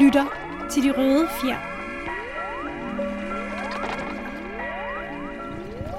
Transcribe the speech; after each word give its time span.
lytter 0.00 0.24
til 0.70 0.82
De 0.82 0.92
Røde 0.92 1.28
Fjer. 1.40 1.56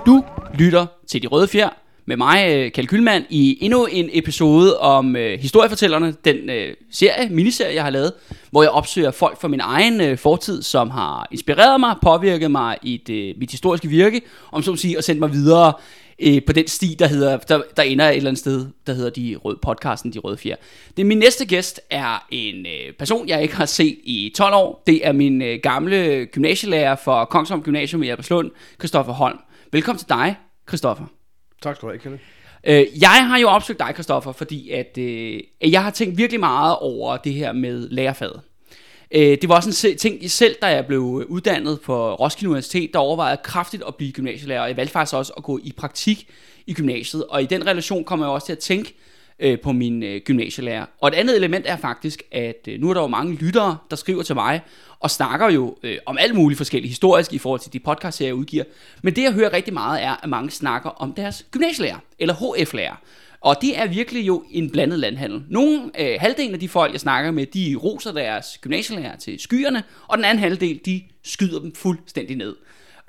Du 0.06 0.24
lytter 0.54 0.86
til 1.08 1.22
De 1.22 1.28
Røde 1.28 1.47
Fjer 1.47 1.70
med 2.06 2.17
mig, 2.17 2.46
øh, 2.49 2.72
Kalkylmand, 2.72 2.88
Kylmand, 2.88 3.26
i 3.29 3.58
endnu 3.62 3.85
en 3.85 4.10
episode 4.13 4.79
om 4.79 5.15
øh, 5.15 5.40
historiefortællerne, 5.40 6.15
den 6.26 6.49
øh, 6.49 6.74
serie, 6.92 7.29
miniserie, 7.29 7.76
jeg 7.76 7.83
har 7.83 7.90
lavet, 7.90 8.13
hvor 8.51 8.63
jeg 8.63 8.72
opsøger 8.72 9.12
folk 9.12 9.42
fra 9.42 9.47
min 9.47 9.60
egen 9.60 10.02
øh, 10.02 10.18
fortid, 10.18 10.62
som 10.62 10.90
har 10.90 11.28
inspireret 11.31 11.79
mig, 11.79 11.96
påvirket 12.02 12.52
mig 12.52 12.78
i 12.81 13.02
det, 13.08 13.34
mit 13.38 13.52
historiske 13.52 13.88
virke, 13.88 14.22
om 14.52 14.63
så 14.63 14.72
at 14.72 14.79
sige, 14.79 14.97
og 14.97 15.04
sendt 15.04 15.20
mig 15.20 15.31
videre 15.31 15.74
øh, 16.22 16.41
på 16.45 16.54
den 16.54 16.67
sti, 16.67 16.95
der, 16.99 17.08
hedder, 17.08 17.38
der, 17.38 17.62
der 17.77 17.84
ender 17.84 18.09
et 18.09 18.16
eller 18.16 18.30
andet 18.30 18.40
sted, 18.40 18.68
der 18.88 18.94
hedder 18.94 19.09
de 19.09 19.36
røde, 19.36 19.59
podcasten 19.62 20.13
De 20.13 20.20
Røde 20.20 20.38
Fjer. 20.38 20.55
Det 20.98 21.05
min 21.05 21.18
næste 21.18 21.45
gæst 21.45 21.82
er 21.90 22.28
en 22.32 22.66
øh, 22.66 22.94
person, 23.00 23.28
jeg 23.28 23.42
ikke 23.42 23.55
har 23.55 23.66
set 23.66 23.98
i 24.04 24.34
12 24.36 24.54
år. 24.54 24.84
Det 24.88 25.08
er 25.08 25.12
min 25.12 25.42
øh, 25.42 25.59
gamle 25.64 26.26
gymnasielærer 26.26 26.95
for 26.95 27.26
Kongsholm 27.26 27.64
Gymnasium 27.64 28.04
i 28.04 28.09
Alberslund, 28.09 28.52
Christoffer 28.80 29.14
Holm. 29.14 29.40
Velkommen 29.72 30.00
til 30.00 30.09
dig, 30.09 30.36
Christoffer. 30.68 31.05
Tak 31.62 31.76
skal 31.76 31.88
du 31.88 31.92
have, 31.92 32.00
Kjell. 32.00 32.20
Øh, 32.64 33.02
jeg 33.02 33.28
har 33.28 33.38
jo 33.38 33.48
opsøgt 33.48 33.80
dig, 33.80 33.92
Christoffer, 33.94 34.31
fordi 34.31 34.70
at, 34.70 34.98
øh, 34.98 35.40
jeg 35.62 35.84
har 35.84 35.92
tænkt 35.92 36.17
virkelig 36.17 36.40
meget 36.40 36.78
over 36.80 37.17
det 37.17 37.34
her 37.34 37.54
med 37.54 37.90
lærerfaget. 37.90 38.42
Øh, 39.12 39.38
det 39.41 39.49
var 39.49 39.55
også 39.55 39.88
en 39.88 39.98
ting 39.98 40.31
selv, 40.31 40.55
da 40.62 40.68
jeg 40.68 40.86
blev 40.86 41.02
uddannet 41.02 41.81
på 41.81 42.13
Roskilde 42.16 42.50
Universitet, 42.50 42.94
der 42.94 43.00
overvejede 43.00 43.30
jeg 43.30 43.44
kraftigt 43.44 43.84
at 43.88 43.95
blive 43.95 44.12
gymnasielærer, 44.12 44.62
og 44.62 44.67
jeg 44.67 44.77
valgte 44.77 44.91
faktisk 44.91 45.16
også 45.16 45.34
at 45.38 45.44
gå 45.44 45.59
i 45.63 45.73
praktik 45.77 46.27
i 46.67 46.73
gymnasiet, 46.73 47.26
og 47.26 47.44
i 47.44 47.45
den 47.45 47.67
relation 47.67 48.03
kommer 48.03 48.26
jeg 48.26 48.34
også 48.34 48.45
til 48.45 48.53
at 48.53 48.59
tænke 48.59 48.95
øh, 49.40 49.59
på 49.59 49.72
min 49.72 50.03
øh, 50.03 50.22
gymnasielærer. 50.26 50.86
Og 51.02 51.08
et 51.08 51.14
andet 51.14 51.36
element 51.36 51.66
er 51.67 51.77
faktisk, 51.77 52.23
at 52.31 52.67
øh, 52.67 52.80
nu 52.80 52.90
er 52.90 52.94
der 52.94 53.02
jo 53.02 53.08
mange 53.08 53.36
lyttere, 53.36 53.78
der 53.89 53.95
skriver 53.95 54.23
til 54.23 54.36
mig, 54.36 54.61
og 55.00 55.12
snakker 55.12 55.50
jo 55.50 55.78
øh, 55.84 55.97
om 56.06 56.17
alt 56.17 56.36
muligt 56.36 56.58
forskelligt 56.58 56.89
historisk 56.89 57.34
i 57.34 57.38
forhold 57.38 57.59
til 57.59 57.73
de 57.73 57.80
podcasts, 57.80 58.22
jeg 58.22 58.34
udgiver. 58.34 58.64
Men 59.03 59.16
det 59.16 59.23
jeg 59.23 59.34
hører 59.34 59.53
rigtig 59.53 59.73
meget 59.73 60.03
er, 60.03 60.16
at 60.23 60.30
mange 60.30 60.52
snakker 60.52 60.89
om 60.89 61.14
deres 61.14 61.45
gymnasielærer, 61.52 61.97
eller 62.19 62.34
HF-lærer. 62.34 62.95
Og 63.42 63.56
det 63.62 63.80
er 63.80 63.88
virkelig 63.88 64.28
jo 64.28 64.44
en 64.52 64.70
blandet 64.70 65.00
landhandel. 65.00 65.44
Nogle, 65.50 65.92
øh, 66.00 66.18
halvdelen 66.20 66.54
af 66.54 66.59
de 66.59 66.70
folk, 66.70 66.92
jeg 66.92 67.00
snakker 67.00 67.32
med, 67.32 67.46
de 67.46 67.76
roser 67.84 68.12
deres 68.12 68.58
gymnasielærer 68.62 69.16
til 69.16 69.40
skyerne, 69.40 69.84
og 70.08 70.18
den 70.18 70.26
anden 70.26 70.40
halvdel, 70.40 70.80
de 70.86 71.02
skyder 71.23 71.59
dem 71.59 71.76
fuldstændig 71.76 72.36
ned. 72.36 72.56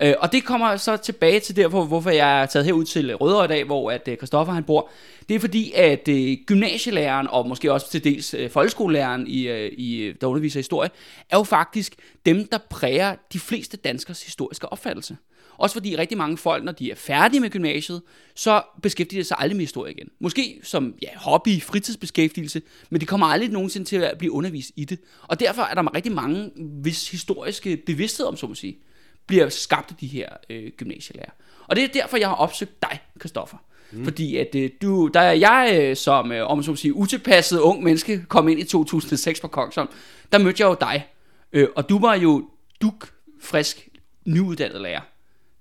Øh, 0.03 0.15
og 0.19 0.33
det 0.33 0.45
kommer 0.45 0.77
så 0.77 0.97
tilbage 0.97 1.41
til 1.41 1.57
derfor, 1.57 1.85
hvorfor 1.85 2.11
jeg 2.11 2.43
er 2.43 2.47
taget 2.47 2.67
herud 2.67 2.85
til 2.85 3.17
Rødovre 3.17 3.45
i 3.45 3.49
dag, 3.49 3.65
hvor 3.65 3.91
at 3.91 4.09
øh, 4.09 4.47
han 4.47 4.65
bor. 4.65 4.91
Det 5.29 5.35
er 5.35 5.41
fordi, 5.41 5.73
at 5.73 6.09
øh, 6.09 6.37
gymnasielæreren, 6.47 7.27
og 7.31 7.49
måske 7.49 7.73
også 7.73 7.91
til 7.91 8.05
dels 8.05 8.35
øh, 8.35 8.51
folkeskolelæreren, 8.51 9.27
i, 9.27 9.49
øh, 9.49 9.73
i, 9.73 9.97
øh, 9.97 10.15
der 10.21 10.27
underviser 10.27 10.59
historie, 10.59 10.91
er 11.31 11.37
jo 11.37 11.43
faktisk 11.43 11.95
dem, 12.27 12.49
der 12.49 12.59
præger 12.71 13.15
de 13.33 13.39
fleste 13.39 13.77
danskers 13.77 14.23
historiske 14.23 14.73
opfattelse. 14.73 15.17
Også 15.61 15.75
fordi 15.75 15.97
rigtig 15.97 16.19
mange 16.19 16.37
folk, 16.37 16.65
når 16.65 16.73
de 16.73 16.91
er 16.91 16.95
færdige 16.95 17.41
med 17.41 17.51
gymnasiet, 17.51 18.03
så 18.35 18.63
beskæftiger 18.83 19.23
de 19.23 19.29
sig 19.29 19.37
aldrig 19.41 19.57
med 19.57 19.63
historie 19.63 19.93
igen. 19.93 20.09
Måske 20.19 20.61
som 20.63 20.95
ja, 21.03 21.09
hobby, 21.17 21.63
fritidsbeskæftigelse, 21.63 22.63
men 22.91 23.01
de 23.01 23.07
kommer 23.07 23.27
aldrig 23.27 23.51
nogensinde 23.51 23.87
til 23.87 23.97
at 23.97 24.19
blive 24.19 24.33
undervist 24.33 24.71
i 24.77 24.85
det. 24.85 24.99
Og 25.23 25.41
derfor 25.41 25.63
er 25.63 25.75
der 25.75 25.95
rigtig 25.95 26.13
mange, 26.13 26.51
hvis 26.83 27.11
historiske 27.11 27.77
bevidsthed 27.77 28.27
om, 28.27 28.37
så 28.37 28.47
må 28.47 28.55
sige, 28.55 28.79
bliver 29.27 29.49
skabt 29.49 29.91
af 29.91 29.97
de 29.97 30.07
her 30.07 30.29
øh, 30.51 30.73
gymnasielærer. 30.77 31.31
Og 31.69 31.77
det 31.77 31.85
er 31.85 31.89
derfor, 31.89 32.17
jeg 32.17 32.29
har 32.29 32.35
opsøgt 32.35 32.83
dig, 32.83 33.01
Christoffer. 33.21 33.57
Mm. 33.93 34.05
Fordi 34.05 34.37
at 34.37 34.55
øh, 34.55 34.71
du, 34.83 35.09
der 35.15 35.21
er 35.21 35.33
jeg 35.33 35.79
øh, 35.81 35.97
som, 35.97 36.33
øh, 36.33 36.51
om 36.51 36.59
man 36.59 36.65
så 36.65 36.77
sige, 36.77 36.95
utilpasset 36.95 37.59
ung 37.59 37.83
menneske, 37.83 38.25
kom 38.29 38.49
ind 38.49 38.61
i 38.61 38.65
2006 38.65 39.41
på 39.41 39.49
Kongsholm, 39.49 39.89
der 40.33 40.39
mødte 40.39 40.63
jeg 40.63 40.69
jo 40.69 40.77
dig. 40.81 41.07
Øh, 41.53 41.69
og 41.77 41.89
du 41.89 41.99
var 41.99 42.15
jo 42.15 42.49
duk, 42.83 43.13
frisk, 43.41 43.89
nyuddannet 44.27 44.81
lærer. 44.81 45.01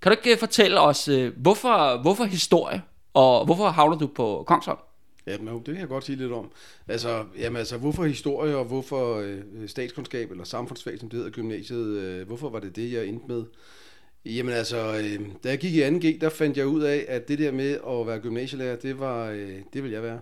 Kan 0.02 0.12
du 0.12 0.16
ikke 0.18 0.32
øh, 0.32 0.38
fortælle 0.38 0.80
os, 0.80 1.08
øh, 1.08 1.32
hvorfor, 1.36 2.02
hvorfor 2.02 2.24
historie, 2.24 2.82
og 3.14 3.44
hvorfor 3.44 3.68
havner 3.68 3.98
du 3.98 4.06
på 4.06 4.44
Kongsholm? 4.46 4.78
Jamen, 5.26 5.56
det 5.56 5.64
kan 5.64 5.76
jeg 5.76 5.88
godt 5.88 6.04
sige 6.04 6.16
lidt 6.16 6.32
om. 6.32 6.50
Altså, 6.88 7.24
jamen, 7.38 7.56
altså 7.56 7.76
hvorfor 7.76 8.04
historie, 8.04 8.56
og 8.56 8.64
hvorfor 8.64 9.16
øh, 9.16 9.38
statskundskab, 9.66 10.30
eller 10.30 10.44
samfundsfag, 10.44 10.98
som 10.98 11.08
det 11.08 11.16
hedder 11.16 11.30
gymnasiet, 11.30 11.86
øh, 11.86 12.26
hvorfor 12.26 12.50
var 12.50 12.60
det 12.60 12.76
det, 12.76 12.92
jeg 12.92 13.06
endte 13.06 13.26
med? 13.28 13.44
Jamen 14.24 14.54
altså, 14.54 14.76
øh, 14.76 15.20
da 15.44 15.48
jeg 15.48 15.58
gik 15.58 15.74
i 15.74 15.82
2G, 15.82 16.20
der 16.20 16.28
fandt 16.28 16.56
jeg 16.56 16.66
ud 16.66 16.82
af, 16.82 17.04
at 17.08 17.28
det 17.28 17.38
der 17.38 17.52
med 17.52 17.78
at 17.88 18.06
være 18.06 18.18
gymnasielærer, 18.18 18.76
det 18.76 18.98
var, 19.00 19.28
øh, 19.28 19.56
det 19.72 19.82
vil 19.82 19.90
jeg 19.90 20.02
være. 20.02 20.20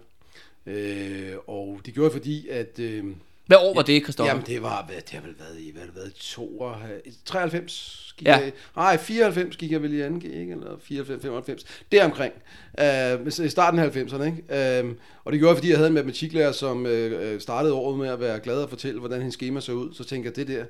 Øh, 0.67 1.37
og 1.47 1.81
det 1.87 1.95
gjorde 1.95 2.07
jeg 2.07 2.13
fordi, 2.13 2.49
at... 2.49 2.79
Øh, 2.79 3.05
hvad 3.49 3.59
år 3.61 3.75
var 3.75 3.83
det, 3.83 4.03
Christoffer? 4.03 4.33
Jamen, 4.33 4.47
det 4.47 4.63
var, 4.63 4.87
det 4.89 5.11
har 5.11 5.21
vel 5.21 5.35
været 5.39 5.61
i, 5.61 5.73
hvad 5.73 5.83
det 5.83 5.97
været, 5.97 6.13
92, 6.15 7.15
93 7.25 8.15
gik 8.17 8.29
Ja. 8.29 8.37
jeg, 8.37 8.53
nej, 8.77 8.97
94 8.97 9.57
gik 9.57 9.73
jeg 9.73 9.83
vel 9.83 9.93
i 9.95 10.07
2G, 10.07 10.25
ikke? 10.41 10.53
Eller 10.53 10.77
94, 10.83 11.23
95, 11.23 11.65
deromkring. 11.93 12.33
Uh, 12.81 13.45
I 13.45 13.49
starten 13.49 13.81
af 13.81 13.89
90'erne, 13.97 14.23
ikke? 14.23 14.85
Uh, 14.85 14.91
og 15.25 15.33
det 15.33 15.41
gjorde 15.41 15.51
jeg, 15.51 15.57
fordi 15.57 15.69
jeg 15.69 15.77
havde 15.77 15.89
en 15.89 15.95
matematiklærer, 15.95 16.53
som 16.53 16.87
uh, 16.87 17.41
startede 17.41 17.75
året 17.75 17.99
med 17.99 18.09
at 18.09 18.21
være 18.21 18.41
glad 18.41 18.57
og 18.63 18.69
fortælle, 18.69 18.99
hvordan 19.01 19.19
hendes 19.19 19.35
schema 19.35 19.61
så 19.61 19.73
ud. 19.73 19.95
Så 19.95 20.05
tænkte 20.05 20.29
jeg, 20.29 20.37
det 20.37 20.49
der, 20.49 20.65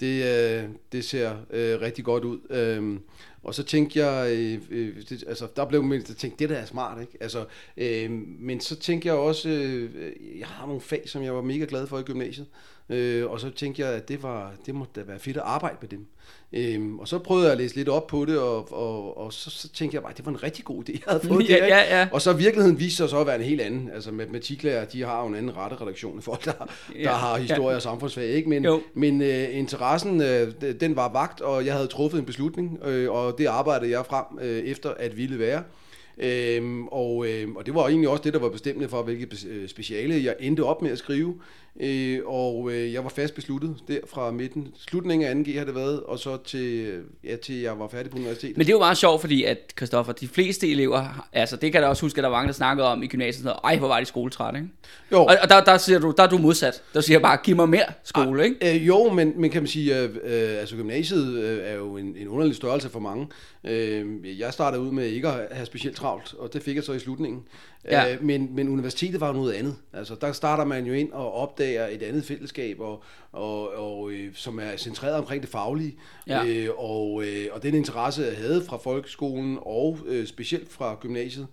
det, 0.00 0.64
uh, 0.64 0.70
det 0.92 1.04
ser 1.04 1.30
øh, 1.50 1.80
rigtig 1.80 2.04
godt 2.04 2.24
ud. 2.24 2.38
Uh, 2.78 3.00
og 3.42 3.54
så 3.54 3.62
tænkte 3.62 4.06
jeg, 4.06 4.32
øh, 4.32 4.60
øh, 4.70 4.96
det, 5.08 5.24
altså 5.28 5.48
der 5.56 5.64
blev 5.64 5.82
man, 5.82 6.02
tænkt, 6.02 6.20
tænkte, 6.20 6.38
det 6.38 6.48
der 6.48 6.56
er 6.56 6.64
smart, 6.64 7.00
ikke? 7.00 7.18
Altså, 7.20 7.44
øh, 7.76 8.10
men 8.38 8.60
så 8.60 8.76
tænkte 8.76 9.08
jeg 9.08 9.14
også, 9.14 9.48
øh, 9.48 9.90
jeg 10.38 10.46
har 10.46 10.66
nogle 10.66 10.80
fag, 10.80 11.02
som 11.06 11.22
jeg 11.22 11.34
var 11.34 11.42
mega 11.42 11.66
glad 11.68 11.86
for 11.86 11.98
i 11.98 12.02
gymnasiet, 12.02 12.46
øh, 12.90 13.30
og 13.30 13.40
så 13.40 13.50
tænkte 13.50 13.82
jeg, 13.82 13.90
at 13.90 14.08
det, 14.08 14.22
var, 14.22 14.52
det 14.66 14.74
måtte 14.74 15.00
da 15.00 15.06
være 15.06 15.18
fedt 15.18 15.36
at 15.36 15.42
arbejde 15.46 15.76
med 15.80 15.88
dem. 15.88 16.06
Øh, 16.52 16.94
og 16.94 17.08
så 17.08 17.18
prøvede 17.18 17.44
jeg 17.44 17.52
at 17.52 17.58
læse 17.58 17.76
lidt 17.76 17.88
op 17.88 18.06
på 18.06 18.24
det, 18.24 18.38
og, 18.38 18.72
og, 18.72 19.18
og 19.18 19.32
så, 19.32 19.50
så 19.50 19.68
tænkte 19.68 19.94
jeg 19.94 20.02
bare, 20.02 20.10
at 20.10 20.16
det 20.16 20.26
var 20.26 20.32
en 20.32 20.42
rigtig 20.42 20.64
god 20.64 20.88
idé, 20.88 20.92
jeg 20.92 21.00
havde 21.06 21.28
fået 21.28 21.48
Ja, 21.48 21.54
ikke? 21.54 21.66
ja, 21.66 21.98
ja. 21.98 22.08
Og 22.12 22.22
så 22.22 22.32
virkeligheden 22.32 22.78
viste 22.78 22.96
sig 22.96 23.08
så 23.08 23.20
at 23.20 23.26
være 23.26 23.36
en 23.36 23.42
helt 23.42 23.60
anden. 23.60 23.90
Altså 23.94 24.10
matematiklærer, 24.10 24.84
de 24.84 25.02
har 25.02 25.20
jo 25.22 25.26
en 25.28 25.34
anden 25.34 25.56
retteredaktion 25.56 26.14
end 26.14 26.22
folk, 26.22 26.44
der, 26.44 26.52
Ja, 26.94 27.02
der 27.02 27.10
har 27.10 27.38
historie 27.38 27.68
ja. 27.68 27.74
og 27.74 27.82
samfundsfag, 27.82 28.28
ikke? 28.28 28.48
Men, 28.48 28.64
Jo. 28.64 28.80
men 28.94 29.22
øh, 29.22 29.58
interessen, 29.58 30.22
øh, 30.22 30.52
den 30.80 30.96
var 30.96 31.12
vagt, 31.12 31.40
og 31.40 31.66
jeg 31.66 31.74
havde 31.74 31.86
truffet 31.86 32.18
en 32.18 32.24
beslutning, 32.24 32.78
øh, 32.84 33.10
og 33.10 33.38
det 33.38 33.46
arbejdede 33.46 33.90
jeg 33.90 34.06
frem 34.06 34.24
øh, 34.40 34.58
efter 34.58 34.90
at 34.90 35.16
ville 35.16 35.38
være. 35.38 35.62
Øhm, 36.18 36.86
og, 36.86 37.26
øh, 37.28 37.48
og 37.56 37.66
det 37.66 37.74
var 37.74 37.88
egentlig 37.88 38.08
også 38.08 38.22
det, 38.22 38.32
der 38.32 38.38
var 38.38 38.48
bestemmende 38.48 38.88
for, 38.88 39.02
hvilket 39.02 39.46
øh, 39.48 39.68
speciale 39.68 40.24
jeg 40.24 40.36
endte 40.40 40.64
op 40.64 40.82
med 40.82 40.90
at 40.90 40.98
skrive. 40.98 41.34
Øh, 41.80 42.20
og 42.26 42.72
øh, 42.72 42.92
jeg 42.92 43.04
var 43.04 43.10
fast 43.10 43.34
besluttet 43.34 43.76
der 43.88 43.98
fra 44.06 44.30
midten. 44.30 44.68
Slutningen 44.78 45.28
af 45.28 45.50
2G 45.50 45.58
har 45.58 45.64
det 45.64 45.74
været, 45.74 46.00
og 46.02 46.18
så 46.18 46.36
til, 46.36 46.98
ja, 47.24 47.36
til 47.36 47.60
jeg 47.60 47.78
var 47.78 47.88
færdig 47.88 48.10
på 48.10 48.16
universitetet. 48.16 48.56
Men 48.56 48.66
det 48.66 48.72
er 48.72 48.76
jo 48.76 48.78
meget 48.78 48.98
sjovt, 48.98 49.20
fordi 49.20 49.44
at, 49.44 49.58
Christoffer, 49.76 50.12
de 50.12 50.28
fleste 50.28 50.70
elever, 50.70 51.28
altså 51.32 51.56
det 51.56 51.72
kan 51.72 51.80
jeg 51.80 51.90
også 51.90 52.02
huske, 52.02 52.18
at 52.18 52.22
der 52.22 52.28
var 52.28 52.36
mange, 52.36 52.46
der 52.46 52.52
snakkede 52.52 52.88
om 52.88 53.02
i 53.02 53.06
gymnasiet, 53.06 53.34
sådan 53.34 53.44
noget, 53.44 53.60
ej, 53.64 53.78
hvor 53.78 53.88
var 53.88 54.00
de 54.00 54.06
skoletrætte, 54.06 54.58
ikke? 54.58 54.70
Jo. 55.12 55.18
Og, 55.18 55.36
og 55.42 55.48
der, 55.48 55.64
der, 55.64 55.78
siger 55.78 55.98
du, 55.98 56.14
der 56.16 56.22
er 56.22 56.28
du 56.28 56.38
modsat. 56.38 56.82
Der 56.94 57.00
siger 57.00 57.14
jeg 57.14 57.22
bare, 57.22 57.36
giv 57.36 57.56
mig 57.56 57.68
mere 57.68 57.84
skole, 58.04 58.44
ikke? 58.44 58.74
Øh, 58.74 58.86
jo, 58.86 59.12
men, 59.12 59.32
men 59.36 59.50
kan 59.50 59.62
man 59.62 59.68
sige, 59.68 59.98
øh, 59.98 60.10
øh, 60.24 60.60
altså 60.60 60.76
gymnasiet 60.76 61.38
øh, 61.38 61.58
er 61.64 61.74
jo 61.74 61.96
en, 61.96 62.16
en 62.16 62.28
underlig 62.28 62.56
størrelse 62.56 62.88
for 62.88 63.00
mange. 63.00 63.26
Øh, 63.64 64.38
jeg 64.38 64.52
startede 64.52 64.82
ud 64.82 64.90
med 64.90 65.06
ikke 65.06 65.28
at 65.28 65.48
have 65.50 65.66
specielt 65.66 65.96
travlt, 65.96 66.34
og 66.38 66.52
det 66.52 66.62
fik 66.62 66.76
jeg 66.76 66.84
så 66.84 66.92
i 66.92 66.98
slutningen. 66.98 67.42
Ja. 67.84 68.14
Øh, 68.14 68.22
men, 68.22 68.54
men 68.54 68.68
universitetet 68.68 69.20
var 69.20 69.26
jo 69.26 69.32
noget 69.32 69.52
andet. 69.52 69.76
Altså, 69.92 70.14
der 70.20 70.32
starter 70.32 70.64
man 70.64 70.86
jo 70.86 70.92
ind 70.92 71.12
og 71.12 71.32
opdager 71.32 71.86
et 71.86 72.02
andet 72.02 72.24
fællesskab, 72.24 72.80
og, 72.80 73.02
og, 73.32 73.74
og, 73.74 74.10
øh, 74.10 74.34
som 74.34 74.58
er 74.58 74.76
centreret 74.76 75.14
omkring 75.14 75.42
det 75.42 75.50
faglige. 75.50 75.96
Ja. 76.26 76.44
Øh, 76.46 76.68
og, 76.76 77.24
øh, 77.24 77.46
og 77.52 77.62
den 77.62 77.74
interesse, 77.74 78.22
jeg 78.22 78.36
havde 78.36 78.64
fra 78.64 78.76
folkeskolen, 78.76 79.58
og 79.60 79.98
øh, 80.06 80.26
specielt 80.26 80.72
fra 80.72 80.96
gymnasiet, 81.00 81.46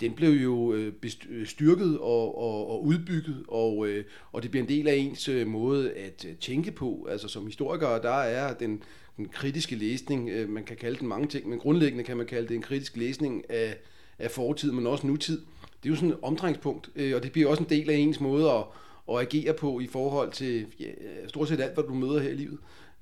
den 0.00 0.12
blev 0.12 0.30
jo 0.30 0.74
øh, 0.74 0.92
øh, 1.30 1.46
styrket 1.46 1.98
og, 1.98 2.38
og, 2.38 2.70
og 2.70 2.84
udbygget, 2.84 3.44
og, 3.48 3.88
øh, 3.88 4.04
og 4.32 4.42
det 4.42 4.50
bliver 4.50 4.62
en 4.62 4.68
del 4.68 4.88
af 4.88 4.94
ens 4.94 5.28
øh, 5.28 5.46
måde 5.46 5.92
at 5.92 6.26
tænke 6.40 6.70
på. 6.70 7.06
Altså 7.10 7.28
som 7.28 7.46
historiker, 7.46 7.98
der 7.98 8.14
er 8.14 8.54
den, 8.54 8.82
den 9.16 9.28
kritiske 9.28 9.76
læsning, 9.76 10.28
øh, 10.28 10.48
man 10.48 10.64
kan 10.64 10.76
kalde 10.76 10.98
den 10.98 11.08
mange 11.08 11.28
ting, 11.28 11.48
men 11.48 11.58
grundlæggende 11.58 12.04
kan 12.04 12.16
man 12.16 12.26
kalde 12.26 12.48
det 12.48 12.54
en 12.54 12.62
kritisk 12.62 12.96
læsning 12.96 13.50
af, 13.50 13.76
af 14.18 14.30
fortid, 14.30 14.72
men 14.72 14.86
også 14.86 15.06
nutid. 15.06 15.40
Det 15.84 15.90
er 15.90 15.92
jo 15.92 15.96
sådan 15.96 16.10
et 16.10 16.16
omdrejningspunkt, 16.22 16.90
øh, 16.96 17.16
og 17.16 17.22
det 17.22 17.32
bliver 17.32 17.48
også 17.50 17.62
en 17.62 17.68
del 17.68 17.90
af 17.90 17.94
ens 17.94 18.20
måde 18.20 18.50
at, 18.50 18.64
at 19.12 19.20
agere 19.20 19.52
på 19.54 19.80
i 19.80 19.86
forhold 19.86 20.32
til 20.32 20.66
ja, 20.80 20.86
stort 21.28 21.48
set 21.48 21.60
alt, 21.60 21.74
hvad 21.74 21.84
du 21.84 21.94
møder 21.94 22.20
her 22.20 22.30
i 22.30 22.34
livet. 22.34 22.58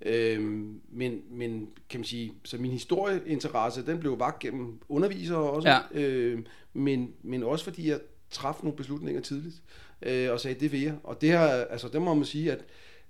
Øhm, 0.06 0.80
men, 0.92 1.20
men 1.30 1.68
kan 1.90 2.00
man 2.00 2.04
sige, 2.04 2.32
så 2.44 2.56
min 2.58 2.70
historieinteresse, 2.70 3.86
den 3.86 3.98
blev 3.98 4.18
vagt 4.18 4.38
gennem 4.38 4.80
undervisere 4.88 5.38
også, 5.38 5.68
Ja. 5.68 5.78
øhm, 6.00 6.46
men, 6.72 7.10
men 7.22 7.42
også 7.42 7.64
fordi 7.64 7.88
jeg 7.90 7.98
traf 8.30 8.54
nogle 8.62 8.76
beslutninger 8.76 9.20
tidligt, 9.22 9.54
øh, 10.02 10.32
og 10.32 10.40
sagde, 10.40 10.60
det 10.60 10.72
vil 10.72 10.80
jeg. 10.82 10.94
Og 11.04 11.20
det 11.20 11.28
her, 11.28 11.40
altså, 11.40 11.88
der 11.92 11.98
må 11.98 12.14
man 12.14 12.24
sige, 12.24 12.52
at, 12.52 12.58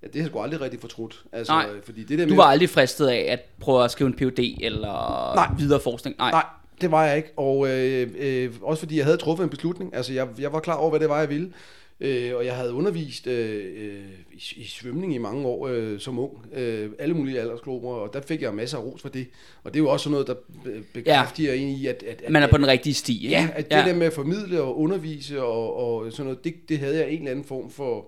at 0.02 0.12
det 0.12 0.14
har 0.14 0.20
jeg 0.26 0.30
sgu 0.30 0.40
aldrig 0.40 0.60
rigtig 0.60 0.80
fortrudt. 0.80 1.24
Altså, 1.32 1.52
Nej. 1.52 1.68
fordi 1.84 2.04
det 2.04 2.18
der 2.18 2.24
Du 2.24 2.28
med, 2.30 2.36
var 2.36 2.44
aldrig 2.44 2.68
fristet 2.70 3.06
af 3.08 3.26
at 3.32 3.40
prøve 3.60 3.84
at 3.84 3.90
skrive 3.90 4.08
en 4.08 4.14
PhD 4.16 4.58
eller 4.60 5.34
Nej. 5.34 5.48
videre 5.58 5.80
forskning? 5.80 6.16
Nej. 6.18 6.30
Nej, 6.30 6.44
det 6.80 6.90
var 6.90 7.06
jeg 7.06 7.16
ikke. 7.16 7.30
Og 7.36 7.68
øh, 7.68 8.08
øh, 8.18 8.52
også 8.62 8.80
fordi 8.80 8.96
jeg 8.96 9.04
havde 9.04 9.16
truffet 9.16 9.44
en 9.44 9.50
beslutning. 9.50 9.94
Altså, 9.94 10.12
jeg, 10.12 10.28
jeg 10.38 10.52
var 10.52 10.60
klar 10.60 10.74
over, 10.74 10.90
hvad 10.90 11.00
det 11.00 11.08
var, 11.08 11.18
jeg 11.18 11.28
ville. 11.28 11.52
Øh, 12.00 12.36
og 12.36 12.46
jeg 12.46 12.56
havde 12.56 12.72
undervist 12.72 13.26
øh, 13.26 13.64
øh, 13.76 14.04
i, 14.32 14.42
i 14.56 14.64
svømning 14.64 15.14
i 15.14 15.18
mange 15.18 15.46
år 15.46 15.68
øh, 15.68 16.00
som 16.00 16.18
ung. 16.18 16.46
Øh, 16.54 16.90
alle 16.98 17.14
mulige 17.14 17.40
aldersgrupper, 17.40 17.88
og 17.88 18.12
der 18.12 18.20
fik 18.20 18.42
jeg 18.42 18.54
masser 18.54 18.78
af 18.78 18.82
ros 18.82 19.02
for 19.02 19.08
det. 19.08 19.26
Og 19.64 19.74
det 19.74 19.80
er 19.80 19.82
jo 19.84 19.90
også 19.90 20.04
sådan 20.04 20.12
noget, 20.12 20.26
der 20.26 20.34
be- 20.64 20.84
bekræfter 20.94 21.44
ja. 21.44 21.54
en 21.54 21.68
i, 21.68 21.86
at, 21.86 22.02
at, 22.02 22.22
at 22.22 22.32
Man 22.32 22.42
er 22.42 22.46
på 22.46 22.56
den 22.56 22.66
rigtige 22.66 22.94
sti, 22.94 23.24
ikke? 23.24 23.36
Ja, 23.36 23.48
at 23.54 23.70
det 23.70 23.76
ja. 23.76 23.84
der 23.84 23.94
med 23.94 24.06
at 24.06 24.12
formidle 24.12 24.62
og 24.62 24.78
undervise 24.78 25.42
og, 25.42 25.76
og 25.76 26.12
sådan 26.12 26.24
noget, 26.24 26.44
det, 26.44 26.54
det 26.68 26.78
havde 26.78 26.98
jeg 26.98 27.10
en 27.10 27.18
eller 27.18 27.30
anden 27.30 27.44
form 27.44 27.70
for 27.70 28.06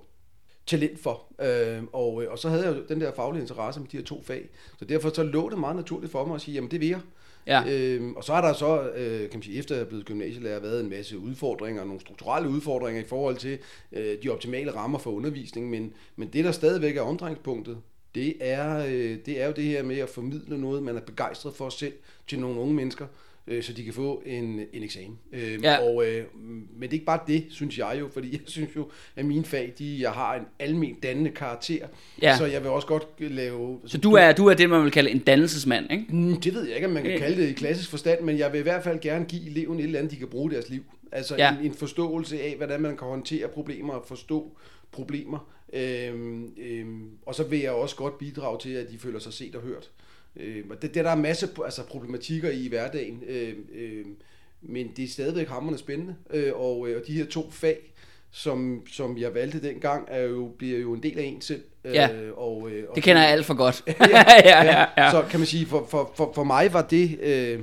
talent 0.67 1.00
for. 1.00 1.22
Øh, 1.43 1.82
og, 1.93 2.22
og 2.28 2.38
så 2.38 2.49
havde 2.49 2.64
jeg 2.67 2.76
jo 2.76 2.82
den 2.88 3.00
der 3.00 3.12
faglige 3.17 3.43
interesse 3.43 3.81
med 3.81 3.88
de 3.88 3.96
her 3.96 4.05
to 4.05 4.22
fag. 4.22 4.49
Så 4.78 4.84
derfor 4.84 5.10
så 5.14 5.22
lå 5.22 5.50
det 5.50 5.58
meget 5.58 5.76
naturligt 5.76 6.12
for 6.12 6.26
mig 6.26 6.34
at 6.34 6.40
sige, 6.40 6.55
jamen 6.55 6.70
det 6.70 6.81
vil 6.81 6.88
jeg. 6.88 7.00
Ja. 7.46 7.62
Øhm, 7.69 8.17
og 8.17 8.25
så 8.25 8.35
har 8.35 8.41
der 8.41 8.52
så, 8.52 8.91
øh, 8.91 9.20
kan 9.20 9.31
man 9.38 9.43
sige, 9.43 9.58
efter 9.58 9.75
jeg 9.75 9.82
er 9.82 9.88
blevet 9.88 10.05
gymnasielærer, 10.05 10.61
været 10.61 10.81
en 10.81 10.91
masse 10.91 11.19
udfordringer, 11.19 11.85
nogle 11.85 12.00
strukturelle 12.00 12.49
udfordringer 12.49 13.02
i 13.02 13.06
forhold 13.06 13.37
til 13.37 13.58
øh, 13.93 14.17
de 14.23 14.31
optimale 14.31 14.75
rammer 14.75 14.99
for 14.99 15.11
undervisning, 15.11 15.70
men, 15.70 15.93
men 16.17 16.29
det, 16.29 16.44
der 16.44 16.52
stadigvæk 16.52 16.96
er 16.96 17.02
omdrejningspunktet, 17.02 17.79
det 18.14 18.35
er, 18.41 18.87
øh, 18.87 19.19
det 19.26 19.43
er 19.43 19.46
jo 19.46 19.52
det 19.52 19.64
her 19.64 19.82
med 19.82 19.99
at 19.99 20.08
formidle 20.08 20.61
noget, 20.61 20.82
man 20.82 20.96
er 20.96 21.00
begejstret 21.00 21.55
for 21.55 21.69
selv 21.69 21.93
til 22.29 22.41
nogle 22.41 22.61
unge 22.61 22.75
mennesker, 22.75 23.06
øh, 23.46 23.62
så 23.62 23.73
de 23.73 23.85
kan 23.85 23.93
få 23.93 24.23
en, 24.26 24.61
en 24.73 24.82
eksamen. 24.82 25.19
Øh, 25.32 25.62
Ja. 25.62 25.79
og, 25.79 26.06
øh, 26.06 26.25
men 26.43 26.82
det 26.82 26.88
er 26.88 26.93
ikke 26.93 27.05
bare 27.05 27.20
det, 27.26 27.44
synes 27.50 27.79
jeg 27.79 27.96
jo, 28.00 28.08
fordi 28.12 28.32
jeg 28.32 28.41
synes 28.46 28.76
jo, 28.76 28.91
at 29.17 29.25
mine 29.25 29.44
fag, 29.44 29.73
de, 29.79 29.96
jeg 30.00 30.11
har 30.11 30.35
en 30.35 30.43
almen 30.58 30.94
dannende 31.02 31.31
karakter, 31.31 31.87
Ja. 32.23 32.37
så 32.37 32.46
jeg 32.46 32.62
vil 32.62 32.70
også 32.70 32.87
godt 32.88 33.06
lave... 33.20 33.81
Så 33.87 33.99
du 33.99 34.12
er, 34.12 34.32
du 34.32 34.46
er 34.46 34.55
det, 34.55 34.70
man 34.70 34.82
vil 34.85 34.91
kalde 34.93 35.11
en 35.11 35.19
dannelsesmand, 35.19 35.87
ikke? 35.91 36.05
Mm, 36.08 36.41
Det 36.41 36.55
ved 36.55 36.64
jeg 36.67 36.75
ikke, 36.75 36.87
om 36.87 36.93
man 36.93 37.02
kan 37.02 37.19
kalde 37.19 37.43
det 37.43 37.49
i 37.49 37.52
klassisk 37.52 37.91
forstand, 37.91 38.20
men 38.25 38.38
jeg 38.38 38.52
vil 38.52 38.58
i 38.58 38.62
hvert 38.62 38.85
fald 38.85 39.00
gerne 39.00 39.25
give 39.25 39.46
eleven 39.50 39.79
et 39.79 39.85
eller 39.85 39.99
andet, 39.99 40.12
de 40.12 40.17
kan 40.17 40.29
bruge 40.29 40.50
deres 40.50 40.69
liv. 40.70 40.82
Altså 41.12 41.37
ja. 41.38 41.56
en, 41.58 41.67
en 41.67 41.75
forståelse 41.75 42.43
af, 42.43 42.55
hvordan 42.56 42.81
man 42.81 42.96
kan 42.96 43.08
håndtere 43.08 43.49
problemer 43.49 43.93
og 43.94 44.05
forstå 44.06 44.56
problemer. 44.93 45.49
Øhm, 45.73 46.52
øhm, 46.58 47.08
og 47.26 47.35
så 47.35 47.44
vil 47.44 47.58
jeg 47.61 47.70
også 47.73 47.96
godt 47.96 48.19
bidrage 48.19 48.58
til, 48.58 48.70
at 48.70 48.91
de 48.91 48.99
føler 48.99 49.19
sig 49.19 49.32
set 49.32 49.55
og 49.55 49.62
hørt. 49.62 49.91
Øhm, 50.36 50.70
og 50.70 50.82
det, 50.82 50.94
det 50.94 51.04
der 51.04 51.10
er 51.10 51.14
masse 51.16 51.48
altså, 51.64 51.82
problematikker 51.82 52.50
i 52.50 52.69
hverdagen, 52.69 53.22
øhm, 53.28 53.66
øhm, 53.75 54.16
men 54.62 54.92
det 54.96 55.04
er 55.04 55.08
stadigvæk 55.08 55.48
hammerende 55.48 55.78
spændende. 55.78 56.14
Øh, 56.31 56.52
og, 56.54 56.88
øh, 56.88 57.00
og 57.00 57.06
de 57.06 57.12
her 57.12 57.26
to 57.26 57.50
fag, 57.50 57.92
som, 58.31 58.82
som 58.92 59.19
jeg 59.19 59.34
valgte 59.34 59.62
dengang, 59.62 60.08
er 60.10 60.22
jo, 60.22 60.50
bliver 60.58 60.78
jo 60.78 60.92
en 60.92 61.02
del 61.02 61.19
af 61.19 61.22
en 61.25 61.40
selv. 61.40 61.62
Ja. 61.84 62.12
Øh, 62.12 62.32
og, 62.36 62.70
øh, 62.70 62.84
og 62.88 62.94
Det 62.94 63.02
kender 63.02 63.22
jeg 63.22 63.31
alt 63.31 63.46
for 63.46 63.54
godt. 63.54 63.82
ja, 64.00 64.25
ja, 64.44 64.64
ja, 64.64 64.86
ja. 65.04 65.10
Så 65.10 65.25
kan 65.31 65.40
man 65.40 65.46
sige, 65.46 65.66
for, 65.66 65.86
for, 65.90 66.12
for, 66.16 66.32
for 66.34 66.44
mig 66.44 66.72
var 66.72 66.82
det, 66.82 67.19
øh, 67.22 67.60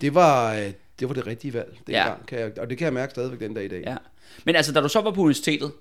det 0.00 0.14
var, 0.14 0.54
øh, 0.54 0.72
det 1.00 1.08
var 1.08 1.14
det 1.14 1.26
rigtige 1.26 1.54
valg 1.54 1.78
dengang, 1.86 2.18
Ja. 2.20 2.26
kan 2.26 2.38
jeg, 2.38 2.58
og 2.58 2.70
det 2.70 2.78
kan 2.78 2.84
jeg 2.84 2.92
mærke 2.94 3.10
stadigvæk 3.10 3.40
den 3.40 3.54
dag 3.54 3.64
i 3.64 3.68
dag. 3.68 3.82
Ja. 3.86 3.96
Men 4.44 4.56
altså, 4.56 4.72
da 4.72 4.80
du 4.80 4.88
så 4.88 5.00
var 5.00 5.10
på 5.10 5.20
universitetet, 5.20 5.72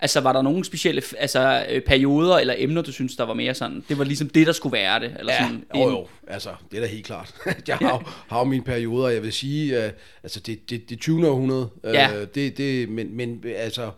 altså 0.00 0.20
var 0.20 0.32
der 0.32 0.42
nogle 0.42 0.64
specielle 0.64 1.02
altså, 1.18 1.64
øh, 1.70 1.80
perioder 1.82 2.38
eller 2.38 2.54
emner, 2.58 2.82
du 2.82 2.92
synes, 2.92 3.16
der 3.16 3.24
var 3.26 3.34
mere 3.34 3.54
sådan, 3.54 3.84
det 3.88 3.98
var 3.98 4.04
ligesom 4.04 4.28
det, 4.28 4.46
der 4.46 4.52
skulle 4.52 4.72
være 4.72 5.00
det? 5.00 5.14
Eller 5.18 5.32
Ja, 5.32 5.42
sådan, 5.42 5.64
jo, 5.76 5.90
jo, 5.90 6.06
altså, 6.28 6.50
det 6.70 6.76
er 6.76 6.80
da 6.80 6.86
helt 6.88 7.06
klart. 7.06 7.34
jeg 7.68 7.76
har, 7.76 7.88
jo- 7.88 8.02
har 8.28 8.38
jo 8.38 8.44
mine 8.44 8.64
perioder, 8.64 9.08
jeg 9.08 9.22
vil 9.22 9.32
sige, 9.32 9.78
uh, 9.78 9.84
altså 10.22 10.40
det, 10.40 10.70
det, 10.70 10.90
det 10.90 11.00
20. 11.00 11.28
århundrede, 11.28 11.68
uh, 11.84 11.92
Ja. 11.94 12.08
det, 12.34 12.58
det, 12.58 12.88
men, 12.88 13.16
men 13.16 13.44
altså, 13.56 13.90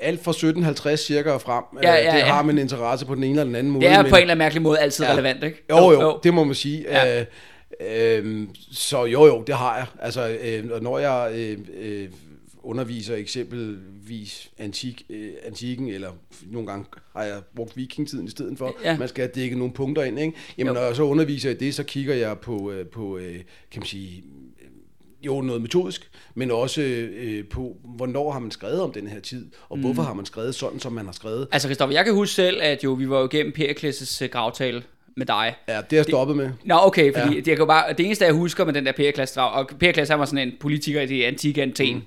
alt 0.00 0.24
fra 0.24 0.30
1750 0.30 1.00
cirka 1.00 1.30
og 1.30 1.40
frem, 1.40 1.64
øh, 1.78 1.84
Ja, 1.84 1.94
ja, 1.94 1.98
det 2.12 2.18
ja. 2.18 2.24
har 2.24 2.42
man 2.42 2.58
interesse 2.58 3.06
på 3.06 3.14
den 3.14 3.22
ene 3.24 3.30
eller 3.32 3.44
den 3.44 3.54
anden 3.54 3.72
måde. 3.72 3.84
Det 3.86 3.92
er 3.92 4.02
men, 4.02 4.10
på 4.10 4.16
en 4.16 4.20
eller 4.22 4.32
anden 4.34 4.38
mærkelig 4.44 4.62
måde 4.62 4.78
altid 4.78 5.04
Ja. 5.04 5.12
relevant, 5.12 5.44
ikke? 5.44 5.64
Jo, 5.70 5.76
jo, 5.90 6.00
jo, 6.02 6.20
det 6.24 6.34
må 6.34 6.44
man 6.44 6.54
sige. 6.54 6.84
Ja. 6.88 7.20
Øh, 7.20 7.26
øh, 8.24 8.46
så 8.72 9.04
jo, 9.04 9.26
jo, 9.26 9.42
det 9.46 9.54
har 9.54 9.76
jeg. 9.76 9.86
Altså, 10.00 10.28
øh, 10.42 10.82
når 10.82 10.98
jeg 10.98 11.30
øh, 11.34 11.58
øh, 11.80 12.08
underviser 12.64 13.16
eksempelvis 13.16 14.50
antik, 14.58 15.02
øh, 15.10 15.30
antikken, 15.44 15.88
eller 15.88 16.10
nogle 16.50 16.68
gange 16.68 16.84
har 17.16 17.22
jeg 17.24 17.40
brugt 17.56 17.76
vikingtiden 17.76 18.26
i 18.26 18.30
stedet 18.30 18.58
for, 18.58 18.76
Ja. 18.84 18.98
man 18.98 19.08
skal 19.08 19.28
dække 19.34 19.58
nogle 19.58 19.72
punkter 19.72 20.02
ind, 20.02 20.18
ikke? 20.20 20.32
Jamen, 20.58 20.68
Jo. 20.68 20.74
når 20.80 20.86
jeg 20.86 20.96
så 20.96 21.02
underviser 21.02 21.50
i 21.50 21.54
det, 21.54 21.74
så 21.74 21.82
kigger 21.84 22.14
jeg 22.14 22.38
på, 22.38 22.70
øh, 22.72 22.86
på 22.86 23.18
øh, 23.18 23.34
kan 23.70 23.80
man 23.80 23.86
sige, 23.86 24.24
øh, 24.62 24.66
jo 25.26 25.40
noget 25.40 25.62
metodisk, 25.62 26.10
men 26.34 26.50
også 26.50 26.82
øh, 26.82 27.44
på, 27.48 27.76
hvornår 27.96 28.30
har 28.32 28.38
man 28.38 28.50
skrevet 28.50 28.80
om 28.80 28.92
den 28.92 29.06
her 29.06 29.20
tid, 29.20 29.46
og 29.68 29.78
Mm. 29.78 29.84
hvorfor 29.84 30.02
har 30.02 30.14
man 30.14 30.26
skrevet 30.26 30.54
sådan, 30.54 30.80
som 30.80 30.92
man 30.92 31.04
har 31.04 31.12
skrevet. 31.12 31.48
Altså, 31.52 31.68
Christoffer, 31.68 31.94
jeg 31.94 32.04
kan 32.04 32.14
huske 32.14 32.34
selv, 32.34 32.58
at 32.62 32.84
jo, 32.84 32.92
vi 32.92 33.08
var 33.10 33.20
jo 33.20 33.28
igennem 33.32 33.52
Perikles' 33.58 34.26
gravtale 34.26 34.82
med 35.16 35.26
dig. 35.26 35.54
Ja, 35.68 35.76
det 35.76 35.92
er 35.92 35.96
jeg 35.96 36.04
stoppet 36.04 36.36
med. 36.36 36.50
Nå, 36.64 36.74
okay, 36.82 37.12
fordi 37.12 37.34
ja. 37.34 37.40
Det, 37.40 37.48
jeg 37.48 37.56
kan 37.56 37.66
bare, 37.66 37.92
det 37.92 38.06
eneste, 38.06 38.24
jeg 38.24 38.34
husker 38.34 38.64
med 38.64 38.72
den 38.74 38.86
der 38.86 38.92
Perikles, 38.92 39.36
og 39.36 39.70
Perikles 39.80 40.08
han 40.08 40.18
var 40.18 40.24
sådan 40.24 40.48
en 40.48 40.54
politiker 40.60 41.00
i 41.00 41.06
det 41.06 41.24
antikke 41.24 41.62
Athen, 41.62 41.96
mm. 41.96 42.02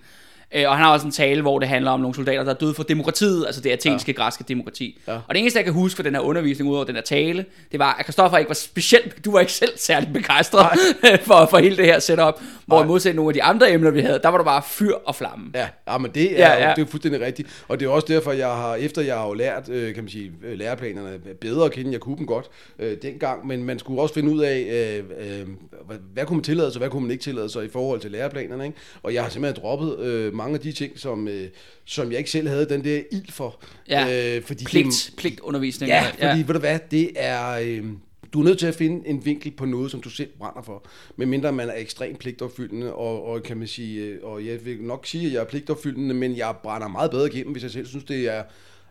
Øh, 0.56 0.70
og 0.70 0.76
han 0.76 0.86
har 0.86 0.94
også 0.94 1.06
en 1.06 1.12
tale, 1.12 1.42
hvor 1.42 1.60
det 1.60 1.68
handler 1.68 1.92
om 1.92 2.00
nogle 2.00 2.16
soldater, 2.16 2.44
der 2.44 2.52
er 2.52 2.56
døde 2.56 2.74
for 2.74 2.84
demokratiet, 2.84 3.46
altså 3.46 3.62
det 3.62 3.70
athenske, 3.70 4.12
ja. 4.12 4.16
græske 4.24 4.44
demokrati. 4.48 5.02
Ja. 5.08 5.14
Og 5.14 5.36
det 5.36 5.40
eneste, 5.40 5.58
jeg 5.58 5.66
kan 5.66 5.74
huske 5.74 5.96
fra 5.96 6.04
den 6.04 6.16
her 6.16 6.22
undervisning, 6.22 6.70
udover 6.70 6.86
den 6.86 6.96
her 6.96 7.02
tale, 7.02 7.46
det 7.72 7.80
var, 7.80 7.94
at 7.94 8.06
Christoffer 8.06 8.38
ikke 8.38 8.50
var 8.50 8.56
specielt, 8.56 9.26
du 9.26 9.32
var 9.32 9.40
ikke 9.40 9.52
selv 9.52 9.78
særlig 9.78 10.14
begejstret 10.14 10.80
for, 11.28 11.48
for 11.50 11.58
hele 11.58 11.78
det 11.78 11.86
her 11.86 12.00
setup, 12.00 12.40
hvor 12.66 12.84
i 12.84 12.88
modsætning 12.88 13.16
nogle 13.16 13.30
af 13.30 13.34
de 13.34 13.44
andre 13.44 13.72
emner, 13.72 13.92
vi 13.92 14.02
havde, 14.02 14.20
der 14.24 14.30
var 14.30 14.38
du 14.38 14.44
bare 14.44 14.62
fyr 14.68 14.94
og 15.06 15.16
flamme. 15.16 15.52
Ja, 15.56 15.68
ja 15.88 15.98
men 15.98 16.12
det 16.12 16.42
er, 16.42 16.46
Ja, 16.46 16.68
ja, 16.68 16.74
det 16.76 16.82
er 16.82 16.86
fuldstændig 16.86 17.22
rigtigt. 17.22 17.64
Og 17.68 17.80
det 17.80 17.86
er 17.86 17.90
også 17.90 18.08
derfor, 18.10 18.32
jeg 18.32 18.48
har, 18.48 18.76
efter 18.76 19.02
jeg 19.02 19.16
har 19.16 19.28
jo 19.28 19.34
lært, 19.34 19.70
øh, 19.70 19.94
kan 19.94 20.04
man 20.04 20.12
sige, 20.12 20.32
øh, 20.44 20.58
læreplanerne 20.58 21.20
bedre 21.42 21.66
at 21.66 21.72
kende, 21.72 21.92
jeg 21.92 22.00
kunne 22.00 22.18
dem 22.18 22.26
godt 22.26 22.50
øh, 22.80 22.98
dengang, 23.02 23.48
men 23.48 23.64
man 23.64 23.80
skulle 23.80 24.02
også 24.02 24.14
finde 24.14 24.32
ud 24.32 24.42
af, 24.42 24.58
øh, 24.60 25.40
øh, 25.40 25.48
hvad, 25.88 25.98
hvad 26.14 26.26
kunne 26.26 26.38
man 26.38 26.44
tillade 26.44 26.72
sig, 26.72 26.80
og 26.80 26.82
hvad 26.82 26.90
kunne 26.90 27.02
man 27.02 27.12
ikke 27.12 27.24
tillade 27.24 27.50
sig 27.50 27.66
i 27.66 27.70
forhold 27.70 28.00
til 28.00 28.12
læreplanerne. 28.12 28.66
Ikke? 28.66 28.78
Og 29.04 29.14
jeg 29.14 29.24
har 29.24 29.30
simpelthen 29.30 29.64
droppet 29.64 30.00
øh, 30.00 30.34
mange 30.46 30.56
af 30.56 30.62
de 30.62 30.72
ting, 30.72 31.00
som, 31.00 31.28
øh, 31.28 31.48
som 31.86 32.12
jeg 32.12 32.18
ikke 32.18 32.30
selv 32.30 32.48
havde 32.48 32.70
den 32.70 32.84
der 32.84 33.02
ild 33.12 33.32
for. 33.32 33.64
Ja. 33.90 34.36
Øh, 34.38 34.44
fordi 34.44 34.64
Pligt, 34.66 35.14
pligtundervisning. 35.18 35.90
Ja, 35.90 36.10
fordi 36.10 36.26
ja. 36.26 36.36
ved 36.36 36.54
du 36.54 36.60
hvad, 36.60 36.80
det 36.92 37.12
er... 37.16 37.60
Øh, 37.64 37.86
du 38.34 38.40
er 38.40 38.44
nødt 38.44 38.60
til 38.60 38.68
at 38.68 38.76
finde 38.76 39.08
en 39.08 39.26
vinkel 39.26 39.52
på 39.52 39.66
noget, 39.66 39.92
som 39.92 40.02
du 40.02 40.10
selv 40.10 40.30
brænder 40.40 40.62
for. 40.62 40.86
Medmindre 41.16 41.52
man 41.52 41.70
er 41.70 41.74
ekstremt 41.78 42.20
pligtopfyldende, 42.20 42.94
og, 42.94 43.26
og 43.26 43.44
kan 43.44 43.58
man 43.58 43.68
sige, 43.68 44.04
øh, 44.04 44.20
og 44.24 44.46
jeg 44.46 44.66
vil 44.66 44.82
nok 44.82 45.06
sige, 45.06 45.28
at 45.28 45.34
jeg 45.34 45.40
er 45.40 45.46
pligtopfyldende, 45.46 46.16
men 46.16 46.38
jeg 46.38 46.56
brænder 46.64 46.88
meget 46.88 47.12
bedre 47.12 47.28
igennem, 47.28 47.52
hvis 47.52 47.64
jeg 47.64 47.72
selv 47.72 47.88
synes, 47.88 48.04
det 48.04 48.28
er 48.28 48.44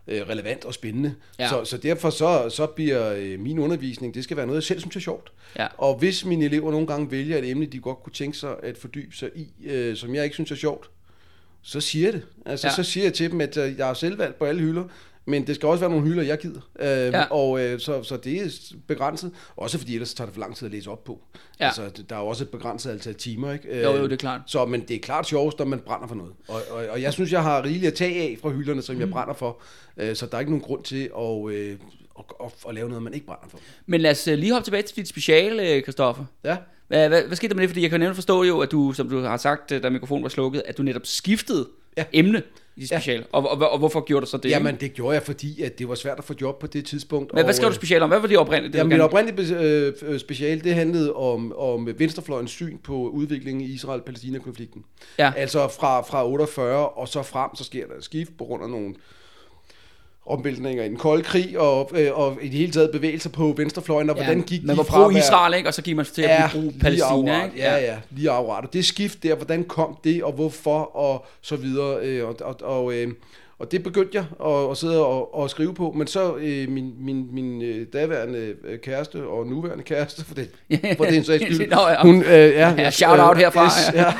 øh, 0.07 0.21
relevant 0.21 0.65
og 0.65 0.73
spændende. 0.73 1.15
Ja. 1.39 1.43
Ja. 1.43 1.49
Så, 1.49 1.65
så 1.65 1.77
derfor 1.77 2.09
så, 2.09 2.49
så 2.49 2.65
bliver 2.65 3.13
øh, 3.13 3.39
min 3.39 3.59
undervisning, 3.59 4.13
det 4.13 4.23
skal 4.23 4.37
være 4.37 4.45
noget, 4.45 4.61
jeg 4.61 4.63
selv 4.63 4.79
synes 4.79 4.95
er 4.95 4.99
sjovt. 4.99 5.31
Ja. 5.59 5.67
Og 5.77 5.97
hvis 5.97 6.25
mine 6.25 6.45
elever 6.45 6.71
nogle 6.71 6.87
gange 6.87 7.11
vælger 7.11 7.37
et 7.37 7.49
emne, 7.49 7.65
de 7.65 7.79
godt 7.79 8.03
kunne 8.03 8.13
tænke 8.13 8.37
sig 8.37 8.55
at 8.63 8.77
fordybe 8.77 9.15
sig 9.15 9.29
i, 9.35 9.47
øh, 9.65 9.95
som 9.95 10.15
jeg 10.15 10.23
ikke 10.23 10.33
synes 10.33 10.51
er 10.51 10.55
sjovt, 10.55 10.89
så 11.67 11.81
siger 11.81 12.05
jeg 12.07 12.13
det. 12.13 12.21
Altså, 12.45 12.67
Ja. 12.67 12.73
så 12.73 12.83
siger 12.83 13.03
jeg 13.03 13.13
til 13.13 13.31
dem, 13.31 13.41
at 13.41 13.57
øh, 13.57 13.77
jeg 13.77 13.85
har 13.85 13.93
selv 13.93 14.17
valgt 14.17 14.37
på 14.39 14.45
alle 14.45 14.61
hylder, 14.61 14.83
men 15.25 15.47
det 15.47 15.55
skal 15.55 15.67
også 15.69 15.79
være 15.79 15.89
nogle 15.89 16.05
hylder, 16.07 16.23
jeg 16.23 16.37
gider. 16.39 16.61
Øh, 16.79 16.87
Ja. 16.87 17.05
ja. 17.17 17.23
Og 17.31 17.59
øh, 17.61 17.79
så, 17.79 18.03
så 18.03 18.17
det 18.17 18.41
er 18.41 18.73
begrænset. 18.87 19.31
Også 19.55 19.77
fordi 19.77 19.93
ellers 19.93 20.13
tager 20.13 20.25
det 20.25 20.33
for 20.33 20.39
lang 20.41 20.55
tid 20.55 20.65
at 20.65 20.71
læse 20.71 20.89
op 20.89 21.03
på. 21.03 21.21
Ja. 21.59 21.65
Altså, 21.65 21.81
der 22.09 22.15
er 22.15 22.19
jo 22.19 22.27
også 22.27 22.43
et 22.43 22.49
begrænset 22.49 22.91
antal 22.91 23.15
timer, 23.15 23.51
ikke? 23.53 23.67
Øh, 23.67 23.83
Jo, 23.83 23.91
jo, 23.95 24.03
det 24.03 24.11
er 24.13 24.17
klart. 24.17 24.41
Så, 24.47 24.65
men 24.65 24.81
det 24.81 24.95
er 24.95 24.99
klart 24.99 25.27
sjovest, 25.27 25.59
når 25.59 25.65
man 25.65 25.79
brænder 25.79 26.07
for 26.07 26.15
noget. 26.15 26.33
Og, 26.47 26.61
og, 26.71 26.85
og 26.89 27.01
jeg 27.01 27.13
synes, 27.13 27.31
jeg 27.31 27.43
har 27.43 27.63
rigeligt 27.63 27.87
at 27.87 27.93
tage 27.93 28.21
af 28.21 28.37
fra 28.41 28.49
hylderne, 28.49 28.81
som 28.81 28.95
Mm. 28.95 29.01
jeg 29.01 29.09
brænder 29.09 29.33
for. 29.33 29.61
Øh, 29.97 30.15
så 30.15 30.25
der 30.25 30.35
er 30.35 30.39
ikke 30.39 30.51
nogen 30.51 30.63
grund 30.65 30.83
til 30.83 31.09
at, 31.19 31.49
øh, 31.51 31.77
at, 32.19 32.25
at, 32.43 32.51
at 32.69 32.75
lave 32.75 32.87
noget, 32.89 33.03
man 33.03 33.13
ikke 33.13 33.25
brænder 33.25 33.47
for. 33.49 33.59
Men 33.85 34.01
lad 34.01 34.11
os 34.11 34.27
øh, 34.27 34.37
lige 34.37 34.51
hoppe 34.53 34.65
tilbage 34.65 34.83
til 34.83 34.95
dit 34.95 35.07
speciale, 35.07 35.81
Christoffer. 35.81 36.25
Ja. 36.43 36.57
Hvad, 36.87 37.07
hvad, 37.09 37.23
hvad 37.23 37.35
skete 37.37 37.49
der 37.49 37.55
med 37.55 37.61
det? 37.61 37.69
Fordi 37.69 37.81
jeg 37.81 37.89
kan 37.89 37.99
nemt 37.99 38.15
forstå 38.15 38.43
jo, 38.43 38.59
at 38.59 38.71
du, 38.71 38.93
som 38.93 39.09
du 39.09 39.19
har 39.21 39.37
sagt, 39.37 39.71
øh, 39.71 39.83
da 39.83 39.89
mikrofonen 39.89 40.23
var 40.23 40.29
slukket, 40.29 40.63
at 40.65 40.77
du 40.77 40.83
netop 40.83 41.01
skiftede 41.03 41.67
ja. 41.97 42.03
Emne 42.13 42.41
i 42.75 42.79
dit 42.79 42.89
speciale. 42.89 43.25
Ja. 43.33 43.37
Og, 43.39 43.49
og, 43.61 43.71
og, 43.71 43.79
hvorfor 43.79 44.01
gjorde 44.05 44.25
du 44.25 44.29
så 44.31 44.37
det? 44.37 44.49
Jamen, 44.49 44.75
det 44.75 44.93
gjorde 44.93 45.13
jeg, 45.13 45.23
fordi 45.23 45.61
at 45.61 45.79
det 45.79 45.89
var 45.89 45.95
svært 45.95 46.17
at 46.17 46.23
få 46.23 46.33
job 46.41 46.59
på 46.59 46.67
det 46.67 46.85
tidspunkt. 46.85 47.33
Men 47.33 47.43
hvad 47.43 47.49
og, 47.49 47.55
skrev 47.55 47.65
du 47.67 47.71
øh, 47.71 47.75
speciale 47.75 48.03
om? 48.03 48.09
Hvad 48.09 48.19
var 48.19 48.27
det 48.27 48.37
oprindeligt? 48.37 48.73
det, 48.73 48.77
Ja, 48.79 48.83
du 48.83 48.87
mit 48.87 48.93
gerne- 48.93 49.03
oprindelige 49.03 49.59
øh, 49.59 49.93
øh, 50.01 50.19
speciale, 50.19 50.61
det 50.61 50.73
handlede 50.75 51.13
om, 51.13 51.53
om 51.57 51.89
venstrefløjens 51.97 52.51
syn 52.51 52.77
på 52.77 52.93
udviklingen 53.09 53.61
i 53.61 53.67
Israel-Palæstina-konflikten. 53.73 54.83
Ja. 55.19 55.33
Altså 55.37 55.67
fra, 55.67 56.01
fra 56.01 56.27
48 56.27 56.89
og 56.89 57.07
så 57.07 57.23
frem, 57.23 57.55
så 57.55 57.63
sker 57.63 57.87
der 57.87 57.95
et 57.95 58.03
skift 58.03 58.37
på 58.37 58.43
grund 58.45 58.63
af 58.63 58.69
nogle 58.69 58.95
omvæltninger 60.25 60.83
i 60.83 60.89
den 60.89 60.97
kolde 60.97 61.23
krig, 61.23 61.59
og, 61.59 61.91
øh, 61.95 62.09
og 62.13 62.37
i 62.41 62.47
det 62.47 62.57
hele 62.57 62.71
taget 62.71 62.91
bevægelser 62.91 63.29
på 63.29 63.53
venstrefløjen, 63.57 64.09
og 64.09 64.17
Ja, 64.17 64.23
hvordan 64.23 64.41
gik 64.43 64.63
man 64.63 64.77
de 64.77 64.83
fra 64.85 64.97
være- 64.99 65.09
pro-Israel, 65.09 65.53
ikke? 65.57 65.69
Og 65.69 65.73
så 65.73 65.81
gik 65.81 65.95
man 65.95 66.05
til 66.05 66.21
at 66.21 66.49
bruge 66.53 66.73
Palæstina, 66.81 67.13
akkurat. 67.13 67.45
ikke? 67.53 67.57
Ja, 67.67 67.75
ja, 67.77 67.95
lige 68.11 68.29
akkurat. 68.31 68.63
Og 68.65 68.73
det 68.73 68.85
skift 68.85 69.23
der, 69.23 69.35
hvordan 69.35 69.63
kom 69.63 69.97
det, 70.03 70.23
og 70.23 70.31
hvorfor, 70.33 70.95
og 70.97 71.25
så 71.41 71.55
videre. 71.55 71.97
Øh, 72.01 72.27
og, 72.27 72.35
og, 72.41 72.55
og, 72.61 72.93
øh, 72.93 73.07
og 73.59 73.71
det 73.71 73.83
begyndte 73.83 74.17
jeg 74.17 74.25
at, 74.45 74.71
at 74.71 74.77
sidde 74.77 75.05
og, 75.05 75.35
og 75.35 75.49
skrive 75.49 75.73
på, 75.73 75.91
men 75.97 76.07
så 76.07 76.35
øh, 76.35 76.69
min, 76.69 76.93
min, 76.99 77.27
min 77.31 77.61
øh, 77.61 77.85
daværende 77.93 78.55
øh, 78.63 78.79
kæreste 78.79 79.23
og 79.27 79.47
nuværende 79.47 79.83
kæreste, 79.83 80.25
for 80.25 80.35
det, 80.35 80.49
for 80.97 81.05
det 81.05 81.17
er 81.17 81.23
sags 81.23 81.43
skyld, 81.55 81.69
Nå, 81.75 81.77
ja. 81.89 82.01
hun, 82.01 82.15
øh, 82.23 82.29
ja, 82.31 82.73
Ja, 82.77 82.91
shout 82.91 83.19
out 83.19 83.37
herfra, 83.37 83.65
yes, 83.65 83.91
ja. 83.93 84.13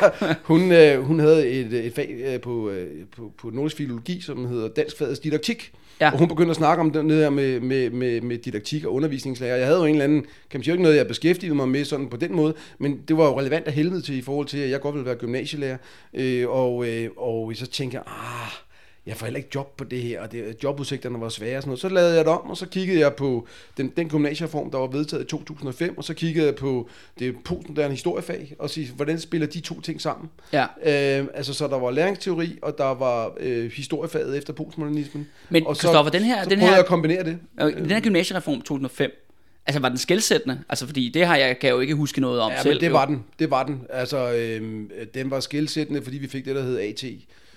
hun, 0.43 0.71
øh, 0.71 1.01
hun 1.01 1.19
havde 1.19 1.47
et, 1.49 1.73
et 1.85 1.93
fag 1.95 2.09
øh, 2.25 2.39
på, 2.41 2.69
øh, 2.69 2.87
på, 3.17 3.31
på 3.41 3.49
nordisk 3.53 3.77
filologi, 3.77 4.21
som 4.21 4.45
hedder 4.47 4.67
danskfagets 4.67 5.19
didaktik, 5.19 5.71
Ja. 6.01 6.11
og 6.11 6.17
hun 6.19 6.27
begyndte 6.27 6.49
at 6.49 6.55
snakke 6.55 6.81
om 6.81 6.91
det 6.91 7.09
der 7.09 7.29
med, 7.29 7.59
med, 7.59 7.89
med, 7.89 8.21
med 8.21 8.37
didaktik 8.37 8.85
og 8.85 8.93
undervisningslærer. 8.93 9.55
Jeg 9.55 9.65
havde 9.65 9.79
jo 9.79 9.85
en 9.85 9.91
eller 9.91 10.03
anden, 10.03 10.21
kan 10.21 10.59
man 10.59 10.63
sige, 10.63 10.73
ikke 10.73 10.83
noget, 10.83 10.97
jeg 10.97 11.07
beskæftigede 11.07 11.55
mig 11.55 11.69
med 11.69 11.85
sådan 11.85 12.09
på 12.09 12.17
den 12.17 12.35
måde, 12.35 12.53
men 12.77 13.01
det 13.07 13.17
var 13.17 13.25
jo 13.25 13.39
relevant 13.39 13.67
af 13.67 13.73
helvede 13.73 14.01
til 14.01 14.17
i 14.17 14.21
forhold 14.21 14.47
til, 14.47 14.57
at 14.57 14.69
jeg 14.69 14.81
godt 14.81 14.95
ville 14.95 15.05
være 15.05 15.15
gymnasielærer. 15.15 15.77
Øh, 16.13 16.49
og, 16.49 16.87
øh, 16.87 17.09
og 17.17 17.51
så 17.55 17.67
tænkte 17.67 17.97
jeg, 17.97 18.03
ah, 18.07 18.51
jeg 19.07 19.17
får 19.17 19.25
heller 19.25 19.37
ikke 19.37 19.49
job 19.55 19.77
på 19.77 19.83
det 19.83 20.01
her, 20.01 20.21
og 20.21 20.31
det, 20.31 20.63
jobudsigterne 20.63 21.21
var 21.21 21.29
svære 21.29 21.57
og 21.57 21.61
sådan 21.63 21.69
noget. 21.69 21.79
Så 21.79 21.89
lavede 21.89 22.15
jeg 22.15 22.25
det 22.25 22.33
om, 22.33 22.49
og 22.49 22.57
så 22.57 22.65
kiggede 22.67 22.99
jeg 22.99 23.13
på 23.13 23.47
den, 23.77 23.87
den 23.97 24.09
gymnasiereform, 24.09 24.71
der 24.71 24.77
var 24.77 24.87
vedtaget 24.87 25.23
i 25.23 25.27
2005, 25.27 25.97
og 25.97 26.03
så 26.03 26.13
kiggede 26.13 26.45
jeg 26.45 26.55
på 26.55 26.89
det 27.19 27.35
postmoderne 27.45 27.91
historiefag, 27.93 28.55
og 28.59 28.69
sige, 28.69 28.91
hvordan 28.95 29.19
spiller 29.19 29.47
de 29.47 29.59
to 29.59 29.81
ting 29.81 30.01
sammen? 30.01 30.29
Ja. 30.53 30.63
Øh, 31.19 31.27
altså, 31.33 31.53
så 31.53 31.67
der 31.67 31.79
var 31.79 31.91
læringsteori, 31.91 32.59
og 32.61 32.77
der 32.77 32.93
var 32.95 33.33
øh, 33.39 33.71
historiefaget 33.71 34.37
efter 34.37 34.53
postmodernismen. 34.53 35.27
Men, 35.49 35.67
og 35.67 35.75
så, 35.75 36.09
den 36.13 36.23
her- 36.23 36.43
så 36.43 36.49
den 36.49 36.59
her- 36.59 36.69
jeg 36.69 36.79
at 36.79 36.85
kombinere 36.85 37.23
det. 37.23 37.37
Og 37.59 37.71
den 37.71 37.91
her 37.91 37.99
gymnasiereform 37.99 38.61
2005, 38.61 39.11
altså 39.65 39.79
var 39.79 39.89
den 39.89 39.97
skældsættende? 39.97 40.59
Altså 40.69 40.85
fordi 40.85 41.09
det 41.09 41.25
har 41.25 41.35
jeg, 41.35 41.59
kan 41.59 41.67
jeg 41.67 41.75
jo 41.75 41.79
ikke 41.79 41.95
huske 41.95 42.21
noget 42.21 42.39
om 42.41 42.51
Ja, 42.51 42.61
selv. 42.61 42.73
men 42.73 42.81
det 42.81 42.87
jo. 42.87 42.93
var 42.93 43.05
den. 43.05 43.23
Det 43.39 43.49
var 43.51 43.63
den. 43.63 43.81
Altså, 43.89 44.33
øhm, 44.33 44.91
den 45.13 45.31
var 45.31 45.39
skilsættende, 45.39 46.01
fordi 46.01 46.17
vi 46.17 46.27
fik 46.27 46.45
det, 46.45 46.55
der 46.55 46.61
hed 46.61 46.79
AT. 46.79 47.03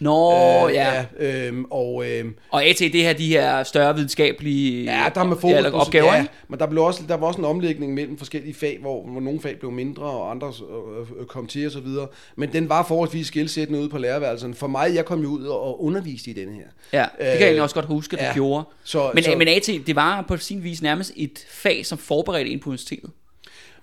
Nå, 0.00 0.68
ja. 0.68 1.04
ja 1.20 1.46
øhm, 1.46 1.64
og 1.70 2.04
øhm, 2.10 2.34
Og 2.50 2.64
AT, 2.64 2.78
det 2.78 2.94
her, 2.94 3.12
de 3.12 3.26
her 3.26 3.62
større 3.62 3.94
videnskabelige 3.94 4.84
ja, 4.84 5.04
der 5.14 5.24
med 5.24 5.36
fokus 5.36 5.52
eller 5.56 5.70
opgaver, 5.72 6.14
ja, 6.14 6.26
men 6.48 6.58
der, 6.60 6.66
blev 6.66 6.82
også, 6.82 7.02
der 7.08 7.14
var 7.16 7.26
også 7.26 7.38
en 7.38 7.44
omlægning 7.44 7.94
mellem 7.94 8.18
forskellige 8.18 8.54
fag, 8.54 8.78
hvor, 8.80 9.06
hvor 9.06 9.20
nogle 9.20 9.40
fag 9.40 9.58
blev 9.58 9.70
mindre, 9.72 10.02
og 10.02 10.30
andre 10.30 10.46
øh, 10.48 11.20
øh, 11.20 11.26
kom 11.26 11.46
til 11.46 11.66
og 11.66 11.72
så 11.72 11.80
videre. 11.80 12.06
Men 12.36 12.52
den 12.52 12.68
var 12.68 12.84
forholdsvis 12.88 13.26
skilsættende 13.26 13.80
ude 13.80 13.88
på 13.88 13.98
lærerværelserne. 13.98 14.54
For 14.54 14.66
mig, 14.66 14.94
jeg 14.94 15.04
kom 15.04 15.20
jo 15.22 15.28
ud 15.28 15.44
og, 15.46 15.84
underviste 15.84 16.30
i 16.30 16.34
den 16.34 16.52
her. 16.54 16.62
Ja, 16.92 17.02
det 17.02 17.08
kan 17.18 17.26
jeg 17.26 17.34
Øh, 17.36 17.42
egentlig 17.42 17.62
også 17.62 17.74
godt 17.74 17.86
huske, 17.86 18.16
at 18.16 18.20
du 18.20 18.24
ja. 18.26 18.34
gjorde. 18.34 18.64
Så- 18.84 19.10
men, 19.14 19.24
så- 19.24 19.34
men 19.38 19.48
AT, 19.48 19.66
det 19.86 19.96
var 19.96 20.24
på 20.28 20.36
sin 20.36 20.64
vis 20.64 20.82
nærmest 20.82 21.12
et 21.16 21.46
fag, 21.50 21.86
som 21.86 21.98
forberedte 21.98 22.50
en 22.50 22.60
på 22.60 22.68
universitetet. 22.70 23.10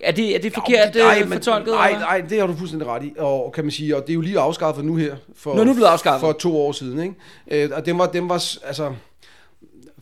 Er 0.00 0.12
det, 0.12 0.34
er 0.36 0.38
det 0.40 0.54
forkert 0.54 0.94
Nå, 0.94 1.00
nej, 1.00 1.18
øh, 1.22 1.28
men- 1.28 1.38
fortolket? 1.38 1.74
Nej, 1.74 1.92
nej, 1.92 2.22
det 2.30 2.40
har 2.40 2.46
du 2.46 2.56
fuldstændig 2.56 2.88
ret 2.88 3.02
i. 3.02 3.12
Og 3.18 3.52
kan 3.52 3.64
man 3.64 3.70
sige, 3.70 3.96
og 3.96 4.02
det 4.02 4.10
er 4.10 4.14
jo 4.14 4.20
lige 4.20 4.38
afskaffet 4.38 4.84
nu 4.84 4.96
her. 4.96 5.16
For, 5.36 5.54
Nu 5.54 5.60
er 5.60 5.64
det 5.64 5.74
blevet 5.74 5.88
afskaffet. 5.88 6.20
For 6.20 6.32
to 6.32 6.56
år 6.60 6.72
siden, 6.72 6.98
ikke? 7.02 7.64
Øh, 7.64 7.70
og 7.74 7.86
den 7.86 7.98
var, 7.98 8.06
den 8.06 8.28
var, 8.28 8.44
altså, 8.66 8.92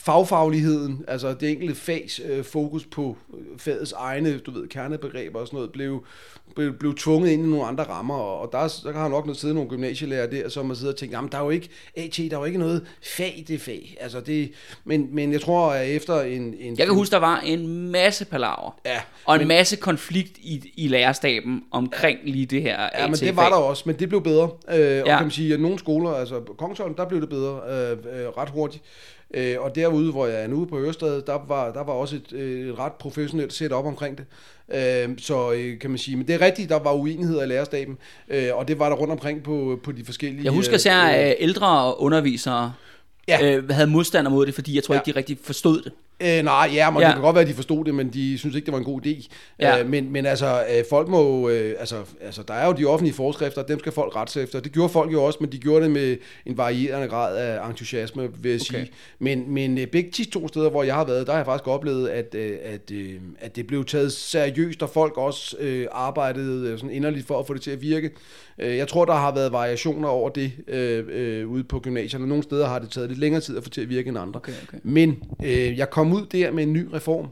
fagfagligheden, 0.05 1.05
altså 1.09 1.35
det 1.35 1.51
enkelte 1.51 1.75
fags 1.75 2.21
øh, 2.31 2.45
fokus 2.45 2.87
på 2.87 3.17
øh, 3.35 3.59
fagets 3.59 3.93
egne, 3.93 4.39
du 4.39 4.51
ved, 4.51 4.69
kernebegreber 4.69 5.41
og 5.41 5.47
sådan 5.47 5.57
noget, 5.57 5.73
blev, 5.73 6.05
blev, 6.55 6.73
blev 6.79 6.95
tvunget 6.95 7.31
ind 7.31 7.47
i 7.47 7.49
nogle 7.49 7.67
andre 7.67 7.85
rammer, 7.85 8.15
og, 8.15 8.41
og 8.41 8.49
der, 8.53 8.59
er- 8.59 8.81
der 8.85 8.93
har 8.93 9.09
nok 9.09 9.27
noget 9.27 9.39
siddet 9.39 9.55
nogle 9.55 9.71
gymnasielærer 9.71 10.27
der, 10.27 10.49
som 10.49 10.67
har 10.67 10.75
siddet 10.75 10.93
og 10.95 10.99
tænkt, 10.99 11.13
jamen 11.15 11.31
der 11.33 11.39
er 11.39 11.43
jo 11.45 11.51
ikke, 11.51 11.69
AT, 11.97 12.17
der 12.17 12.29
er 12.37 12.39
jo 12.39 12.45
ikke 12.45 12.59
noget 12.59 12.85
fag 13.17 13.45
det 13.49 13.61
fag, 13.61 13.97
altså 14.01 14.21
det, 14.21 14.51
men, 14.85 15.09
men 15.13 15.33
jeg 15.33 15.41
tror, 15.41 15.71
at 15.73 15.89
efter 15.89 16.21
en... 16.23 16.55
en 16.61 16.79
Jeg 16.79 16.87
kan 16.87 16.95
huske, 16.95 17.13
der 17.13 17.19
var 17.21 17.41
en 17.41 17.89
masse 17.91 18.25
palaver. 18.25 18.81
Ja, 18.87 19.01
Og 19.25 19.35
en 19.35 19.39
men- 19.41 19.49
masse 19.49 19.77
konflikt 19.77 20.39
i, 20.39 20.73
i 20.77 20.89
lærerstaben 20.89 21.63
omkring 21.71 22.19
lige 22.25 22.47
det 22.47 22.63
her 22.63 22.89
Ja, 22.99 23.07
men 23.07 23.15
det 23.17 23.37
var 23.37 23.49
der 23.49 23.57
også, 23.57 23.83
men 23.87 23.99
det 23.99 24.09
blev 24.09 24.23
bedre. 24.23 24.51
Øh, 24.75 24.81
ja. 24.81 25.01
Og 25.03 25.07
Ja. 25.07 25.17
kan 25.17 25.25
man 25.25 25.31
sige, 25.31 25.55
at 25.55 25.61
nogle 25.61 25.79
skoler, 25.79 26.11
altså 26.11 26.41
Kongsholm, 26.59 26.95
der 26.95 27.09
blev 27.09 27.21
det 27.21 27.29
bedre 27.29 27.61
øh, 27.71 27.91
øh, 27.93 28.29
ret 28.29 28.49
hurtigt. 28.49 28.83
Øh, 29.37 29.57
og 29.61 29.75
derude, 29.75 30.13
hvor 30.13 30.27
jeg 30.27 30.43
er 30.43 30.47
nu 30.47 30.65
på 30.65 30.79
Ørestad, 30.79 31.23
der 31.23 31.39
var, 31.49 31.73
der 31.73 31.85
var 31.85 31.93
også 31.93 32.17
et, 32.17 32.33
øh, 32.33 32.69
et 32.69 32.79
ret 32.79 32.93
professionelt 32.93 33.53
setup 33.53 33.85
omkring 33.85 34.19
det. 34.19 34.25
Øh, 34.75 35.09
så 35.19 35.53
øh, 35.53 35.79
kan 35.79 35.91
man 35.91 35.99
sige, 35.99 36.17
men 36.17 36.27
det 36.27 36.35
er 36.35 36.41
rigtigt, 36.41 36.69
der 36.69 36.79
var 36.79 36.93
uenigheder 36.93 37.43
i 37.43 37.47
lærerstaben, 37.47 37.99
øh, 38.29 38.49
og 38.53 38.69
det 38.69 38.79
var 38.79 38.89
der 38.89 38.97
rundt 38.97 39.13
omkring 39.13 39.43
på, 39.43 39.81
på 39.83 39.93
de 39.93 40.05
forskellige... 40.05 40.45
Jeg 40.45 40.53
husker 40.53 40.75
især, 40.75 40.97
at 40.97 41.37
ældre 41.39 42.01
undervisere 42.01 42.73
Ja. 43.29 43.57
øh, 43.57 43.69
havde 43.71 43.87
modstander 43.87 44.31
mod 44.31 44.47
det, 44.47 44.55
fordi 44.55 44.75
jeg 44.75 44.83
tror 44.85 44.95
Ja. 44.95 45.01
ikke, 45.01 45.13
de 45.13 45.19
rigtig 45.19 45.39
forstod 45.43 45.83
det. 45.83 45.93
Øh, 46.21 46.43
nej, 46.45 46.71
ja, 46.75 46.91
men 46.91 47.01
Ja. 47.01 47.07
det 47.07 47.15
kan 47.15 47.23
godt 47.23 47.35
være, 47.35 47.43
at 47.43 47.49
de 47.49 47.55
forstod 47.55 47.85
det, 47.85 47.95
men 47.95 48.09
de 48.09 48.39
synes 48.39 48.57
ikke, 48.57 48.67
det 48.67 48.73
var 48.73 48.79
en 48.79 48.85
god 48.85 49.07
idé. 49.07 49.29
Ja. 49.61 49.81
Øh, 49.81 49.89
men, 49.91 50.13
men 50.13 50.27
altså, 50.27 50.65
øh, 50.77 50.85
folk 50.91 51.09
må, 51.09 51.49
øh, 51.49 51.75
altså, 51.79 51.97
altså, 52.21 52.43
der 52.49 52.55
er 52.55 52.67
jo 52.67 52.73
de 52.73 52.85
offentlige 52.85 53.15
forskrifter, 53.15 53.63
dem 53.63 53.79
skal 53.79 53.93
folk 53.93 54.17
rette 54.17 54.33
sig 54.33 54.43
efter. 54.43 54.61
Det 54.61 54.73
gjorde 54.73 54.89
folk 54.89 55.13
jo 55.13 55.25
også, 55.25 55.39
men 55.41 55.53
de 55.53 55.59
gjorde 55.59 55.83
det 55.85 55.91
med 55.91 56.17
en 56.47 56.57
varierende 56.59 57.09
grad 57.09 57.37
af 57.37 57.69
entusiasme, 57.69 58.23
vil 58.43 58.51
jeg 58.53 58.61
Okay. 58.71 58.79
sige. 58.85 58.91
Men, 59.19 59.45
men 59.55 59.79
øh, 59.79 59.87
begge 59.87 60.11
de 60.17 60.25
to 60.31 60.49
steder, 60.49 60.71
hvor 60.71 60.83
jeg 60.83 60.95
har 60.95 61.05
været, 61.05 61.27
der 61.27 61.33
har 61.33 61.39
jeg 61.39 61.47
faktisk 61.47 61.69
oplevet, 61.69 62.09
at, 62.09 62.35
øh, 62.35 62.57
at, 62.65 62.91
øh, 62.93 63.15
at 63.41 63.57
det 63.57 63.67
blev 63.67 63.85
taget 63.85 64.13
seriøst, 64.13 64.83
og 64.83 64.91
folk 64.91 65.19
også 65.19 65.57
øh, 65.61 65.87
arbejdede 65.93 66.69
øh, 66.71 66.79
sådan 66.79 66.91
inderligt 66.91 67.27
for 67.27 67.39
at 67.39 67.47
få 67.47 67.55
det 67.55 67.63
til 67.63 67.71
at 67.71 67.83
virke. 67.83 68.11
Øh, 68.59 68.77
jeg 68.77 68.89
tror, 68.89 69.05
der 69.05 69.13
har 69.15 69.35
været 69.35 69.53
variationer 69.53 70.09
over 70.09 70.29
det 70.29 70.53
øh, 70.69 71.05
øh, 71.09 71.49
ude 71.49 71.65
på 71.65 71.79
gymnasierne. 71.81 72.27
Nogle 72.27 72.43
steder 72.43 72.67
har 72.69 72.79
det 72.79 72.91
taget 72.91 73.09
lidt 73.09 73.21
længere 73.21 73.41
tid 73.41 73.57
at 73.57 73.63
få 73.65 73.71
til 73.71 73.81
at 73.81 73.89
virke 73.89 74.09
end 74.09 74.19
andre. 74.19 74.41
Okay, 74.41 74.53
okay. 74.69 74.79
Men 74.83 75.17
øh, 75.45 75.79
jeg 75.79 75.91
kom 75.91 76.04
kom 76.05 76.13
ud 76.13 76.27
der 76.27 76.51
med 76.51 76.63
en 76.63 76.73
ny 76.73 76.89
reform, 76.93 77.29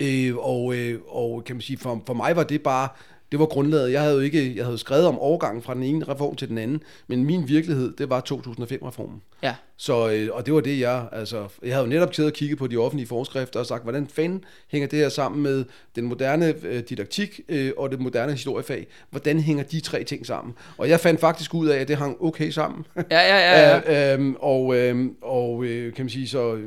øh, 0.00 0.36
og, 0.36 0.74
øh, 0.76 1.00
og 1.08 1.44
kan 1.44 1.56
man 1.56 1.60
sige, 1.60 1.78
for, 1.78 2.02
for 2.06 2.14
mig 2.14 2.36
var 2.36 2.42
det 2.42 2.62
bare, 2.62 2.88
det 3.32 3.38
var 3.38 3.46
grundlaget. 3.46 3.92
Jeg 3.92 4.02
havde 4.02 4.14
jo 4.14 4.20
ikke, 4.20 4.56
jeg 4.56 4.64
havde 4.64 4.78
skrevet 4.78 5.06
om 5.06 5.18
overgangen 5.18 5.62
fra 5.62 5.74
den 5.74 5.82
ene 5.82 6.04
reform 6.04 6.36
til 6.36 6.48
den 6.48 6.58
anden, 6.58 6.82
men 7.06 7.24
min 7.24 7.48
virkelighed, 7.48 7.96
det 7.96 8.10
var 8.10 8.20
2005-reformen. 8.32 9.22
Ja. 9.42 9.54
Så, 9.78 10.10
øh, 10.10 10.28
og 10.32 10.46
det 10.46 10.54
var 10.54 10.60
det, 10.60 10.80
jeg, 10.80 11.08
altså, 11.12 11.48
jeg 11.62 11.74
havde 11.74 11.84
jo 11.84 11.90
netop 11.90 12.14
siddet 12.14 12.32
og 12.32 12.36
kigget 12.36 12.58
på 12.58 12.66
de 12.66 12.76
offentlige 12.76 13.08
forskrifter 13.08 13.60
og 13.60 13.66
sagt, 13.66 13.82
hvordan 13.82 14.08
fanden 14.08 14.44
hænger 14.68 14.88
det 14.88 14.98
her 14.98 15.08
sammen 15.08 15.42
med 15.42 15.64
den 15.96 16.04
moderne 16.04 16.54
øh, 16.62 16.82
didaktik 16.88 17.40
øh, 17.48 17.72
og 17.76 17.90
det 17.90 18.00
moderne 18.00 18.32
historiefag? 18.32 18.86
Hvordan 19.10 19.40
hænger 19.40 19.64
de 19.64 19.80
tre 19.80 20.04
ting 20.04 20.26
sammen? 20.26 20.54
Og 20.78 20.88
jeg 20.88 21.00
fandt 21.00 21.20
faktisk 21.20 21.54
ud 21.54 21.68
af, 21.68 21.80
at 21.80 21.88
det 21.88 21.96
hang 21.96 22.16
okay 22.22 22.50
sammen. 22.50 22.86
Ja, 22.96 23.02
ja, 23.10 23.38
ja. 23.38 23.70
ja. 23.70 23.76
Ja, 23.86 24.14
øhm, 24.14 24.36
og 24.40 24.76
øhm, 24.76 25.16
og 25.22 25.64
øh, 25.64 25.94
kan 25.94 26.04
man 26.04 26.10
sige 26.10 26.28
så 26.28 26.58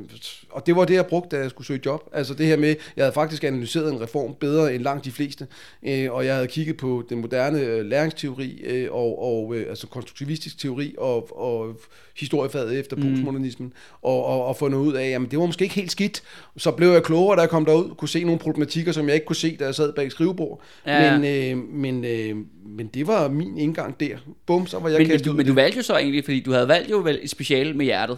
og 0.50 0.66
det 0.66 0.76
var 0.76 0.86
det 0.86 0.94
jeg 0.94 1.06
brugte 1.06 1.36
da 1.36 1.42
jeg 1.42 1.50
skulle 1.50 1.68
søge 1.68 1.82
job. 1.86 2.10
Altså 2.14 2.34
det 2.34 2.46
her 2.46 2.58
med 2.58 2.76
jeg 2.96 3.06
havde 3.06 3.14
faktisk 3.14 3.44
analyseret 3.44 3.94
en 3.94 4.02
reform 4.02 4.36
bedre 4.40 4.76
end 4.76 4.84
langt 4.84 5.06
de 5.06 5.12
fleste, 5.12 5.48
øh, 5.84 6.12
og 6.12 6.26
jeg 6.26 6.34
havde 6.34 6.48
kigget 6.48 6.78
på 6.78 7.04
den 7.10 7.22
moderne 7.22 7.60
øh, 7.60 7.86
læringsteori 7.86 8.62
øh, 8.64 8.92
og 8.92 9.24
og 9.24 9.56
øh, 9.56 9.70
altså 9.70 9.88
konstruktivistisk 9.88 10.60
teori 10.60 10.96
og 10.98 11.40
og 11.40 11.76
historiefaget 12.20 12.80
efter 12.80 12.96
mm. 12.96 13.02
postmodernismen 13.02 13.74
og, 14.02 14.26
og, 14.26 14.46
og 14.46 14.56
fundet 14.56 14.78
ud 14.80 14.94
af, 14.94 15.10
jamen 15.10 15.32
det 15.32 15.40
var 15.40 15.46
måske 15.46 15.64
ikke 15.64 15.76
helt 15.76 15.92
skidt. 15.92 16.24
Så 16.58 16.72
blev 16.72 16.90
jeg 16.90 17.04
klogere, 17.04 17.36
da 17.36 17.42
jeg 17.42 17.50
kom 17.50 17.66
derud, 17.66 17.96
kunne 17.96 18.10
se 18.10 18.24
nogle 18.24 18.40
problematikker, 18.40 18.92
som 18.92 19.08
jeg 19.08 19.14
ikke 19.16 19.26
kunne 19.26 19.36
se, 19.36 19.58
da 19.60 19.66
jeg 19.66 19.76
sad 19.76 19.94
bag 19.94 20.12
skrivebord. 20.12 20.62
Ja. 20.88 21.18
Men, 21.18 21.26
øh, 21.26 21.64
men, 21.74 22.06
øh, 22.06 22.36
men 22.66 22.88
det 22.88 23.08
var 23.08 23.28
min 23.28 23.58
indgang 23.58 24.00
der. 24.00 24.18
Bum, 24.46 24.68
så 24.68 24.80
var 24.80 24.90
jeg 24.90 24.98
Men, 24.98 25.08
men, 25.08 25.12
kastet 25.12 25.26
du, 25.26 25.32
ud 25.32 25.36
i 25.36 25.38
men 25.38 25.46
du 25.48 25.54
valgte 25.54 25.78
jo 25.78 25.84
så 25.84 25.98
egentlig, 25.98 26.24
fordi 26.24 26.40
du 26.40 26.52
havde 26.52 26.68
valgt 26.68 26.92
jo 26.92 26.98
vel 26.98 27.20
et 27.22 27.30
speciale 27.30 27.74
med 27.74 27.86
hjertet. 27.86 28.18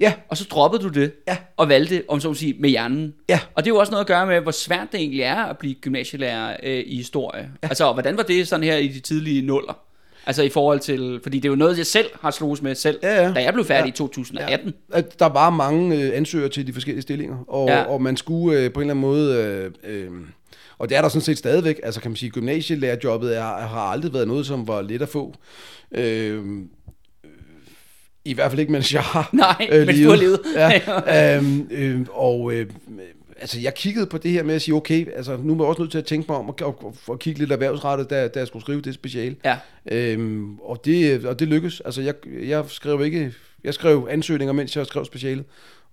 Ja, 0.00 0.12
Og 0.28 0.36
så 0.36 0.46
droppede 0.50 0.82
du 0.82 0.88
det, 0.88 1.12
Ja. 1.28 1.36
og 1.56 1.68
valgte, 1.68 2.02
om 2.08 2.20
så 2.20 2.30
at 2.30 2.36
sige, 2.36 2.54
med 2.58 2.70
hjernen. 2.70 3.14
Ja. 3.28 3.40
Og 3.54 3.64
det 3.64 3.70
er 3.70 3.74
jo 3.74 3.78
også 3.80 3.90
noget 3.90 4.00
at 4.00 4.06
gøre 4.06 4.26
med, 4.26 4.40
hvor 4.40 4.50
svært 4.50 4.88
det 4.92 5.00
egentlig 5.00 5.20
er 5.20 5.34
at 5.44 5.58
blive 5.58 5.74
gymnasielærer 5.74 6.56
øh, 6.62 6.82
i 6.86 6.96
historie. 6.96 7.50
Ja. 7.62 7.68
Altså, 7.68 7.92
hvordan 7.92 8.16
var 8.16 8.22
det 8.22 8.48
sådan 8.48 8.64
her 8.64 8.76
i 8.76 8.88
de 8.88 9.00
tidlige 9.00 9.42
nuller? 9.42 9.78
Altså 10.26 10.42
i 10.42 10.48
forhold 10.48 10.80
til, 10.80 11.20
fordi 11.22 11.36
det 11.38 11.44
er 11.44 11.50
jo 11.50 11.56
noget, 11.56 11.78
jeg 11.78 11.86
selv 11.86 12.06
har 12.20 12.30
slået 12.30 12.62
med 12.62 12.74
selv, 12.74 12.98
Ja, 13.02 13.22
ja. 13.26 13.32
da 13.32 13.42
jeg 13.42 13.52
blev 13.52 13.64
færdig 13.64 13.84
Ja. 13.88 13.92
i 13.92 13.96
2018. 13.96 14.74
at 14.92 15.18
der 15.18 15.26
var 15.28 15.50
mange 15.50 16.02
øh, 16.02 16.16
ansøgere 16.16 16.48
til 16.48 16.66
de 16.66 16.72
forskellige 16.72 17.02
stillinger, 17.02 17.36
og, 17.48 17.68
Ja. 17.68 17.78
ja. 17.78 17.84
og 17.84 18.02
man 18.02 18.16
skulle 18.16 18.58
øh, 18.60 18.72
på 18.72 18.80
en 18.80 18.84
eller 18.90 18.92
anden 18.94 19.00
måde... 19.00 19.36
Øh, 19.84 20.04
øh, 20.04 20.10
og 20.78 20.88
det 20.88 20.96
er 20.96 21.02
der 21.02 21.08
sådan 21.08 21.20
set 21.22 21.38
stadigvæk. 21.38 21.80
Altså 21.82 22.00
kan 22.00 22.10
man 22.10 22.16
sige, 22.16 22.30
gymnasielærerjobbet 22.30 23.36
er, 23.36 23.42
har 23.42 23.80
aldrig 23.80 24.12
været 24.14 24.28
noget, 24.28 24.46
som 24.46 24.68
var 24.68 24.82
let 24.82 25.02
at 25.02 25.08
få. 25.08 25.34
Øh, 25.92 26.42
I 28.24 28.34
hvert 28.34 28.50
fald 28.50 28.60
ikke, 28.60 28.72
mens 28.72 28.94
jeg 28.94 29.02
har 29.02 29.30
Nej, 29.60 29.84
mens 29.86 30.00
du 30.00 30.08
har 30.10 30.16
levet. 30.16 30.40
Ja, 30.56 31.36
øhm, 31.38 31.68
øh, 31.70 32.00
og 32.10 32.52
øh, 32.52 32.66
altså, 33.42 33.60
jeg 33.60 33.74
kiggede 33.74 34.06
på 34.06 34.18
det 34.18 34.30
her 34.30 34.42
med 34.42 34.54
at 34.54 34.62
sige, 34.62 34.74
okay, 34.74 35.06
altså, 35.16 35.36
nu 35.36 35.52
er 35.52 35.56
jeg 35.56 35.66
også 35.66 35.82
nødt 35.82 35.90
til 35.90 35.98
at 35.98 36.04
tænke 36.04 36.26
mig 36.28 36.38
om 36.38 36.48
at, 36.48 36.66
at, 36.66 36.74
at 37.12 37.18
kigge 37.18 37.40
lidt 37.40 37.52
erhvervsrettet, 37.52 38.10
da, 38.10 38.28
da 38.28 38.38
jeg 38.38 38.46
skulle 38.46 38.62
skrive 38.62 38.80
det 38.80 38.94
speciale. 38.94 39.36
Ja. 39.44 39.56
Øhm, 39.90 40.58
og, 40.58 40.84
det, 40.84 41.24
og 41.24 41.38
det 41.38 41.48
lykkedes. 41.48 41.80
Altså, 41.84 42.02
jeg, 42.02 42.14
jeg 42.42 42.64
skrev 42.68 43.04
ikke... 43.04 43.32
Jeg 43.64 43.74
skrev 43.74 44.08
ansøgninger, 44.10 44.52
mens 44.52 44.76
jeg 44.76 44.86
skrev 44.86 45.04
specialet. 45.04 45.44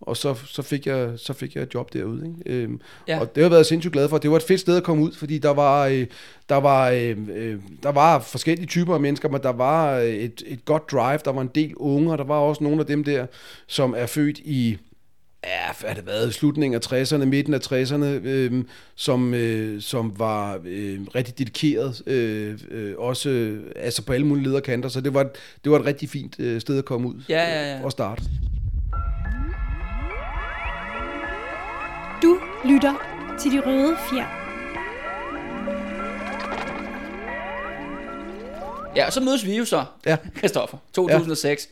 Og 0.01 0.17
så, 0.17 0.35
så, 0.45 0.61
fik 0.61 0.87
jeg, 0.87 1.09
så 1.17 1.33
fik 1.33 1.55
jeg 1.55 1.63
et 1.63 1.73
job 1.73 1.93
derude. 1.93 2.25
Ikke? 2.25 2.61
Øhm, 2.61 2.81
Ja. 3.07 3.19
Og 3.19 3.35
det 3.35 3.43
har 3.43 3.43
jeg 3.43 3.51
været 3.51 3.65
sindssygt 3.65 3.93
glad 3.93 4.09
for. 4.09 4.17
Det 4.17 4.31
var 4.31 4.37
et 4.37 4.43
fedt 4.43 4.59
sted 4.59 4.77
at 4.77 4.83
komme 4.83 5.03
ud, 5.03 5.11
fordi 5.11 5.37
der 5.37 5.49
var, 5.49 5.87
øh, 5.87 6.05
der 6.49 6.55
var, 6.55 6.89
øh, 6.89 7.17
øh, 7.35 7.59
der 7.83 7.91
var 7.91 8.19
forskellige 8.19 8.67
typer 8.67 8.93
af 8.93 8.99
mennesker, 8.99 9.29
men 9.29 9.41
der 9.43 9.51
var 9.51 9.97
øh, 9.97 10.05
et, 10.07 10.43
et 10.45 10.65
godt 10.65 10.91
drive. 10.91 11.19
Der 11.25 11.31
var 11.31 11.41
en 11.41 11.51
del 11.55 11.75
unge, 11.75 12.11
og 12.11 12.17
der 12.17 12.23
var 12.23 12.35
også 12.35 12.63
nogle 12.63 12.79
af 12.79 12.85
dem 12.85 13.03
der, 13.03 13.25
som 13.67 13.93
er 13.97 14.05
født 14.05 14.39
i 14.39 14.77
ja, 15.45 15.73
hvad 15.79 15.89
har 15.89 15.95
det 15.95 16.05
været, 16.05 16.33
slutningen 16.33 16.81
af 16.83 16.93
60'erne, 16.93 17.25
midten 17.25 17.53
af 17.53 17.59
60'erne, 17.71 18.05
øh, 18.05 18.63
som, 18.95 19.33
øh, 19.33 19.81
som 19.81 20.19
var 20.19 20.59
øh, 20.65 20.99
rigtig 21.15 21.37
dedikeret, 21.39 22.01
øh, 22.07 22.59
øh, 22.71 22.93
også 22.97 23.29
øh, 23.29 23.63
altså 23.75 24.01
på 24.05 24.13
alle 24.13 24.25
mulige 24.27 24.43
lederkanter, 24.45 24.89
så 24.89 25.01
det 25.01 25.13
var, 25.13 25.21
et- 25.21 25.31
det 25.63 25.71
var 25.71 25.79
et 25.79 25.85
rigtig 25.85 26.09
fint 26.09 26.35
øh, 26.39 26.61
sted 26.61 26.77
at 26.77 26.85
komme 26.85 27.07
ud 27.07 27.13
Ja, 27.29 27.43
ja, 27.43 27.75
ja. 27.77 27.83
og 27.83 27.91
starte. 27.91 28.23
Du 32.21 32.37
lytter 32.65 32.93
til 33.39 33.51
de 33.51 33.59
røde 33.65 33.95
fjer. 34.11 34.35
Ja, 38.95 39.05
og 39.05 39.13
så 39.13 39.21
mødes 39.21 39.45
vi 39.45 39.57
jo 39.57 39.65
så, 39.65 39.83
Ja. 40.05 40.17
Christoffer, 40.37 40.77
2006. 40.93 41.69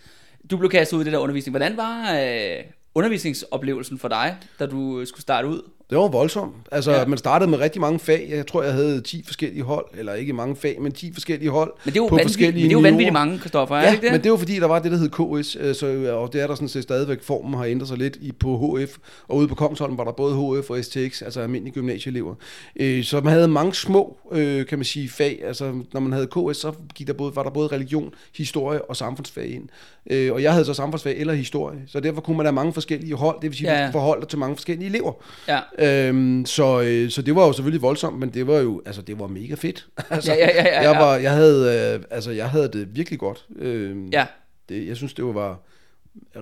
Du 0.51 0.57
blev 0.57 0.69
kastet 0.71 0.97
ud 0.97 1.01
i 1.01 1.05
det 1.05 1.13
der 1.13 1.19
undervisning. 1.19 1.51
Hvordan 1.57 1.77
var 1.77 2.13
øh, 2.13 2.63
undervisningsoplevelsen 2.97 3.99
for 3.99 4.07
dig, 4.07 4.35
da 4.59 4.65
du 4.65 5.05
skulle 5.05 5.21
starte 5.21 5.47
ud 5.47 5.61
Det 5.89 5.97
var 5.97 6.07
voldsomt. 6.07 6.53
Altså, 6.71 6.91
Ja. 6.91 7.05
man 7.05 7.17
startede 7.17 7.49
med 7.49 7.59
rigtig 7.59 7.81
mange 7.81 7.99
fag. 7.99 8.27
Jeg 8.29 8.47
tror, 8.47 8.63
jeg 8.63 8.73
havde 8.73 9.01
10 9.01 9.23
forskellige 9.25 9.63
hold, 9.63 9.85
eller 9.97 10.13
ikke 10.13 10.33
mange 10.33 10.55
fag, 10.55 10.81
men 10.81 10.91
10 10.91 11.13
forskellige 11.13 11.49
hold 11.49 11.73
Men 11.85 11.93
det 11.93 11.99
er 11.99 12.03
jo, 12.03 12.07
på 12.07 12.19
forskellige 12.21 12.53
men 12.53 12.63
det 12.63 12.75
er 12.75 12.79
jo 12.79 12.79
vanvittigt 12.79 13.13
mange, 13.13 13.39
Kristoffer, 13.39 13.75
er 13.75 13.79
Ja, 13.81 13.87
det 13.87 13.93
ikke 13.93 14.05
det? 14.05 14.11
men 14.11 14.23
det 14.23 14.31
var 14.31 14.37
fordi, 14.37 14.55
der 14.59 14.65
var 14.67 14.79
det, 14.79 14.91
der 14.91 14.97
hed 14.97 15.09
KS, 15.43 15.57
øh, 15.59 15.75
så, 15.75 16.15
og 16.21 16.33
det 16.33 16.41
er 16.41 16.47
der 16.47 16.55
sådan 16.55 16.67
set 16.69 16.83
stadigvæk. 16.83 17.23
Formen 17.23 17.53
har 17.53 17.65
ændret 17.65 17.87
sig 17.87 17.97
lidt 17.97 18.17
i, 18.21 18.31
på 18.31 18.77
HF, 18.77 18.97
og 19.27 19.37
ude 19.37 19.47
på 19.47 19.55
Kongsholm 19.55 19.97
var 19.97 20.03
der 20.03 20.11
både 20.11 20.33
HF 20.61 20.69
og 20.69 20.83
STX, 20.83 21.21
altså 21.21 21.41
almindelige 21.41 21.73
gymnasieelever. 21.73 22.35
Øh, 22.79 23.03
så 23.03 23.21
man 23.21 23.33
havde 23.33 23.47
mange 23.47 23.73
små, 23.73 24.17
øh, 24.31 24.65
kan 24.65 24.77
man 24.77 24.85
sige, 24.85 25.09
fag. 25.09 25.39
Altså, 25.45 25.73
når 25.93 25.99
man 25.99 26.11
havde 26.11 26.27
KS, 26.27 26.57
så 26.57 26.71
gik 26.95 27.07
der 27.07 27.13
både, 27.13 27.35
var 27.35 27.43
der 27.43 27.49
både 27.49 27.67
religion, 27.67 28.13
historie 28.37 28.81
og 28.89 28.95
samfundsfag 28.95 29.47
ind. 29.47 29.69
Øh, 30.09 30.33
og 30.33 30.43
jeg 30.43 30.51
havde 30.51 30.65
så 30.65 30.73
samfundsfag 30.73 31.17
eller 31.17 31.33
historie, 31.33 31.79
så 31.87 31.99
derfor 31.99 32.21
kunne 32.21 32.37
man 32.37 32.45
have 32.45 32.53
mange 32.53 32.73
forskellige 32.73 33.15
hold, 33.15 33.41
det 33.41 33.49
vil 33.49 33.57
sige, 33.57 33.71
Ja, 33.73 33.81
at 33.81 33.87
du 33.87 33.91
forholde 33.91 34.21
dig 34.21 34.29
til 34.29 34.39
mange 34.39 34.55
forskellige 34.55 34.89
elever. 34.89 35.13
Ja. 35.47 35.59
Øhm, 36.07 36.45
så, 36.45 36.81
øh, 36.81 37.09
så 37.09 37.21
det 37.21 37.35
var 37.35 37.45
jo 37.47 37.53
selvfølgelig 37.53 37.81
voldsomt, 37.81 38.19
men 38.19 38.29
det 38.29 38.47
var 38.47 38.57
jo, 38.57 38.81
altså 38.85 39.01
det 39.01 39.19
var 39.19 39.27
mega 39.27 39.53
fedt. 39.55 39.87
altså, 40.09 40.33
Ja, 40.33 40.37
ja, 40.37 40.49
ja, 40.55 40.63
ja, 40.67 40.75
Jeg, 40.75 40.93
ja. 40.95 40.99
var, 41.05 41.15
jeg, 41.15 41.31
havde, 41.31 41.93
øh, 41.95 42.03
altså, 42.11 42.31
jeg 42.31 42.49
havde 42.49 42.69
det 42.73 42.95
virkelig 42.95 43.19
godt. 43.19 43.45
Øhm, 43.59 44.07
Ja. 44.13 44.25
det, 44.69 44.87
jeg 44.87 44.95
synes, 44.97 45.13
det 45.13 45.25
var 45.25 45.59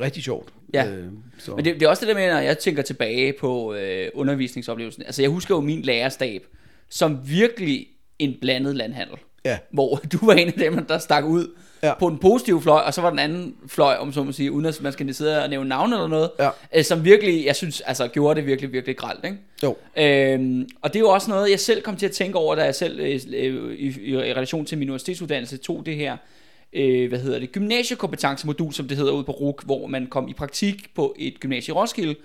rigtig 0.02 0.24
sjovt. 0.24 0.50
Ja. 0.74 0.88
Øh, 0.88 1.06
så. 1.40 1.56
Men 1.56 1.66
det, 1.66 1.74
det 1.74 1.84
er 1.84 1.90
også 1.90 2.06
det 2.06 2.16
der 2.16 2.22
med, 2.22 2.34
når 2.34 2.40
jeg 2.40 2.58
tænker 2.58 2.82
tilbage 2.84 3.34
på 3.40 3.74
øh, 3.74 4.08
undervisningsoplevelsen. 4.14 5.04
Altså, 5.06 5.22
jeg 5.22 5.30
husker 5.32 5.56
jo 5.56 5.62
min 5.62 5.82
lærerstab 5.82 6.42
som 6.90 7.18
virkelig 7.26 7.88
en 8.20 8.36
blandet 8.42 8.76
landhandel. 8.76 9.18
Ja. 9.46 9.58
Hvor 9.72 9.96
du 10.12 10.26
var 10.26 10.34
en 10.34 10.48
af 10.48 10.54
dem, 10.54 10.86
der 10.86 10.98
stak 10.98 11.24
ud 11.26 11.48
Ja. 11.86 11.94
på 12.00 12.10
den 12.10 12.18
positive 12.18 12.62
fløj, 12.62 12.80
og 12.80 12.94
så 12.94 13.02
var 13.02 13.10
den 13.10 13.20
anden 13.20 13.56
fløj, 13.68 13.96
om 14.00 14.14
så 14.14 14.24
må 14.24 14.32
sige, 14.32 14.52
uden 14.52 14.66
at 14.66 14.82
man 14.82 14.92
skal 14.94 15.14
sidde 15.14 15.44
og 15.44 15.50
nævne 15.50 15.70
navn 15.70 15.94
eller 15.94 16.08
noget, 16.08 16.30
Ja. 16.40 16.50
øh, 16.76 16.84
som 16.84 17.04
virkelig, 17.06 17.46
jeg 17.46 17.56
synes, 17.56 17.82
altså 17.82 18.08
gjorde 18.08 18.40
det 18.40 18.48
virkelig, 18.48 18.72
virkelig 18.74 18.98
gralt, 18.98 19.26
ikke? 19.26 19.38
Jo. 19.64 19.76
Øhm, 19.98 20.70
og 20.82 20.94
det 20.94 21.00
er 21.00 21.02
jo 21.04 21.10
også 21.10 21.30
noget, 21.30 21.52
jeg 21.52 21.60
selv 21.60 21.82
kom 21.82 21.96
til 21.96 22.06
at 22.06 22.12
tænke 22.12 22.38
over, 22.38 22.56
da 22.56 22.64
jeg 22.64 22.76
selv 22.76 23.00
øh, 23.00 23.20
øh, 23.34 23.74
i, 23.76 23.96
i, 24.02 24.10
i 24.12 24.18
relation 24.18 24.66
til 24.66 24.78
min 24.78 24.90
universitetsuddannelse 24.90 25.58
tog 25.58 25.86
det 25.86 25.96
her, 25.96 26.18
øh, 26.74 27.10
hvad 27.10 27.20
hedder 27.20 27.40
det, 27.40 27.52
gymnasiekompetencemodul, 27.52 28.74
som 28.74 28.88
det 28.88 28.98
hedder 28.98 29.12
ude 29.14 29.24
på 29.24 29.32
RUK, 29.32 29.64
hvor 29.66 29.88
man 29.88 30.08
kom 30.08 30.28
i 30.28 30.34
praktik 30.34 30.96
på 30.96 31.16
et 31.20 31.40
gymnasie 31.40 31.72
i 31.72 31.76
Roskilde. 31.76 32.16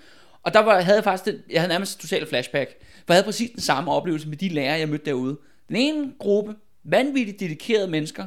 Og 0.43 0.53
der 0.53 0.59
var, 0.59 0.81
havde 0.81 0.95
jeg 0.97 1.03
faktisk, 1.03 1.37
jeg 1.51 1.61
havde 1.61 1.69
nærmest 1.73 1.95
et 1.95 2.01
totalt 2.01 2.29
flashback, 2.29 2.69
for 2.79 3.13
jeg 3.13 3.15
havde 3.15 3.25
præcis 3.25 3.49
den 3.51 3.61
samme 3.61 3.91
oplevelse 3.91 4.27
med 4.29 4.37
de 4.37 4.49
lærere, 4.49 4.79
jeg 4.79 4.89
mødte 4.89 5.05
derude. 5.05 5.37
Den 5.67 5.75
ene 5.75 6.11
gruppe, 6.19 6.55
vanvittigt 6.83 7.39
dedikerede 7.39 7.87
mennesker, 7.87 8.25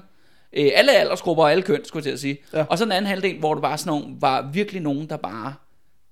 øh, 0.56 0.70
alle 0.74 0.92
aldersgrupper 0.92 1.44
og 1.44 1.50
alle 1.50 1.62
køn, 1.62 1.84
skulle 1.84 2.00
jeg 2.00 2.04
til 2.04 2.10
at 2.10 2.20
sige. 2.20 2.38
Ja. 2.52 2.64
Og 2.68 2.78
så 2.78 2.84
den 2.84 2.92
anden 2.92 3.08
halvdel, 3.08 3.38
hvor 3.38 3.54
det 3.54 3.62
var 3.62 3.76
sådan 3.76 4.00
nogle, 4.00 4.16
var 4.20 4.50
virkelig 4.52 4.82
nogen, 4.82 5.08
der 5.08 5.16
bare 5.16 5.54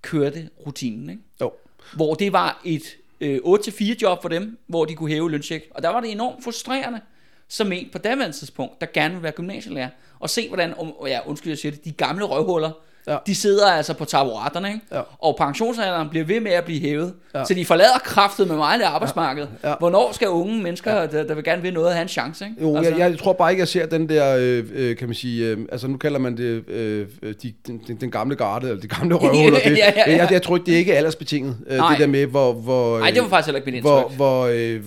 kørte 0.02 0.48
rutinen, 0.66 1.10
ikke? 1.10 1.22
Jo. 1.40 1.52
hvor 1.94 2.14
det 2.14 2.32
var 2.32 2.60
et 2.64 2.96
øh, 3.20 3.38
8-4 3.44 3.84
job 4.02 4.22
for 4.22 4.28
dem, 4.28 4.58
hvor 4.66 4.84
de 4.84 4.94
kunne 4.94 5.10
hæve 5.10 5.30
løncheck. 5.30 5.66
Og 5.70 5.82
der 5.82 5.88
var 5.88 6.00
det 6.00 6.12
enormt 6.12 6.44
frustrerende, 6.44 7.00
som 7.48 7.72
en 7.72 7.88
på 7.92 7.98
daværende 7.98 8.36
tidspunkt, 8.36 8.80
der 8.80 8.86
gerne 8.94 9.14
vil 9.14 9.22
være 9.22 9.32
gymnasielærer, 9.32 9.88
og 10.20 10.30
se 10.30 10.48
hvordan, 10.48 10.74
og 10.76 11.06
ja, 11.06 11.20
undskyld 11.26 11.50
jeg 11.50 11.58
siger 11.58 11.72
det, 11.72 11.84
de 11.84 11.92
gamle 11.92 12.24
røvhuller, 12.24 12.70
Ja. 13.06 13.16
de 13.26 13.34
sidder 13.34 13.66
altså 13.70 13.94
på 13.94 14.04
taburetterne, 14.04 14.68
ikke? 14.68 14.80
Ja. 14.92 15.00
og 15.18 15.36
pensionsalderen 15.38 16.08
bliver 16.08 16.24
ved 16.24 16.40
med 16.40 16.50
at 16.52 16.64
blive 16.64 16.80
hævet, 16.80 17.14
Ja. 17.34 17.44
så 17.44 17.54
de 17.54 17.64
forlader 17.64 17.98
kraftet 18.04 18.48
med 18.48 18.56
mig 18.56 18.78
det 18.78 18.84
arbejdsmarked. 18.84 19.46
Ja. 19.64 19.74
Hvornår 19.78 20.12
skal 20.12 20.28
unge 20.28 20.62
mennesker, 20.62 21.06
der, 21.06 21.22
der 21.24 21.34
vil 21.34 21.44
gerne 21.44 21.62
vil 21.62 21.72
noget, 21.74 21.92
have 21.92 22.02
en 22.02 22.08
chance? 22.08 22.44
Ikke? 22.44 22.56
Jo, 22.62 22.76
altså. 22.76 22.92
jeg, 22.96 23.10
jeg 23.10 23.18
tror 23.18 23.32
bare 23.32 23.50
ikke, 23.50 23.60
jeg 23.60 23.68
ser 23.68 23.86
den 23.86 24.08
der, 24.08 24.36
øh, 24.40 24.64
øh, 24.74 24.96
kan 24.96 25.08
man 25.08 25.14
sige, 25.14 25.46
øh, 25.46 25.58
altså 25.72 25.88
nu 25.88 25.96
kalder 25.96 26.18
man 26.18 26.36
det 26.36 26.68
øh, 26.68 27.06
øh, 27.22 27.34
de, 27.42 27.52
den, 27.66 27.96
den, 28.00 28.10
gamle 28.10 28.36
garde, 28.36 28.68
eller 28.68 28.80
de 28.82 28.88
gamle 28.88 29.14
røvhuller. 29.22 29.58
Det, 29.64 29.78
Ja, 29.78 29.92
ja, 29.96 30.10
ja. 30.10 30.16
Jeg, 30.16 30.28
jeg 30.32 30.42
tror 30.42 30.56
ikke, 30.56 30.66
det 30.66 30.74
er 30.74 30.78
ikke 30.78 30.94
aldersbetinget, 30.94 31.56
øh, 31.66 31.76
det 31.76 31.98
der 31.98 32.06
med, 32.06 32.26
hvor, 32.26 32.52
hvor, 32.52 32.98
Nej, 32.98 33.10
det 33.10 33.18
var 33.18 33.24
øh, 33.24 33.30
faktisk 33.30 33.46
heller 33.46 33.60
ikke 33.60 33.70
mit 33.70 33.80
hvor, 33.80 33.98
indtryk. 34.00 34.16
hvor, 34.16 34.46
øh, 34.52 34.80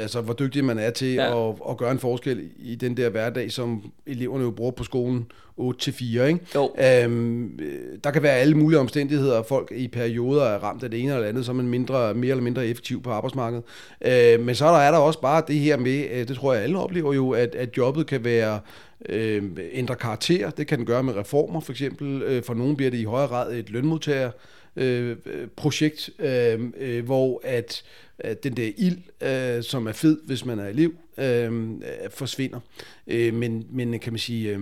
altså, 0.00 0.20
hvor 0.20 0.34
dygtig 0.34 0.64
man 0.64 0.78
er 0.78 0.90
til 0.90 1.14
Ja. 1.14 1.24
ja. 1.24 1.48
at, 1.48 1.54
at 1.70 1.76
gøre 1.76 1.90
en 1.90 1.98
forskel 1.98 2.40
i 2.58 2.74
den 2.74 2.96
der 2.96 3.08
hverdag, 3.08 3.52
som 3.52 3.82
eleverne 4.06 4.44
jo 4.44 4.50
bruger 4.50 4.70
på 4.72 4.84
skolen 4.84 5.26
8-4, 5.60 6.22
ikke? 6.22 6.40
Jo. 6.54 6.70
Øhm, 6.78 7.58
øh, 7.58 7.98
der 8.04 8.10
kan 8.10 8.22
være 8.22 8.36
alle 8.36 8.54
mulige 8.54 8.78
omstændigheder, 8.78 9.42
folk 9.42 9.72
i 9.76 9.88
perioder 9.88 10.44
er 10.44 10.58
ramt 10.58 10.82
af 10.82 10.90
det 10.90 11.00
ene 11.00 11.14
eller 11.14 11.28
andet, 11.28 11.44
så 11.44 11.52
er 11.52 11.56
man 11.56 11.68
mindre, 11.68 12.14
mere 12.14 12.30
eller 12.30 12.44
mindre 12.44 12.66
effektiv 12.66 13.02
på 13.02 13.10
arbejdsmarkedet. 13.10 13.64
Øh, 14.04 14.40
men 14.40 14.54
så 14.54 14.66
er 14.66 14.70
der, 14.70 14.78
er 14.78 14.90
der 14.90 14.98
også 14.98 15.20
bare 15.20 15.42
det 15.48 15.56
her 15.56 15.76
med, 15.76 16.04
øh, 16.12 16.28
det 16.28 16.36
tror 16.36 16.54
jeg 16.54 16.62
alle 16.62 16.78
oplever 16.78 17.14
jo, 17.14 17.30
at, 17.30 17.54
at 17.54 17.76
jobbet 17.76 18.06
kan 18.06 18.24
være 18.24 18.60
øh, 19.08 19.42
ændre 19.72 19.96
karakter. 19.96 20.50
Det 20.50 20.66
kan 20.66 20.78
den 20.78 20.86
gøre 20.86 21.02
med 21.02 21.16
reformer 21.16 21.60
for 21.60 21.72
eksempel. 21.72 22.22
Øh, 22.22 22.42
for 22.42 22.54
nogen 22.54 22.76
bliver 22.76 22.90
det 22.90 22.98
i 22.98 23.04
højere 23.04 23.28
grad 23.28 23.52
et 23.52 23.70
lønmodtager 23.70 24.30
øh, 24.76 25.16
projekt, 25.56 26.10
øh, 26.18 26.60
øh, 26.76 27.04
hvor 27.04 27.40
at, 27.44 27.82
at 28.18 28.44
den 28.44 28.56
der 28.56 28.70
ild, 28.76 28.98
øh, 29.28 29.62
som 29.62 29.86
er 29.86 29.92
fed, 29.92 30.20
hvis 30.26 30.44
man 30.44 30.58
er 30.58 30.66
elev, 30.66 30.92
øh, 31.18 31.70
øh, 31.70 31.80
forsvinder. 32.10 32.60
Øh, 33.06 33.34
men, 33.34 33.66
men 33.70 33.98
kan 33.98 34.12
man 34.12 34.18
sige... 34.18 34.50
Øh, 34.50 34.60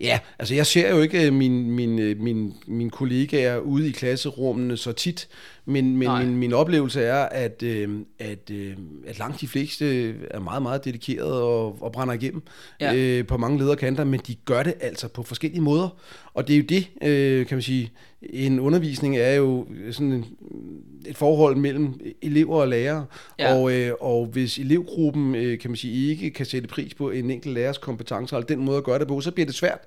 Ja, 0.00 0.18
altså 0.38 0.54
jeg 0.54 0.66
ser 0.66 0.90
jo 0.90 1.00
ikke 1.00 1.30
mine 1.30 1.70
min, 1.70 1.98
øh, 1.98 2.20
min, 2.20 2.54
min, 2.66 2.90
kollegaer 2.90 3.58
ude 3.58 3.88
i 3.88 3.92
klasserummene 3.92 4.76
så 4.76 4.92
tit, 4.92 5.28
men, 5.66 5.96
men 5.96 6.08
Nej. 6.08 6.24
min, 6.24 6.36
min 6.36 6.52
oplevelse 6.52 7.02
er, 7.02 7.22
at, 7.22 7.62
øh, 7.62 7.88
at, 8.18 8.50
øh, 8.50 8.72
at 9.06 9.18
langt 9.18 9.40
de 9.40 9.48
fleste 9.48 10.14
er 10.30 10.40
meget, 10.40 10.62
meget 10.62 10.84
dedikerede 10.84 11.42
og, 11.42 11.82
og 11.82 11.92
brænder 11.92 12.14
igennem 12.14 12.42
Ja. 12.80 12.92
ja. 12.92 13.18
øh, 13.18 13.26
på 13.26 13.36
mange 13.36 13.58
lederkanter, 13.58 14.04
men 14.04 14.20
de 14.26 14.34
gør 14.34 14.62
det 14.62 14.74
altså 14.80 15.08
på 15.08 15.22
forskellige 15.22 15.60
måder. 15.62 15.88
Og 16.34 16.48
det 16.48 16.54
er 16.54 16.58
jo 16.58 16.64
det, 16.68 16.88
øh, 17.02 17.46
kan 17.46 17.56
man 17.56 17.62
sige, 17.62 17.92
en 18.22 18.60
undervisning 18.60 19.16
er 19.16 19.34
jo 19.34 19.66
sådan 19.90 20.12
en, 20.12 20.24
et 21.06 21.16
forhold 21.16 21.56
mellem 21.56 22.00
elever 22.22 22.56
og 22.60 22.68
lærere, 22.68 23.04
Ja. 23.38 23.54
og, 23.54 23.72
øh, 23.72 23.92
og 24.00 24.26
hvis 24.26 24.58
elevgruppen, 24.58 25.34
øh, 25.34 25.58
kan 25.58 25.70
man 25.70 25.76
sige, 25.76 26.10
ikke 26.10 26.30
kan 26.30 26.46
sætte 26.46 26.68
pris 26.68 26.94
på 26.94 27.10
en 27.10 27.30
enkelt 27.30 27.54
lærers 27.54 27.78
kompetencer, 27.78 28.36
eller 28.36 28.46
den 28.46 28.58
måde 28.64 28.76
at 28.76 28.84
gøre 28.84 28.98
det 28.98 29.08
på, 29.08 29.20
så 29.20 29.30
bliver 29.30 29.46
det 29.46 29.54
svært. 29.54 29.80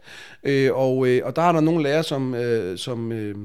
Øh, 0.43 0.69
og, 0.73 1.07
øh, 1.07 1.21
og 1.25 1.35
der 1.35 1.41
er 1.41 1.51
der 1.51 1.61
nogle 1.61 1.83
lærere, 1.83 2.03
som, 2.03 2.35
øh, 2.35 2.77
som 2.77 3.11
øh, 3.11 3.35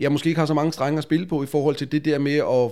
jeg 0.00 0.12
måske 0.12 0.28
ikke 0.28 0.38
har 0.38 0.46
så 0.46 0.54
mange 0.54 0.72
strenge 0.72 0.98
at 0.98 1.04
spille 1.04 1.26
på 1.26 1.42
i 1.42 1.46
forhold 1.46 1.74
til 1.76 1.92
det 1.92 2.04
der 2.04 2.18
med 2.18 2.34
at, 2.36 2.70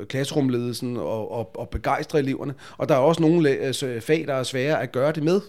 at, 0.00 0.08
klasserumledelsen 0.08 0.96
og, 0.96 1.32
og, 1.32 1.50
og 1.54 1.68
begejstre 1.68 2.18
eleverne. 2.18 2.54
Og 2.78 2.88
der 2.88 2.94
er 2.94 2.98
også 2.98 3.22
nogle 3.22 3.48
altså, 3.50 3.96
fag, 4.00 4.24
der 4.26 4.34
er 4.34 4.42
svære 4.42 4.82
at 4.82 4.92
gøre 4.92 5.12
det 5.12 5.22
med, 5.22 5.40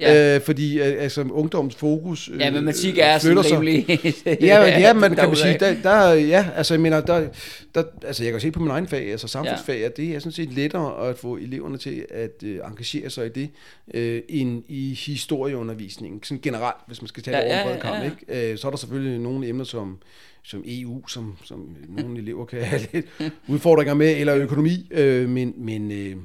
Ja. 0.00 0.34
øh, 0.36 0.40
fordi 0.42 0.78
øh, 0.80 1.02
altså, 1.02 1.22
ungdoms 1.22 1.74
fokus 1.74 2.28
øh, 2.28 2.40
Ja, 2.40 2.50
matematik 2.50 2.98
er 2.98 3.18
sådan 3.18 3.44
sig. 3.44 3.52
rimelig... 3.52 3.86
Ja, 4.40 4.60
men, 4.64 4.80
ja, 4.80 4.92
man 4.92 5.14
kan 5.16 5.26
man 5.28 5.36
sige, 5.36 5.56
der, 5.60 5.74
der, 5.82 6.12
ja, 6.12 6.46
altså 6.56 6.74
jeg 6.74 6.80
mener, 6.80 7.00
der, 7.00 7.26
der, 7.74 7.82
altså 8.04 8.24
jeg 8.24 8.32
kan 8.32 8.40
se 8.40 8.50
på 8.50 8.60
min 8.60 8.70
egen 8.70 8.86
fag, 8.88 9.10
altså 9.10 9.28
samfundsfag, 9.28 9.84
at 9.84 9.96
det 9.96 10.14
er 10.14 10.18
sådan 10.18 10.32
set 10.32 10.52
lettere 10.52 11.08
at 11.08 11.18
få 11.18 11.36
eleverne 11.36 11.78
til 11.78 12.06
at 12.10 12.42
øh, 12.44 12.58
engagere 12.70 13.10
sig 13.10 13.26
i 13.26 13.28
det, 13.28 13.50
øh, 13.94 14.22
end 14.28 14.62
i 14.68 14.94
historieundervisningen, 15.06 16.22
sådan 16.22 16.40
generelt, 16.42 16.76
hvis 16.86 17.02
man 17.02 17.08
skal 17.08 17.22
tage 17.22 17.36
Ja, 17.36 17.42
det 17.44 17.52
over 17.52 17.68
ja, 17.70 17.74
ja, 17.74 17.80
kamp, 17.80 17.96
ja. 17.98 18.04
ikke? 18.36 18.52
Øh, 18.52 18.58
så 18.58 18.66
er 18.66 18.70
der 18.70 18.78
selvfølgelig 18.78 19.18
nogle 19.18 19.48
emner 19.48 19.64
som, 19.64 19.98
som 20.42 20.62
EU, 20.66 21.06
som, 21.06 21.36
som 21.44 21.76
nogle 21.88 22.18
elever 22.18 22.44
kan 22.44 22.64
have 22.64 22.80
lidt 22.92 23.06
udfordringer 23.48 23.94
med, 23.94 24.16
eller 24.16 24.36
økonomi, 24.36 24.88
øh, 24.90 25.28
men, 25.28 25.54
men, 25.56 25.92
øh, 25.92 26.16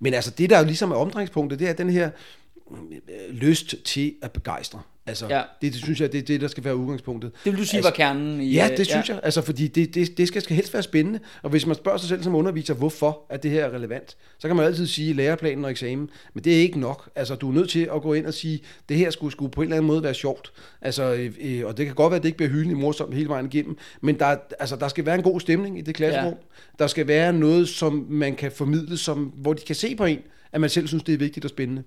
men 0.00 0.14
altså 0.14 0.30
det, 0.30 0.50
der 0.50 0.58
jo 0.58 0.64
ligesom 0.64 0.90
er 0.90 0.96
omdrejningspunktet, 0.96 1.58
det 1.58 1.68
er 1.68 1.72
den 1.72 1.90
her 1.90 2.10
øh, 2.70 3.34
lyst 3.34 3.74
til 3.84 4.14
at 4.22 4.32
begejstre. 4.32 4.80
Altså, 5.10 5.26
Ja. 5.28 5.36
ja. 5.36 5.42
det, 5.62 5.72
det 5.72 5.82
synes 5.82 6.00
jeg, 6.00 6.12
det 6.12 6.18
er 6.18 6.22
det, 6.22 6.40
der 6.40 6.48
skal 6.48 6.64
være 6.64 6.76
udgangspunktet. 6.76 7.32
Det 7.44 7.52
vil 7.52 7.60
du 7.60 7.64
sige 7.64 7.78
Altså, 7.78 7.90
var 7.90 7.94
kernen 7.94 8.40
i... 8.40 8.52
Ja, 8.52 8.68
øh, 8.70 8.76
det 8.76 8.86
synes 8.86 9.08
jeg. 9.08 9.20
Altså, 9.22 9.42
fordi 9.42 9.68
det, 9.68 9.94
det, 9.94 10.18
det 10.18 10.28
skal, 10.28 10.42
skal 10.42 10.56
helst 10.56 10.74
være 10.74 10.82
spændende. 10.82 11.20
Og 11.42 11.50
hvis 11.50 11.66
man 11.66 11.76
spørger 11.76 11.98
sig 11.98 12.08
selv 12.08 12.22
som 12.22 12.34
underviser, 12.34 12.74
hvorfor 12.74 13.26
er 13.30 13.36
det 13.36 13.50
her 13.50 13.70
relevant, 13.70 14.16
så 14.38 14.48
kan 14.48 14.56
man 14.56 14.66
altid 14.66 14.86
sige 14.86 15.12
læreplanen 15.12 15.64
og 15.64 15.70
eksamen. 15.70 16.10
Men 16.34 16.44
det 16.44 16.56
er 16.56 16.60
ikke 16.60 16.80
nok. 16.80 17.10
Altså, 17.14 17.34
du 17.34 17.48
er 17.48 17.54
nødt 17.54 17.70
til 17.70 17.88
at 17.94 18.02
gå 18.02 18.14
ind 18.14 18.26
og 18.26 18.34
sige, 18.34 18.60
det 18.88 18.96
her 18.96 19.10
skulle, 19.10 19.32
skulle 19.32 19.52
på 19.52 19.60
en 19.60 19.64
eller 19.64 19.76
anden 19.76 19.86
måde 19.86 20.02
være 20.02 20.14
sjovt. 20.14 20.52
Altså, 20.82 21.28
øh, 21.40 21.62
og 21.66 21.76
det 21.76 21.86
kan 21.86 21.94
godt 21.94 22.10
være, 22.10 22.16
at 22.16 22.22
det 22.22 22.28
ikke 22.28 22.36
bliver 22.36 22.50
hyldende 22.50 22.74
morsomt 22.74 23.14
hele 23.14 23.28
vejen 23.28 23.46
igennem. 23.46 23.76
Men 24.00 24.18
der, 24.18 24.36
altså, 24.60 24.76
der 24.76 24.88
skal 24.88 25.06
være 25.06 25.14
en 25.14 25.22
god 25.22 25.40
stemning 25.40 25.78
i 25.78 25.82
det 25.82 25.94
klasserum. 25.94 26.24
Ja. 26.24 26.30
Ja. 26.30 26.34
Der 26.78 26.86
skal 26.86 27.06
være 27.06 27.32
noget, 27.32 27.68
som 27.68 28.06
man 28.08 28.34
kan 28.36 28.52
formidle, 28.52 28.96
som, 28.96 29.24
hvor 29.36 29.52
de 29.52 29.62
kan 29.66 29.74
se 29.74 29.96
på 29.96 30.04
en, 30.04 30.18
at 30.52 30.60
man 30.60 30.70
selv 30.70 30.88
synes, 30.88 31.02
det 31.02 31.14
er 31.14 31.18
vigtigt 31.18 31.44
og 31.44 31.50
spændende. 31.50 31.82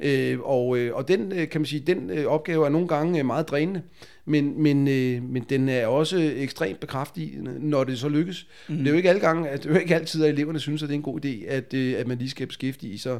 Øh, 0.00 0.40
og, 0.40 0.78
øh, 0.78 0.94
og 0.94 1.08
den, 1.08 1.32
øh, 1.32 1.48
kan 1.48 1.60
man 1.60 1.66
sige, 1.66 1.80
den 1.80 2.10
øh, 2.10 2.26
opgave 2.26 2.64
er 2.66 2.68
nogle 2.70 2.88
gange 2.88 3.18
øh, 3.18 3.26
meget 3.26 3.48
drænende, 3.48 3.82
men, 4.24 4.62
men, 4.62 4.88
øh, 4.88 5.22
men 5.22 5.46
den 5.48 5.68
er 5.68 5.86
også 5.86 6.32
ekstremt 6.36 6.80
bekræftigende, 6.80 7.68
når 7.68 7.84
det 7.84 7.98
så 7.98 8.08
lykkes. 8.08 8.46
Mm. 8.68 8.76
Det 8.76 8.86
er 8.86 8.90
jo 8.90 8.96
ikke 8.96 9.08
alle 9.08 9.20
gange, 9.20 9.48
at 9.48 9.62
det 9.62 9.68
er 9.70 9.74
jo 9.74 9.80
ikke 9.80 9.94
altid, 9.94 10.24
at 10.24 10.30
eleverne 10.30 10.60
synes, 10.60 10.82
at 10.82 10.88
det 10.88 10.94
er 10.94 10.98
en 10.98 11.02
god 11.02 11.24
idé, 11.24 11.46
at, 11.48 11.74
øh, 11.74 11.94
at 12.00 12.06
man 12.06 12.18
lige 12.18 12.30
skal 12.30 12.46
beskæftige 12.46 12.98
sig 12.98 13.18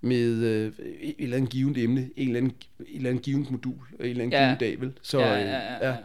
med 0.00 0.32
øh, 0.42 0.72
et 1.00 1.14
eller 1.18 1.36
andet 1.36 1.50
givet 1.50 1.78
emne, 1.78 2.00
en 2.16 2.26
eller 2.28 2.40
anden, 2.40 2.52
et 2.80 2.96
eller 2.96 3.10
andet 3.10 3.24
givet 3.24 3.50
modul, 3.50 3.74
en 3.74 4.06
eller 4.06 4.22
anden 4.22 4.32
Ja. 4.32 4.44
given 4.44 4.58
dag, 4.58 4.80
vel? 4.80 4.92
Så, 5.02 5.20
ja, 5.20 5.40
øh, 5.40 5.46
ja, 5.46 5.58
ja, 5.58 5.88
ja. 5.88 5.96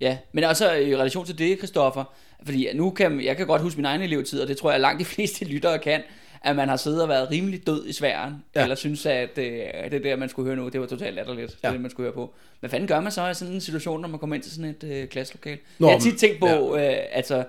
ja, 0.00 0.18
men 0.32 0.44
også 0.44 0.72
i 0.72 0.96
relation 0.96 1.26
til 1.26 1.38
det, 1.38 1.58
Christoffer, 1.58 2.14
fordi 2.44 2.68
nu 2.74 2.90
kan 2.90 3.20
jeg 3.24 3.36
kan 3.36 3.46
godt 3.46 3.62
huske 3.62 3.78
min 3.78 3.84
egen 3.84 4.02
elevtid, 4.02 4.40
og 4.40 4.48
det 4.48 4.56
tror 4.56 4.70
jeg 4.70 4.80
langt 4.80 5.00
de 5.00 5.04
fleste 5.14 5.44
lyttere 5.44 5.78
kan, 5.78 6.00
at 6.42 6.56
man 6.56 6.68
har 6.68 6.76
siddet 6.76 7.02
og 7.02 7.08
været 7.08 7.30
rimelig 7.30 7.66
død 7.66 7.86
i 7.86 7.92
sværen, 7.92 8.34
ja. 8.54 8.62
Eller 8.62 8.76
synes, 8.76 9.06
at 9.06 9.38
øh, 9.38 9.60
at 9.74 9.92
det 9.92 10.04
der, 10.04 10.16
man 10.16 10.28
skulle 10.28 10.46
høre 10.46 10.56
nu, 10.56 10.68
det 10.68 10.80
var 10.80 10.86
totalt 10.86 11.14
latterligt, 11.14 11.58
ja. 11.64 11.72
Det, 11.72 11.80
man 11.80 11.90
skulle 11.90 12.04
høre 12.04 12.14
på. 12.14 12.34
Hvad 12.60 12.70
fanden 12.70 12.88
gør 12.88 13.00
man 13.00 13.12
så 13.12 13.28
i 13.28 13.34
sådan 13.34 13.54
en 13.54 13.60
situation, 13.60 14.00
når 14.00 14.08
man 14.08 14.18
kommer 14.18 14.36
ind 14.36 14.42
til 14.42 14.52
sådan 14.52 14.70
et 14.70 14.84
øh, 14.84 15.08
klasselokale? 15.08 15.58
Nå, 15.78 15.86
jeg 15.86 15.94
har 15.94 16.00
tit 16.00 16.18
tænkt 16.18 16.40
på, 16.40 16.76
ja. 16.76 16.90
øh, 16.90 17.06
altså, 17.12 17.44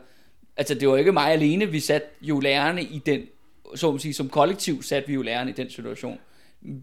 Altså, 0.60 0.74
det 0.74 0.90
var 0.90 0.98
ikke 0.98 1.12
mig 1.12 1.32
alene, 1.32 1.66
vi 1.66 1.80
satte 1.80 2.08
jo 2.22 2.40
lærerne 2.40 2.84
i 2.84 3.02
den, 3.06 3.22
så 3.76 3.92
at 3.92 4.02
sige, 4.02 4.14
som 4.14 4.30
kollektiv 4.30 4.84
satte 4.84 5.08
vi 5.08 5.14
jo 5.14 5.22
lærerne 5.22 5.52
i 5.52 5.54
den 5.54 5.70
situation. 5.70 6.18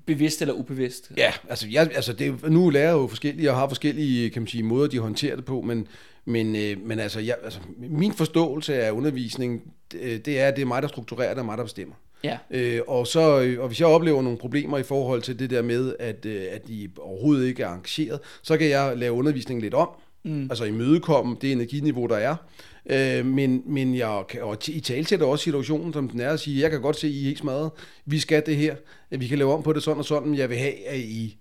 Bevidst 0.06 0.40
eller 0.40 0.54
ubevidst. 0.54 1.12
Ja, 1.16 1.32
altså, 1.48 1.66
jeg, 1.70 1.90
altså 1.94 2.12
det, 2.12 2.50
nu 2.50 2.66
er 2.66 2.70
lærer 2.70 2.92
jo 2.92 3.06
forskellige 3.06 3.50
og 3.50 3.56
har 3.56 3.68
forskellige 3.68 4.30
kan 4.30 4.42
man 4.42 4.46
sige, 4.48 4.62
måder, 4.62 4.88
de 4.88 4.98
håndterer 4.98 5.36
det 5.36 5.44
på, 5.44 5.60
men, 5.60 5.88
men, 6.24 6.56
øh, 6.56 6.76
men 6.86 6.98
altså, 6.98 7.20
jeg, 7.20 7.36
altså, 7.44 7.60
min 7.76 8.12
forståelse 8.12 8.74
af 8.74 8.90
undervisning, 8.90 9.62
det, 9.92 10.26
det 10.26 10.40
er, 10.40 10.48
at 10.48 10.56
det 10.56 10.62
er 10.62 10.66
mig, 10.66 10.82
der 10.82 10.88
strukturerer 10.88 11.30
det, 11.30 11.38
og 11.38 11.44
mig, 11.44 11.58
der 11.58 11.64
bestemmer. 11.64 11.94
Ja. 12.24 12.38
Øh, 12.50 12.80
og, 12.88 13.06
så, 13.06 13.40
øh, 13.40 13.60
og 13.60 13.66
hvis 13.66 13.80
jeg 13.80 13.88
oplever 13.88 14.22
nogle 14.22 14.38
problemer 14.38 14.78
i 14.78 14.82
forhold 14.82 15.22
til 15.22 15.38
det 15.38 15.50
der 15.50 15.62
med, 15.62 15.94
at, 15.98 16.26
øh, 16.26 16.42
at 16.50 16.68
de 16.68 16.88
overhovedet 16.98 17.46
ikke 17.46 17.62
er 17.62 17.68
engageret, 17.68 18.20
så 18.42 18.56
kan 18.56 18.68
jeg 18.68 18.96
lave 18.96 19.12
undervisningen 19.12 19.62
lidt 19.62 19.74
om. 19.74 19.88
Mm. 20.24 20.42
Altså 20.42 20.64
imødekomme 20.64 21.36
det 21.40 21.52
energiniveau, 21.52 22.06
der 22.06 22.16
er. 22.16 22.36
Øh, 22.90 23.26
men, 23.26 23.62
men 23.66 23.96
jeg 23.96 24.22
kan 24.28 24.42
og 24.42 24.68
i 24.68 24.80
talsætter 24.80 25.26
også 25.26 25.44
situationen, 25.44 25.92
som 25.92 26.08
den 26.08 26.20
er, 26.20 26.30
at 26.30 26.40
sige, 26.40 26.62
jeg 26.62 26.70
kan 26.70 26.80
godt 26.80 26.96
se, 26.96 27.06
at 27.06 27.12
I 27.12 27.20
er 27.20 27.24
helt 27.24 27.38
smadret. 27.38 27.70
Vi 28.04 28.18
skal 28.18 28.42
det 28.46 28.56
her. 28.56 28.76
Vi 29.10 29.26
kan 29.26 29.38
lave 29.38 29.52
om 29.52 29.62
på 29.62 29.72
det 29.72 29.82
sådan 29.82 29.98
og 29.98 30.04
sådan, 30.04 30.28
men 30.28 30.38
jeg 30.38 30.50
vil 30.50 30.58
have, 30.58 30.86
at 30.86 30.98
I 30.98 31.38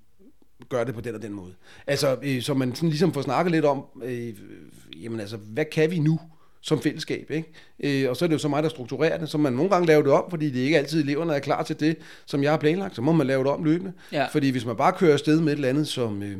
gør 0.69 0.83
det 0.83 0.95
på 0.95 1.01
den 1.01 1.15
og 1.15 1.21
den 1.21 1.33
måde. 1.33 1.53
Altså, 1.87 2.17
øh, 2.23 2.41
så 2.41 2.53
man 2.53 2.75
sådan 2.75 2.89
ligesom 2.89 3.13
får 3.13 3.21
snakket 3.21 3.51
lidt 3.51 3.65
om, 3.65 3.85
øh, 4.03 4.33
jamen 5.03 5.19
altså, 5.19 5.37
hvad 5.37 5.65
kan 5.65 5.91
vi 5.91 5.99
nu 5.99 6.19
som 6.65 6.81
fællesskab, 6.81 7.31
ikke? 7.31 8.03
Øh, 8.03 8.09
og 8.09 8.15
så 8.15 8.25
er 8.25 8.27
det 8.27 8.33
jo 8.33 8.39
så 8.39 8.47
mig, 8.47 8.63
der 8.63 8.69
strukturerer 8.69 9.17
det, 9.17 9.29
så 9.29 9.37
man 9.37 9.53
nogle 9.53 9.69
gange 9.69 9.87
laver 9.87 10.03
det 10.03 10.11
om, 10.11 10.23
fordi 10.29 10.49
det 10.49 10.59
ikke 10.59 10.77
altid 10.77 11.03
eleverne 11.03 11.33
er 11.33 11.39
klar 11.39 11.63
til 11.63 11.79
det, 11.79 11.97
som 12.25 12.43
jeg 12.43 12.51
har 12.51 12.57
planlagt, 12.57 12.95
så 12.95 13.01
må 13.01 13.11
man 13.11 13.27
lave 13.27 13.43
det 13.43 13.51
om 13.51 13.63
løbende. 13.63 13.93
Ja. 14.11 14.25
Fordi 14.31 14.49
hvis 14.49 14.65
man 14.65 14.75
bare 14.75 14.93
kører 14.93 15.13
afsted 15.13 15.41
med 15.41 15.53
et 15.53 15.55
eller 15.55 15.69
andet, 15.69 15.87
som, 15.87 16.23
øh, 16.23 16.37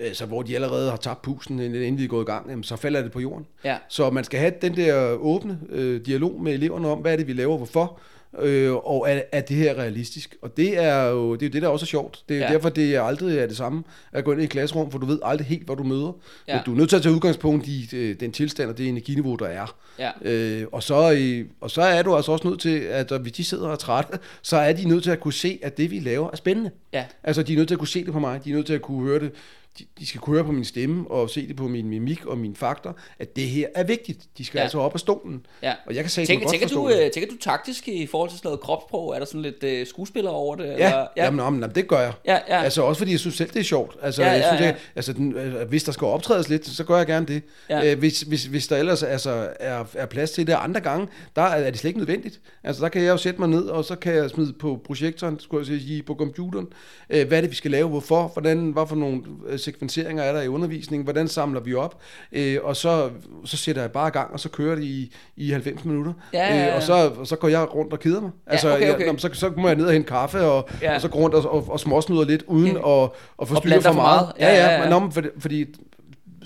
altså, 0.00 0.26
hvor 0.26 0.42
de 0.42 0.54
allerede 0.54 0.90
har 0.90 0.96
tabt 0.96 1.22
pusen, 1.22 1.60
inden 1.60 1.98
vi 1.98 2.04
er 2.04 2.08
gået 2.08 2.22
i 2.22 2.30
gang, 2.30 2.50
jamen, 2.50 2.64
så 2.64 2.76
falder 2.76 3.02
det 3.02 3.12
på 3.12 3.20
jorden. 3.20 3.46
Ja. 3.64 3.76
Så 3.88 4.10
man 4.10 4.24
skal 4.24 4.40
have 4.40 4.52
den 4.62 4.76
der 4.76 5.12
åbne 5.12 5.58
øh, 5.68 6.06
dialog 6.06 6.42
med 6.42 6.52
eleverne 6.52 6.88
om, 6.88 6.98
hvad 6.98 7.12
er 7.12 7.16
det, 7.16 7.26
vi 7.26 7.32
laver, 7.32 7.56
hvorfor, 7.56 8.00
øh, 8.40 8.74
og 8.74 9.06
er, 9.10 9.20
er 9.32 9.40
det 9.40 9.56
her 9.56 9.74
realistisk? 9.74 10.36
Og 10.42 10.56
det 10.56 10.78
er 10.84 11.02
jo 11.04 11.34
det, 11.34 11.42
er 11.42 11.46
jo 11.46 11.52
det 11.52 11.62
der 11.62 11.68
også 11.68 11.84
er 11.84 11.86
sjovt. 11.86 12.22
Det 12.28 12.36
er 12.36 12.40
Ja. 12.40 12.52
derfor, 12.52 12.68
det 12.68 12.94
er 12.94 13.02
aldrig 13.02 13.38
er 13.38 13.46
det 13.46 13.56
samme 13.56 13.82
at 14.12 14.24
gå 14.24 14.32
ind 14.32 14.40
i 14.40 14.44
et 14.44 14.50
klasserum, 14.50 14.90
for 14.90 14.98
du 14.98 15.06
ved 15.06 15.18
aldrig 15.24 15.46
helt, 15.46 15.66
hvad 15.66 15.76
du 15.76 15.82
møder. 15.82 16.12
Ja. 16.48 16.54
Men 16.54 16.62
du 16.66 16.72
er 16.72 16.76
nødt 16.76 16.88
til 16.88 16.96
at 16.96 17.02
tage 17.02 17.14
udgangspunkt 17.14 17.66
i 17.66 17.88
øh, 17.96 18.20
den 18.20 18.32
tilstand 18.32 18.70
og 18.70 18.78
det 18.78 18.88
energiniveau, 18.88 19.36
der 19.36 19.46
er. 19.46 19.76
Ja. 19.98 20.10
Øh, 20.22 20.66
og, 20.72 20.82
så, 20.82 21.12
øh, 21.12 21.44
og 21.60 21.70
så 21.70 21.82
er 21.82 22.02
du 22.02 22.16
altså 22.16 22.32
også 22.32 22.48
nødt 22.48 22.60
til, 22.60 22.78
at 22.78 23.12
øh, 23.12 23.20
hvis 23.22 23.32
de 23.32 23.44
sidder 23.44 23.66
og 23.66 23.72
er 23.72 23.76
trætte, 23.76 24.18
så 24.42 24.56
er 24.56 24.72
de 24.72 24.88
nødt 24.88 25.02
til 25.02 25.10
at 25.10 25.20
kunne 25.20 25.32
se, 25.32 25.58
at 25.62 25.76
det, 25.78 25.90
vi 25.90 25.98
laver, 25.98 26.30
er 26.32 26.36
spændende. 26.36 26.70
Ja. 26.92 27.04
Altså, 27.24 27.42
de 27.42 27.52
er 27.52 27.56
nødt 27.56 27.68
til 27.68 27.74
at 27.74 27.78
kunne 27.78 27.88
se 27.88 28.04
det 28.04 28.12
på 28.12 28.18
mig. 28.18 28.44
De 28.44 28.50
er 28.50 28.54
nødt 28.54 28.66
til 28.66 28.74
at 28.74 28.82
kunne 28.82 29.02
høre 29.08 29.20
det. 29.20 29.32
De, 29.78 29.84
de 29.98 30.06
skal 30.06 30.20
kunne 30.20 30.34
høre 30.36 30.44
på 30.44 30.52
min 30.52 30.64
stemme 30.64 31.10
og 31.10 31.30
se 31.30 31.48
det 31.48 31.56
på 31.56 31.68
min 31.68 31.88
mimik 31.88 32.26
og 32.26 32.38
mine 32.38 32.56
fakter, 32.56 32.92
at 33.18 33.36
det 33.36 33.44
her 33.44 33.66
er 33.74 33.84
vigtigt. 33.84 34.18
De 34.38 34.44
skal 34.44 34.58
Ja. 34.58 34.62
altså 34.62 34.78
op 34.78 34.94
af 34.94 35.00
stolen. 35.00 35.46
Ja. 35.62 35.74
Og 35.86 35.94
jeg 35.94 36.04
kan 36.04 36.10
sige, 36.10 36.26
Tænker, 36.26 36.48
tænker, 36.48 36.68
du, 36.68 36.88
det. 36.90 37.04
øh, 37.04 37.10
tænker 37.10 37.30
du 37.30 37.36
taktisk 37.40 37.88
i 37.88 38.06
forhold 38.06 38.30
til 38.30 38.38
sådan 38.38 38.46
noget 38.48 38.60
kropsprog? 38.60 39.14
Er 39.14 39.18
der 39.18 39.26
sådan 39.26 39.42
lidt 39.42 39.62
øh, 39.64 39.86
skuespiller 39.86 40.30
over 40.30 40.56
det? 40.56 40.64
Ja, 40.64 40.72
eller? 40.72 40.88
ja. 41.16 41.24
Jamen, 41.24 41.40
jamen, 41.40 41.60
jamen, 41.60 41.74
det 41.74 41.88
gør 41.88 42.00
jeg. 42.00 42.12
Ja, 42.26 42.38
ja. 42.48 42.62
Altså 42.62 42.82
også 42.82 42.98
fordi 42.98 43.10
jeg 43.12 43.20
synes 43.20 43.34
selv, 43.36 43.50
det 43.50 43.60
er 43.60 43.64
sjovt. 43.64 43.96
Altså, 44.02 44.22
Ja, 44.22 44.28
jeg 44.30 44.40
ja, 44.40 44.48
synes, 44.48 44.60
ja. 44.60 44.66
Jeg, 44.66 44.76
altså 44.96 45.12
den, 45.12 45.32
øh, 45.36 45.68
hvis 45.68 45.84
der 45.84 45.92
skal 45.92 46.04
optrædes 46.06 46.48
lidt, 46.48 46.66
så 46.66 46.84
gør 46.84 46.96
jeg 46.96 47.06
gerne 47.06 47.26
det. 47.26 47.42
Ja. 47.70 47.92
Øh, 47.92 47.98
hvis, 47.98 48.20
hvis, 48.20 48.44
hvis 48.44 48.66
der 48.66 48.76
ellers 48.76 49.02
altså, 49.02 49.48
er, 49.60 49.84
er 49.94 50.06
plads 50.06 50.30
til 50.30 50.46
det 50.46 50.52
andre 50.52 50.80
gange, 50.80 51.06
der 51.36 51.42
er, 51.42 51.46
er 51.64 51.70
det 51.70 51.80
slet 51.80 51.88
ikke 51.88 51.98
nødvendigt. 52.00 52.40
Altså 52.64 52.82
der 52.82 52.88
kan 52.88 53.02
jeg 53.02 53.08
jo 53.10 53.16
sætte 53.16 53.40
mig 53.40 53.48
ned, 53.48 53.62
og 53.64 53.84
så 53.84 53.96
kan 53.96 54.14
jeg 54.14 54.30
smide 54.30 54.52
på 54.52 54.80
projektoren, 54.86 55.40
skulle 55.40 55.72
jeg 55.72 55.80
sige, 55.80 56.02
på 56.02 56.14
computeren, 56.14 56.66
øh, 57.10 57.28
hvad 57.28 57.38
er 57.38 57.40
det, 57.42 57.50
vi 57.50 57.56
skal 57.56 57.70
lave, 57.70 57.88
hvorfor, 57.88 58.30
hvordan, 58.32 58.70
hvad 58.70 58.86
for 58.88 58.96
nogle 58.96 59.22
øh, 59.46 59.58
sekvenseringer 59.72 60.22
er 60.22 60.32
der 60.32 60.42
i 60.42 60.48
undervisningen, 60.48 61.04
hvordan 61.04 61.28
samler 61.28 61.60
vi 61.60 61.74
op, 61.74 62.00
øh, 62.32 62.58
og 62.62 62.76
så, 62.76 63.10
så 63.44 63.56
sætter 63.56 63.82
jeg 63.82 63.90
bare 63.92 64.08
i 64.08 64.10
gang, 64.10 64.32
og 64.32 64.40
så 64.40 64.48
kører 64.48 64.74
det 64.74 64.84
i, 64.84 65.12
i 65.36 65.50
90 65.50 65.84
minutter. 65.84 66.12
Ja, 66.32 66.54
ja, 66.54 66.64
ja. 66.64 66.68
Øh, 66.70 66.76
og, 66.76 66.82
så, 66.82 67.10
og 67.18 67.26
så 67.26 67.36
går 67.36 67.48
jeg 67.48 67.74
rundt 67.74 67.92
og 67.92 68.00
keder 68.00 68.20
mig. 68.20 68.30
Altså, 68.46 68.74
okay, 68.74 68.94
okay. 68.94 69.06
Jeg, 69.06 69.14
så, 69.18 69.28
så 69.32 69.52
må 69.56 69.66
jeg 69.68 69.76
ned 69.76 69.86
og 69.86 69.92
hente 69.92 70.08
kaffe, 70.08 70.40
og, 70.40 70.68
Ja. 70.82 70.88
ja. 70.90 70.94
og 70.94 71.00
så 71.00 71.08
gå 71.08 71.18
rundt 71.18 71.34
og, 71.34 71.52
og, 71.52 71.64
og 71.68 71.80
småsnyder 71.80 72.24
lidt, 72.24 72.42
uden 72.46 72.76
Okay. 72.76 73.04
at, 73.04 73.10
at 73.42 73.48
forstyrre 73.48 73.74
for 73.82 73.88
for 73.88 73.92
meget. 73.92 74.28
meget. 74.38 74.52
Ja, 74.52 74.66
ja, 74.66 74.72
ja. 74.78 74.84
Men 74.84 74.92
om, 74.92 75.12
fordi, 75.12 75.28
fordi 75.38 75.64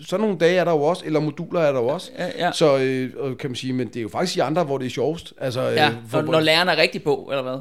sådan 0.06 0.20
nogle 0.20 0.38
dage 0.38 0.56
er 0.58 0.64
der 0.64 0.72
jo 0.72 0.82
også, 0.82 1.02
eller 1.06 1.20
moduler 1.20 1.60
er 1.60 1.72
der 1.72 1.80
jo 1.80 1.86
også. 1.86 2.10
Ja, 2.18 2.26
ja. 2.46 2.52
Så 2.52 2.78
øh, 2.78 3.36
kan 3.38 3.50
man 3.50 3.54
sige, 3.54 3.72
men 3.72 3.86
det 3.88 3.96
er 3.96 4.00
jo 4.02 4.08
faktisk 4.08 4.36
i 4.36 4.40
andre, 4.40 4.64
hvor 4.64 4.78
det 4.78 4.86
er 4.86 4.90
sjovest. 4.90 5.32
Altså, 5.40 5.62
Ja, 5.62 5.88
øh, 5.88 5.94
når, 6.12 6.22
når 6.22 6.40
læreren 6.40 6.68
er 6.68 6.76
rigtig 6.76 7.02
på, 7.02 7.28
eller 7.30 7.42
hvad? 7.42 7.58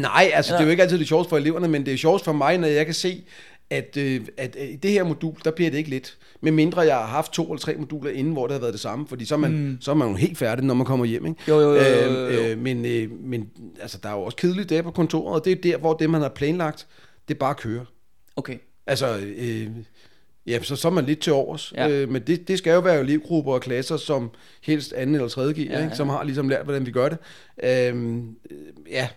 Nej, 0.00 0.30
altså 0.34 0.52
Ja. 0.52 0.54
ja. 0.54 0.58
det 0.58 0.62
er 0.62 0.64
jo 0.66 0.70
ikke 0.70 0.82
altid 0.82 0.98
det 0.98 1.08
sjovest 1.08 1.30
for 1.30 1.36
eleverne, 1.36 1.68
men 1.68 1.86
det 1.86 1.94
er 1.94 1.98
sjovest 1.98 2.24
for 2.24 2.32
mig, 2.32 2.58
når 2.58 2.68
jeg 2.68 2.84
kan 2.84 2.94
se, 2.94 3.22
at, 3.72 3.96
øh, 3.96 4.20
at 4.36 4.56
øh, 4.60 4.68
i 4.68 4.76
det 4.76 4.90
her 4.90 5.04
modul, 5.04 5.34
der 5.44 5.50
bliver 5.50 5.70
det 5.70 5.78
ikke 5.78 5.90
let. 5.90 6.18
Med 6.40 6.52
mindre 6.52 6.80
jeg 6.80 6.96
har 6.96 7.06
haft 7.06 7.32
to 7.32 7.44
eller 7.44 7.58
tre 7.58 7.76
moduler 7.76 8.10
inden, 8.10 8.32
hvor 8.32 8.46
det 8.46 8.54
har 8.54 8.60
været 8.60 8.72
det 8.72 8.80
samme, 8.80 9.06
fordi 9.06 9.24
så 9.24 9.34
er 9.34 9.38
man, 9.38 9.52
mm. 9.52 9.78
så 9.80 9.90
er 9.90 9.94
man 9.94 10.08
jo 10.08 10.14
helt 10.14 10.38
færdig, 10.38 10.64
når 10.64 10.74
man 10.74 10.86
kommer 10.86 11.06
hjem. 11.06 11.26
Ikke? 11.26 11.40
Jo, 11.48 11.60
jo, 11.60 11.74
jo, 11.74 11.82
jo, 11.82 12.10
jo. 12.10 12.28
Øh, 12.28 12.50
øh, 12.50 12.58
men 12.58 12.84
øh, 12.84 13.10
men 13.10 13.50
altså, 13.80 13.98
der 14.02 14.08
er 14.08 14.12
jo 14.12 14.22
også 14.22 14.36
kedelige 14.36 14.64
dage 14.64 14.82
på 14.82 14.90
kontoret, 14.90 15.34
og 15.34 15.44
det 15.44 15.52
er 15.52 15.56
der, 15.56 15.76
hvor 15.76 15.94
det, 15.94 16.10
man 16.10 16.20
har 16.22 16.28
planlagt, 16.28 16.86
det 17.28 17.38
bare 17.38 17.54
kører. 17.54 17.84
Okay. 18.36 18.56
Altså, 18.86 19.18
øh, 19.36 19.66
ja, 20.46 20.62
så, 20.62 20.76
så 20.76 20.88
er 20.88 20.92
man 20.92 21.04
lidt 21.04 21.20
til 21.20 21.32
overs. 21.32 21.72
Ja. 21.76 21.88
Øh, 21.88 22.08
men 22.08 22.22
det, 22.22 22.48
det 22.48 22.58
skal 22.58 22.72
jo 22.72 22.80
være 22.80 23.00
elevgrupper 23.00 23.52
og 23.52 23.60
klasser, 23.60 23.96
som 23.96 24.30
helst 24.62 24.92
anden 24.92 25.14
eller 25.14 25.28
tredje 25.28 25.52
gear, 25.52 25.78
Ja, 25.78 25.84
ja, 25.84 25.94
som 25.94 26.08
har 26.08 26.24
ligesom 26.24 26.48
lært, 26.48 26.64
hvordan 26.64 26.86
vi 26.86 26.90
gør 26.90 27.08
det. 27.08 27.18
Øh, 27.62 28.22
ja, 28.90 29.08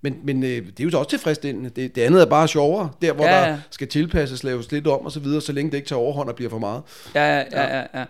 men, 0.00 0.16
men 0.24 0.42
øh, 0.42 0.50
det 0.66 0.80
er 0.80 0.84
jo 0.84 0.90
så 0.90 0.98
også 0.98 1.10
tilfredsstillende. 1.10 1.70
Det, 1.70 1.94
det 1.94 2.02
andet 2.02 2.22
er 2.22 2.26
bare 2.26 2.48
sjovere, 2.48 2.90
der 3.02 3.12
hvor 3.12 3.24
Ja, 3.24 3.40
ja, 3.44 3.50
der 3.50 3.58
skal 3.70 3.88
tilpasses, 3.88 4.44
laves 4.44 4.72
lidt 4.72 4.86
om 4.86 5.00
og 5.00 5.12
så 5.12 5.20
videre, 5.20 5.40
så 5.40 5.52
længe 5.52 5.70
det 5.70 5.76
ikke 5.76 5.88
tager 5.88 6.00
overhånd 6.00 6.28
og 6.28 6.34
bliver 6.36 6.50
for 6.50 6.58
meget. 6.58 6.82
Ja, 7.14 7.36
ja, 7.38 7.44
ja, 7.52 7.78
ja. 7.78 8.04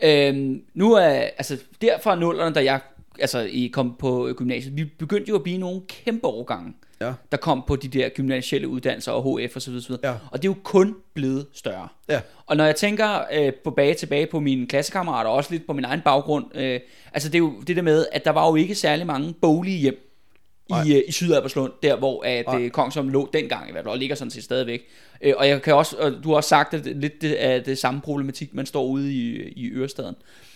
ja. 0.00 0.28
Øhm, 0.28 0.62
nu 0.74 0.92
er, 0.92 1.08
altså, 1.08 1.56
der 1.82 1.98
fra 2.02 2.14
nullerne, 2.16 2.54
da 2.54 2.64
jeg 2.64 2.80
altså, 3.20 3.38
I 3.50 3.66
kom 3.66 3.96
på 3.98 4.28
gymnasiet, 4.36 4.76
vi 4.76 4.84
begyndte 4.84 5.28
jo 5.28 5.34
at 5.36 5.42
blive 5.42 5.58
nogle 5.58 5.80
kæmpe 5.88 6.26
årgange, 6.26 6.74
Ja. 7.02 7.12
der 7.32 7.36
kom 7.38 7.62
på 7.66 7.76
de 7.76 7.88
der 7.88 8.08
gymnasielle 8.08 8.68
uddannelser 8.68 9.12
og 9.12 9.22
HF 9.46 9.56
og 9.56 9.62
så 9.62 9.70
videre, 9.70 9.82
så 9.82 9.88
videre. 9.88 10.08
Ja. 10.10 10.14
Og 10.30 10.42
det 10.42 10.48
er 10.48 10.52
jo 10.52 10.56
kun 10.64 10.96
blevet 11.14 11.46
større. 11.52 11.88
Ja. 12.08 12.20
Og 12.46 12.56
når 12.56 12.64
jeg 12.64 12.76
tænker 12.76 13.20
øh, 13.32 13.52
på 13.64 13.70
bage 13.70 13.94
tilbage 13.94 14.26
på 14.26 14.40
mine 14.40 14.66
klassekammerater, 14.66 15.30
og 15.30 15.36
også 15.36 15.50
lidt 15.52 15.66
på 15.66 15.72
min 15.72 15.84
egen 15.84 16.00
baggrund, 16.00 16.44
øh, 16.56 16.80
altså 17.14 17.28
det 17.28 17.34
er 17.34 17.38
jo 17.38 17.52
det 17.66 17.76
der 17.76 17.82
med, 17.82 18.06
at 18.12 18.24
der 18.24 18.30
var 18.30 18.48
jo 18.48 18.54
ikke 18.56 18.74
særlig 18.74 19.06
mange 19.06 19.34
boglige 19.42 19.78
hjem 19.78 20.09
i, 20.86 20.96
øh, 20.96 21.02
i 21.08 21.12
Sydalberslund, 21.12 21.72
der 21.82 21.96
hvor 21.96 22.22
at, 22.26 22.60
øh, 22.60 22.70
Kongsholm 22.70 23.08
lå 23.08 23.30
dengang 23.32 23.68
i 23.68 23.72
hvert 23.72 23.84
fald, 23.84 23.92
og 23.92 23.98
ligger 23.98 24.16
sådan 24.16 24.30
set 24.30 24.44
stadigvæk. 24.44 24.86
Øh, 25.22 25.34
og 25.36 25.48
jeg 25.48 25.62
kan 25.62 25.74
også, 25.74 25.96
og 25.96 26.12
du 26.24 26.28
har 26.28 26.36
også 26.36 26.48
sagt, 26.48 26.74
at 26.74 26.84
det, 26.84 26.96
lidt 26.96 27.22
det 27.22 27.44
er 27.44 27.60
det 27.60 27.78
samme 27.78 28.00
problematik, 28.00 28.54
man 28.54 28.66
står 28.66 28.84
ude 28.84 29.12
i, 29.12 29.52
i 29.56 29.70
Ørestaden. 29.70 30.14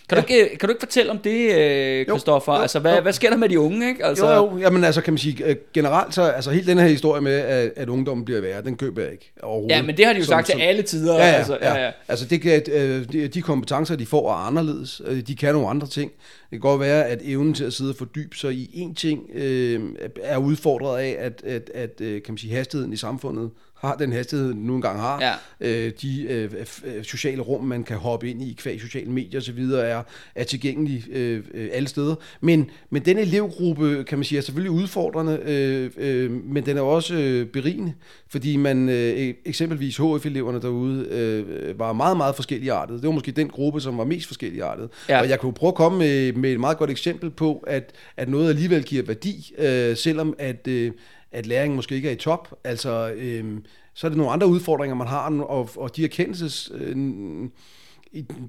Kan, 0.09 0.17
ja. 0.17 0.21
du 0.21 0.27
ikke, 0.27 0.57
kan 0.57 0.69
du 0.69 0.71
ikke 0.73 0.79
fortælle 0.79 1.11
om 1.11 1.17
det, 1.17 1.55
øh, 1.55 2.05
Christoffer? 2.05 2.55
jo, 2.55 2.61
altså, 2.61 2.79
hvad, 2.79 2.95
jo. 2.95 3.01
hvad 3.01 3.13
sker 3.13 3.29
der 3.29 3.37
med 3.37 3.49
de 3.49 3.59
unge? 3.59 3.89
Ikke? 3.89 4.05
Altså, 4.05 4.33
jo, 4.33 4.51
jo, 4.51 4.57
jamen 4.57 4.83
altså 4.83 5.01
kan 5.01 5.13
man 5.13 5.17
sige, 5.17 5.45
øh, 5.45 5.55
generelt 5.73 6.13
så, 6.15 6.21
altså 6.23 6.51
hele 6.51 6.67
den 6.67 6.77
her 6.77 6.87
historie 6.87 7.21
med, 7.21 7.33
at, 7.33 7.71
at 7.75 7.89
ungdommen 7.89 8.25
bliver 8.25 8.41
værre, 8.41 8.61
den 8.63 8.77
køber 8.77 9.01
jeg 9.01 9.11
ikke 9.11 9.31
overhovedet. 9.43 9.75
Ja, 9.75 9.81
men 9.81 9.97
det 9.97 10.05
har 10.05 10.13
de 10.13 10.19
jo 10.19 10.25
Som- 10.25 10.31
sagt 10.33 10.45
til 10.45 10.53
som- 10.53 10.61
alle 10.61 10.81
tider. 10.81 11.13
Ja, 11.17 11.25
ja, 11.27 11.31
altså, 11.33 11.57
ja, 11.61 11.85
ja. 11.85 11.91
Altså 12.07 12.25
det 12.25 12.41
kan, 12.41 12.61
øh, 12.71 13.05
de, 13.11 13.27
de 13.27 13.41
kompetencer, 13.41 13.95
de 13.95 14.05
får, 14.05 14.31
er 14.31 14.35
anderledes. 14.35 15.01
Øh, 15.07 15.21
De 15.27 15.35
kan 15.35 15.53
nogle 15.53 15.69
andre 15.69 15.87
ting. 15.87 16.11
Det 16.11 16.49
kan 16.51 16.59
godt 16.59 16.79
være, 16.81 17.05
at 17.05 17.19
evnen 17.23 17.53
til 17.53 17.63
at 17.63 17.73
sidde 17.73 17.89
og 17.91 17.95
fordybe 17.95 18.37
sig 18.37 18.53
i 18.53 18.87
én 18.89 18.93
ting 18.93 19.29
øh, 19.33 19.79
er 20.23 20.37
udfordret 20.37 20.99
af, 20.99 21.15
at, 21.19 21.41
at, 21.45 21.69
at 21.75 22.01
øh, 22.01 22.21
kan 22.21 22.33
man 22.33 22.37
sige, 22.37 22.55
hastigheden 22.55 22.93
i 22.93 22.97
samfundet 22.97 23.49
har 23.75 23.95
den 23.95 24.11
hastighed, 24.11 24.47
den 24.47 24.63
nu 24.63 24.75
engang 24.75 24.99
har. 24.99 25.21
Ja. 25.21 25.33
Øh, 25.59 25.91
de 26.01 26.23
øh, 26.23 26.51
øh, 26.85 27.03
sociale 27.03 27.41
rum, 27.41 27.63
man 27.63 27.83
kan 27.83 27.97
hoppe 27.97 28.29
ind 28.29 28.41
i, 28.41 28.53
kvæg 28.53 28.81
sociale 28.81 29.11
medier 29.11 29.39
osv., 29.39 29.59
er, 29.59 30.03
er 30.35 30.43
tilgængelige 30.43 31.03
øh, 31.11 31.43
øh, 31.53 31.69
alle 31.73 31.87
steder. 31.87 32.15
Men, 32.41 32.69
men 32.89 33.05
den 33.05 33.17
elevgruppe, 33.17 34.03
kan 34.03 34.17
man 34.17 34.25
sige, 34.25 34.37
er 34.37 34.41
selvfølgelig 34.41 34.71
udfordrende, 34.71 35.39
øh, 35.45 35.91
øh, 35.97 36.31
men 36.31 36.65
den 36.65 36.77
er 36.77 36.81
også 36.81 37.15
øh, 37.15 37.45
berigende, 37.45 37.93
fordi 38.29 38.57
man 38.57 38.89
øh, 38.89 39.33
eksempelvis 39.45 39.97
HF-eleverne 39.97 40.61
derude 40.61 41.05
øh, 41.05 41.79
var 41.79 41.93
meget, 41.93 42.17
meget 42.17 42.35
forskellige 42.35 42.71
artet. 42.71 43.01
Det 43.01 43.07
var 43.07 43.13
måske 43.13 43.31
den 43.31 43.49
gruppe, 43.49 43.81
som 43.81 43.97
var 43.97 44.05
mest 44.05 44.27
forskellige 44.27 44.63
artet. 44.63 44.89
Ja. 45.09 45.19
Og 45.21 45.29
jeg 45.29 45.39
kunne 45.39 45.53
prøve 45.53 45.67
at 45.67 45.75
komme 45.75 45.99
med, 45.99 46.33
med 46.33 46.51
et 46.51 46.59
meget 46.59 46.77
godt 46.77 46.89
eksempel 46.89 47.29
på, 47.29 47.63
at, 47.67 47.91
at 48.17 48.29
noget 48.29 48.49
alligevel 48.49 48.83
giver 48.83 49.03
værdi, 49.03 49.53
øh, 49.57 49.97
selvom 49.97 50.35
at, 50.39 50.67
øh, 50.67 50.91
at 51.35 51.45
læringen 51.45 51.75
måske 51.75 51.95
ikke 51.95 52.07
er 52.07 52.13
i 52.13 52.15
top. 52.15 52.55
Altså, 52.63 53.11
øh, 53.15 53.57
så 53.93 54.07
er 54.07 54.09
det 54.09 54.17
nogle 54.17 54.33
andre 54.33 54.47
udfordringer, 54.47 54.95
man 54.95 55.07
har, 55.07 55.29
og, 55.41 55.69
og 55.75 55.95
de 55.95 56.03
erkendelses... 56.03 56.71
Øh, 56.75 56.95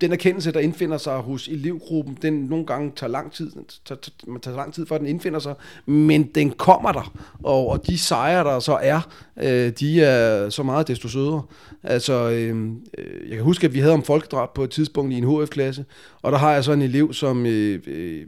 den 0.00 0.12
erkendelse, 0.12 0.52
der 0.52 0.60
indfinder 0.60 0.98
sig 0.98 1.16
hos 1.16 1.48
elevgruppen, 1.48 2.18
den 2.22 2.32
nogle 2.32 2.66
gange 2.66 2.92
tager 2.96 3.10
lang 3.10 3.32
tid, 3.32 3.50
tager, 3.84 4.00
tager, 4.00 4.10
man 4.26 4.40
tager 4.40 4.56
lang 4.56 4.74
tid 4.74 4.86
før 4.86 4.98
den 4.98 5.06
indfinder 5.06 5.38
sig, 5.38 5.54
men 5.86 6.22
den 6.22 6.50
kommer 6.50 6.92
der, 6.92 7.14
og, 7.42 7.68
og 7.68 7.86
de 7.86 7.98
sejre, 7.98 8.44
der 8.44 8.58
så 8.58 8.78
er, 8.82 9.00
øh, 9.42 9.72
de 9.80 10.02
er 10.02 10.50
så 10.50 10.62
meget 10.62 10.88
desto 10.88 11.08
sødere. 11.08 11.42
Altså, 11.82 12.30
øhm, 12.30 12.80
øh, 12.98 13.28
jeg 13.28 13.36
kan 13.36 13.44
huske, 13.44 13.66
at 13.66 13.74
vi 13.74 13.78
havde 13.78 13.94
om 13.94 14.02
folkedrab 14.02 14.54
på 14.54 14.64
et 14.64 14.70
tidspunkt 14.70 15.12
i 15.12 15.18
en 15.18 15.24
HF-klasse, 15.24 15.84
og 16.22 16.32
der 16.32 16.38
har 16.38 16.52
jeg 16.52 16.64
så 16.64 16.72
en 16.72 16.82
elev, 16.82 17.12
som 17.12 17.46
øh, 17.46 17.80
øh, 17.86 18.26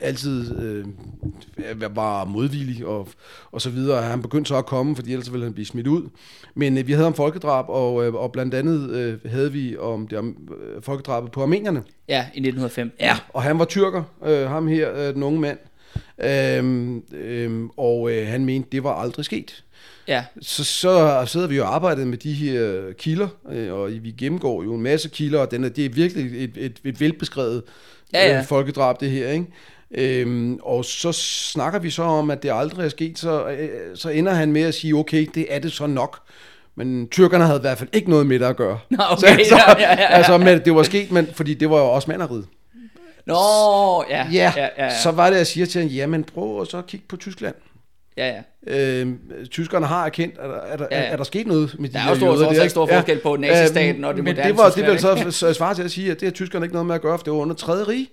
altid 0.00 0.60
øh, 0.60 0.84
var 1.96 2.24
modvillig 2.24 2.86
og, 2.86 3.08
og 3.52 3.60
så 3.60 3.70
videre. 3.70 4.02
Han 4.02 4.22
begyndte 4.22 4.48
så 4.48 4.56
at 4.56 4.66
komme, 4.66 4.96
fordi 4.96 5.12
ellers 5.12 5.32
ville 5.32 5.44
han 5.44 5.52
blive 5.52 5.66
smidt 5.66 5.86
ud. 5.86 6.08
Men 6.54 6.78
øh, 6.78 6.86
vi 6.86 6.92
havde 6.92 7.06
om 7.06 7.14
folkedrab, 7.14 7.64
og, 7.68 8.06
øh, 8.06 8.14
og 8.14 8.32
blandt 8.32 8.54
andet 8.54 8.90
øh, 8.90 9.30
havde 9.30 9.52
vi 9.52 9.76
om 9.76 10.08
det 10.08 10.18
om 10.18 10.36
øh, 10.62 10.82
folkedrabet 10.82 11.32
på 11.32 11.42
armenierne. 11.42 11.82
Ja, 12.08 12.20
i 12.20 12.38
1905. 12.38 12.92
Ja, 13.00 13.16
og 13.28 13.42
han 13.42 13.58
var 13.58 13.64
tyrker, 13.64 14.02
øh, 14.24 14.48
ham 14.48 14.68
her, 14.68 14.94
øh, 14.94 15.14
den 15.14 15.22
unge 15.22 15.40
mand. 15.40 15.58
Øhm, 16.18 17.02
øhm, 17.12 17.70
og 17.76 18.12
øh, 18.12 18.26
han 18.26 18.44
mente, 18.44 18.68
det 18.72 18.84
var 18.84 18.94
aldrig 18.94 19.24
sket. 19.24 19.64
Ja, 20.08 20.24
Så, 20.40 20.64
så 20.64 21.24
sidder 21.26 21.46
vi 21.46 21.56
jo 21.56 21.62
og 21.62 21.74
arbejder 21.74 22.04
med 22.04 22.18
de 22.18 22.32
her 22.32 22.82
kilder, 22.98 23.28
øh, 23.52 23.72
og 23.72 23.90
vi 24.00 24.10
gennemgår 24.10 24.62
jo 24.62 24.74
en 24.74 24.82
masse 24.82 25.08
kilder, 25.08 25.40
og 25.40 25.50
den 25.50 25.64
er, 25.64 25.68
det 25.68 25.84
er 25.84 25.88
virkelig 25.88 26.44
et, 26.44 26.52
et, 26.56 26.80
et 26.84 27.00
velbeskrevet 27.00 27.62
Ja, 28.12 28.28
ja. 28.32 28.38
Øh, 28.38 28.44
folkedrab, 28.44 29.00
det 29.00 29.10
her, 29.10 29.28
ikke? 29.28 29.46
Øhm, 29.94 30.58
og 30.62 30.84
så 30.84 31.12
snakker 31.52 31.78
vi 31.78 31.90
så 31.90 32.02
om, 32.02 32.30
at 32.30 32.42
det 32.42 32.50
aldrig 32.54 32.84
er 32.84 32.88
sket, 32.88 33.18
så, 33.18 33.46
øh, 33.48 33.68
så 33.94 34.08
ender 34.08 34.32
han 34.32 34.52
med 34.52 34.62
at 34.62 34.74
sige, 34.74 34.94
okay, 34.94 35.26
det 35.34 35.46
er 35.54 35.58
det 35.58 35.72
så 35.72 35.86
nok. 35.86 36.18
Men 36.76 37.08
tyrkerne 37.08 37.44
havde 37.46 37.58
i 37.58 37.60
hvert 37.60 37.78
fald 37.78 37.88
ikke 37.92 38.10
noget 38.10 38.26
med 38.26 38.38
det 38.38 38.46
at 38.46 38.56
gøre. 38.56 38.78
Nå, 38.90 39.02
okay, 39.10 39.38
så, 39.44 39.48
så, 39.48 39.56
ja, 39.56 39.80
ja, 39.80 39.88
ja, 39.90 40.00
ja. 40.00 40.06
Altså, 40.06 40.38
men 40.38 40.60
det 40.64 40.74
var 40.74 40.82
sket, 40.82 41.10
men, 41.12 41.28
fordi 41.34 41.54
det 41.54 41.70
var 41.70 41.78
jo 41.78 41.84
også 41.88 42.10
manderiet. 42.10 42.46
Nå, 43.26 43.34
ja, 44.10 44.26
Ja, 44.32 44.52
ja, 44.56 44.68
ja, 44.78 44.84
ja. 44.84 45.00
så 45.02 45.10
var 45.10 45.30
det, 45.30 45.36
jeg 45.36 45.46
siger 45.46 45.66
til 45.66 45.80
ham, 45.80 45.90
jamen 45.90 46.24
prøv 46.24 46.60
at 46.62 46.68
så 46.68 46.82
kigge 46.82 47.06
på 47.08 47.16
Tyskland. 47.16 47.54
ja, 48.16 48.26
ja. 48.28 48.42
Øh, 48.66 49.08
tyskerne 49.50 49.86
har 49.86 50.06
erkendt, 50.06 50.34
at 50.38 50.50
er, 50.72 50.76
der, 50.76 50.86
Ja, 50.90 50.96
ja, 50.98 51.02
ja. 51.04 51.12
er 51.12 51.16
der 51.16 51.24
sket 51.24 51.46
noget 51.46 51.76
med 51.78 51.88
de 51.88 51.94
Der 51.94 52.00
er 52.00 52.14
stor- 52.14 52.32
jøder 52.34 52.52
der, 52.52 52.62
alt 52.62 52.70
stor 52.70 52.86
forskel 52.86 53.18
på 53.18 53.36
nazistaten 53.36 54.04
og 54.04 54.14
det 54.14 54.24
men 54.24 54.34
moderne 54.34 54.48
det 54.50 54.58
var, 54.58 54.70
det 54.70 54.86
vil 54.86 54.98
så 54.98 55.30
så 55.30 55.52
svare 55.54 55.74
til 55.74 55.82
at 55.82 55.90
sige, 55.90 56.10
at 56.10 56.20
det 56.20 56.26
har 56.26 56.30
tyskerne 56.32 56.64
ikke 56.64 56.74
noget 56.74 56.86
med 56.86 56.94
at 56.94 57.00
gøre, 57.00 57.18
for 57.18 57.24
det 57.24 57.32
var 57.32 57.38
under 57.38 57.54
3. 57.54 57.72
rige. 57.72 58.08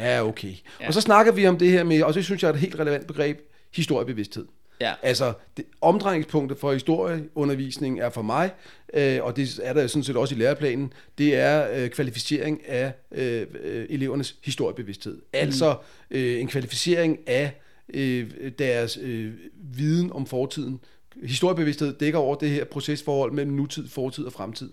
Ja, 0.00 0.26
okay. 0.26 0.54
Ja. 0.80 0.86
Og 0.86 0.94
så 0.94 1.00
snakker 1.00 1.32
vi 1.32 1.46
om 1.46 1.58
det 1.58 1.70
her 1.70 1.84
med, 1.84 2.02
og 2.02 2.14
det 2.14 2.24
synes 2.24 2.42
jeg 2.42 2.48
er 2.48 2.52
et 2.52 2.60
helt 2.60 2.78
relevant 2.78 3.06
begreb, 3.06 3.40
historiebevidsthed. 3.74 4.46
Ja. 4.80 4.92
Altså, 5.02 5.32
det, 5.56 5.64
omdrejningspunktet 5.80 6.58
for 6.58 6.72
historieundervisning 6.72 8.00
er 8.00 8.10
for 8.10 8.22
mig, 8.22 8.50
øh, 8.94 9.18
og 9.22 9.36
det 9.36 9.60
er 9.62 9.72
der 9.72 9.86
sådan 9.86 10.04
set 10.04 10.16
også 10.16 10.34
i 10.34 10.38
læreplanen, 10.38 10.92
det 11.18 11.36
er 11.36 11.68
øh, 11.74 11.88
kvalificering 11.88 12.68
af 12.68 12.92
øh, 13.12 13.46
elevernes 13.88 14.36
historiebevidsthed. 14.44 15.22
Altså 15.32 15.76
øh, 16.10 16.40
en 16.40 16.48
kvalificering 16.48 17.18
af 17.26 17.60
øh, 17.94 18.30
deres 18.58 18.98
øh, 19.02 19.32
viden 19.54 20.12
om 20.12 20.26
fortiden. 20.26 20.80
Historiebevidsthed 21.22 21.92
dækker 21.92 22.18
over 22.18 22.34
det 22.34 22.50
her 22.50 22.64
procesforhold 22.64 23.32
mellem 23.32 23.52
nutid, 23.52 23.88
fortid 23.88 24.24
og 24.24 24.32
fremtid. 24.32 24.70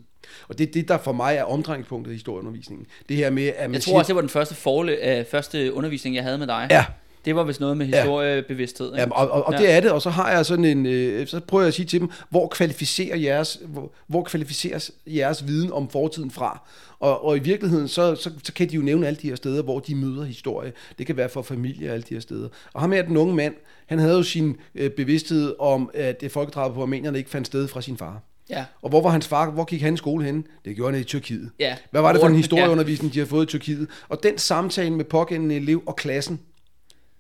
Og 0.48 0.58
det 0.58 0.68
er 0.68 0.72
det, 0.72 0.88
der 0.88 0.98
for 0.98 1.12
mig 1.12 1.36
er 1.36 1.44
omdrejningspunktet 1.44 2.12
i 2.12 2.16
historieundervisningen. 2.16 2.88
Det 3.10 3.18
her 3.18 3.30
med, 3.30 3.48
at 3.48 3.70
man 3.70 3.74
Jeg 3.74 3.84
siger, 3.84 3.94
tror 3.94 4.00
også, 4.00 4.08
det 4.08 4.16
var 4.16 4.22
den 4.22 4.30
første, 4.30 4.56
forle, 4.56 5.18
øh, 5.20 5.26
første 5.32 5.74
undervisning, 5.74 6.16
jeg 6.16 6.24
havde 6.24 6.38
med 6.38 6.48
dig. 6.48 6.68
Ja. 6.72 6.86
Det 7.26 7.36
var 7.36 7.44
vist 7.44 7.60
noget 7.60 7.78
med 7.78 7.86
Ja. 7.88 7.96
historiebevidsthed. 8.02 8.88
ikke? 8.88 9.00
Ja, 9.02 9.10
og, 9.12 9.32
og, 9.32 9.44
og 9.48 9.54
Ja. 9.54 9.60
ja. 9.62 9.66
det 9.68 9.74
er 9.76 9.80
det, 9.80 9.92
og 9.92 10.02
så 10.02 10.10
har 10.10 10.32
jeg 10.32 10.46
sådan 10.46 10.66
en, 10.66 10.86
øh, 10.86 11.28
så 11.28 11.40
prøver 11.40 11.62
jeg 11.64 11.68
at 11.68 11.74
sige 11.74 11.86
til 11.86 12.00
dem, 12.00 12.10
hvor 12.30 12.48
kvalificerer 12.48 13.18
jeres, 13.18 13.60
hvor, 13.66 13.92
hvor 14.08 14.24
kvalificeres 14.24 14.92
jeres 15.08 15.48
viden 15.48 15.72
om 15.72 15.90
fortiden 15.90 16.32
fra? 16.32 16.68
Og, 17.00 17.26
og 17.26 17.38
i 17.38 17.40
virkeligheden, 17.40 17.88
så, 17.88 18.16
så, 18.16 18.32
så 18.44 18.54
kan 18.54 18.70
de 18.70 18.76
jo 18.76 18.82
nævne 18.82 19.08
alle 19.08 19.20
de 19.22 19.30
her 19.30 19.36
steder, 19.36 19.64
hvor 19.64 19.80
de 19.80 19.96
møder 19.96 20.24
historie. 20.24 20.74
Det 20.98 21.06
kan 21.06 21.18
være 21.18 21.30
for 21.30 21.42
familie 21.42 21.90
og 21.90 21.94
alle 21.94 22.04
de 22.10 22.14
her 22.14 22.22
steder. 22.22 22.50
Og 22.74 22.82
ham 22.82 22.92
her, 22.92 23.02
den 23.02 23.18
unge 23.18 23.36
mand, 23.36 23.54
han 23.86 24.00
havde 24.00 24.16
jo 24.18 24.24
sin 24.24 24.58
øh, 24.76 24.90
bevidsthed 24.90 25.56
om, 25.60 25.90
at 25.94 26.22
det 26.22 26.32
folkedrab 26.32 26.74
på 26.74 26.82
armenierne 26.82 27.18
ikke 27.18 27.30
fandt 27.30 27.48
sted 27.48 27.68
fra 27.68 27.82
sin 27.82 27.98
far. 27.98 28.22
Ja. 28.50 28.66
Og 28.82 28.90
hvor 28.90 29.02
var 29.02 29.10
hans 29.10 29.28
far, 29.28 29.52
hvor 29.52 29.64
gik 29.64 29.82
han 29.82 29.94
i 29.94 29.98
skole 29.98 30.26
hen? 30.26 30.48
Det 30.66 30.76
gjorde 30.76 30.94
han 30.94 31.02
i 31.02 31.04
Tyrkiet. 31.04 31.52
Ja. 31.60 31.78
Hvad 31.92 32.02
var 32.02 32.12
det 32.12 32.22
for 32.22 32.28
en 32.28 32.36
historieundervisning, 32.36 33.14
de 33.14 33.20
har 33.20 33.26
fået 33.26 33.46
i 33.46 33.48
Tyrkiet? 33.48 33.88
Og 34.10 34.24
den 34.24 34.38
samtale 34.38 34.94
med 34.94 35.06
pågældende 35.06 35.56
elev 35.56 35.84
og 35.86 35.96
klassen, 35.96 36.40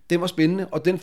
den 0.10 0.22
var 0.22 0.28
spændende, 0.28 0.68
og 0.68 0.86
den 0.86 1.02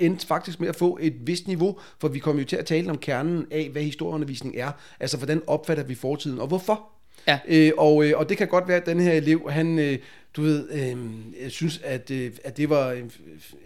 endte 0.00 0.26
faktisk 0.26 0.60
med 0.60 0.68
at 0.68 0.76
få 0.76 0.98
et 1.00 1.14
vist 1.20 1.46
niveau, 1.46 1.78
for 2.00 2.08
vi 2.08 2.18
kom 2.18 2.38
jo 2.38 2.44
til 2.44 2.56
at 2.56 2.66
tale 2.66 2.90
om 2.90 2.98
kernen 2.98 3.46
af, 3.50 3.68
hvad 3.72 3.82
historieundervisning 3.82 4.56
er. 4.56 4.70
Altså, 5.00 5.16
hvordan 5.16 5.42
opfatter 5.46 5.84
vi 5.84 5.94
fortiden, 5.94 6.38
og 6.38 6.46
hvorfor? 6.46 6.88
Ja. 7.28 7.38
Øh, 7.48 7.72
og, 7.78 8.04
øh, 8.04 8.18
og 8.18 8.28
det 8.28 8.36
kan 8.36 8.48
godt 8.48 8.68
være, 8.68 8.76
at 8.76 8.86
den 8.86 9.00
her 9.00 9.12
elev, 9.12 9.50
han, 9.50 9.78
øh, 9.78 9.98
du 10.36 10.42
ved, 10.42 10.68
øh, 10.72 10.96
jeg 11.42 11.50
synes, 11.50 11.80
at, 11.84 12.10
øh, 12.10 12.32
at 12.44 12.56
det 12.56 12.70
var 12.70 12.88
øh, 12.88 13.02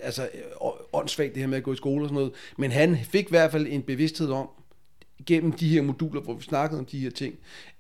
altså, 0.02 0.22
øh, 0.22 0.70
åndssvagt, 0.92 1.34
det 1.34 1.42
her 1.42 1.48
med 1.48 1.58
at 1.58 1.64
gå 1.64 1.72
i 1.72 1.76
skole 1.76 2.04
og 2.04 2.08
sådan 2.08 2.14
noget. 2.14 2.32
Men 2.58 2.70
han 2.70 2.98
fik 3.10 3.24
i 3.24 3.30
hvert 3.30 3.52
fald 3.52 3.66
en 3.70 3.82
bevidsthed 3.82 4.30
om, 4.30 4.48
gennem 5.26 5.52
de 5.52 5.68
her 5.68 5.82
moduler, 5.82 6.20
hvor 6.20 6.34
vi 6.34 6.42
snakkede 6.42 6.78
om 6.78 6.84
de 6.84 6.98
her 6.98 7.10
ting, 7.10 7.34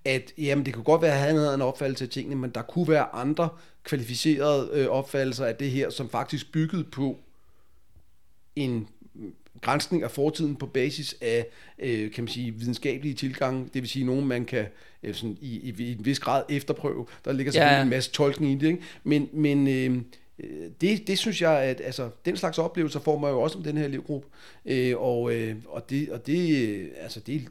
at 0.04 0.32
jamen, 0.38 0.66
det 0.66 0.74
kunne 0.74 0.84
godt 0.84 1.02
være, 1.02 1.12
at 1.12 1.20
han 1.20 1.36
havde 1.36 1.54
en 1.54 1.62
opfattelse 1.62 2.04
af 2.04 2.10
tingene, 2.10 2.36
men 2.36 2.50
der 2.50 2.62
kunne 2.62 2.88
være 2.88 3.14
andre 3.14 3.48
kvalificerede 3.84 4.70
øh, 4.72 4.86
opfattelser 4.86 5.44
af 5.44 5.54
det 5.54 5.70
her, 5.70 5.90
som 5.90 6.08
faktisk 6.08 6.52
byggede 6.52 6.84
på 6.84 7.18
en 8.56 8.88
grænsning 9.60 10.02
af 10.02 10.10
fortiden 10.10 10.56
på 10.56 10.66
basis 10.66 11.16
af, 11.20 11.46
øh, 11.78 12.10
kan 12.10 12.24
man 12.24 12.28
sige, 12.28 12.54
videnskabelige 12.54 13.14
tilgang, 13.14 13.74
det 13.74 13.82
vil 13.82 13.88
sige 13.88 14.04
nogen, 14.04 14.26
man 14.26 14.44
kan 14.44 14.66
øh, 15.02 15.14
sådan, 15.14 15.38
i, 15.40 15.70
i, 15.70 15.74
i 15.78 15.92
en 15.92 16.04
vis 16.04 16.20
grad 16.20 16.42
efterprøve. 16.48 17.06
Der 17.24 17.32
ligger 17.32 17.52
selvfølgelig 17.52 17.76
Ja, 17.76 17.82
en 17.82 17.90
masse 17.90 18.10
tolkning 18.10 18.52
i 18.52 18.54
det, 18.54 18.66
ikke? 18.66 18.82
men, 19.04 19.28
men 19.32 19.68
øh, 19.68 20.02
det, 20.80 21.06
det 21.06 21.18
synes 21.18 21.42
jeg, 21.42 21.62
at 21.62 21.80
altså, 21.84 22.10
den 22.24 22.36
slags 22.36 22.58
oplevelser 22.58 23.00
får 23.00 23.18
man 23.18 23.30
jo 23.30 23.40
også 23.40 23.58
om 23.58 23.64
den 23.64 23.76
her 23.76 23.84
elevgruppe, 23.84 24.28
øh, 24.66 24.94
og, 24.98 25.34
øh, 25.34 25.56
og, 25.66 25.90
det, 25.90 26.10
og 26.10 26.26
det, 26.26 26.68
øh, 26.68 26.88
altså, 27.00 27.20
det, 27.20 27.48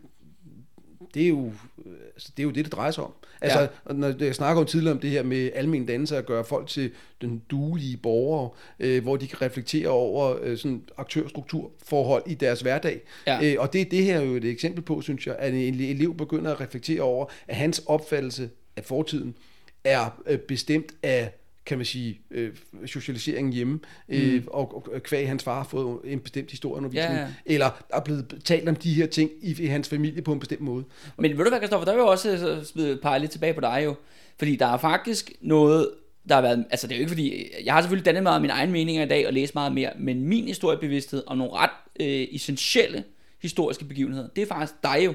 det 1.13 1.23
er 1.23 1.27
jo 1.27 1.51
øh, 1.85 1.91
altså, 2.15 2.31
det 2.37 2.43
er 2.43 2.47
jo 2.47 2.51
det, 2.51 2.65
det 2.65 2.73
drejer 2.73 2.91
sig 2.91 3.03
om. 3.03 3.13
Altså, 3.41 3.59
Ja. 3.59 3.93
når 3.93 4.23
jeg 4.23 4.35
snakker 4.35 4.61
om 4.61 4.67
tidligere 4.67 4.93
om 4.93 4.99
det 4.99 5.09
her 5.09 5.23
med 5.23 5.51
almen 5.55 5.85
dannelse, 5.85 6.17
at 6.17 6.25
gøre 6.25 6.43
folk 6.45 6.67
til 6.67 6.91
den 7.21 7.41
duelige 7.51 7.97
borgere, 7.97 8.49
øh, 8.79 9.03
hvor 9.03 9.17
de 9.17 9.27
kan 9.27 9.41
reflektere 9.41 9.87
over 9.89 10.37
øh, 10.41 10.57
sådan 10.57 10.83
aktørstrukturforhold 10.97 12.23
i 12.27 12.33
deres 12.33 12.61
hverdag. 12.61 13.01
Ja. 13.27 13.39
Øh, 13.43 13.55
og 13.59 13.73
det 13.73 13.81
er 13.81 13.85
det 13.85 14.03
her 14.03 14.21
jo 14.21 14.35
et 14.35 14.45
eksempel 14.45 14.81
på, 14.83 15.01
synes 15.01 15.27
jeg, 15.27 15.35
at 15.39 15.53
en 15.53 15.79
elev 15.79 16.15
begynder 16.17 16.51
at 16.51 16.61
reflektere 16.61 17.01
over, 17.01 17.25
at 17.47 17.55
hans 17.55 17.79
opfattelse 17.85 18.49
af 18.75 18.83
fortiden 18.85 19.35
er 19.83 20.21
øh, 20.27 20.39
bestemt 20.39 20.91
af 21.03 21.31
kan 21.67 21.77
man 21.77 21.85
sige, 21.85 22.19
øh, 22.31 22.51
socialiseringen 22.85 23.53
hjemme, 23.53 23.79
øh, 24.09 24.33
Mm. 24.33 24.43
og, 24.47 24.87
og 24.93 25.03
kvæg 25.03 25.27
hans 25.27 25.43
far 25.43 25.57
har 25.57 25.63
fået 25.63 25.99
en 26.03 26.19
bestemt 26.19 26.51
historieundervisning, 26.51 27.13
Ja, 27.15 27.19
ja. 27.21 27.27
eller 27.45 27.69
der 27.89 27.95
er 27.97 28.01
blevet 28.03 28.41
talt 28.45 28.69
om 28.69 28.75
de 28.75 28.93
her 28.93 29.05
ting 29.05 29.31
i, 29.41 29.63
i 29.63 29.65
hans 29.65 29.89
familie 29.89 30.21
på 30.21 30.33
en 30.33 30.39
bestemt 30.39 30.61
måde. 30.61 30.83
Men 31.17 31.37
ved 31.37 31.43
du 31.43 31.49
hvad, 31.49 31.59
Christoffer, 31.59 31.85
der 31.85 31.91
vil 31.93 31.99
jeg 31.99 32.07
også 32.09 32.29
øh, 32.57 32.65
smide 32.65 32.91
et 32.91 33.21
lidt 33.21 33.31
tilbage 33.31 33.53
på 33.53 33.61
dig 33.61 33.81
jo. 33.85 33.95
Fordi 34.39 34.55
der 34.55 34.65
er 34.65 34.77
faktisk 34.77 35.31
noget, 35.41 35.89
der 36.29 36.35
har 36.35 36.41
været, 36.41 36.65
altså 36.69 36.87
det 36.87 36.93
er 36.93 36.97
jo 36.97 37.01
ikke 37.01 37.09
fordi, 37.09 37.45
jeg 37.65 37.73
har 37.73 37.81
selvfølgelig 37.81 38.05
dannet 38.05 38.23
meget 38.23 38.35
af 38.35 38.41
mine 38.41 38.53
egne 38.53 38.71
meninger 38.71 39.03
i 39.05 39.07
dag 39.07 39.27
og 39.27 39.33
læst 39.33 39.55
meget 39.55 39.71
mere, 39.73 39.91
men 39.99 40.23
min 40.23 40.45
historiebevidsthed 40.45 41.23
om 41.27 41.37
nogle 41.37 41.53
ret 41.53 41.69
øh, 41.99 42.27
essentielle 42.31 43.03
historiske 43.41 43.85
begivenheder, 43.85 44.27
det 44.35 44.41
er 44.41 44.45
faktisk 44.45 44.73
dig 44.83 45.01
jo, 45.05 45.13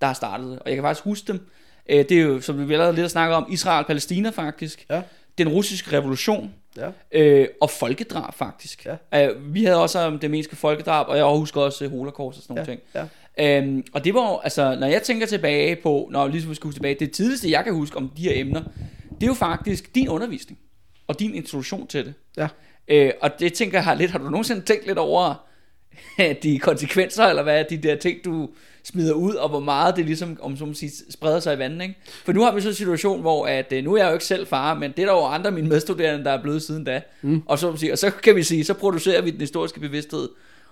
der 0.00 0.06
har 0.06 0.14
startet 0.14 0.50
det. 0.50 0.58
Og 0.58 0.68
jeg 0.68 0.76
kan 0.76 0.82
faktisk 0.82 1.04
huske 1.04 1.26
dem. 1.32 1.40
Øh, 1.88 1.98
det 2.08 2.12
er 2.12 2.22
jo, 2.22 2.40
som 2.40 2.68
vi 2.68 2.72
allerede 2.72 2.94
lidt 2.96 3.10
snakket 3.10 3.36
om, 3.36 3.46
Israel-Palæstina 3.52 4.28
faktisk. 4.30 4.86
Ja. 4.90 5.02
Den 5.38 5.48
russiske 5.48 5.92
revolution. 5.98 6.54
Ja. 6.76 6.90
Øh, 7.12 7.48
og 7.60 7.70
folkedrab 7.70 8.34
faktisk. 8.34 8.86
Ja. 9.12 9.26
Øh, 9.28 9.54
vi 9.54 9.64
havde 9.64 9.82
også 9.82 9.98
om 9.98 10.18
det 10.18 10.30
menneske 10.30 10.56
folkedrab, 10.56 11.08
og 11.08 11.16
jeg 11.16 11.24
husker 11.24 11.60
også 11.60 11.84
øh, 11.84 11.90
holocaust 11.90 12.38
og 12.38 12.42
sådan 12.42 12.54
nogle 12.56 12.70
Ja, 12.70 12.76
ting. 13.02 13.08
ja. 13.38 13.58
Øhm, 13.58 13.84
og 13.92 14.04
det 14.04 14.14
var 14.14 14.30
jo, 14.30 14.38
altså, 14.38 14.76
når 14.80 14.86
jeg 14.86 15.02
tænker 15.02 15.26
tilbage 15.26 15.76
på, 15.76 16.08
når 16.12 16.28
ligesom 16.28 16.50
vi 16.50 16.54
skal 16.54 16.66
huske 16.66 16.76
tilbage, 16.76 16.94
det 17.00 17.10
tidligste, 17.12 17.50
jeg 17.50 17.64
kan 17.64 17.74
huske 17.74 17.96
om 17.96 18.10
de 18.16 18.22
her 18.22 18.32
emner, 18.34 18.62
det 19.10 19.22
er 19.22 19.26
jo 19.26 19.34
faktisk 19.34 19.94
din 19.94 20.08
undervisning, 20.08 20.58
og 21.06 21.18
din 21.20 21.34
introduktion 21.34 21.86
til 21.86 22.04
det. 22.04 22.14
Ja. 22.36 22.48
Øh, 22.88 23.12
og 23.20 23.30
det 23.40 23.52
tænker 23.52 23.78
jeg 23.78 23.84
har 23.84 23.94
lidt, 23.94 24.10
har 24.10 24.18
du 24.18 24.24
nogensinde 24.30 24.60
tænkt 24.60 24.86
lidt 24.86 24.98
over 24.98 25.46
de 26.42 26.58
konsekvenser, 26.58 27.24
eller 27.24 27.42
hvad 27.42 27.64
de 27.70 27.76
der 27.76 27.96
ting, 27.96 28.24
du 28.24 28.48
smider 28.84 29.12
ud, 29.12 29.34
og 29.34 29.48
hvor 29.48 29.60
meget 29.60 29.96
det 29.96 30.04
ligesom, 30.06 30.38
om 30.42 30.56
så 30.56 30.64
må 30.64 30.74
sige, 30.74 30.92
spreder 31.10 31.40
sig 31.40 31.54
i 31.56 31.58
vandet, 31.58 31.82
ikke? 31.82 31.94
For 32.24 32.32
nu 32.32 32.42
har 32.42 32.54
vi 32.54 32.60
så 32.60 32.68
en 32.68 32.74
situation, 32.74 33.20
hvor 33.20 33.46
at, 33.46 33.72
øh, 33.72 33.84
nu 33.84 33.94
er 33.94 33.98
jeg 33.98 34.08
jo 34.08 34.12
ikke 34.12 34.24
selv 34.24 34.46
far, 34.46 34.74
men 34.74 34.92
det 34.96 35.02
er 35.02 35.06
der 35.06 35.12
jo 35.12 35.24
andre 35.24 35.46
af 35.46 35.52
mine 35.52 35.68
medstuderende, 35.68 36.24
der 36.24 36.30
er 36.30 36.42
blevet 36.42 36.62
siden 36.62 36.84
da. 36.84 37.00
Mm. 37.22 37.42
Og, 37.46 37.58
så, 37.58 37.76
sige, 37.76 37.92
og 37.92 37.98
så 37.98 38.10
kan 38.10 38.36
vi 38.36 38.42
sige, 38.42 38.64
så 38.64 38.74
producerer 38.74 39.22
vi 39.22 39.30
den 39.30 39.40
historiske 39.40 39.80
bevidsthed, 39.80 40.28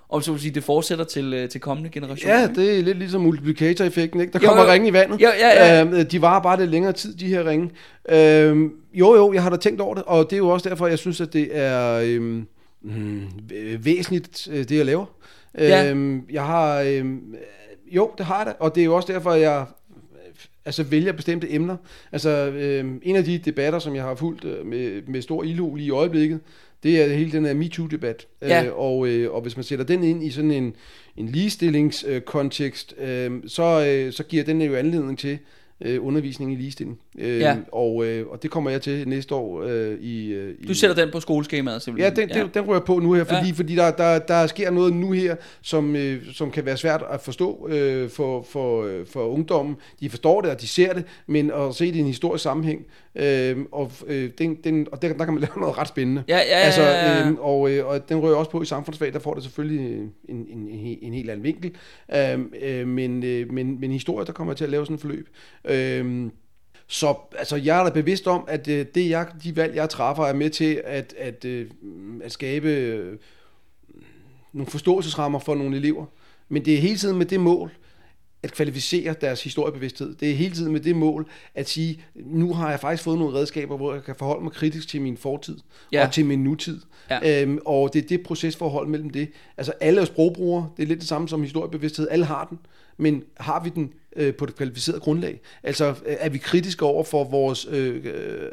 og 0.09 0.23
så 0.25 0.39
sige, 0.39 0.55
det 0.55 0.65
fortsætter 0.65 1.05
til, 1.05 1.35
øh, 1.35 1.49
til 1.49 1.61
kommende 1.61 1.91
generationer. 1.91 2.41
Ja, 2.41 2.47
det 2.47 2.79
er 2.79 2.83
lidt 2.83 2.99
ligesom 2.99 3.21
multiplikatoreffekten, 3.21 4.21
ikke? 4.21 4.33
Der 4.33 4.39
Jo, 4.43 4.49
kommer 4.49 4.65
jo. 4.65 4.71
ringe 4.71 4.89
i 4.89 4.93
vandet. 4.93 5.21
Jo, 5.21 5.29
ja, 5.41 5.77
ja. 5.79 5.85
Øh, 5.85 6.03
de 6.11 6.23
varer 6.23 6.43
bare 6.43 6.61
lidt 6.61 6.71
længere 6.71 6.93
tid, 6.93 7.15
de 7.15 7.27
her 7.27 7.47
ringe. 7.49 7.71
Øh, 8.09 8.71
jo, 8.95 9.15
jo, 9.17 9.33
jeg 9.33 9.43
har 9.43 9.51
da 9.51 9.57
tænkt 9.57 9.81
over 9.81 9.95
det, 9.95 10.05
og 10.07 10.31
det 10.31 10.33
er 10.33 10.39
jo 10.39 10.49
også 10.49 10.69
derfor, 10.69 10.87
jeg 10.87 10.99
synes, 10.99 11.21
at 11.21 11.33
det 11.33 11.49
er 11.53 12.01
øh, 12.05 12.23
mm, 12.83 13.23
væsentligt, 13.79 14.49
øh, 14.51 14.59
det 14.69 14.77
jeg 14.77 14.87
laver. 14.87 15.05
Ja. 15.59 15.93
Øh, 15.93 16.19
jeg 16.33 16.45
har, 16.45 16.81
øh, 16.81 17.05
jo, 17.97 18.11
det 18.19 18.27
har 18.27 18.37
jeg 18.37 18.47
da, 18.47 18.53
og 18.59 18.75
det 18.75 18.81
er 18.81 18.85
jo 18.85 18.97
også 18.97 19.13
derfor, 19.13 19.33
jeg 19.33 19.67
øh, 19.91 20.33
altså 20.65 20.83
vælger 20.83 21.13
bestemte 21.13 21.53
emner. 21.53 21.77
Altså, 22.13 22.31
øh, 22.31 22.95
en 23.03 23.17
af 23.17 23.25
de 23.25 23.39
debatter, 23.39 23.79
som 23.79 23.95
jeg 23.95 24.05
har 24.05 24.15
fulgt 24.15 24.45
øh, 24.45 24.67
med, 24.67 25.03
med 25.07 25.23
stor 25.23 25.43
ildhu 25.43 25.75
lige 25.75 25.87
i 25.87 25.91
øjeblikket, 25.91 26.41
det 26.83 27.03
er 27.03 27.15
hele 27.15 27.33
den 27.33 27.45
her 27.45 27.55
MeToo-debat. 27.55 28.27
Ja. 28.43 28.65
Øh, 28.65 28.79
og, 28.79 29.09
øh, 29.09 29.33
og 29.33 29.41
hvis 29.43 29.57
man 29.57 29.65
sætter 29.65 29.85
den 29.85 30.05
ind 30.05 30.25
i 30.25 30.31
sådan 30.31 30.51
en, 30.51 30.77
en 31.17 31.29
ligestillingskontekst, 31.29 32.95
øh, 32.99 33.31
så, 33.47 33.87
øh, 33.87 34.13
så 34.13 34.23
giver 34.25 34.45
den 34.45 34.63
jo 34.63 34.75
anledning 34.75 35.19
til, 35.19 35.39
øh, 35.85 36.07
undervisning 36.07 36.53
i 36.53 36.57
ligestilling. 36.57 36.99
Øh, 37.19 37.39
Ja. 37.39 37.57
og, 37.73 38.07
øh, 38.07 38.27
og 38.27 38.43
det 38.43 38.51
kommer 38.51 38.71
jeg 38.71 38.83
til 38.83 39.09
næste 39.09 39.35
år 39.35 39.63
øh, 39.63 39.99
i, 40.01 40.33
øh, 40.33 40.55
i... 40.61 40.67
Du 40.67 40.75
sætter 40.75 40.97
den 40.97 41.13
på 41.13 41.21
skoleskemaet 41.21 41.75
Ja, 41.75 41.79
simpelthen. 41.81 42.17
den, 42.17 42.29
den, 42.29 42.49
den 42.55 42.63
rører 42.69 42.81
på 42.81 42.99
nu 42.99 43.13
her, 43.13 43.25
fordi, 43.25 43.37
Ja. 43.41 43.47
ja. 43.47 43.53
fordi 43.53 43.75
der, 43.77 43.91
der, 43.91 44.19
der 44.19 44.47
sker 44.47 44.71
noget 44.71 44.93
nu 44.93 45.13
her, 45.13 45.37
som, 45.63 45.97
øh, 45.97 46.23
som 46.33 46.51
kan 46.51 46.67
være 46.67 46.77
svært 46.77 47.03
at 47.11 47.21
forstå 47.21 47.69
øh, 47.69 48.11
for, 48.11 48.43
for, 48.51 48.83
øh, 48.85 49.07
for 49.07 49.29
ungdommen. 49.29 49.77
De 50.01 50.11
forstår 50.11 50.41
det, 50.41 50.51
og 50.51 50.61
de 50.61 50.69
ser 50.69 50.93
det, 50.93 51.05
men 51.27 51.51
at 51.51 51.75
se 51.75 51.87
det 51.87 51.95
i 51.97 51.99
en 51.99 52.07
historisk 52.07 52.43
sammenhæng, 52.43 52.87
øh, 53.15 53.59
og, 53.73 53.93
øh, 54.07 54.31
den, 54.39 54.55
den, 54.55 54.89
og 54.93 55.03
der, 55.03 55.13
der 55.13 55.25
kan 55.25 55.35
man 55.35 55.41
lave 55.41 55.61
noget 55.61 55.79
ret 55.79 55.89
spændende. 55.89 56.25
Ja, 56.29 56.37
ja, 56.37 56.43
ja, 56.43 56.57
altså, 56.57 56.83
øh, 56.83 57.35
og, 57.41 57.71
øh, 57.71 57.87
og 57.87 58.09
den 58.09 58.19
rører 58.19 58.37
også 58.37 58.51
på 58.51 58.63
i 58.63 58.67
samfundsfag, 58.67 59.13
der 59.13 59.19
får 59.19 59.35
det 59.35 59.43
selvfølgelig 59.43 59.87
en, 59.87 60.13
en, 60.29 60.47
en, 60.51 60.69
en, 60.69 60.99
en 61.03 61.13
helt 61.13 61.31
anden 61.31 61.45
vinkel. 61.45 61.75
Øh, 62.15 62.41
øh, 62.63 62.89
men, 62.89 63.25
øh, 63.25 63.53
men, 63.53 63.81
men 63.81 63.93
historie, 63.93 64.27
der 64.27 64.33
kommer 64.33 64.55
til 64.55 64.65
at 64.65 64.71
lave 64.71 64.87
sådan 64.87 64.95
et 64.95 65.01
forløb. 65.01 65.29
Øh, 65.65 66.31
så 66.87 67.15
altså, 67.39 67.57
jeg 67.57 67.81
er 67.81 67.85
da 67.85 67.91
bevidst 67.91 68.27
om, 68.27 68.45
at 68.49 68.69
øh, 68.69 68.87
det 68.95 69.11
jeg, 69.11 69.27
de 69.45 69.57
valg, 69.57 69.77
jeg 69.77 69.89
træffer, 69.89 70.25
er 70.25 70.33
med 70.33 70.51
til 70.51 70.83
at, 70.85 71.15
at, 71.19 71.45
øh, 71.45 71.67
at 72.25 72.33
skabe 72.33 72.69
øh, 72.69 73.19
nogle 74.53 74.71
forståelsesrammer 74.71 75.39
for 75.39 75.55
nogle 75.55 75.77
elever. 75.77 76.05
Men 76.49 76.65
det 76.65 76.75
er 76.75 76.79
hele 76.79 76.97
tiden 76.97 77.19
med 77.19 77.27
det 77.27 77.41
mål, 77.41 77.71
at 78.43 78.53
kvalificere 78.53 79.15
deres 79.21 79.45
historiebevidsthed. 79.45 80.15
Det 80.15 80.31
er 80.31 80.35
hele 80.35 80.55
tiden 80.55 80.73
med 80.73 80.81
det 80.81 80.97
mål 80.97 81.31
at 81.55 81.69
sige, 81.69 82.03
nu 82.15 82.55
har 82.55 82.71
jeg 82.71 82.81
faktisk 82.81 83.03
fået 83.05 83.19
nogle 83.19 83.39
redskaber, 83.39 83.77
hvor 83.77 83.95
jeg 83.95 84.05
kan 84.05 84.15
forholde 84.19 84.43
mig 84.45 84.53
kritisk 84.53 84.89
til 84.89 85.01
min 85.03 85.17
fortid 85.17 85.59
Ja. 85.93 86.07
og 86.07 86.13
til 86.13 86.25
min 86.27 86.45
nutid. 86.45 86.81
Ja. 87.11 87.43
Øhm, 87.43 87.59
og 87.65 87.93
det 87.93 88.05
er 88.05 88.09
det 88.09 88.23
procesforhold 88.23 88.89
mellem 88.89 89.11
det. 89.11 89.29
Altså 89.57 89.73
alle 89.81 90.01
er 90.01 90.05
sprogbrugere, 90.05 90.69
det 90.77 90.83
er 90.83 90.87
lidt 90.87 91.01
det 91.01 91.09
samme 91.09 91.29
som 91.29 91.43
historiebevidsthed, 91.43 92.09
alle 92.11 92.25
har 92.25 92.45
den, 92.51 92.59
men 92.97 93.23
har 93.37 93.63
vi 93.65 93.71
den 93.75 93.93
øh, 94.17 94.35
på 94.35 94.47
det 94.47 94.57
kvalificerede 94.57 95.01
grundlag? 95.01 95.41
Altså 95.63 95.87
øh, 95.89 95.95
er 96.07 96.29
vi 96.29 96.39
kritiske 96.39 96.85
over 96.85 97.05
for 97.05 97.25
vores 97.25 97.67
øh, 97.71 98.05
øh, 98.05 98.49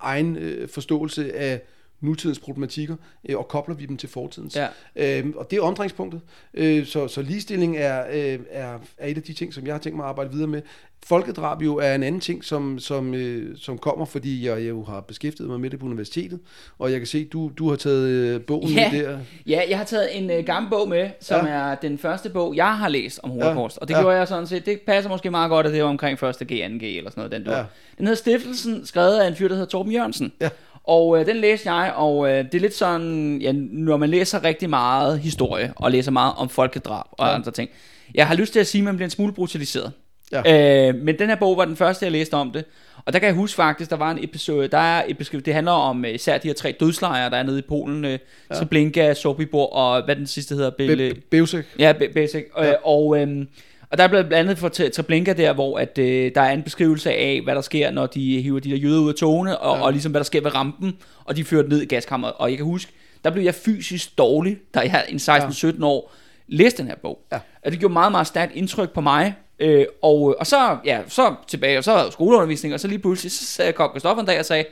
egen 0.00 0.36
øh, 0.36 0.68
forståelse 0.68 1.36
af 1.36 1.60
nutidens 2.00 2.38
problematikker, 2.38 2.96
øh, 3.28 3.36
og 3.38 3.48
kobler 3.48 3.74
vi 3.74 3.86
dem 3.86 3.96
til 3.96 4.08
fortidens. 4.08 4.56
Ja. 4.56 5.18
Øhm, 5.18 5.34
og 5.36 5.50
det 5.50 5.56
er 5.56 5.62
omdrejningspunktet. 5.62 6.20
Øh, 6.54 6.86
så, 6.86 7.08
så 7.08 7.22
ligestilling 7.22 7.76
er, 7.76 8.04
øh, 8.12 8.38
er, 8.50 8.78
er 8.98 9.06
et 9.08 9.16
af 9.16 9.22
de 9.22 9.32
ting, 9.32 9.54
som 9.54 9.66
jeg 9.66 9.74
har 9.74 9.78
tænkt 9.80 9.96
mig 9.96 10.04
at 10.04 10.08
arbejde 10.08 10.30
videre 10.32 10.48
med. 10.48 10.62
Folkedrab 11.06 11.62
jo 11.62 11.76
er 11.76 11.94
en 11.94 12.02
anden 12.02 12.20
ting, 12.20 12.44
som, 12.44 12.78
som, 12.78 13.14
øh, 13.14 13.56
som 13.58 13.78
kommer, 13.78 14.04
fordi 14.04 14.46
jeg, 14.46 14.56
jeg 14.58 14.68
jo 14.68 14.84
har 14.84 15.00
beskæftiget 15.00 15.50
mig 15.50 15.60
med 15.60 15.70
det 15.70 15.78
på 15.78 15.86
universitetet, 15.86 16.40
og 16.78 16.90
jeg 16.92 17.00
kan 17.00 17.06
se, 17.06 17.24
du, 17.24 17.50
du 17.58 17.68
har 17.68 17.76
taget 17.76 18.08
øh, 18.08 18.40
bogen 18.40 18.68
Ja. 18.68 18.92
med 18.92 19.00
der. 19.04 19.18
Ja, 19.46 19.62
jeg 19.68 19.78
har 19.78 19.84
taget 19.84 20.18
en 20.18 20.30
øh, 20.30 20.44
gammel 20.44 20.70
bog 20.70 20.88
med, 20.88 21.10
som 21.20 21.46
ja. 21.46 21.52
er 21.52 21.74
den 21.74 21.98
første 21.98 22.30
bog, 22.30 22.56
jeg 22.56 22.76
har 22.78 22.88
læst 22.88 23.20
om 23.22 23.30
holocaust. 23.30 23.76
Ja. 23.76 23.80
Og 23.80 23.88
det 23.88 23.94
Ja. 23.94 24.00
gjorde 24.00 24.16
jeg 24.16 24.28
sådan 24.28 24.46
set. 24.46 24.66
Det 24.66 24.80
passer 24.80 25.10
måske 25.10 25.30
meget 25.30 25.48
godt, 25.50 25.66
at 25.66 25.72
det 25.72 25.82
var 25.82 25.88
omkring 25.88 26.24
1. 26.24 26.36
G, 26.36 26.38
2. 26.38 26.44
G 26.44 26.82
eller 26.82 27.10
sådan 27.10 27.12
noget. 27.16 27.32
Den, 27.32 27.44
du. 27.44 27.50
Ja. 27.50 27.64
den 27.98 28.06
hedder 28.06 28.14
Stiftelsen, 28.18 28.86
skrevet 28.86 29.18
af 29.18 29.28
en 29.28 29.36
fyr, 29.36 29.48
der 29.48 29.54
hedder 29.54 29.68
Torben 29.68 29.92
Jørgensen. 29.92 30.32
Ja. 30.40 30.48
Og 30.90 31.20
øh, 31.20 31.26
den 31.26 31.36
læste 31.36 31.72
jeg, 31.72 31.92
og 31.96 32.28
øh, 32.28 32.44
det 32.44 32.54
er 32.54 32.60
lidt 32.60 32.74
sådan, 32.74 33.38
ja, 33.42 33.52
når 33.52 33.96
man 33.96 34.08
læser 34.08 34.44
rigtig 34.44 34.70
meget 34.70 35.20
historie, 35.20 35.72
og 35.76 35.90
læser 35.90 36.10
meget 36.10 36.32
om 36.36 36.48
folkedrab 36.48 37.06
og 37.12 37.26
ja. 37.26 37.30
Ja. 37.30 37.34
andre 37.34 37.50
ting. 37.50 37.70
Jeg 38.14 38.26
har 38.26 38.34
lyst 38.34 38.52
til 38.52 38.60
at 38.60 38.66
sige, 38.66 38.80
at 38.80 38.84
man 38.84 38.96
bliver 38.96 39.06
en 39.06 39.10
smule 39.10 39.32
brutaliseret. 39.32 39.92
Ja. 40.32 40.88
Øh, 40.88 40.94
men 40.94 41.18
den 41.18 41.28
her 41.28 41.36
bog 41.36 41.56
var 41.56 41.64
den 41.64 41.76
første, 41.76 42.04
jeg 42.04 42.12
læste 42.12 42.34
om 42.34 42.50
det. 42.50 42.64
Og 43.04 43.12
der 43.12 43.18
kan 43.18 43.26
jeg 43.26 43.34
huske 43.34 43.56
faktisk, 43.56 43.90
der 43.90 43.96
var 43.96 44.10
en 44.10 44.24
episode, 44.24 44.68
der 44.68 44.78
er 44.78 45.04
et 45.08 45.18
beskriv, 45.18 45.40
det 45.40 45.54
handler 45.54 45.72
om 45.72 46.04
øh, 46.04 46.14
især 46.14 46.38
de 46.38 46.48
her 46.48 46.54
tre 46.54 46.76
dødslejre, 46.80 47.30
der 47.30 47.36
er 47.36 47.42
nede 47.42 47.58
i 47.58 47.62
Polen. 47.68 48.04
Øh, 48.04 48.18
ja. 48.50 48.54
Treblinka, 48.54 49.14
Sobibor 49.14 49.66
og 49.66 50.04
hvad 50.04 50.16
den 50.16 50.26
sidste 50.26 50.54
hedder? 50.54 50.70
Bele, 50.70 51.14
Be- 51.14 51.20
Bevsek. 51.30 51.64
Ja, 51.78 51.92
basic. 52.14 52.44
Ja. 52.58 52.70
Øh, 52.70 52.74
og, 52.82 53.20
øhm, 53.20 53.48
og 53.90 53.98
der 53.98 54.04
er 54.04 54.08
blevet 54.08 54.26
blandt 54.28 54.40
andet 54.48 54.58
for 54.58 54.68
Tre- 54.68 54.88
Treblinka 54.88 55.32
der, 55.32 55.52
hvor 55.52 55.78
at, 55.78 55.98
øh, 55.98 56.32
der 56.34 56.40
er 56.40 56.52
en 56.52 56.62
beskrivelse 56.62 57.12
af, 57.12 57.40
hvad 57.44 57.54
der 57.54 57.60
sker, 57.60 57.90
når 57.90 58.06
de 58.06 58.40
hiver 58.42 58.60
de 58.60 58.70
der 58.70 58.76
jøder 58.76 59.00
ud 59.00 59.08
af 59.08 59.14
togene, 59.14 59.58
og, 59.58 59.76
ja. 59.76 59.82
og 59.84 59.92
ligesom 59.92 60.12
hvad 60.12 60.18
der 60.20 60.24
sker 60.24 60.40
ved 60.40 60.54
rampen, 60.54 60.96
og 61.24 61.36
de 61.36 61.44
fører 61.44 61.68
ned 61.68 61.82
i 61.82 61.84
gaskammeret. 61.86 62.32
Og 62.38 62.50
jeg 62.50 62.56
kan 62.56 62.66
huske, 62.66 62.92
der 63.24 63.30
blev 63.30 63.44
jeg 63.44 63.54
fysisk 63.54 64.18
dårlig, 64.18 64.58
da 64.74 64.80
jeg 64.80 65.04
en 65.08 65.16
16-17 65.16 65.84
år 65.84 66.12
læste 66.48 66.78
den 66.82 66.88
her 66.88 66.96
bog. 67.02 67.18
Ja. 67.32 67.38
Og 67.64 67.70
det 67.70 67.78
gjorde 67.78 67.92
meget, 67.92 68.12
meget 68.12 68.26
stærkt 68.26 68.52
indtryk 68.56 68.90
på 68.90 69.00
mig. 69.00 69.34
Øh, 69.60 69.86
og, 70.02 70.36
og 70.38 70.46
så, 70.46 70.76
ja, 70.84 70.98
så 71.08 71.34
tilbage, 71.48 71.78
og 71.78 71.84
så 71.84 72.08
skoleundervisning, 72.12 72.74
og 72.74 72.80
så 72.80 72.88
lige 72.88 72.98
pludselig, 72.98 73.32
så 73.32 73.44
sagde- 73.44 73.72
kom 73.72 73.90
Christoffer 73.90 74.20
en 74.20 74.26
dag 74.26 74.38
og 74.38 74.44
sagde, 74.44 74.64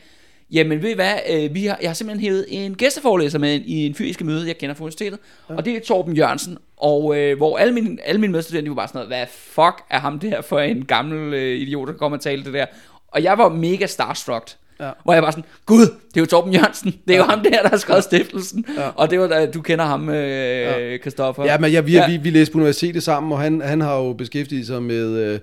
Jamen 0.52 0.82
ved 0.82 0.90
I 0.90 0.94
hvad, 0.94 1.14
øh, 1.30 1.54
vi 1.54 1.66
har, 1.66 1.78
jeg 1.82 1.88
har 1.90 1.94
simpelthen 1.94 2.24
hævet 2.30 2.46
en 2.48 2.74
gæsteforelæser 2.74 3.38
med 3.38 3.60
i 3.64 3.86
en 3.86 3.94
fysiske 3.94 4.24
møde, 4.24 4.46
jeg 4.46 4.58
kender 4.58 4.74
fra 4.74 4.82
universitetet, 4.84 5.18
ja. 5.50 5.54
og 5.54 5.64
det 5.64 5.76
er 5.76 5.80
Torben 5.80 6.16
Jørgensen, 6.16 6.58
og 6.76 7.16
øh, 7.18 7.36
hvor 7.36 7.58
alle 7.58 7.74
mine, 7.74 7.96
alle 8.04 8.20
mine 8.20 8.32
medstudenter 8.32 8.64
de 8.64 8.70
var 8.70 8.74
bare 8.76 8.88
sådan 8.88 8.98
noget, 8.98 9.08
hvad 9.08 9.26
fuck 9.30 9.84
er 9.90 9.98
ham 9.98 10.18
der 10.18 10.42
for 10.42 10.58
en 10.60 10.84
gammel 10.84 11.34
øh, 11.34 11.58
idiot, 11.60 11.88
der 11.88 11.94
kommer 11.94 12.18
og 12.18 12.22
tale 12.22 12.44
det 12.44 12.54
der, 12.54 12.66
og 13.08 13.22
jeg 13.22 13.38
var 13.38 13.48
mega 13.48 13.86
starstruck, 13.86 14.50
Ja. 14.80 14.90
hvor 15.04 15.12
jeg 15.12 15.22
var 15.22 15.30
sådan, 15.30 15.44
gud, 15.66 15.80
det 15.80 16.16
er 16.16 16.20
jo 16.20 16.26
Torben 16.26 16.52
Jørgensen, 16.54 16.94
det 17.08 17.14
er 17.14 17.18
jo 17.18 17.24
ham 17.24 17.40
der, 17.42 17.62
der 17.62 17.68
har 17.68 17.76
skrevet 17.76 18.04
stiftelsen, 18.04 18.64
Ja. 18.76 18.88
og 18.88 19.10
det 19.10 19.20
var, 19.20 19.26
da- 19.26 19.46
du 19.50 19.60
kender 19.62 19.84
ham, 19.84 20.08
øh, 20.08 21.00
Christoffer. 21.00 21.44
Ja, 21.44 21.58
men 21.58 21.72
ja, 21.72 21.80
vi, 21.80 21.92
ja. 21.92 22.08
vi, 22.10 22.16
vi 22.16 22.30
læste 22.30 22.52
på 22.52 22.58
universitetet 22.58 23.02
sammen, 23.02 23.32
og 23.32 23.38
han, 23.38 23.60
han 23.60 23.80
har 23.80 23.96
jo 23.96 24.12
beskæftiget 24.12 24.66
sig 24.66 24.82
med, 24.82 25.08
øh, 25.18 25.38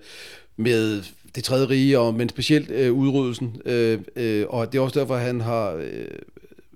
med 0.57 1.03
det 1.36 1.43
tredje 1.43 1.69
rige, 1.69 2.00
og, 2.00 2.13
men 2.13 2.30
specielt 2.30 2.71
øh, 2.71 2.93
udryddelsen. 2.93 3.62
Øh, 3.65 4.00
øh, 4.15 4.45
og 4.50 4.71
det 4.71 4.78
er 4.78 4.82
også 4.82 5.00
derfor, 5.00 5.15
han 5.15 5.41
har 5.41 5.74
øh, 5.74 6.08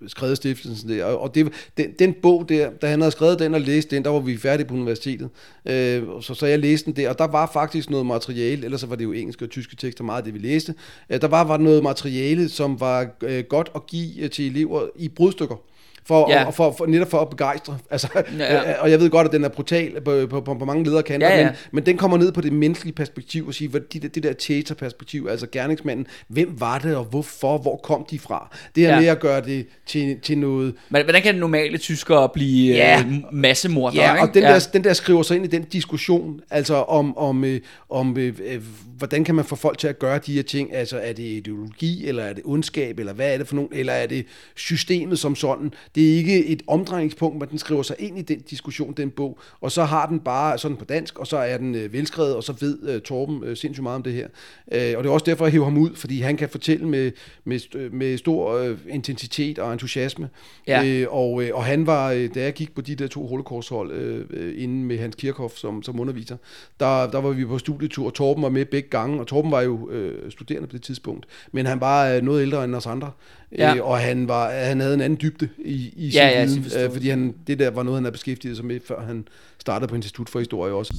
skrevet 0.07 0.37
stiftelsen 0.37 0.89
der. 0.89 1.05
Og, 1.05 1.21
og 1.21 1.35
det, 1.35 1.53
den, 1.77 1.91
den 1.99 2.13
bog 2.13 2.49
der, 2.49 2.69
da 2.81 2.87
han 2.87 3.01
havde 3.01 3.11
skrevet 3.11 3.39
den 3.39 3.53
og 3.53 3.61
læst 3.61 3.91
den, 3.91 4.03
der 4.03 4.09
var 4.09 4.19
vi 4.19 4.37
færdige 4.37 4.67
på 4.67 4.73
universitetet. 4.73 5.29
Øh, 5.65 6.03
så, 6.21 6.33
så 6.33 6.45
jeg 6.45 6.59
læste 6.59 6.85
den 6.85 6.95
der, 6.95 7.09
og 7.09 7.19
der 7.19 7.27
var 7.27 7.49
faktisk 7.53 7.89
noget 7.89 8.05
materiale, 8.05 8.65
ellers 8.65 8.81
så 8.81 8.87
var 8.87 8.95
det 8.95 9.03
jo 9.03 9.11
engelske 9.11 9.45
og 9.45 9.49
tyske 9.49 9.75
tekster, 9.75 10.03
meget 10.03 10.17
af 10.17 10.23
det 10.23 10.33
vi 10.33 10.39
læste. 10.39 10.73
Øh, 11.09 11.21
der 11.21 11.27
var, 11.27 11.43
var 11.43 11.57
noget 11.57 11.83
materiale, 11.83 12.49
som 12.49 12.79
var 12.79 13.07
øh, 13.21 13.43
godt 13.43 13.71
at 13.75 13.87
give 13.87 14.23
øh, 14.23 14.29
til 14.29 14.47
elever 14.47 14.87
i 14.95 15.07
brudstykker. 15.07 15.55
For, 16.05 16.31
Ja. 16.31 16.39
ja. 16.41 16.49
for, 16.49 16.75
for, 16.77 16.85
netop 16.85 17.09
for 17.11 17.19
at 17.19 17.29
begejstre. 17.29 17.77
Altså, 17.91 18.07
Ja, 18.15 18.21
ja. 18.53 18.53
ja. 18.69 18.81
og 18.81 18.91
jeg 18.91 18.99
ved 18.99 19.09
godt, 19.09 19.27
at 19.27 19.33
den 19.33 19.43
er 19.43 19.49
brutal 19.49 20.01
på, 20.01 20.27
på, 20.29 20.41
på, 20.41 20.53
på 20.53 20.65
mange 20.65 20.83
lederkanter, 20.83 21.27
Ja, 21.29 21.37
ja. 21.39 21.45
Men, 21.45 21.53
men 21.71 21.85
den 21.85 21.97
kommer 21.97 22.17
ned 22.17 22.31
på 22.31 22.41
det 22.41 22.53
menneskelige 22.53 22.95
perspektiv 22.95 23.47
og 23.47 23.53
sige, 23.53 23.67
hvad, 23.67 23.81
det, 23.93 24.15
det 24.15 24.23
der 24.23 24.33
theaterperspektiv, 24.39 25.27
altså 25.31 25.47
gerningsmanden, 25.51 26.07
hvem 26.27 26.55
var 26.59 26.79
det 26.79 26.95
og 26.95 27.03
hvorfor, 27.03 27.57
hvor 27.57 27.75
kom 27.83 28.05
de 28.11 28.19
fra? 28.19 28.55
Det 28.75 28.83
her 28.83 28.93
Ja. 28.93 28.99
med 28.99 29.07
at 29.07 29.19
gøre 29.19 29.41
det 29.41 29.67
til, 29.85 30.17
til 30.23 30.37
noget... 30.37 30.73
Men 30.89 31.03
hvordan 31.03 31.21
kan 31.21 31.35
normale 31.35 31.77
tyskere 31.77 32.29
blive 32.29 32.75
Ja. 32.75 32.99
øh, 32.99 33.13
massemordere, 33.33 34.03
Ja, 34.03 34.13
ikke? 34.13 34.27
og 34.27 34.33
den, 34.33 34.43
ja. 34.43 34.53
Der, 34.53 34.67
den 34.73 34.83
der 34.83 34.93
skriver 34.93 35.23
sig 35.23 35.35
ind 35.35 35.45
i 35.45 35.47
den 35.47 35.63
diskussion, 35.63 36.41
altså 36.51 36.75
om, 36.75 37.17
om, 37.17 37.43
øh, 37.43 37.59
om 37.89 38.17
øh, 38.17 38.33
øh, 38.45 38.61
hvordan 38.97 39.23
kan 39.23 39.35
man 39.35 39.45
få 39.45 39.55
folk 39.55 39.77
til 39.77 39.87
at 39.87 39.99
gøre 39.99 40.19
de 40.25 40.33
her 40.33 40.43
ting, 40.43 40.75
altså 40.75 40.97
er 40.99 41.13
det 41.13 41.23
ideologi, 41.23 42.07
eller 42.07 42.23
er 42.23 42.33
det 42.33 42.43
ondskab, 42.45 42.99
eller 42.99 43.13
hvad 43.13 43.33
er 43.33 43.37
det 43.37 43.47
for 43.47 43.55
nogen, 43.55 43.69
eller 43.73 43.93
er 43.93 44.07
det 44.07 44.25
systemet 44.55 45.19
som 45.19 45.35
sådan. 45.35 45.71
Det 45.95 45.98
er 46.01 46.17
ikke 46.17 46.45
et 46.45 46.63
omdrejningspunkt, 46.67 47.39
men 47.39 47.49
den 47.49 47.57
skriver 47.57 47.83
sig 47.83 47.95
ind 47.99 48.19
i 48.19 48.21
den 48.21 48.39
diskussion, 48.39 48.93
den 48.93 49.09
bog, 49.09 49.39
og 49.61 49.71
så 49.71 49.83
har 49.83 50.05
den 50.07 50.19
bare 50.19 50.57
sådan 50.57 50.77
på 50.77 50.85
dansk, 50.85 51.19
og 51.19 51.27
så 51.27 51.37
er 51.37 51.57
den 51.57 51.75
øh, 51.75 51.93
velskrevet, 51.93 52.35
og 52.35 52.43
så 52.43 52.53
ved 52.59 52.89
øh, 52.89 53.01
Torben 53.01 53.43
øh, 53.43 53.57
sindssygt 53.57 53.83
meget 53.83 53.95
om 53.95 54.03
det 54.03 54.13
her. 54.13 54.27
Øh, 54.71 54.93
og 54.97 55.03
det 55.03 55.09
er 55.09 55.13
også 55.13 55.25
derfor, 55.25 55.45
jeg 55.45 55.51
hiver 55.51 55.63
ham 55.63 55.77
ud, 55.77 55.95
fordi 55.95 56.21
han 56.21 56.37
kan 56.37 56.49
fortælle 56.49 56.87
med, 56.87 57.11
med, 57.43 57.59
st- 57.59 57.95
med 57.95 58.17
stor 58.17 58.53
øh, 58.53 58.77
intensitet 58.89 59.59
og 59.59 59.73
entusiasme. 59.73 60.29
Ja. 60.67 60.85
Øh, 60.85 61.07
og, 61.09 61.43
øh, 61.43 61.49
og 61.53 61.63
han 61.63 61.87
var, 61.87 62.11
øh, 62.11 62.29
da 62.35 62.41
jeg 62.41 62.53
gik 62.53 62.75
på 62.75 62.81
de 62.81 62.95
der 62.95 63.07
to 63.07 63.27
holocausthold 63.27 63.91
øh, 63.91 64.25
øh, 64.29 64.63
inde 64.63 64.85
med 64.85 64.97
Hans 64.97 65.15
Kirchhoff 65.15 65.55
som, 65.55 65.83
som 65.83 65.99
underviser, 65.99 66.37
der, 66.79 67.09
der 67.09 67.21
var 67.21 67.29
vi 67.29 67.45
på 67.45 67.57
studietur, 67.57 68.05
og 68.05 68.13
Torben 68.13 68.43
var 68.43 68.49
med 68.49 68.65
begge 68.65 68.89
gange, 68.89 69.19
og 69.19 69.27
Torben 69.27 69.51
var 69.51 69.61
jo 69.61 69.89
øh, 69.89 70.31
studerende 70.31 70.67
på 70.67 70.73
det 70.73 70.83
tidspunkt, 70.83 71.25
men 71.51 71.65
han 71.65 71.81
var 71.81 72.09
øh, 72.09 72.21
noget 72.21 72.41
ældre 72.41 72.63
end 72.63 72.75
os 72.75 72.85
andre, 72.85 73.11
Ja. 73.57 73.75
øh, 73.75 73.85
og 73.85 73.99
han, 73.99 74.27
var, 74.27 74.51
han 74.51 74.79
havde 74.79 74.93
en 74.93 75.01
anden 75.01 75.19
dybde 75.21 75.49
i, 75.57 75.93
i 75.95 76.11
sin 76.11 76.19
Ja, 76.19 76.45
viden, 76.45 76.65
øh, 76.83 76.91
fordi 76.91 77.09
han, 77.09 77.35
det 77.47 77.59
der 77.59 77.69
var 77.69 77.83
noget, 77.83 77.97
han 77.97 78.03
havde 78.03 78.11
beskæftiget 78.11 78.55
sig 78.57 78.65
med, 78.65 78.79
før 78.85 79.01
han 79.01 79.27
startede 79.59 79.89
på 79.89 79.95
Institut 79.95 80.29
for 80.29 80.39
Historie 80.39 80.73
også. 80.73 80.93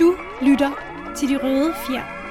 Du 0.00 0.16
lytter 0.42 0.70
til 1.16 1.28
De 1.28 1.36
Røde 1.36 1.72
Fjer. 1.86 2.24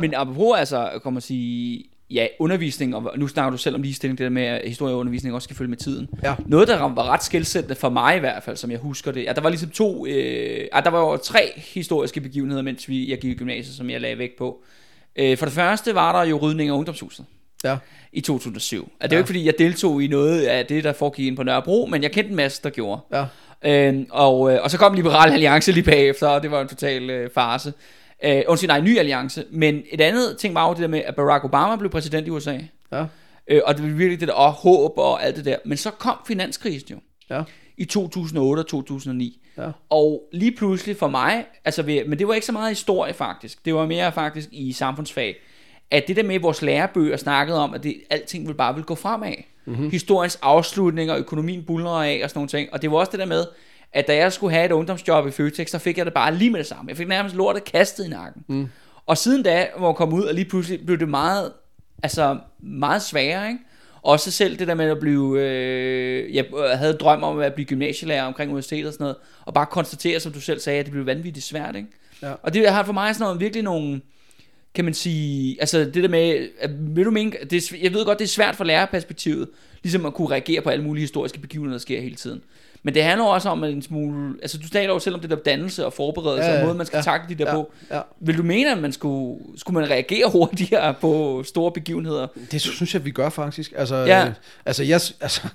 Men 0.00 0.14
apropos 0.14 0.58
altså, 0.58 1.00
kommer 1.02 1.18
at 1.18 1.24
sige, 1.24 1.84
ja, 2.10 2.26
undervisning, 2.38 2.96
og 2.96 3.18
nu 3.18 3.28
snakker 3.28 3.50
du 3.50 3.56
selv 3.56 3.74
om 3.74 3.82
ligestilling, 3.82 4.18
det 4.18 4.24
der 4.24 4.30
med, 4.30 4.42
at 4.42 4.68
historieundervisning 4.68 5.34
også 5.34 5.46
skal 5.46 5.56
følge 5.56 5.68
med 5.70 5.76
tiden. 5.78 6.08
Ja. 6.22 6.34
Noget, 6.46 6.68
der 6.68 6.78
var 6.78 7.08
ret 7.08 7.22
skældsættende 7.24 7.74
for 7.74 7.88
mig 7.88 8.16
i 8.16 8.20
hvert 8.20 8.42
fald, 8.42 8.56
som 8.56 8.70
jeg 8.70 8.78
husker 8.78 9.12
det, 9.12 9.24
at 9.26 9.36
der 9.36 9.42
var 9.42 9.48
ligesom 9.50 9.70
to, 9.70 10.06
øh, 10.06 10.66
at 10.72 10.84
der 10.84 10.90
var 10.90 11.00
jo 11.00 11.16
tre 11.16 11.52
historiske 11.56 12.20
begivenheder, 12.20 12.62
mens 12.62 12.88
vi, 12.88 13.10
jeg 13.10 13.18
gik 13.18 13.30
i 13.30 13.34
gymnasiet, 13.34 13.76
som 13.76 13.90
jeg 13.90 14.00
lagde 14.00 14.18
vægt 14.18 14.36
på. 14.38 14.62
Øh, 15.16 15.38
for 15.38 15.46
det 15.46 15.54
første 15.54 15.94
var 15.94 16.18
der 16.22 16.30
jo 16.30 16.36
rydning 16.36 16.70
af 16.70 16.74
ungdomshuset 16.74 17.24
Ja. 17.64 17.76
i 18.12 18.20
2007. 18.20 18.92
At 19.00 19.10
det 19.10 19.16
er 19.16 19.18
jo 19.18 19.20
ikke 19.20 19.28
fordi, 19.28 19.46
jeg 19.46 19.54
deltog 19.58 20.02
i 20.02 20.06
noget 20.06 20.42
af 20.42 20.66
det, 20.66 20.84
der 20.84 20.92
foregik 20.92 21.26
inde 21.26 21.36
på 21.36 21.42
Nørrebro, 21.42 21.86
men 21.90 22.02
jeg 22.02 22.12
kendte 22.12 22.30
en 22.30 22.36
masse, 22.36 22.60
der 22.64 22.70
gjorde. 22.70 23.00
Ja. 23.12 23.24
Øhm, 23.88 24.06
og, 24.10 24.52
øh, 24.52 24.58
og 24.62 24.70
så 24.70 24.78
kom 24.78 24.94
Liberal 24.94 25.32
Alliance 25.32 25.72
lige 25.72 25.84
bagefter, 25.84 26.28
og 26.28 26.42
det 26.42 26.50
var 26.50 26.60
en 26.62 26.68
total 26.68 27.10
øh, 27.10 27.30
farse. 27.34 27.72
Øh, 28.24 28.42
undskyld, 28.46 28.68
nej, 28.68 28.78
en 28.78 28.84
ny 28.84 28.98
alliance. 28.98 29.44
Men 29.50 29.82
et 29.92 30.00
andet 30.00 30.36
ting 30.38 30.54
var 30.54 30.68
jo 30.68 30.72
det 30.74 30.82
der 30.82 30.88
med, 30.88 31.02
at 31.06 31.14
Barack 31.16 31.44
Obama 31.44 31.76
blev 31.76 31.90
præsident 31.90 32.26
i 32.26 32.30
USA. 32.30 32.58
Ja. 32.92 33.04
Øh, 33.48 33.60
og 33.64 33.74
det 33.76 33.82
var 33.84 33.90
virkelig 33.90 34.20
det 34.20 34.28
der, 34.28 34.34
og 34.34 34.52
håb 34.52 34.92
og 34.98 35.24
alt 35.24 35.36
det 35.36 35.44
der. 35.44 35.56
Men 35.64 35.76
så 35.78 35.90
kom 35.90 36.16
finanskrisen 36.26 36.88
jo. 36.90 36.96
Ja. 37.30 37.42
i 37.76 37.84
2008 37.84 38.60
og 38.60 38.66
2009. 38.66 39.40
Ja. 39.58 39.70
Og 39.90 40.22
lige 40.32 40.52
pludselig 40.56 40.96
for 40.96 41.08
mig, 41.08 41.44
altså, 41.64 41.82
ved- 41.82 42.04
men 42.04 42.18
det 42.18 42.28
var 42.28 42.34
ikke 42.34 42.46
så 42.46 42.52
meget 42.52 42.68
historie 42.70 43.14
faktisk, 43.14 43.64
det 43.64 43.74
var 43.74 43.86
mere 43.86 44.12
faktisk 44.12 44.48
i 44.52 44.72
samfundsfag, 44.72 45.36
at 45.90 46.04
det 46.08 46.16
der 46.16 46.22
med, 46.22 46.34
at 46.34 46.42
vores 46.42 46.62
lærebøger 46.62 47.16
snakkede 47.16 47.58
om, 47.60 47.74
at 47.74 47.82
det, 47.82 47.96
alting 48.10 48.46
ville 48.46 48.56
bare 48.56 48.74
ville 48.74 48.86
gå 48.86 48.94
fremad. 48.94 49.34
Mm-hmm. 49.66 49.90
Historiens 49.90 50.38
afslutning 50.42 51.10
og 51.10 51.18
økonomien 51.18 51.62
bulner 51.64 51.90
af 51.90 52.20
og 52.24 52.30
sådan 52.30 52.38
nogle 52.38 52.48
ting. 52.48 52.72
Og 52.72 52.82
det 52.82 52.90
var 52.90 52.96
også 52.96 53.10
det 53.10 53.20
der 53.20 53.26
med, 53.26 53.44
at 53.94 54.06
da 54.06 54.16
jeg 54.16 54.32
skulle 54.32 54.54
have 54.54 54.64
et 54.64 54.72
ungdomsjob 54.72 55.26
i 55.26 55.30
Føtex, 55.30 55.70
så 55.70 55.78
fik 55.78 55.98
jeg 55.98 56.06
det 56.06 56.14
bare 56.14 56.34
lige 56.34 56.50
med 56.50 56.58
det 56.58 56.66
samme. 56.66 56.88
Jeg 56.88 56.96
fik 56.96 57.08
nærmest 57.08 57.36
lortet 57.36 57.64
kastet 57.64 58.06
i 58.06 58.08
nakken. 58.08 58.42
Mm. 58.48 58.68
Og 59.06 59.18
siden 59.18 59.42
da, 59.42 59.68
hvor 59.78 59.88
jeg 59.88 59.96
kom 59.96 60.12
ud, 60.12 60.22
og 60.22 60.34
lige 60.34 60.44
pludselig 60.44 60.86
blev 60.86 60.98
det 60.98 61.08
meget, 61.08 61.52
altså 62.02 62.38
meget 62.62 63.02
sværere, 63.02 63.48
ikke? 63.48 63.60
Også 64.02 64.30
selv 64.30 64.58
det 64.58 64.68
der 64.68 64.74
med 64.74 64.90
at 64.90 65.00
blive, 65.00 65.40
øh, 65.40 66.34
jeg 66.34 66.44
havde 66.74 66.92
drøm 66.92 67.22
om 67.22 67.38
at 67.38 67.54
blive 67.54 67.66
gymnasielærer 67.66 68.24
omkring 68.24 68.50
universitetet 68.50 68.86
og 68.86 68.92
sådan 68.92 69.04
noget, 69.04 69.16
og 69.44 69.54
bare 69.54 69.66
konstatere, 69.66 70.20
som 70.20 70.32
du 70.32 70.40
selv 70.40 70.60
sagde, 70.60 70.78
at 70.78 70.84
det 70.84 70.92
blev 70.92 71.06
vanvittigt 71.06 71.46
svært, 71.46 71.76
ikke? 71.76 71.88
Ja. 72.22 72.32
Og 72.42 72.54
det 72.54 72.70
har 72.70 72.84
for 72.84 72.92
mig 72.92 73.14
sådan 73.14 73.24
noget, 73.24 73.40
virkelig 73.40 73.62
nogle, 73.62 74.00
kan 74.74 74.84
man 74.84 74.94
sige, 74.94 75.56
altså 75.60 75.78
det 75.78 75.94
der 75.94 76.08
med, 76.08 76.48
at, 76.60 76.70
vil 76.96 77.04
du 77.04 77.10
mene, 77.10 77.32
det 77.50 77.72
er, 77.72 77.76
jeg 77.82 77.92
ved 77.92 78.04
godt, 78.04 78.18
det 78.18 78.24
er 78.24 78.28
svært 78.28 78.56
for 78.56 78.64
lærerperspektivet, 78.64 79.48
ligesom 79.82 80.06
at 80.06 80.14
kunne 80.14 80.30
reagere 80.30 80.60
på 80.60 80.70
alle 80.70 80.84
mulige 80.84 81.00
historiske 81.02 81.38
begivenheder, 81.40 81.78
der 81.78 81.82
sker 81.82 82.00
hele 82.00 82.16
tiden. 82.16 82.42
Men 82.86 82.94
det 82.94 83.04
handler 83.04 83.24
også 83.26 83.48
om 83.48 83.64
at 83.64 83.70
en 83.72 83.82
smule, 83.82 84.34
altså 84.42 84.58
du 84.58 84.68
taler 84.68 84.92
jo 84.92 84.98
selv 84.98 85.14
om 85.14 85.20
det 85.20 85.30
der 85.30 85.36
dannelse 85.36 85.86
og 85.86 85.92
forberedelse, 85.92 86.44
Ja, 86.48 86.52
ja, 86.54 86.58
og 86.60 86.64
måden 86.64 86.78
man 86.78 86.86
skal 86.86 86.96
ja, 86.96 87.02
takle 87.02 87.36
de 87.38 87.44
der 87.44 87.50
ja, 87.50 87.54
på. 87.56 87.72
ja. 87.90 88.00
Vil 88.20 88.38
du 88.38 88.42
mene, 88.42 88.72
at 88.72 88.78
man 88.78 88.92
skulle, 88.92 89.40
skulle 89.56 89.80
man 89.80 89.90
reagere 89.90 90.30
hurtigere 90.32 90.94
på 90.94 91.42
store 91.46 91.72
begivenheder? 91.72 92.26
Det 92.50 92.60
synes 92.60 92.94
jeg, 92.94 93.04
vi 93.04 93.10
gør 93.10 93.28
faktisk. 93.28 93.72
Altså, 93.76 93.96
Ja. 93.96 94.32
altså, 94.66 94.82
jeg, 94.82 95.00
altså, 95.20 95.48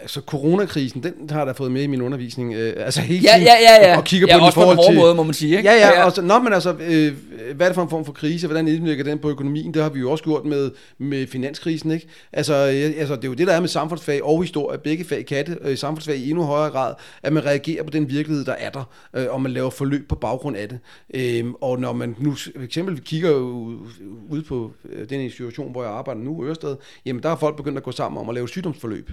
altså 0.00 0.20
coronakrisen, 0.20 1.02
den 1.02 1.30
har 1.30 1.44
da 1.44 1.52
fået 1.52 1.72
med 1.72 1.82
i 1.82 1.86
min 1.86 2.02
undervisning. 2.02 2.54
Øh, 2.54 2.72
altså 2.76 3.00
hele 3.00 3.22
Ja, 3.22 3.32
tiden, 3.32 3.46
ja, 3.46 3.54
ja, 3.60 3.90
ja. 3.90 3.96
Og 3.96 4.04
kigger 4.04 4.28
ja, 4.28 4.34
på 4.34 4.38
den 4.38 4.44
i 4.44 4.46
også 4.46 4.54
på 4.54 4.60
en 4.60 4.64
forhold 4.64 4.76
hård 4.76 4.86
til... 4.86 4.98
måde, 4.98 5.14
må 5.14 5.22
man 5.22 5.34
sige, 5.34 5.56
ikke? 5.56 5.70
Ja, 5.70 5.76
ja, 5.76 6.04
og 6.04 6.12
så, 6.12 6.22
nå, 6.22 6.38
men 6.38 6.52
altså, 6.52 6.74
øh, 6.80 7.12
hvad 7.54 7.66
er 7.66 7.70
det 7.70 7.74
for 7.74 7.82
en 7.82 7.88
form 7.88 8.04
for 8.04 8.12
krise, 8.12 8.46
hvordan 8.46 8.68
indvirker 8.68 9.04
den 9.04 9.18
på 9.18 9.30
økonomien? 9.30 9.74
Det 9.74 9.82
har 9.82 9.90
vi 9.90 10.00
jo 10.00 10.10
også 10.10 10.24
gjort 10.24 10.44
med, 10.44 10.70
med 10.98 11.26
finanskrisen, 11.26 11.90
ikke? 11.90 12.06
Altså, 12.32 12.54
øh, 12.54 13.00
altså, 13.00 13.16
det 13.16 13.24
er 13.24 13.28
jo 13.28 13.34
det, 13.34 13.46
der 13.46 13.52
er 13.52 13.60
med 13.60 13.68
samfundsfag 13.68 14.24
og 14.24 14.42
historie. 14.42 14.78
Begge 14.78 15.04
fag 15.04 15.26
kan 15.26 15.46
det, 15.46 15.58
øh, 15.62 15.76
samfundsfag 15.76 16.16
i 16.16 16.30
endnu 16.30 16.44
højere 16.44 16.70
grad, 16.70 16.94
at 17.22 17.32
man 17.32 17.44
reagerer 17.44 17.82
på 17.82 17.90
den 17.90 18.10
virkelighed, 18.10 18.44
der 18.44 18.54
er 18.58 18.70
der, 18.70 18.84
øh, 19.16 19.26
og 19.30 19.42
man 19.42 19.52
laver 19.52 19.70
forløb 19.70 20.08
på 20.08 20.14
baggrund 20.14 20.56
af 20.56 20.68
det. 20.68 20.78
Øh, 21.14 21.52
og 21.60 21.80
når 21.80 21.92
man 21.92 22.16
nu 22.18 22.34
for 22.34 22.64
eksempel 22.64 23.00
kigger 23.00 23.30
ud, 23.30 23.76
ud 24.30 24.42
på 24.42 24.72
øh, 24.92 25.08
den 25.08 25.20
institution, 25.20 25.72
hvor 25.72 25.82
jeg 25.82 25.92
arbejder 25.92 26.20
nu, 26.20 26.44
Ørsted, 26.44 26.76
jamen 27.06 27.22
der 27.22 27.28
har 27.28 27.36
folk 27.36 27.56
begyndt 27.56 27.78
at 27.78 27.84
gå 27.84 27.92
sammen 27.92 28.20
om 28.20 28.28
at 28.28 28.34
lave 28.34 28.48
sygdomsforløb. 28.48 29.10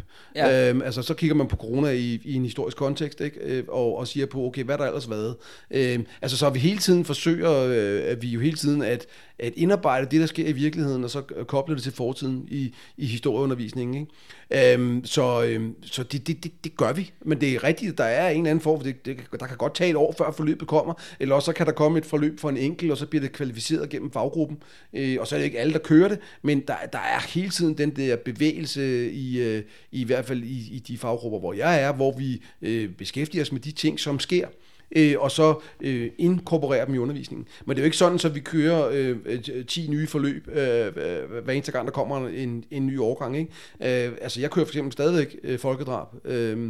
Ja. 0.47 0.69
Øhm, 0.69 0.81
altså 0.81 1.01
så 1.01 1.13
kigger 1.13 1.35
man 1.35 1.47
på 1.47 1.55
corona 1.55 1.89
i, 1.89 2.21
i 2.23 2.33
en 2.33 2.43
historisk 2.43 2.77
kontekst, 2.77 3.21
ikke? 3.21 3.39
Øh, 3.39 3.63
og, 3.67 3.97
og 3.97 4.07
siger 4.07 4.25
på, 4.25 4.45
okay, 4.45 4.63
hvad 4.63 4.75
er 4.75 4.79
der 4.79 4.85
ellers 4.85 5.09
været? 5.09 5.35
Øhm, 5.71 6.05
altså 6.21 6.37
så 6.37 6.49
vi 6.49 6.59
hele 6.59 6.79
tiden 6.79 7.05
forsøger, 7.05 7.51
øh, 7.51 8.01
at 8.11 8.21
vi 8.21 8.27
jo 8.27 8.39
hele 8.39 8.57
tiden 8.57 8.81
at, 8.81 9.05
at 9.39 9.53
indarbejde 9.55 10.07
det, 10.11 10.19
der 10.19 10.25
sker 10.25 10.47
i 10.47 10.51
virkeligheden, 10.51 11.03
og 11.03 11.09
så 11.09 11.21
koble 11.21 11.75
det 11.75 11.83
til 11.83 11.91
fortiden 11.91 12.47
i, 12.51 12.73
i 12.97 13.05
historieundervisningen. 13.05 14.07
Ikke? 14.51 14.73
Øhm, 14.73 15.05
så 15.05 15.43
øhm, 15.43 15.75
så 15.83 16.03
det, 16.03 16.27
det, 16.27 16.43
det, 16.43 16.63
det 16.63 16.77
gør 16.77 16.93
vi. 16.93 17.11
Men 17.21 17.41
det 17.41 17.53
er 17.53 17.63
rigtigt, 17.63 17.97
der 17.97 18.03
er 18.03 18.29
en 18.29 18.37
eller 18.37 18.49
anden 18.49 18.61
form, 18.61 18.79
for 18.79 18.83
det, 18.83 19.05
det, 19.05 19.17
der 19.39 19.47
kan 19.47 19.57
godt 19.57 19.75
tage 19.75 19.89
et 19.89 19.95
år, 19.95 20.15
før 20.17 20.31
forløbet 20.31 20.67
kommer, 20.67 20.93
eller 21.19 21.35
også 21.35 21.45
så 21.45 21.53
kan 21.53 21.65
der 21.65 21.71
komme 21.71 21.97
et 21.97 22.05
forløb 22.05 22.39
for 22.39 22.49
en 22.49 22.57
enkelt, 22.57 22.91
og 22.91 22.97
så 22.97 23.05
bliver 23.05 23.21
det 23.21 23.31
kvalificeret 23.31 23.89
gennem 23.89 24.11
faggruppen. 24.11 24.57
Øh, 24.93 25.17
og 25.19 25.27
så 25.27 25.35
er 25.35 25.39
det 25.39 25.45
ikke 25.45 25.59
alle, 25.59 25.73
der 25.73 25.79
kører 25.79 26.07
det, 26.07 26.19
men 26.41 26.59
der, 26.59 26.75
der 26.93 26.99
er 26.99 27.33
hele 27.33 27.49
tiden 27.49 27.77
den 27.77 27.89
der 27.95 28.15
bevægelse 28.15 29.11
i, 29.11 29.39
øh, 29.39 29.63
i 29.91 30.03
hvert 30.03 30.25
fald 30.25 30.43
i, 30.43 30.75
i 30.75 30.79
de 30.79 30.97
faggrupper, 30.97 31.39
hvor 31.39 31.53
jeg 31.53 31.81
er, 31.81 31.93
hvor 31.93 32.17
vi 32.17 32.41
øh, 32.61 32.89
beskæftiger 32.89 33.41
os 33.41 33.51
med 33.51 33.59
de 33.59 33.71
ting, 33.71 33.99
som 33.99 34.19
sker 34.19 34.47
øh, 34.95 35.15
og 35.19 35.31
så 35.31 35.55
øh, 35.81 36.09
inkorporere 36.17 36.85
dem 36.85 36.93
i 36.95 36.97
undervisningen. 36.97 37.47
Men 37.65 37.75
det 37.75 37.81
er 37.81 37.83
jo 37.83 37.85
ikke 37.85 37.97
sådan, 37.97 38.19
så 38.19 38.29
vi 38.29 38.39
kører 38.39 38.89
øh, 38.93 39.17
øh, 39.25 39.65
10 39.65 39.87
nye 39.89 40.07
forløb, 40.07 40.47
øh, 40.53 40.85
øh, 40.85 41.43
hver 41.43 41.53
eneste 41.53 41.71
gang, 41.71 41.85
der 41.85 41.91
kommer 41.91 42.27
en, 42.27 42.63
en 42.71 42.87
ny 42.87 42.99
årgang. 42.99 43.37
Ikke? 43.37 44.05
Øh, 44.07 44.11
altså, 44.21 44.41
jeg 44.41 44.51
kører 44.51 44.65
for 44.65 44.71
eksempel 44.71 44.91
stadigvæk 44.91 45.35
øh, 45.43 45.59
folkedrab, 45.59 46.07
øh, 46.25 46.69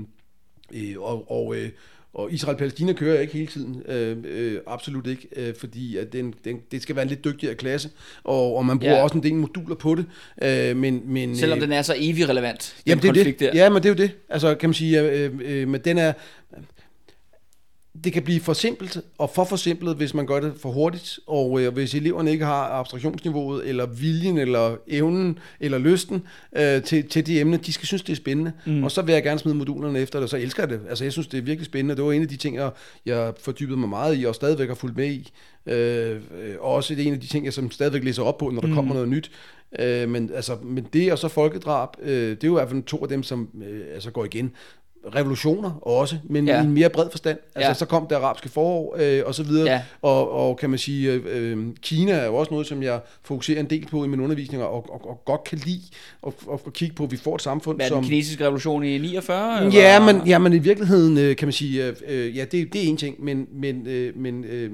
øh, 0.74 0.96
og, 1.00 1.32
og, 1.32 1.56
øh, 1.56 1.70
og 2.14 2.32
Israel-Palæstina 2.32 2.94
kører 2.94 3.14
jeg 3.14 3.22
ikke 3.22 3.34
hele 3.34 3.48
tiden, 3.48 3.84
øh, 3.88 4.18
øh, 4.24 4.60
absolut 4.68 5.08
ikke, 5.08 5.28
øh, 5.36 5.56
fordi 5.56 5.98
at 5.98 6.14
den, 6.14 6.34
den, 6.46 6.60
det 6.72 6.82
skal 6.82 6.96
være 6.96 7.04
en 7.04 7.10
lidt 7.10 7.24
dygtigere 7.26 7.56
klasse, 7.56 7.90
og, 8.24 8.56
og 8.56 8.66
man 8.66 8.80
bruger 8.80 8.96
Ja. 8.96 9.04
også 9.04 9.18
en 9.18 9.24
del 9.24 9.34
moduler 9.36 9.76
på 9.76 9.96
det, 9.96 10.06
øh, 10.42 10.78
men, 10.78 11.02
men 11.06 11.36
Selvom 11.38 11.58
øh, 11.58 11.64
den 11.64 11.72
er 11.72 11.82
så 11.82 11.94
evig 11.98 12.30
relevant, 12.30 12.76
den 12.78 12.90
Jamen 12.90 13.02
det 13.02 13.10
konflikt 13.16 13.40
det. 13.40 13.54
der. 13.54 13.64
Ja, 13.64 13.70
men 13.70 13.84
det 13.84 13.90
er 13.90 13.94
jo 13.94 13.98
det. 13.98 14.12
Altså 14.30 14.56
kan 14.56 14.70
man 14.70 14.74
sige, 14.74 15.02
øh, 15.02 15.32
øh, 15.42 15.68
men 15.68 15.82
den 15.82 15.98
er... 15.98 16.14
Det 18.04 18.14
kan 18.14 18.24
blive 18.24 18.40
for 18.40 18.54
simpelt 18.54 19.02
og 19.18 19.30
for 19.30 19.44
forsimplet, 19.44 19.96
hvis 19.96 20.14
man 20.14 20.26
gør 20.26 20.40
det 20.40 20.54
for 20.62 20.72
hurtigt, 20.72 21.20
og 21.28 21.62
øh, 21.62 21.74
hvis 21.74 21.96
eleverne 21.96 22.32
ikke 22.32 22.46
har 22.46 22.64
abstraktionsniveauet, 22.64 23.70
eller 23.70 23.86
viljen, 23.86 24.38
eller 24.38 24.76
evnen, 24.88 25.40
eller 25.60 25.78
lysten 25.78 26.24
øh, 26.58 26.84
til, 26.84 27.10
til 27.10 27.26
de 27.28 27.40
emner, 27.40 27.58
de 27.58 27.74
skal 27.74 27.88
synes, 27.88 28.02
det 28.02 28.12
er 28.12 28.16
spændende. 28.16 28.52
Mm. 28.66 28.84
Og 28.84 28.92
så 28.92 29.02
vil 29.02 29.14
jeg 29.14 29.24
gerne 29.24 29.40
smide 29.40 29.56
modulerne 29.56 30.00
efter 30.00 30.20
det, 30.20 30.24
og 30.24 30.30
så 30.30 30.38
elsker 30.38 30.64
jeg 30.64 30.70
det. 30.70 30.80
Altså 30.90 31.04
jeg 31.04 31.14
synes, 31.14 31.28
det 31.28 31.38
er 31.38 31.42
virkelig 31.42 31.66
spændende. 31.66 31.96
Det 31.96 32.04
var 32.04 32.12
en 32.12 32.22
af 32.22 32.28
de 32.28 32.38
ting, 32.38 32.56
jeg, 32.56 32.72
jeg 33.06 33.34
fordybede 33.40 33.78
mig 33.78 33.90
meget 33.90 34.22
i, 34.22 34.26
og 34.26 34.36
stadigvæk 34.36 34.68
har 34.68 34.76
fulgt 34.76 34.98
med 34.98 35.08
i. 35.08 35.32
Øh, 35.66 36.16
øh, 36.16 36.56
og 36.60 36.74
også 36.74 36.96
det 36.96 37.04
er 37.04 37.08
en 37.08 37.14
af 37.14 37.20
de 37.20 37.28
ting, 37.28 37.46
jeg 37.46 37.54
som 37.54 37.72
stadigvæk 37.72 38.04
læser 38.04 38.24
op 38.24 38.38
på, 38.38 38.50
når 38.50 38.62
der 38.62 38.68
mm. 38.68 38.76
kommer 38.76 38.94
noget 38.94 39.10
nyt. 39.10 39.32
Øh, 39.80 40.10
men, 40.10 40.32
altså, 40.36 40.58
men 40.64 40.88
det 40.94 41.12
og 41.12 41.18
så 41.18 41.28
folkedrab, 41.28 41.90
øh, 42.02 42.30
det 42.30 42.44
er 42.44 42.48
jo 42.48 42.58
i 42.58 42.60
hvert 42.60 42.70
fald 42.70 42.84
to 42.84 42.98
af 42.98 43.10
dem, 43.10 43.24
som 43.24 43.50
øh, 43.70 43.82
altså 43.94 44.12
går 44.12 44.26
igen. 44.26 44.52
Revolutioner 45.16 45.72
også, 45.88 46.16
men 46.24 46.48
Ja. 46.48 46.62
i 46.62 46.66
en 46.66 46.72
mere 46.72 46.90
bred 46.90 47.10
forstand. 47.12 47.38
Altså, 47.56 47.70
Ja. 47.70 47.74
så 47.74 47.86
kom 47.86 48.08
det 48.08 48.16
arabiske 48.16 48.50
forår 48.50 48.96
øh, 49.00 49.22
og 49.26 49.36
så 49.36 49.44
videre. 49.44 49.72
Ja. 49.72 49.82
Og, 50.02 50.32
og 50.32 50.58
kan 50.58 50.70
man 50.70 50.80
sige, 50.80 51.12
øh, 51.12 51.22
øh, 51.28 51.68
Kina 51.82 52.12
er 52.12 52.26
jo 52.26 52.36
også 52.36 52.52
noget, 52.52 52.68
som 52.68 52.84
jeg 52.84 53.00
fokuserer 53.24 53.60
en 53.60 53.70
del 53.70 53.86
på 53.86 54.04
i 54.04 54.08
min 54.08 54.20
undervisning, 54.20 54.64
og, 54.64 54.74
og, 54.74 55.10
og 55.10 55.22
godt 55.26 55.44
kan 55.44 55.58
lide 55.66 55.82
at, 56.28 56.34
at, 56.54 56.74
kigge 56.74 56.96
på, 56.96 57.04
at 57.04 57.12
vi 57.12 57.18
får 57.18 57.36
et 57.36 57.42
samfund, 57.42 57.78
Hvad 57.78 57.86
er 57.86 57.90
som... 57.90 57.98
den 57.98 58.10
kinesiske 58.10 58.44
revolution 58.46 58.84
i 58.84 58.98
49? 58.98 59.58
eller? 59.66 59.80
Ja, 59.80 60.14
men, 60.14 60.28
ja, 60.28 60.38
men 60.40 60.54
i 60.54 60.58
virkeligheden 60.58 61.18
øh, 61.18 61.36
kan 61.36 61.48
man 61.48 61.54
sige, 61.54 61.86
øh, 61.88 61.96
øh, 62.08 62.38
ja, 62.38 62.46
det, 62.46 62.74
det 62.74 62.84
er 62.84 62.88
en 62.90 62.98
ting, 62.98 63.24
men, 63.24 63.48
men, 63.54 63.88
øh, 63.88 64.18
men 64.18 64.44
øh, 64.44 64.72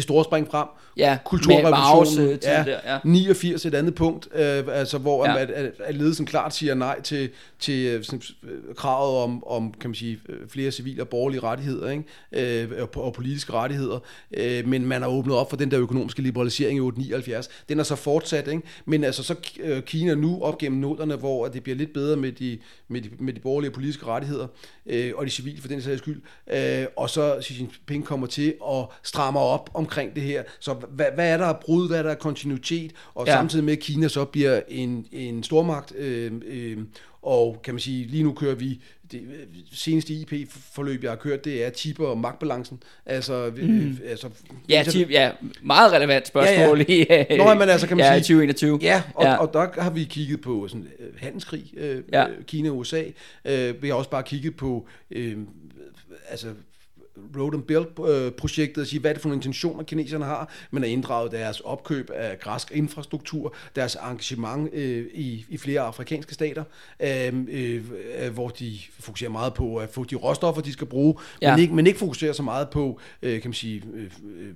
det 0.00 0.04
store 0.04 0.24
spring 0.24 0.48
frem, 0.50 0.66
ja, 0.96 1.18
kulturrevolutionen, 1.24 2.38
ja, 2.44 2.64
der, 2.66 2.78
ja. 2.84 2.98
89 3.04 3.66
et 3.66 3.74
andet 3.74 3.94
punkt, 3.94 4.28
øh, 4.34 4.64
altså 4.72 4.98
hvor 4.98 5.26
Ja. 5.26 5.42
at, 5.42 5.50
at, 5.50 5.72
at 5.84 5.94
ledelsen 5.94 6.26
klart 6.26 6.54
siger 6.54 6.74
nej 6.74 7.00
til, 7.00 7.30
til 7.58 7.86
øh, 7.86 8.04
sådan, 8.04 8.22
øh, 8.42 8.74
kravet 8.74 9.22
om, 9.22 9.46
om 9.46 9.74
kan 9.80 9.90
man 9.90 9.94
sige, 9.94 10.20
øh, 10.28 10.48
flere 10.48 10.70
civile 10.70 11.02
og 11.02 11.08
borgerlige 11.08 11.40
rettigheder 11.40 11.90
ikke? 11.90 12.62
Øh, 12.62 12.82
og, 12.82 13.04
og 13.04 13.12
politiske 13.12 13.52
rettigheder, 13.52 13.98
øh, 14.34 14.68
men 14.68 14.86
man 14.86 15.02
har 15.02 15.08
åbnet 15.08 15.36
op 15.36 15.50
for 15.50 15.56
den 15.56 15.70
der 15.70 15.80
økonomiske 15.80 16.22
liberalisering 16.22 16.76
i 16.76 16.80
879. 16.80 17.48
Den 17.68 17.78
er 17.78 17.82
så 17.82 17.96
fortsat, 17.96 18.48
ikke? 18.48 18.62
men 18.84 19.04
altså 19.04 19.22
så 19.22 19.34
Kina 19.86 20.14
nu 20.14 20.42
op 20.42 20.58
gennem 20.58 20.80
noterne, 20.80 21.16
hvor 21.16 21.48
det 21.48 21.62
bliver 21.62 21.76
lidt 21.76 21.92
bedre 21.92 22.16
med 22.16 22.32
de, 22.32 22.58
med 22.88 23.00
de, 23.00 23.08
med 23.18 23.32
de 23.32 23.40
borgerlige 23.40 23.70
og 23.70 23.74
politiske 23.74 24.06
rettigheder, 24.06 24.46
øh, 24.86 25.12
og 25.16 25.26
de 25.26 25.30
civile 25.30 25.60
for 25.60 25.68
den 25.68 25.82
sags 25.82 25.98
skyld, 25.98 26.22
øh, 26.52 26.86
og 26.96 27.10
så 27.10 27.40
Xi 27.42 27.54
Jinping 27.58 28.04
kommer 28.04 28.26
til 28.26 28.54
at 28.70 28.84
stramme 29.02 29.38
op 29.40 29.70
omkring 29.90 30.14
det 30.14 30.22
her. 30.22 30.42
Så 30.60 30.74
hvad, 30.74 31.06
hvad 31.14 31.32
er 31.32 31.36
der 31.36 31.44
af 31.46 31.60
brud, 31.60 31.88
hvad 31.88 31.98
er 31.98 32.02
der 32.02 32.10
af 32.10 32.18
kontinuitet, 32.18 32.92
og 33.14 33.26
Ja. 33.26 33.32
ja. 33.32 33.38
samtidig 33.38 33.64
med, 33.64 33.72
at 33.72 33.78
Kina 33.78 34.08
så 34.08 34.24
bliver 34.24 34.60
en, 34.68 35.06
en 35.12 35.42
stormagt, 35.42 35.92
øh, 35.96 36.32
øh, 36.46 36.78
og 37.22 37.60
kan 37.64 37.74
man 37.74 37.80
sige, 37.80 38.06
lige 38.06 38.22
nu 38.22 38.32
kører 38.32 38.54
vi, 38.54 38.82
det 39.12 39.20
øh, 39.20 39.46
seneste 39.72 40.12
IP-forløb, 40.14 41.02
jeg 41.02 41.10
har 41.10 41.16
kørt, 41.16 41.44
det 41.44 41.64
er 41.66 41.70
chipper 41.70 42.06
og 42.06 42.18
magtbalancen. 42.18 42.82
Altså, 43.06 43.52
mm. 43.56 43.80
øh, 43.80 43.94
altså 44.10 44.28
Ja, 44.68 44.84
så- 44.84 44.90
tip, 44.92 45.10
ja, 45.10 45.30
meget 45.62 45.92
relevant 45.92 46.26
spørgsmål 46.26 46.78
Ja, 46.78 46.84
i 46.94 47.26
øh, 47.32 47.38
Nå, 47.38 47.54
men 47.54 47.68
altså, 47.68 47.86
kan 47.86 47.96
man 47.96 48.06
ja, 48.06 48.12
sige- 48.12 48.20
2021. 48.22 48.78
Ja, 48.82 49.02
og, 49.14 49.24
Ja. 49.24 49.30
ja. 49.30 49.36
og 49.36 49.52
der 49.52 49.82
har 49.82 49.90
vi 49.90 50.04
kigget 50.04 50.40
på 50.40 50.68
sådan, 50.68 50.88
øh, 50.98 51.06
handelskrig, 51.18 51.64
øh, 51.76 52.02
Ja. 52.12 52.20
ja. 52.20 52.26
Kina 52.46 52.70
og 52.70 52.78
USA. 52.78 53.02
Øh, 53.44 53.82
vi 53.82 53.88
har 53.88 53.94
også 53.94 54.10
bare 54.10 54.22
kigget 54.22 54.56
på 54.56 54.86
øh, 55.10 55.36
altså 56.28 56.46
Road 57.36 57.54
and 57.54 57.62
Build-projektet 57.62 58.80
og 58.80 58.86
sige, 58.86 59.00
hvad 59.00 59.10
er 59.10 59.14
det 59.14 59.22
for 59.22 59.28
nogle 59.28 59.38
intentioner, 59.38 59.84
kineserne 59.84 60.24
har, 60.24 60.52
men 60.70 60.84
at 60.84 60.90
inddrage 60.90 61.30
deres 61.30 61.60
opkøb 61.60 62.10
af 62.14 62.38
græsk 62.40 62.72
infrastruktur, 62.72 63.54
deres 63.76 63.96
engagement 64.10 64.74
øh, 64.74 65.06
i, 65.14 65.44
i 65.48 65.58
flere 65.58 65.80
afrikanske 65.80 66.34
stater, 66.34 66.64
øh, 67.02 67.34
øh, 67.48 67.84
øh, 68.18 68.32
hvor 68.32 68.48
de 68.48 68.78
fokuserer 69.00 69.30
meget 69.30 69.54
på 69.54 69.76
at 69.76 69.88
få 69.90 70.04
de 70.04 70.14
råstoffer, 70.14 70.62
de 70.62 70.72
skal 70.72 70.86
bruge, 70.86 71.14
Ja. 71.42 71.50
men, 71.50 71.60
ikke, 71.62 71.74
men 71.74 71.86
ikke 71.86 71.98
fokuserer 71.98 72.32
så 72.32 72.42
meget 72.42 72.70
på, 72.70 73.00
øh, 73.22 73.40
kan 73.40 73.48
man 73.48 73.54
sige, 73.54 73.82
øh, 73.94 74.10
øh, 74.38 74.54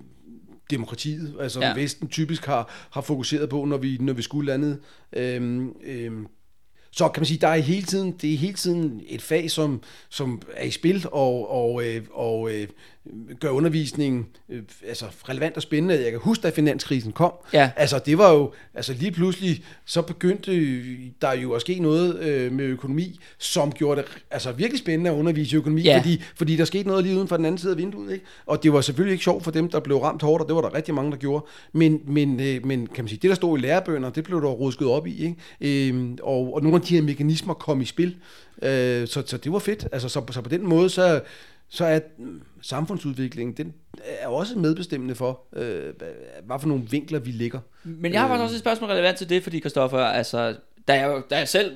demokratiet, 0.70 1.34
altså 1.40 1.60
Ja. 1.60 1.74
Vesten 1.74 2.08
typisk 2.08 2.46
har, 2.46 2.70
har 2.90 3.00
fokuseret 3.00 3.48
på, 3.48 3.64
når 3.64 3.76
vi, 3.76 3.96
når 4.00 4.12
vi 4.12 4.22
skulle 4.22 4.52
andet. 4.52 4.78
Øhm, 5.12 5.72
øhm, 5.84 6.26
så 6.96 7.08
kan 7.08 7.20
man 7.20 7.26
sige, 7.26 7.38
der 7.38 7.48
er 7.48 7.56
hele 7.56 7.86
tiden, 7.86 8.12
det 8.12 8.34
er 8.34 8.38
hele 8.38 8.54
tiden 8.54 9.02
et 9.06 9.22
fag, 9.22 9.50
som, 9.50 9.82
som 10.08 10.42
er 10.52 10.64
i 10.64 10.70
spil 10.70 11.06
og, 11.12 11.50
og, 11.50 11.84
øh, 11.84 12.02
og, 12.12 12.40
og 12.40 12.50
gør 13.40 13.48
undervisningen 13.48 14.26
øh, 14.48 14.62
altså 14.88 15.04
relevant 15.28 15.56
og 15.56 15.62
spændende. 15.62 16.02
Jeg 16.02 16.10
kan 16.10 16.20
huske, 16.20 16.42
da 16.42 16.50
finanskrisen 16.50 17.12
kom. 17.12 17.32
Ja. 17.52 17.70
Altså, 17.76 17.98
det 18.06 18.18
var 18.18 18.32
jo, 18.32 18.52
altså 18.74 18.92
lige 18.92 19.10
pludselig, 19.12 19.64
så 19.84 20.02
begyndte 20.02 20.52
der 21.22 21.32
jo 21.32 21.52
at 21.52 21.60
ske 21.60 21.78
noget 21.78 22.18
øh, 22.18 22.52
med 22.52 22.64
økonomi, 22.64 23.20
som 23.38 23.72
gjorde 23.72 24.00
det 24.02 24.10
altså 24.30 24.52
virkelig 24.52 24.78
spændende 24.78 25.10
at 25.10 25.14
undervise 25.16 25.56
i 25.56 25.58
økonomi, 25.58 25.82
Ja. 25.82 25.98
fordi, 25.98 26.22
fordi 26.36 26.56
der 26.56 26.64
skete 26.64 26.88
noget 26.88 27.04
lige 27.04 27.16
uden 27.16 27.28
for 27.28 27.36
den 27.36 27.44
anden 27.44 27.58
side 27.58 27.72
af 27.72 27.78
vinduet, 27.78 28.12
ikke? 28.12 28.24
Og 28.46 28.62
det 28.62 28.72
var 28.72 28.80
selvfølgelig 28.80 29.12
ikke 29.12 29.24
sjovt 29.24 29.44
for 29.44 29.50
dem, 29.50 29.70
der 29.70 29.80
blev 29.80 29.96
ramt 29.98 30.22
hårdt, 30.22 30.42
og 30.42 30.48
det 30.48 30.56
var 30.56 30.62
der 30.62 30.74
rigtig 30.74 30.94
mange, 30.94 31.10
der 31.10 31.16
gjorde. 31.16 31.44
Men, 31.72 32.00
men, 32.06 32.40
øh, 32.40 32.66
men 32.66 32.86
kan 32.86 33.04
man 33.04 33.08
sige, 33.08 33.18
det 33.22 33.28
der 33.28 33.34
stod 33.36 33.58
i 33.58 33.60
lærebøger, 33.60 34.10
det 34.10 34.24
blev 34.24 34.42
der 34.42 34.48
rusket 34.48 34.88
op 34.88 35.06
i, 35.06 35.24
ikke? 35.24 35.88
Øhm, 35.88 36.18
og, 36.22 36.54
og 36.54 36.62
nogle 36.62 36.76
af 36.76 36.82
de 36.82 36.94
her 36.94 37.02
mekanismer 37.02 37.54
kom 37.54 37.80
i 37.80 37.84
spil, 37.84 38.16
øh, 38.62 39.08
så, 39.08 39.22
så 39.26 39.36
det 39.36 39.52
var 39.52 39.58
fedt. 39.58 39.88
Altså, 39.92 40.08
så, 40.08 40.22
så 40.30 40.40
på 40.40 40.48
den 40.48 40.66
måde, 40.68 40.90
så, 40.90 41.20
så 41.74 41.84
er 41.84 42.00
samfundsudviklingen, 42.62 43.56
den 43.56 43.74
er 44.20 44.28
også 44.28 44.58
medbestemmende 44.58 45.14
for, 45.14 45.40
øh, 45.56 45.92
hvad 46.46 46.58
for 46.60 46.68
nogle 46.68 46.84
vinkler 46.90 47.18
vi 47.18 47.30
ligger. 47.30 47.60
Men 47.84 48.12
jeg 48.12 48.20
har 48.20 48.28
faktisk 48.28 48.42
også 48.42 48.54
et 48.54 48.60
spørgsmål 48.60 48.90
relevant 48.90 49.18
til 49.18 49.28
det, 49.28 49.42
fordi 49.42 49.60
Christoffer, 49.60 49.98
altså, 49.98 50.56
da 50.88 50.94
jeg, 50.94 51.22
da 51.30 51.38
jeg 51.38 51.48
selv, 51.48 51.72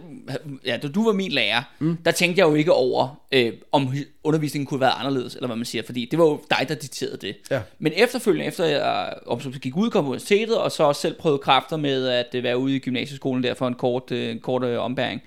ja, 0.67 0.77
da 0.77 0.89
du 0.89 1.05
var 1.05 1.13
min 1.13 1.33
lærer, 1.33 1.63
mm. 1.79 1.97
der 2.05 2.11
tænkte 2.11 2.41
jeg 2.41 2.49
jo 2.49 2.55
ikke 2.55 2.73
over, 2.73 3.23
øh, 3.33 3.53
om 3.73 3.95
undervisningen 4.25 4.67
kunne 4.67 4.81
være 4.81 4.91
anderledes, 4.91 5.35
eller 5.35 5.47
hvad 5.47 5.57
man 5.57 5.65
siger, 5.65 5.83
fordi 5.83 6.09
det 6.11 6.19
var 6.19 6.25
jo 6.25 6.41
dig, 6.51 6.69
der 6.69 6.75
dikterede 6.75 7.17
det. 7.17 7.37
Ja. 7.51 7.61
Men 7.79 7.93
efterfølgende, 7.97 8.47
efter 8.47 8.65
jeg 8.65 9.15
om, 9.27 9.41
så 9.41 9.51
gik 9.51 9.77
ud, 9.77 9.91
kom 9.91 10.05
på 10.05 10.09
universitetet, 10.09 10.59
og 10.59 10.73
så 10.73 10.83
også 10.83 11.01
selv 11.01 11.15
prøvede 11.15 11.39
kræfter 11.39 11.77
med 11.77 12.09
at 12.09 12.35
øh, 12.35 12.43
være 12.43 12.59
ude 12.59 12.77
i 12.77 12.79
gymnasieskolen 12.79 13.43
der 13.43 13.55
for 13.55 13.69
en 13.69 13.75
kort, 13.75 14.11
øh, 14.11 14.41
kort 14.41 14.65
øh, 14.65 14.79
ombæring, 14.79 15.23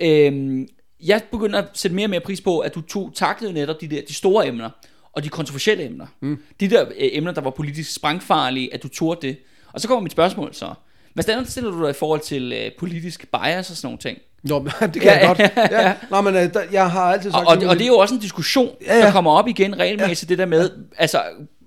øh, 0.00 0.66
jeg 1.06 1.22
begynder 1.30 1.58
at 1.58 1.64
sætte 1.74 1.94
mere 1.94 2.06
og 2.06 2.10
mere 2.10 2.20
pris 2.20 2.40
på, 2.40 2.58
at 2.58 2.74
du 2.74 2.80
tog 2.80 3.12
taklede 3.14 3.52
netop 3.52 3.80
de, 3.80 3.88
der, 3.88 4.00
de 4.08 4.14
store 4.14 4.46
emner, 4.46 4.70
og 5.12 5.24
de 5.24 5.28
kontroversielle 5.28 5.84
emner. 5.84 6.06
Mm. 6.20 6.38
De 6.60 6.70
der 6.70 6.82
øh, 6.82 6.88
emner, 6.98 7.32
der 7.32 7.40
var 7.40 7.50
politisk 7.50 7.94
sprængfarlige, 7.94 8.74
at 8.74 8.82
du 8.82 8.88
tog 8.88 9.18
det. 9.22 9.36
Og 9.72 9.80
så 9.80 9.88
kommer 9.88 10.02
mit 10.02 10.12
spørgsmål 10.12 10.54
så. 10.54 10.74
Hvad 11.14 11.22
standard 11.22 11.46
stiller 11.46 11.70
du 11.70 11.82
dig 11.82 11.90
i 11.90 11.92
forhold 11.92 12.20
til 12.20 12.52
øh, 12.52 12.70
politisk 12.78 13.26
bias 13.32 13.70
og 13.70 13.76
sådan 13.76 13.86
nogle 13.86 13.98
ting? 13.98 14.18
Nå, 14.42 14.58
det 14.80 14.92
kan 14.92 15.02
Ja, 15.02 15.28
jeg 15.28 15.36
godt. 15.36 15.70
Ja. 15.72 15.94
Nå, 16.10 16.20
men 16.20 16.34
øh, 16.36 16.54
der, 16.54 16.62
jeg 16.72 16.90
har 16.90 17.12
altid 17.12 17.30
sagt... 17.30 17.46
Og, 17.46 17.56
og, 17.56 17.68
og 17.68 17.76
det 17.76 17.82
er 17.82 17.86
jo 17.86 17.98
også 17.98 18.14
en 18.14 18.20
diskussion, 18.20 18.70
ja, 18.80 18.86
Ja, 18.86 18.92
ja. 18.92 18.98
ja. 19.00 19.06
der 19.06 19.12
kommer 19.12 19.30
op 19.30 19.48
igen 19.48 19.78
regelmæssigt, 19.78 20.30
ja. 20.30 20.32
det 20.32 20.38
der 20.38 20.46
med, 20.46 20.70
altså, 20.98 21.22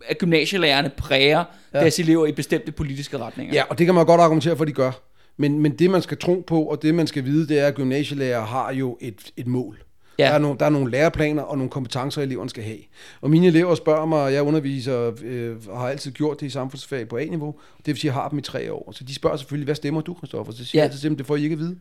at 0.07 0.17
gymnasielærerne 0.17 0.89
præger 0.89 1.43
ja. 1.73 1.79
deres 1.79 1.99
elever 1.99 2.25
i 2.25 2.31
bestemte 2.31 2.71
politiske 2.71 3.17
retninger. 3.17 3.53
Ja, 3.53 3.63
og 3.69 3.77
det 3.77 3.85
kan 3.85 3.95
man 3.95 4.05
godt 4.05 4.21
argumentere 4.21 4.57
for, 4.57 4.63
at 4.63 4.67
de 4.67 4.73
gør. 4.73 4.91
Men, 5.37 5.59
men 5.59 5.71
det, 5.71 5.89
man 5.89 6.01
skal 6.01 6.17
tro 6.17 6.43
på, 6.47 6.61
og 6.63 6.81
det, 6.81 6.95
man 6.95 7.07
skal 7.07 7.25
vide, 7.25 7.47
det 7.47 7.59
er, 7.59 7.67
at 7.67 7.75
gymnasielærer 7.75 8.45
har 8.45 8.73
jo 8.73 8.97
et, 9.01 9.31
et 9.37 9.47
mål. 9.47 9.81
Ja. 10.19 10.23
Der, 10.25 10.29
er 10.31 10.37
nogle, 10.37 10.59
der 10.59 10.65
er 10.65 10.69
nogle 10.69 10.91
læreplaner 10.91 11.43
og 11.43 11.57
nogle 11.57 11.69
kompetencer, 11.69 12.21
eleverne 12.21 12.49
skal 12.49 12.63
have. 12.63 12.77
Og 13.21 13.29
mine 13.29 13.47
elever 13.47 13.75
spørger 13.75 14.05
mig, 14.05 14.19
og 14.21 14.33
jeg 14.33 14.41
underviser 14.43 15.11
øh, 15.23 15.55
og 15.67 15.79
har 15.79 15.87
altid 15.89 16.11
gjort 16.11 16.39
det 16.39 16.45
i 16.45 16.49
samfundsfag 16.49 17.07
på 17.07 17.17
A-niveau, 17.17 17.55
det 17.77 17.87
vil 17.87 17.97
sige, 17.97 18.09
jeg 18.09 18.13
har 18.13 18.29
dem 18.29 18.39
i 18.39 18.41
tre 18.41 18.73
år. 18.73 18.91
Så 18.91 19.03
de 19.03 19.15
spørger 19.15 19.37
selvfølgelig, 19.37 19.65
hvad 19.65 19.75
stemmer 19.75 20.01
du, 20.01 20.15
Christoffer? 20.17 20.53
Så 20.53 20.65
siger 20.65 20.81
Ja. 20.81 20.87
jeg 20.87 20.91
til 20.99 21.03
dem, 21.09 21.17
det 21.17 21.25
får 21.25 21.35
I 21.35 21.43
ikke 21.43 21.53
at 21.53 21.59
vide. 21.59 21.77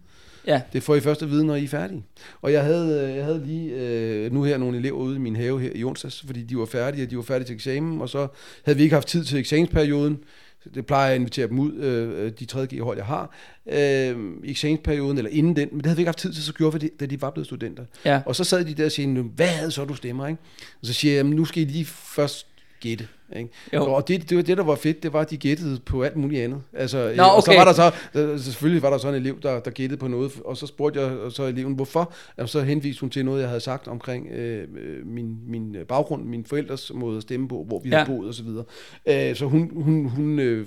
ja. 0.46 0.60
Det 0.72 0.82
får 0.82 0.94
I 0.94 1.00
først 1.00 1.22
at 1.22 1.30
vide, 1.30 1.46
når 1.46 1.54
I 1.54 1.64
er 1.64 1.68
færdige. 1.68 2.04
Og 2.42 2.52
jeg 2.52 2.62
havde, 2.64 3.08
øh, 3.10 3.16
jeg 3.16 3.24
havde 3.24 3.42
lige 3.46 3.70
øh, 3.74 4.32
nu 4.32 4.42
her 4.42 4.58
nogle 4.58 4.78
elever 4.78 4.98
ude 4.98 5.16
i 5.16 5.18
min 5.18 5.36
have 5.36 5.60
her 5.60 5.70
i 5.74 5.84
onsdags, 5.84 6.22
fordi 6.26 6.42
de 6.42 6.58
var 6.58 6.64
færdige, 6.66 7.04
og 7.04 7.10
de 7.10 7.16
var 7.16 7.22
færdige 7.22 7.46
til 7.46 7.54
eksamen, 7.54 8.00
og 8.00 8.08
så 8.08 8.26
havde 8.64 8.76
vi 8.76 8.82
ikke 8.82 8.94
haft 8.94 9.08
tid 9.08 9.24
til 9.24 9.38
eksamensperioden. 9.38 10.18
Det 10.74 10.86
plejer 10.86 11.04
jeg 11.04 11.14
at 11.14 11.20
invitere 11.20 11.48
dem 11.48 11.58
ud, 11.58 11.72
øh, 11.72 12.32
de 12.38 12.44
3. 12.44 12.66
G-hold, 12.66 12.96
jeg 12.96 13.06
har, 13.06 13.34
øh, 13.66 14.16
i 14.44 14.50
eksamensperioden, 14.50 15.18
eller 15.18 15.30
inden 15.30 15.56
den, 15.56 15.68
men 15.72 15.78
det 15.78 15.86
havde 15.86 15.96
vi 15.96 16.00
ikke 16.00 16.08
haft 16.08 16.18
tid 16.18 16.32
til, 16.32 16.42
så 16.42 16.52
gjorde 16.52 16.72
vi 16.72 16.78
det, 16.78 17.00
da 17.00 17.06
de 17.06 17.22
var 17.22 17.30
blevet 17.30 17.46
studenter. 17.46 17.84
Ja. 18.04 18.22
Og 18.26 18.36
så 18.36 18.44
sad 18.44 18.64
de 18.64 18.74
der 18.74 18.84
og 18.84 18.92
sagde, 18.92 19.12
"Nu, 19.14 19.22
hvad 19.22 19.46
havde 19.48 19.70
så 19.70 19.84
du 19.84 19.94
stemmer, 19.94 20.26
ikke? 20.26 20.40
Og 20.80 20.86
så 20.86 20.92
siger 20.92 21.12
jeg, 21.12 21.18
"Jamen, 21.18 21.32
nu 21.36 21.44
skal 21.44 21.62
I 21.62 21.66
lige 21.66 21.84
først 21.84 22.46
gætte. 22.80 23.08
Ikke? 23.36 23.50
Jo. 23.74 23.92
Og 23.94 24.08
det, 24.08 24.30
det 24.30 24.36
var 24.36 24.42
det, 24.42 24.56
der 24.56 24.64
var 24.64 24.74
fedt, 24.74 25.02
det 25.02 25.12
var, 25.12 25.20
at 25.20 25.30
de 25.30 25.36
gættede 25.36 25.80
på 25.86 26.02
alt 26.02 26.16
muligt 26.16 26.42
andet. 26.44 26.60
Altså, 26.72 26.98
øh, 26.98 27.16
Nå, 27.16 27.22
Og 27.22 27.42
så 27.42 27.50
okay. 27.50 27.58
var 27.58 27.64
der 27.64 27.72
så, 27.72 27.90
øh, 28.14 28.40
selvfølgelig 28.40 28.82
var 28.82 28.90
der 28.90 28.98
så 28.98 29.08
en 29.08 29.14
elev, 29.14 29.40
der, 29.42 29.60
der 29.60 29.70
gættede 29.70 30.00
på 30.00 30.08
noget, 30.08 30.32
og 30.44 30.56
så 30.56 30.66
spurgte 30.66 31.00
jeg 31.00 31.12
så 31.32 31.44
eleven, 31.44 31.74
hvorfor? 31.74 32.12
Jamen, 32.38 32.48
så 32.48 32.60
henviste 32.60 33.00
hun 33.00 33.10
til 33.10 33.24
noget, 33.24 33.40
jeg 33.40 33.48
havde 33.48 33.60
sagt 33.60 33.88
omkring 33.88 34.26
øh, 34.32 34.60
øh, 34.62 35.06
min, 35.06 35.36
min 35.48 35.76
baggrund, 35.88 36.24
min 36.24 36.44
forældres 36.44 36.92
måde 36.94 37.16
at 37.16 37.22
stemme 37.22 37.48
på, 37.48 37.64
hvor 37.68 37.80
vi 37.84 37.88
Ja. 37.88 37.96
havde 37.96 38.06
boet 38.06 38.28
osv. 38.28 38.36
Så, 38.36 38.42
videre. 38.42 39.30
øh, 39.30 39.36
så 39.36 39.46
hun, 39.46 39.70
hun, 39.74 40.08
hun 40.08 40.38
øh, 40.38 40.58
øh, 40.58 40.66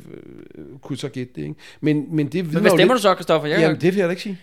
kunne 0.82 0.98
så 0.98 1.10
gætte 1.10 1.34
det. 1.36 1.42
Ikke? 1.42 1.56
Men, 1.82 2.06
men 2.16 2.28
det 2.28 2.44
Men 2.46 2.52
hvad 2.52 2.62
stemmer 2.72 2.78
lidt- 2.78 2.92
du 2.92 2.98
så, 3.02 3.14
Christoffer? 3.14 3.48
Jeg, 3.50 3.60
Jamen, 3.60 3.82
det 3.82 3.94
vil 3.94 3.96
jeg 4.00 4.06
da 4.08 4.10
ikke 4.10 4.22
sige. 4.22 4.40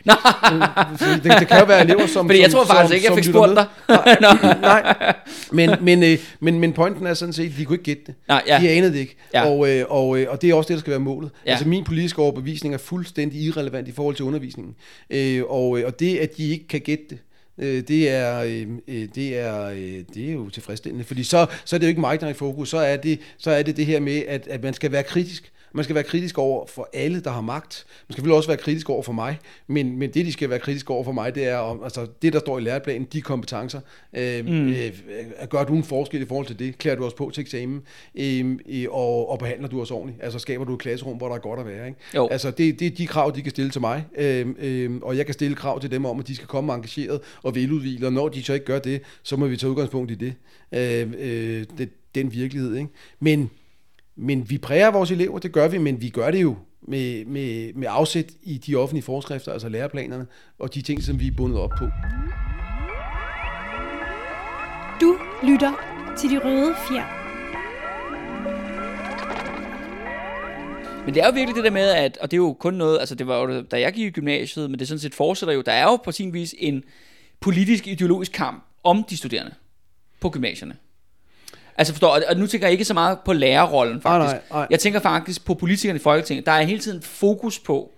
Øh, 0.52 1.24
det, 1.24 1.32
det 1.40 1.48
kan 1.48 1.58
jo 1.60 1.64
være 1.66 1.84
elever, 1.84 2.06
som... 2.06 2.26
Fordi 2.28 2.40
jeg 2.40 2.50
som, 2.50 2.58
tror 2.58 2.66
faktisk 2.66 2.88
som, 2.88 2.94
ikke, 2.94 3.04
jeg 3.06 3.10
som 3.10 3.16
fik 3.16 3.24
spurgt 3.24 3.56
dig. 3.56 3.66
Nej, 4.20 4.56
nej. 4.60 5.14
Men, 5.52 5.70
men, 5.80 6.02
øh, 6.02 6.18
men, 6.40 6.60
men 6.60 6.72
pointen 6.72 7.06
er 7.06 7.14
sådan 7.14 7.32
set, 7.32 7.50
at 7.50 7.56
de 7.58 7.64
kunne 7.64 7.74
ikke 7.74 7.84
gætte 7.84 8.02
det. 8.06 8.14
Nej, 8.28 8.42
ja. 8.46 8.58
De 8.60 8.68
anede 8.68 8.92
det 8.92 8.98
ikke. 8.98 9.16
Ja. 9.34 9.48
Og, 9.48 9.70
øh, 9.70 9.84
og, 9.88 10.18
øh, 10.18 10.30
og 10.30 10.42
det 10.42 10.50
er 10.50 10.54
også 10.54 10.68
det, 10.68 10.74
der 10.74 10.80
skal 10.80 10.90
være 10.90 11.00
målet. 11.00 11.30
Ja. 11.46 11.50
Altså 11.50 11.68
min 11.68 11.84
politiske 11.84 12.22
overbevisning 12.22 12.74
er 12.74 12.78
fuldstændig 12.78 13.40
irrelevant 13.40 13.88
i 13.88 13.92
forhold 13.92 14.14
til 14.14 14.24
undervisningen. 14.24 14.74
Øh, 15.10 15.44
og, 15.48 15.78
øh, 15.78 15.86
og 15.86 16.00
det, 16.00 16.18
at 16.18 16.36
de 16.36 16.50
ikke 16.50 16.68
kan 16.68 16.80
gætte 16.80 17.04
det, 17.10 17.18
øh, 17.58 17.82
det 17.88 18.10
er, 18.10 18.38
øh, 18.40 18.66
øh, 18.88 19.08
det, 19.14 19.38
er, 19.38 19.64
øh, 19.64 20.04
det 20.14 20.28
er 20.28 20.32
jo 20.32 20.48
tilfredsstillende. 20.48 21.04
Fordi 21.04 21.24
så, 21.24 21.46
så 21.64 21.76
er 21.76 21.78
det 21.78 21.86
jo 21.86 21.88
ikke 21.88 22.00
mig, 22.00 22.20
der 22.20 22.26
er 22.26 22.30
i 22.30 22.34
fokus. 22.34 22.68
Så 22.68 22.78
er 22.78 22.96
det, 22.96 23.20
så 23.38 23.50
er 23.50 23.62
det 23.62 23.76
det 23.76 23.86
her 23.86 24.00
med, 24.00 24.22
at, 24.28 24.46
at 24.48 24.62
man 24.62 24.74
skal 24.74 24.92
være 24.92 25.02
kritisk. 25.02 25.52
Man 25.74 25.84
skal 25.84 25.94
være 25.94 26.04
kritisk 26.04 26.38
over 26.38 26.66
for 26.66 26.88
alle, 26.92 27.20
der 27.20 27.30
har 27.30 27.40
magt. 27.40 27.86
Man 27.86 28.12
skal 28.12 28.14
selvfølgelig 28.14 28.36
også 28.36 28.48
være 28.48 28.56
kritisk 28.56 28.90
over 28.90 29.02
for 29.02 29.12
mig. 29.12 29.38
Men, 29.66 29.98
men 29.98 30.10
det, 30.10 30.26
de 30.26 30.32
skal 30.32 30.50
være 30.50 30.58
kritisk 30.58 30.90
over 30.90 31.04
for 31.04 31.12
mig, 31.12 31.34
det 31.34 31.44
er 31.48 31.56
om, 31.56 31.84
altså, 31.84 32.06
det, 32.22 32.32
der 32.32 32.38
står 32.38 32.58
i 32.58 32.62
læreplanen, 32.62 33.08
de 33.12 33.22
kompetencer. 33.22 33.80
Øh, 34.16 34.46
mm. 34.46 34.68
øh, 34.68 34.92
gør 35.48 35.64
du 35.64 35.74
en 35.74 35.84
forskel 35.84 36.22
i 36.22 36.26
forhold 36.26 36.46
til 36.46 36.58
det? 36.58 36.78
Klæder 36.78 36.96
du 36.96 37.04
os 37.04 37.14
på 37.14 37.30
til 37.34 37.40
eksamen? 37.40 37.82
Øh, 38.14 38.58
øh, 38.68 38.86
og, 38.90 39.30
og 39.30 39.38
behandler 39.38 39.68
du 39.68 39.82
os 39.82 39.90
ordentligt? 39.90 40.24
Altså 40.24 40.38
skaber 40.38 40.64
du 40.64 40.74
et 40.74 40.80
klasserum, 40.80 41.16
hvor 41.16 41.28
der 41.28 41.34
er 41.34 41.40
godt 41.40 41.60
at 41.60 41.66
være? 41.66 41.86
Ikke? 41.86 41.98
Jo. 42.14 42.28
Altså 42.28 42.50
det, 42.50 42.80
det 42.80 42.86
er 42.86 42.90
de 42.90 43.06
krav, 43.06 43.32
de 43.34 43.42
kan 43.42 43.50
stille 43.50 43.70
til 43.70 43.80
mig. 43.80 44.04
Øh, 44.18 44.46
øh, 44.58 44.90
og 45.02 45.16
jeg 45.16 45.26
kan 45.26 45.32
stille 45.32 45.56
krav 45.56 45.80
til 45.80 45.90
dem 45.90 46.04
om, 46.04 46.20
at 46.20 46.28
de 46.28 46.36
skal 46.36 46.48
komme 46.48 46.74
engageret 46.74 47.20
og 47.42 47.54
veludvilet. 47.54 48.04
Og 48.04 48.12
når 48.12 48.28
de 48.28 48.42
så 48.42 48.52
ikke 48.54 48.66
gør 48.66 48.78
det, 48.78 49.02
så 49.22 49.36
må 49.36 49.46
vi 49.46 49.56
tage 49.56 49.70
udgangspunkt 49.70 50.10
i 50.10 50.14
det. 50.14 50.34
Øh, 50.72 51.12
øh, 51.18 51.64
det 51.78 51.90
den 52.14 52.32
virkelighed. 52.32 52.76
Ikke? 52.76 52.88
Men 53.20 53.50
men 54.16 54.50
vi 54.50 54.58
præger 54.58 54.90
vores 54.90 55.10
elever, 55.10 55.38
det 55.38 55.52
gør 55.52 55.68
vi, 55.68 55.78
men 55.78 56.00
vi 56.00 56.08
gør 56.08 56.30
det 56.30 56.42
jo 56.42 56.56
med, 56.88 57.24
med, 57.24 57.72
med 57.74 57.88
afsæt 57.90 58.32
i 58.42 58.58
de 58.58 58.76
offentlige 58.76 59.04
forskrifter, 59.04 59.52
altså 59.52 59.68
læreplanerne, 59.68 60.26
og 60.58 60.74
de 60.74 60.82
ting, 60.82 61.02
som 61.02 61.20
vi 61.20 61.26
er 61.26 61.32
bundet 61.36 61.58
op 61.58 61.70
på. 61.78 61.84
Du 65.00 65.18
lytter 65.42 65.72
til 66.18 66.30
de 66.30 66.38
røde 66.38 66.74
fjer. 66.88 67.24
Men 71.04 71.14
det 71.14 71.22
er 71.22 71.26
jo 71.26 71.32
virkelig 71.32 71.56
det 71.56 71.64
der 71.64 71.70
med, 71.70 71.88
at, 71.88 72.18
og 72.20 72.30
det 72.30 72.36
er 72.36 72.42
jo 72.42 72.52
kun 72.52 72.74
noget, 72.74 72.98
altså 72.98 73.14
det 73.14 73.26
var 73.26 73.38
jo, 73.38 73.62
da 73.62 73.80
jeg 73.80 73.92
gik 73.92 74.06
i 74.06 74.10
gymnasiet, 74.10 74.70
men 74.70 74.78
det 74.78 74.88
sådan 74.88 74.98
set 74.98 75.14
fortsætter 75.14 75.54
jo, 75.54 75.60
der 75.60 75.72
er 75.72 75.84
jo 75.84 75.96
på 75.96 76.12
sin 76.12 76.32
vis 76.32 76.54
en 76.58 76.84
politisk, 77.40 77.86
ideologisk 77.86 78.32
kamp 78.32 78.64
om 78.84 79.04
de 79.10 79.16
studerende 79.16 79.54
på 80.20 80.30
gymnasierne. 80.30 80.76
Altså 81.78 81.92
forstår, 81.92 82.08
og- 82.28 82.36
nu 82.36 82.46
tænker 82.46 82.66
jeg 82.66 82.72
ikke 82.72 82.84
så 82.84 82.94
meget 82.94 83.18
på 83.24 83.32
lærerrollen 83.32 84.00
faktisk. 84.00 84.32
Nej, 84.32 84.40
nej, 84.50 84.58
nej. 84.60 84.66
Jeg 84.70 84.80
tænker 84.80 85.00
faktisk 85.00 85.44
på 85.44 85.54
politikerne 85.54 85.96
i 85.98 86.02
Folketinget. 86.02 86.46
Der 86.46 86.52
er 86.52 86.62
hele 86.62 86.78
tiden 86.78 87.02
fokus 87.02 87.58
på, 87.58 87.92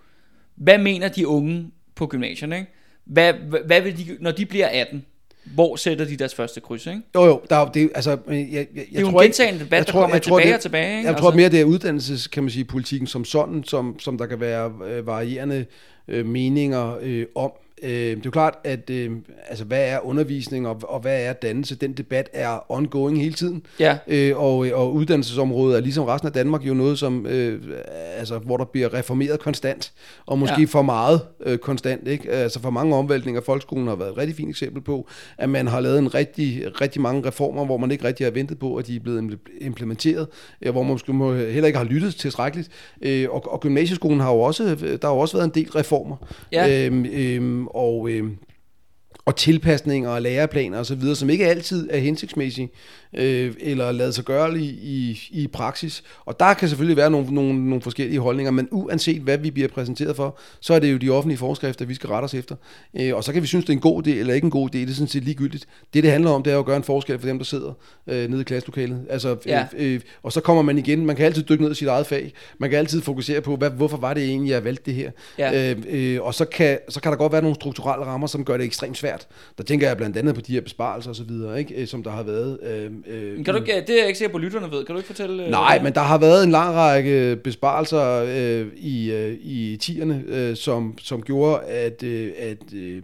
hvad 0.57 0.79
mener 0.79 1.09
de 1.09 1.27
unge 1.27 1.66
på 1.95 2.07
gymnasierne, 2.07 2.57
ikke? 2.57 2.72
Hvad, 3.05 3.33
hvad, 3.49 3.61
hvad 3.66 3.81
vil 3.81 3.99
de, 3.99 4.16
når 4.20 4.31
de 4.31 4.47
bliver 4.47 4.66
18, 4.72 5.05
hvor 5.55 5.77
sætter 5.77 6.05
de 6.05 6.16
deres 6.16 6.35
første 6.35 6.61
kryds, 6.61 6.87
ikke? 6.87 7.01
Jo, 7.14 7.24
jo, 7.24 7.41
der 7.51 7.57
er, 7.57 7.68
det, 7.70 7.91
altså, 7.95 8.11
jeg, 8.29 8.37
jeg, 8.37 8.49
jeg, 8.53 8.66
Det 8.74 8.97
er 8.97 9.01
jo 9.01 9.11
tror 9.11 9.20
en 9.20 9.24
gentagende 9.27 9.61
debat, 9.64 9.79
jeg 9.79 9.87
der 9.87 9.93
tror- 9.93 10.01
kommer 10.01 10.16
jeg 10.16 10.22
tror, 10.22 10.39
tilbage 10.39 10.49
det- 10.49 10.57
og 10.57 10.62
tilbage, 10.62 10.97
ikke? 10.97 11.09
Jeg 11.09 11.16
tror 11.16 11.29
Altså- 11.29 11.37
mere, 11.37 11.49
det 11.49 11.61
er 11.61 11.64
uddannelses, 11.64 12.27
kan 12.27 12.43
man 12.43 12.51
sige, 12.51 12.64
politikken 12.64 13.07
som 13.07 13.24
sådan, 13.24 13.64
som, 13.64 13.99
som 13.99 14.18
der 14.18 14.27
kan 14.27 14.41
være 14.41 14.72
øh, 14.87 15.07
varierende 15.07 15.66
øh, 16.09 16.27
meninger 16.27 16.97
øh, 17.03 17.27
om. 17.35 17.51
Øh, 17.83 17.91
det 17.91 18.12
er 18.16 18.20
jo 18.24 18.31
klart, 18.31 18.55
at 18.64 18.91
øh, 18.91 19.11
altså, 19.49 19.64
hvad 19.64 19.89
er 19.89 20.07
undervisning 20.07 20.68
og, 20.68 20.81
og 20.83 21.01
hvad 21.01 21.22
er 21.22 21.33
dannelse? 21.33 21.74
Den 21.77 21.93
debat 21.93 22.29
er 22.33 22.72
ongoing 22.72 23.20
hele 23.20 23.35
tiden. 23.35 23.62
Ja. 23.81 23.99
Øh, 24.09 24.39
og, 24.41 24.57
og 24.59 24.95
uddannelsesområdet 24.95 25.77
er 25.77 25.81
ligesom 25.81 26.05
resten 26.05 26.27
af 26.27 26.33
Danmark 26.33 26.62
jo 26.62 26.74
noget, 26.74 26.99
som, 26.99 27.27
øh, 27.27 27.61
altså, 28.16 28.39
hvor 28.39 28.57
der 28.57 28.64
bliver 28.64 28.95
reformeret 28.95 29.41
konstant, 29.41 29.93
og 30.27 30.39
måske 30.39 30.61
Ja. 30.61 30.64
for 30.64 30.83
meget 30.83 31.20
øh, 31.47 31.59
konstant. 31.59 32.09
Ikke? 32.09 32.31
Altså 32.31 32.61
for 32.61 32.70
mange 32.70 32.97
omvæltninger. 32.97 33.41
Folkeskolen 33.41 33.89
har 33.89 33.95
været 33.97 34.11
et 34.11 34.18
rigtig 34.18 34.37
fint 34.37 34.51
eksempel 34.51 34.83
på, 34.83 35.09
at 35.39 35.49
man 35.49 35.66
har 35.66 35.81
lavet 35.81 35.99
en 35.99 36.14
rigtig, 36.14 36.62
rigtig 36.81 37.01
mange 37.03 37.27
reformer, 37.27 37.64
hvor 37.64 37.77
man 37.77 37.91
ikke 37.91 38.05
rigtig 38.05 38.27
har 38.27 38.31
ventet 38.31 38.59
på, 38.59 38.77
at 38.77 38.87
de 38.87 38.97
er 38.97 39.01
blevet 39.01 39.22
imple- 39.33 39.59
implementeret, 39.64 40.27
øh, 40.62 40.72
hvor 40.72 40.83
man 40.83 40.93
måske 40.93 41.12
må, 41.12 41.35
heller 41.35 41.66
ikke 41.66 41.79
har 41.79 41.85
lyttet 41.87 42.14
tilstrækkeligt. 42.14 42.68
Øh, 43.03 43.27
og, 43.31 43.53
og 43.53 43.61
gymnasieskolen 43.61 44.20
har 44.20 44.33
jo 44.33 44.41
også, 44.41 44.64
der 45.03 45.07
har 45.09 45.14
jo 45.14 45.18
også 45.18 45.37
været 45.37 45.45
en 45.45 45.62
del 45.64 45.70
reformer. 45.70 46.16
Ja. 46.53 46.87
Øhm, 46.87 47.66
øhm, 47.67 47.71
og, 47.75 48.11
øhm, 48.11 48.39
og 49.25 49.37
tilpasninger 49.37 50.11
og 50.11 50.23
læreplaner 50.23 50.79
osv., 50.79 51.14
som 51.14 51.31
ikke 51.31 51.47
altid 51.47 51.89
er 51.91 51.99
hensigtsmæssige 51.99 52.71
øh, 53.15 53.55
eller 53.61 53.93
lader 53.93 54.11
sig 54.11 54.25
gøre 54.25 54.59
i, 54.59 54.65
i, 54.65 55.29
i 55.31 55.47
praksis. 55.47 56.03
Og 56.25 56.41
der 56.41 56.55
kan 56.55 56.69
selvfølgelig 56.69 56.97
være 56.97 57.11
nogle, 57.11 57.35
nogle, 57.35 57.69
nogle 57.69 57.83
forskellige 57.83 58.21
holdninger, 58.21 58.51
men 58.51 58.69
uanset 58.71 59.23
hvad 59.23 59.39
vi 59.39 59.51
bliver 59.51 59.69
præsenteret 59.69 60.17
for, 60.17 60.39
så 60.61 60.75
er 60.75 60.79
det 60.79 60.93
jo 60.93 60.97
de 60.97 61.11
offentlige 61.11 61.39
forskrifter, 61.39 61.85
vi 61.85 61.95
skal 61.95 62.09
rette 62.09 62.25
os 62.25 62.35
efter. 62.35 62.57
Øh, 63.01 63.15
og 63.17 63.25
så 63.25 63.33
kan 63.33 63.43
vi 63.43 63.47
synes, 63.47 63.65
det 63.65 63.73
er 63.73 63.77
en 63.77 63.81
god 63.81 64.07
idé 64.07 64.11
eller 64.11 64.35
ikke 64.35 64.45
en 64.45 64.51
god 64.51 64.69
idé, 64.75 64.79
det 64.79 64.91
er 64.91 64.95
sådan 64.95 65.09
set 65.09 65.25
ligegyldigt. 65.25 65.67
Det, 65.95 66.03
det 66.03 66.11
handler 66.13 66.31
om, 66.31 66.43
det 66.43 66.53
er 66.53 66.59
at 66.59 66.65
gøre 66.65 66.77
en 66.77 66.83
forskel 66.83 67.19
for 67.19 67.27
dem, 67.27 67.39
der 67.39 67.45
sidder 67.45 67.73
øh, 68.07 68.31
nede 68.31 68.41
i 68.41 68.45
klasselokalet. 68.45 69.01
Altså, 69.11 69.37
Ja. 69.47 69.67
øh, 69.77 69.95
øh, 69.95 70.01
og 70.23 70.33
så 70.33 70.41
kommer 70.41 70.63
man 70.63 70.79
igen, 70.79 71.07
man 71.07 71.17
kan 71.17 71.25
altid 71.27 71.43
dykke 71.43 71.63
ned 71.65 71.73
i 71.73 71.75
sit 71.75 71.89
eget 71.89 72.07
fag, 72.07 72.33
man 72.59 72.71
kan 72.71 72.79
altid 72.79 73.01
fokusere 73.03 73.41
på, 73.41 73.57
hvad, 73.57 73.71
hvorfor 73.71 73.97
var 73.97 74.15
det 74.15 74.25
egentlig, 74.25 74.51
jeg 74.51 74.65
valgte 74.65 74.83
det 74.87 74.95
her. 74.95 75.11
Ja. 75.39 75.71
Øh, 75.71 75.77
øh, 75.89 76.23
og 76.23 76.35
så 76.35 76.45
kan, 76.45 76.79
så 76.89 77.01
kan 77.01 77.13
der 77.13 77.19
godt 77.19 77.33
være 77.33 77.43
nogle 77.43 77.55
strukturelle 77.55 78.05
rammer, 78.05 78.27
som 78.27 78.45
gør 78.45 78.57
det 78.57 78.65
ekstremt 78.67 78.97
svært. 78.97 79.27
Der 79.59 79.65
tænker 79.65 79.87
jeg 79.89 79.97
blandt 79.97 80.17
andet 80.17 80.35
på 80.35 80.41
de 80.41 80.53
her 80.53 80.61
besparelser 80.61 81.11
og 81.11 81.17
så 81.17 81.25
videre, 81.25 81.59
ikke? 81.59 81.75
Øh, 81.75 81.87
som 81.87 82.03
der 82.03 82.11
har 82.11 82.23
været. 82.23 82.59
Øh, 82.63 82.91
øh, 83.07 83.45
Kan 83.45 83.55
du 83.55 83.61
ikke, 83.61 83.73
det 83.87 83.91
er 83.91 83.99
jeg 83.99 84.07
ikke 84.07 84.19
sikker 84.19 84.33
på, 84.33 84.39
lytterne 84.39 84.71
ved. 84.73 84.85
Kan 84.85 84.95
du 84.95 84.99
ikke 84.99 85.07
fortælle? 85.07 85.45
øh, 85.45 85.51
Nej, 85.51 85.83
men 85.83 85.93
der 85.95 86.01
har 86.01 86.19
været 86.19 86.45
en 86.45 86.51
lang 86.51 86.75
række 86.75 87.37
besparelser 87.37 88.25
øh, 88.29 88.67
i, 88.77 89.13
øh, 89.13 89.37
i 89.43 89.77
tierne, 89.81 90.25
øh, 90.27 90.57
som, 90.57 90.99
som 90.99 91.23
gjorde, 91.23 91.65
at, 91.65 92.03
øh, 92.03 92.33
at 92.39 92.59
øh, 92.75 93.03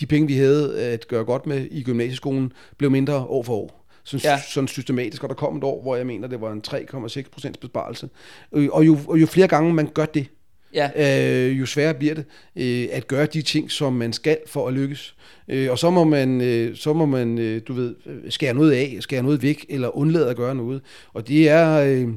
de 0.00 0.06
penge, 0.06 0.26
vi 0.28 0.34
havde 0.34 0.80
at 0.80 1.08
gøre 1.08 1.24
godt 1.24 1.46
med 1.46 1.66
i 1.70 1.82
gymnasieskolen, 1.82 2.52
blev 2.78 2.90
mindre 2.90 3.14
år 3.16 3.42
for 3.42 3.54
år. 3.54 3.76
Sådan, 4.04 4.20
Ja. 4.24 4.30
ja. 4.30 4.38
sådan 4.50 4.68
systematisk, 4.68 5.22
og 5.22 5.28
der 5.28 5.34
kom 5.34 5.56
et 5.56 5.64
år, 5.64 5.82
hvor 5.82 5.96
jeg 5.96 6.06
mener, 6.06 6.28
det 6.28 6.40
var 6.40 6.52
en 6.52 6.62
3,6 6.68 7.22
procents 7.32 7.58
besparelse. 7.58 8.08
Øh, 8.52 8.68
Og 8.72 8.86
jo, 8.86 8.98
og 9.08 9.20
jo 9.20 9.26
flere 9.26 9.48
gange 9.48 9.74
man 9.74 9.86
gør 9.94 10.04
det, 10.04 10.26
Ja, 10.74 11.48
øh, 11.48 11.60
jo 11.60 11.66
sværere 11.66 11.94
bliver 11.94 12.14
det 12.14 12.24
øh, 12.56 12.88
at 12.92 13.08
gøre 13.08 13.26
de 13.26 13.42
ting, 13.42 13.70
som 13.70 13.92
man 13.92 14.12
skal 14.12 14.38
for 14.46 14.68
at 14.68 14.74
lykkes. 14.74 15.14
Øh, 15.48 15.70
og 15.70 15.78
så 15.78 15.90
må 15.90 16.04
man, 16.04 16.40
øh, 16.40 16.76
så 16.76 16.92
må 16.92 17.06
man 17.06 17.38
øh, 17.38 17.60
du 17.68 17.72
ved, 17.72 17.94
øh, 18.06 18.30
skære 18.30 18.54
noget 18.54 18.72
af, 18.72 18.96
skære 19.00 19.22
noget 19.22 19.42
væk, 19.42 19.66
eller 19.68 19.96
undlade 19.96 20.30
at 20.30 20.36
gøre 20.36 20.54
noget. 20.54 20.82
Og 21.12 21.28
det 21.28 21.48
er... 21.48 21.80
Øh, 21.80 22.08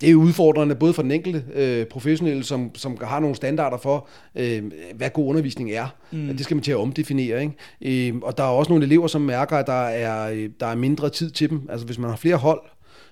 det 0.00 0.10
er 0.10 0.14
udfordrende 0.14 0.74
både 0.74 0.92
for 0.92 1.02
den 1.02 1.10
enkelte 1.10 1.44
øh, 1.54 1.86
professionelle, 1.86 2.44
som, 2.44 2.70
som 2.74 2.98
har 3.02 3.20
nogle 3.20 3.36
standarder 3.36 3.76
for, 3.76 4.08
øh, 4.34 4.62
hvad 4.94 5.10
god 5.10 5.28
undervisning 5.28 5.70
er. 5.70 5.86
Mm. 6.12 6.36
Det 6.36 6.44
skal 6.44 6.54
man 6.54 6.62
til 6.62 6.70
at 6.70 6.76
omdefinere. 6.76 7.42
Ikke? 7.42 8.08
Øh, 8.10 8.16
og 8.22 8.38
der 8.38 8.44
er 8.44 8.48
også 8.48 8.72
nogle 8.72 8.86
elever, 8.86 9.06
som 9.06 9.20
mærker, 9.20 9.56
at 9.56 9.66
der 9.66 9.82
er, 9.82 10.48
der 10.60 10.66
er 10.66 10.74
mindre 10.74 11.10
tid 11.10 11.30
til 11.30 11.50
dem. 11.50 11.68
Altså 11.70 11.86
hvis 11.86 11.98
man 11.98 12.10
har 12.10 12.16
flere 12.16 12.36
hold, 12.36 12.60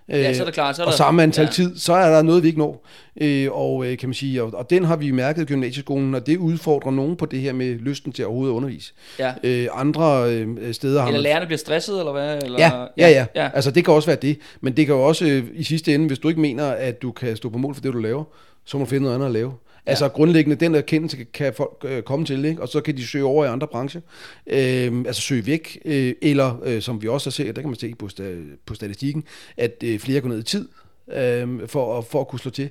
øh, 0.09 0.21
Ja, 0.21 0.35
så 0.35 0.41
er 0.43 0.45
det 0.45 0.55
klart, 0.55 0.77
så 0.77 0.83
er 0.83 0.87
og 0.87 0.91
der- 0.93 0.97
samme 0.97 1.23
antal 1.23 1.45
ja. 1.45 1.51
tid, 1.51 1.77
så 1.79 1.93
er 1.93 2.11
der 2.15 2.23
noget, 2.23 2.43
vi 2.43 2.49
ikke 2.49 2.59
når. 2.59 2.87
Øh, 3.21 3.49
og 3.53 3.87
øh, 3.87 3.99
kan 3.99 4.09
man 4.09 4.15
sige, 4.15 4.43
og, 4.43 4.51
og 4.55 4.71
den 4.71 4.85
har 4.85 4.97
vi 4.97 5.11
mærket 5.11 5.43
i 5.43 5.45
gymnasieskolen, 5.45 6.15
og 6.15 6.27
det 6.27 6.37
udfordrer 6.37 6.91
nogen 6.91 7.17
på 7.17 7.27
det 7.27 7.41
her 7.41 7.53
med 7.53 7.75
lysten 7.79 8.13
til 8.13 8.27
overhovedet 8.27 8.53
at 8.53 8.57
undervise. 8.57 8.93
ja. 9.19 9.33
Øh, 9.45 9.69
andre 9.73 10.33
øh, 10.33 10.75
steder 10.75 11.01
har 11.01 11.07
Eller 11.09 11.19
man 11.19 11.23
lærerne 11.23 11.47
bliver 11.47 11.59
stresset, 11.59 11.99
eller 11.99 12.13
hvad? 12.13 12.43
Eller, 12.43 12.59
Ja, 12.59 12.71
ja, 12.71 12.87
ja, 12.97 13.09
ja. 13.11 13.27
ja. 13.43 13.51
Altså 13.55 13.71
det 13.71 13.85
kan 13.85 13.95
også 13.95 14.07
være 14.09 14.19
det. 14.23 14.39
Men 14.61 14.77
det 14.77 14.87
kan 14.87 14.95
jo 14.95 15.03
også 15.03 15.25
øh, 15.27 15.45
i 15.55 15.65
sidste 15.65 15.95
ende, 15.95 16.07
hvis 16.07 16.19
du 16.19 16.29
ikke 16.29 16.41
mener, 16.41 16.65
at 16.67 17.03
du 17.03 17.13
kan 17.13 17.37
stå 17.37 17.49
på 17.49 17.59
mål 17.59 17.75
for 17.75 17.83
det, 17.83 17.93
du 17.93 17.99
laver, 17.99 18.25
så 18.65 18.77
må 18.79 18.85
du 18.85 18.91
finde 18.91 19.03
noget 19.03 19.15
andet 19.15 19.27
at 19.27 19.33
lave. 19.33 19.53
Ja. 19.87 19.91
Altså 19.91 20.09
grundlæggende, 20.09 20.57
den 20.57 20.75
erkendelse 20.75 21.17
kan- 21.17 21.27
kan 21.35 21.55
folk 21.55 21.77
øh, 21.85 22.03
komme 22.03 22.27
til, 22.27 22.45
ikke? 22.45 22.63
og 22.63 22.69
så 22.69 22.81
kan 22.81 22.97
de 22.97 23.07
søge 23.07 23.25
over 23.25 23.45
i 23.45 23.49
andre 23.49 23.67
brancher. 23.67 24.01
Øh, 24.47 24.93
altså 25.07 25.23
søge 25.23 25.47
væk, 25.47 25.79
øh, 25.85 26.15
eller 26.23 26.61
øh, 26.65 26.83
som 26.83 27.03
vi 27.03 27.09
også 27.09 27.27
har 27.27 27.33
set, 27.33 27.57
der 27.57 27.63
kan 27.63 27.71
man 27.71 27.79
se 27.79 27.95
på, 27.99 28.09
sta- 28.21 28.57
på 28.67 28.75
statistikken, 28.75 29.25
at 29.57 29.75
øh, 29.85 29.99
flere 29.99 30.21
går 30.21 30.29
ned 30.29 30.39
i 30.39 30.43
tid, 30.43 30.69
øh, 31.17 31.69
for, 31.69 31.99
at, 31.99 32.05
for 32.05 32.21
at 32.21 32.29
kunne 32.29 32.39
slå 32.39 32.51
til. 32.51 32.69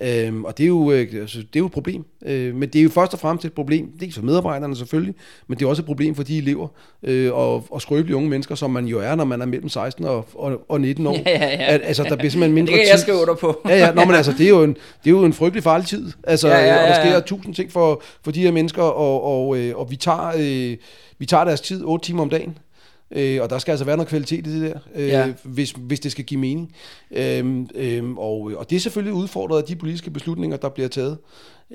Øh, 0.00 0.42
og 0.42 0.58
det 0.58 0.64
er, 0.64 0.68
jo, 0.68 0.90
øh, 0.90 1.08
altså, 1.20 1.38
det 1.38 1.56
er 1.56 1.60
jo 1.60 1.66
et 1.66 1.72
problem. 1.72 2.04
Øh, 2.26 2.54
men 2.54 2.68
det 2.68 2.78
er 2.78 2.82
jo 2.82 2.88
først 2.88 3.14
og 3.14 3.20
fremmest 3.20 3.44
et 3.44 3.52
problem, 3.52 3.92
dels 4.00 4.14
for 4.14 4.22
medarbejderne 4.22 4.76
selvfølgelig, 4.76 5.14
men 5.46 5.58
det 5.58 5.64
er 5.64 5.68
også 5.68 5.82
et 5.82 5.86
problem 5.86 6.14
for 6.14 6.22
de 6.22 6.38
elever 6.38 6.68
øh, 7.02 7.34
og, 7.34 7.66
og 7.70 7.82
skrøbelige 7.82 8.16
unge 8.16 8.28
mennesker, 8.28 8.54
som 8.54 8.70
man 8.70 8.86
jo 8.86 9.00
er, 9.00 9.14
når 9.14 9.24
man 9.24 9.40
er 9.40 9.46
mellem 9.46 9.68
16 9.68 10.04
og, 10.04 10.26
og, 10.34 10.60
og 10.68 10.80
19 10.80 11.06
år. 11.06 11.16
Ja, 11.26 11.30
ja, 11.30 11.46
ja. 11.48 11.74
At, 11.74 11.80
altså, 11.84 12.02
der 12.02 12.16
bliver 12.16 12.30
simpelthen 12.30 12.54
mindre 12.60 12.72
Det 12.72 12.80
kan 12.80 12.88
jeg 12.88 12.96
tid. 12.98 13.02
skrive 13.02 13.20
under 13.20 13.34
på. 13.34 13.60
ja, 13.68 13.76
ja, 13.76 13.92
nå, 13.92 14.04
men 14.04 14.14
altså, 14.14 14.32
det 14.32 14.44
er, 14.44 14.48
jo 14.48 14.62
en, 14.62 14.70
det 14.74 15.06
er 15.06 15.10
jo 15.10 15.24
en 15.24 15.32
frygtelig 15.32 15.62
farlig 15.62 15.86
tid. 15.86 16.12
Altså, 16.24 16.48
Ja, 16.48 16.58
ja, 16.58 16.66
ja, 16.66 16.82
og 16.82 16.88
der 16.88 16.94
sker 16.94 17.12
ja. 17.12 17.20
tusind 17.20 17.54
ting 17.54 17.72
for, 17.72 18.02
for 18.24 18.30
de 18.30 18.40
her 18.40 18.50
mennesker, 18.50 18.82
og, 18.82 19.22
og, 19.24 19.58
øh, 19.58 19.76
og 19.76 19.90
vi, 19.90 19.96
tager, 19.96 20.32
øh, 20.38 20.76
vi 21.18 21.26
tager 21.26 21.44
deres 21.44 21.60
tid 21.60 21.84
8 21.84 22.06
timer 22.06 22.22
om 22.22 22.30
dagen. 22.30 22.58
Øh, 23.10 23.42
og 23.42 23.50
der 23.50 23.58
skal 23.58 23.72
altså 23.72 23.84
være 23.84 23.96
noget 23.96 24.08
kvalitet 24.08 24.46
i 24.46 24.50
det 24.60 24.62
der, 24.70 24.78
øh, 24.94 25.08
Ja. 25.08 25.32
hvis, 25.42 25.74
hvis 25.78 26.00
det 26.00 26.12
skal 26.12 26.24
give 26.24 26.40
mening. 26.40 26.74
Øhm, 27.10 27.68
øhm, 27.74 28.18
og, 28.18 28.52
og 28.56 28.70
det 28.70 28.76
er 28.76 28.80
selvfølgelig 28.80 29.12
udfordret 29.14 29.58
af 29.62 29.64
de 29.64 29.76
politiske 29.76 30.10
beslutninger, 30.10 30.56
der 30.56 30.68
bliver 30.68 30.88
taget. 30.88 31.18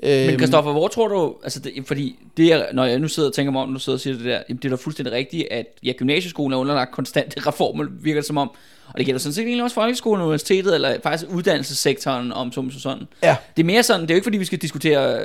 Øhm, 0.02 0.26
Men 0.30 0.38
Kristoffer, 0.38 0.72
hvor 0.72 0.88
tror 0.88 1.08
du, 1.08 1.34
altså 1.42 1.60
det, 1.60 1.72
fordi 1.86 2.18
det 2.36 2.52
er, 2.52 2.72
når 2.72 2.84
jeg 2.84 2.98
nu 2.98 3.08
sidder 3.08 3.28
og 3.28 3.34
tænker 3.34 3.52
mig 3.52 3.62
om, 3.62 3.72
du 3.72 3.78
sidder 3.80 3.96
og 3.96 4.00
siger 4.00 4.16
det 4.16 4.24
der, 4.24 4.42
jamen 4.48 4.58
det 4.62 4.64
er 4.64 4.68
da 4.68 4.82
fuldstændig 4.82 5.12
rigtigt, 5.14 5.48
at 5.50 5.66
ja, 5.82 5.92
gymnasieskolen 5.92 6.52
er 6.52 6.56
underlagt 6.58 6.92
konstante 6.92 7.40
reformer, 7.48 7.86
virker 8.00 8.20
det 8.20 8.26
som 8.26 8.36
om, 8.36 8.50
og 8.88 8.98
det 8.98 9.06
gælder 9.06 9.18
sådan 9.18 9.34
set 9.34 9.44
egentlig 9.44 9.64
også 9.64 9.74
folkeskolen, 9.74 10.22
universitetet, 10.22 10.74
eller 10.74 10.96
faktisk 11.02 11.30
uddannelsessektoren, 11.30 12.32
om 12.32 12.52
som 12.52 12.70
sådan. 12.70 13.02
Ja. 13.22 13.36
Det 13.56 13.62
er 13.62 13.66
mere 13.66 13.82
sådan, 13.82 14.00
det 14.02 14.10
er 14.10 14.14
jo 14.14 14.16
ikke 14.16 14.24
fordi, 14.24 14.38
vi 14.38 14.44
skal 14.44 14.58
diskutere, 14.58 15.20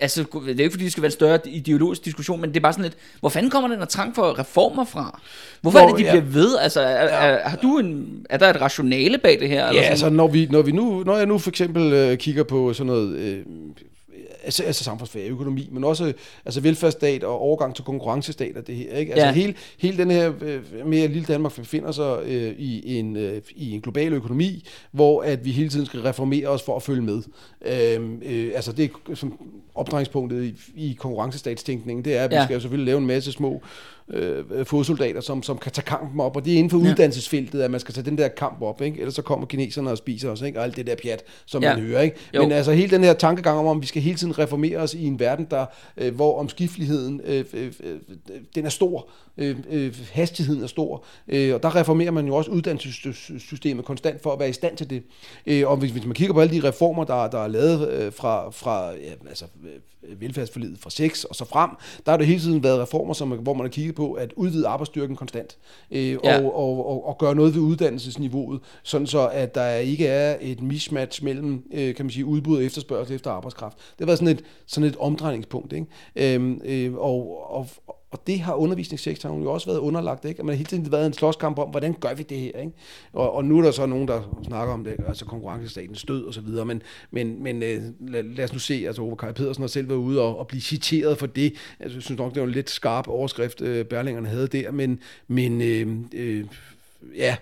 altså 0.00 0.22
det 0.22 0.34
er 0.50 0.54
jo 0.54 0.62
ikke 0.62 0.70
fordi, 0.70 0.84
det 0.84 0.92
skal 0.92 1.02
være 1.02 1.08
en 1.08 1.12
større 1.12 1.38
ideologisk 1.48 2.04
diskussion, 2.04 2.40
men 2.40 2.50
det 2.50 2.56
er 2.56 2.60
bare 2.60 2.72
sådan 2.72 2.82
lidt, 2.82 2.96
hvor 3.20 3.28
fanden 3.28 3.50
kommer 3.50 3.68
den 3.68 3.78
her 3.78 3.84
trang 3.86 4.14
for 4.14 4.38
reformer 4.38 4.84
fra? 4.84 5.20
Hvorfor 5.60 5.78
Hvor- 5.78 5.88
er 5.88 5.96
det, 5.96 5.98
de 5.98 6.04
ja. 6.14 6.20
bliver 6.20 6.32
ved? 6.32 6.56
Altså, 6.58 6.80
er, 6.80 6.84
er, 6.86 7.48
har 7.48 7.56
du 7.56 7.78
en, 7.78 8.06
er 8.30 8.36
der 8.38 8.50
et 8.50 8.60
rationale 8.60 9.18
bag 9.18 9.40
det 9.40 9.48
her? 9.48 9.66
eller 9.66 9.80
Ja, 9.80 9.82
sådan? 9.82 9.90
altså 9.90 10.08
når, 10.10 10.26
vi, 10.28 10.46
når, 10.50 10.62
vi 10.62 10.72
nu, 10.72 11.02
når 11.06 11.16
jeg 11.16 11.26
nu 11.26 11.38
for 11.38 11.50
eksempel 11.50 11.92
øh, 11.92 12.18
kigger 12.18 12.42
på 12.42 12.72
sådan 12.72 12.86
noget, 12.86 13.16
øh, 13.16 13.38
altså, 14.46 14.62
altså 14.62 14.84
samfundsfag, 14.84 15.28
økonomi, 15.30 15.68
men 15.72 15.84
også 15.84 16.12
altså 16.44 16.60
velfærdsstat 16.60 17.24
og 17.24 17.38
overgang 17.38 17.74
til 17.74 17.84
konkurrencestat 17.84 18.56
og 18.56 18.66
det 18.66 18.74
her. 18.74 18.96
Ikke? 18.96 19.12
Altså 19.12 19.26
Ja. 19.26 19.32
hele, 19.32 19.54
hele 19.78 19.96
den 19.98 20.10
her 20.10 20.32
øh, 20.40 20.62
med, 20.86 21.00
at 21.00 21.10
lille 21.10 21.26
Danmark 21.26 21.54
befinder 21.54 21.92
sig 21.92 22.18
øh, 22.26 22.54
i, 22.58 22.98
en, 22.98 23.16
øh, 23.16 23.42
i 23.56 23.72
en 23.72 23.80
global 23.80 24.12
økonomi, 24.12 24.64
hvor 24.92 25.22
at 25.22 25.44
vi 25.44 25.50
hele 25.50 25.68
tiden 25.68 25.86
skal 25.86 26.00
reformere 26.00 26.48
os 26.48 26.62
for 26.62 26.76
at 26.76 26.82
følge 26.82 27.02
med. 27.02 27.22
Øh, 27.66 28.10
øh, 28.22 28.52
altså 28.54 28.72
det 28.72 28.90
er 29.10 29.14
som 29.14 29.38
opdrejningspunktet 29.74 30.44
i, 30.44 30.54
i 30.88 30.92
konkurrencestatstænkningen, 30.98 32.04
det 32.04 32.16
er, 32.16 32.24
at 32.24 32.30
vi 32.30 32.34
Ja. 32.34 32.44
skal 32.44 32.54
jo 32.54 32.60
selvfølgelig 32.60 32.86
lave 32.86 32.98
en 32.98 33.06
masse 33.06 33.32
små 33.32 33.62
øh, 34.10 34.66
fodsoldater, 34.66 35.20
som, 35.20 35.42
som 35.42 35.58
kan 35.58 35.72
tage 35.72 35.84
kampen 35.84 36.20
op, 36.20 36.36
og 36.36 36.44
det 36.44 36.52
er 36.52 36.56
inden 36.56 36.70
for 36.70 36.78
Ja. 36.84 36.90
uddannelsesfeltet, 36.90 37.62
at 37.62 37.70
man 37.70 37.80
skal 37.80 37.94
tage 37.94 38.04
den 38.04 38.18
der 38.18 38.28
kamp 38.28 38.62
op, 38.62 38.82
ikke? 38.82 38.98
ellers 38.98 39.14
så 39.14 39.22
kommer 39.22 39.46
kineserne 39.46 39.90
og 39.90 39.98
spiser 39.98 40.30
os, 40.30 40.42
ikke? 40.42 40.58
og 40.58 40.64
alt 40.64 40.76
det 40.76 40.86
der 40.86 40.94
pjat, 41.02 41.24
som 41.46 41.62
Ja. 41.62 41.74
man 41.76 41.84
hører. 41.84 42.00
Ikke? 42.02 42.16
Jo. 42.34 42.42
Men 42.42 42.52
altså 42.52 42.72
hele 42.72 42.90
den 42.90 43.04
her 43.04 43.14
tankegang 43.14 43.58
om, 43.58 43.76
at 43.76 43.82
vi 43.82 43.86
skal 43.86 44.02
hele 44.02 44.16
tiden 44.18 44.38
reformere 44.38 44.78
os 44.78 44.94
i 44.94 45.04
en 45.06 45.20
verden, 45.20 45.46
der, 45.50 45.66
øh, 45.96 46.14
hvor 46.14 46.38
omskifteligheden, 46.40 47.20
øh, 47.24 47.44
øh, 47.54 47.72
øh, 47.84 47.96
den 48.54 48.64
er 48.64 48.70
stor, 48.70 49.08
øh, 49.38 49.56
øh, 49.70 49.94
hastigheden 50.12 50.62
er 50.62 50.66
stor, 50.66 51.04
øh, 51.28 51.54
og 51.54 51.62
der 51.62 51.76
reformerer 51.76 52.10
man 52.10 52.26
jo 52.26 52.34
også 52.34 52.50
uddannelsessystemet 52.50 53.84
konstant 53.84 54.22
for 54.22 54.32
at 54.32 54.38
være 54.40 54.48
i 54.48 54.52
stand 54.52 54.76
til 54.76 54.90
det. 54.90 55.02
Øh, 55.46 55.68
og 55.68 55.76
hvis, 55.76 55.90
hvis 55.90 56.04
man 56.04 56.14
kigger 56.14 56.34
på 56.34 56.40
alle 56.40 56.60
de 56.62 56.68
reformer, 56.68 57.04
der, 57.04 57.30
der 57.30 57.38
er 57.38 57.48
lavet 57.48 57.88
øh, 57.90 58.12
fra, 58.12 58.50
fra 58.50 58.90
ja, 58.90 59.12
altså, 59.28 59.44
øh, 59.64 59.70
velfærdsforlidet 60.18 60.78
fra 60.78 60.90
6 60.90 61.24
og 61.24 61.34
så 61.34 61.44
frem, 61.44 61.70
der 62.06 62.12
har 62.12 62.16
det 62.16 62.26
hele 62.26 62.40
tiden 62.40 62.62
været 62.62 62.80
reformer, 62.80 63.14
som, 63.14 63.28
hvor 63.30 63.54
man 63.54 63.66
har 63.66 63.70
kigget 63.70 63.94
på 63.94 64.12
at 64.12 64.32
udvide 64.36 64.66
arbejdsstyrken 64.68 65.16
konstant, 65.16 65.56
øh, 65.90 66.16
Ja. 66.24 66.38
og, 66.40 66.56
og, 66.56 66.88
og, 66.88 67.06
og 67.08 67.18
gøre 67.18 67.34
noget 67.34 67.54
ved 67.54 67.60
uddannelsesniveauet, 67.60 68.60
sådan 68.82 69.06
så 69.06 69.28
at 69.28 69.54
der 69.54 69.74
ikke 69.74 70.06
er 70.06 70.36
et 70.40 70.62
mismatch 70.62 71.24
mellem, 71.24 71.62
øh, 71.72 71.94
kan 71.94 72.04
man 72.04 72.10
sige, 72.10 72.24
udbud 72.24 72.56
og 72.56 72.64
efterspørgsel 72.64 73.14
efter 73.14 73.30
arbejdskraft. 73.30 73.76
Det 73.76 73.98
har 73.98 74.06
været 74.06 74.18
sådan 74.18 74.34
et, 74.34 74.44
sådan 74.66 74.88
et 74.88 74.96
omdrejningspunkt, 74.96 75.72
ikke? 75.72 75.86
Øhm, 76.16 76.60
øh, 76.64 76.94
og, 76.94 77.50
og, 77.56 77.68
og 78.10 78.26
det 78.26 78.40
har 78.40 78.54
undervisningssektoren 78.54 79.42
jo 79.42 79.52
også 79.52 79.66
været 79.66 79.78
underlagt, 79.78 80.24
ikke? 80.24 80.42
Man 80.42 80.48
har 80.48 80.56
hele 80.56 80.68
tiden 80.68 80.92
været 80.92 81.06
en 81.06 81.12
slåskamp 81.12 81.58
om, 81.58 81.68
hvordan 81.68 81.94
gør 82.00 82.14
vi 82.14 82.22
det 82.22 82.38
her, 82.38 82.60
ikke? 82.60 82.72
Og, 83.12 83.32
og 83.32 83.44
nu 83.44 83.58
er 83.58 83.62
der 83.62 83.70
så 83.70 83.86
nogen, 83.86 84.08
der 84.08 84.40
snakker 84.46 84.74
om 84.74 84.84
det, 84.84 84.96
altså 85.08 85.24
konkurrencestatens 85.24 86.04
død 86.04 86.24
og 86.24 86.34
så 86.34 86.40
videre, 86.40 86.64
men, 86.64 86.82
men, 87.10 87.42
men 87.42 87.62
øh, 87.62 87.82
lad, 88.00 88.22
lad, 88.22 88.44
os 88.44 88.52
nu 88.52 88.58
se, 88.58 88.84
altså 88.86 89.02
Ove 89.02 89.16
Kaj 89.16 89.32
Pedersen 89.32 89.62
har 89.62 89.68
selv 89.68 89.88
været 89.88 89.98
ude 89.98 90.20
og, 90.20 90.38
og 90.38 90.46
blive 90.46 90.60
citeret 90.60 91.18
for 91.18 91.26
det. 91.26 91.54
Altså, 91.80 91.96
jeg 91.96 92.02
synes 92.02 92.18
nok, 92.18 92.34
det 92.34 92.40
var 92.40 92.46
en 92.48 92.54
lidt 92.54 92.70
skarp 92.70 93.08
overskrift, 93.08 93.60
øh, 93.60 93.84
Berlingerne 93.84 94.28
havde 94.28 94.46
der, 94.46 94.70
men, 94.70 95.00
men 95.28 95.60
øh, 95.60 95.96
øh, 96.14 96.44
ja, 97.16 97.36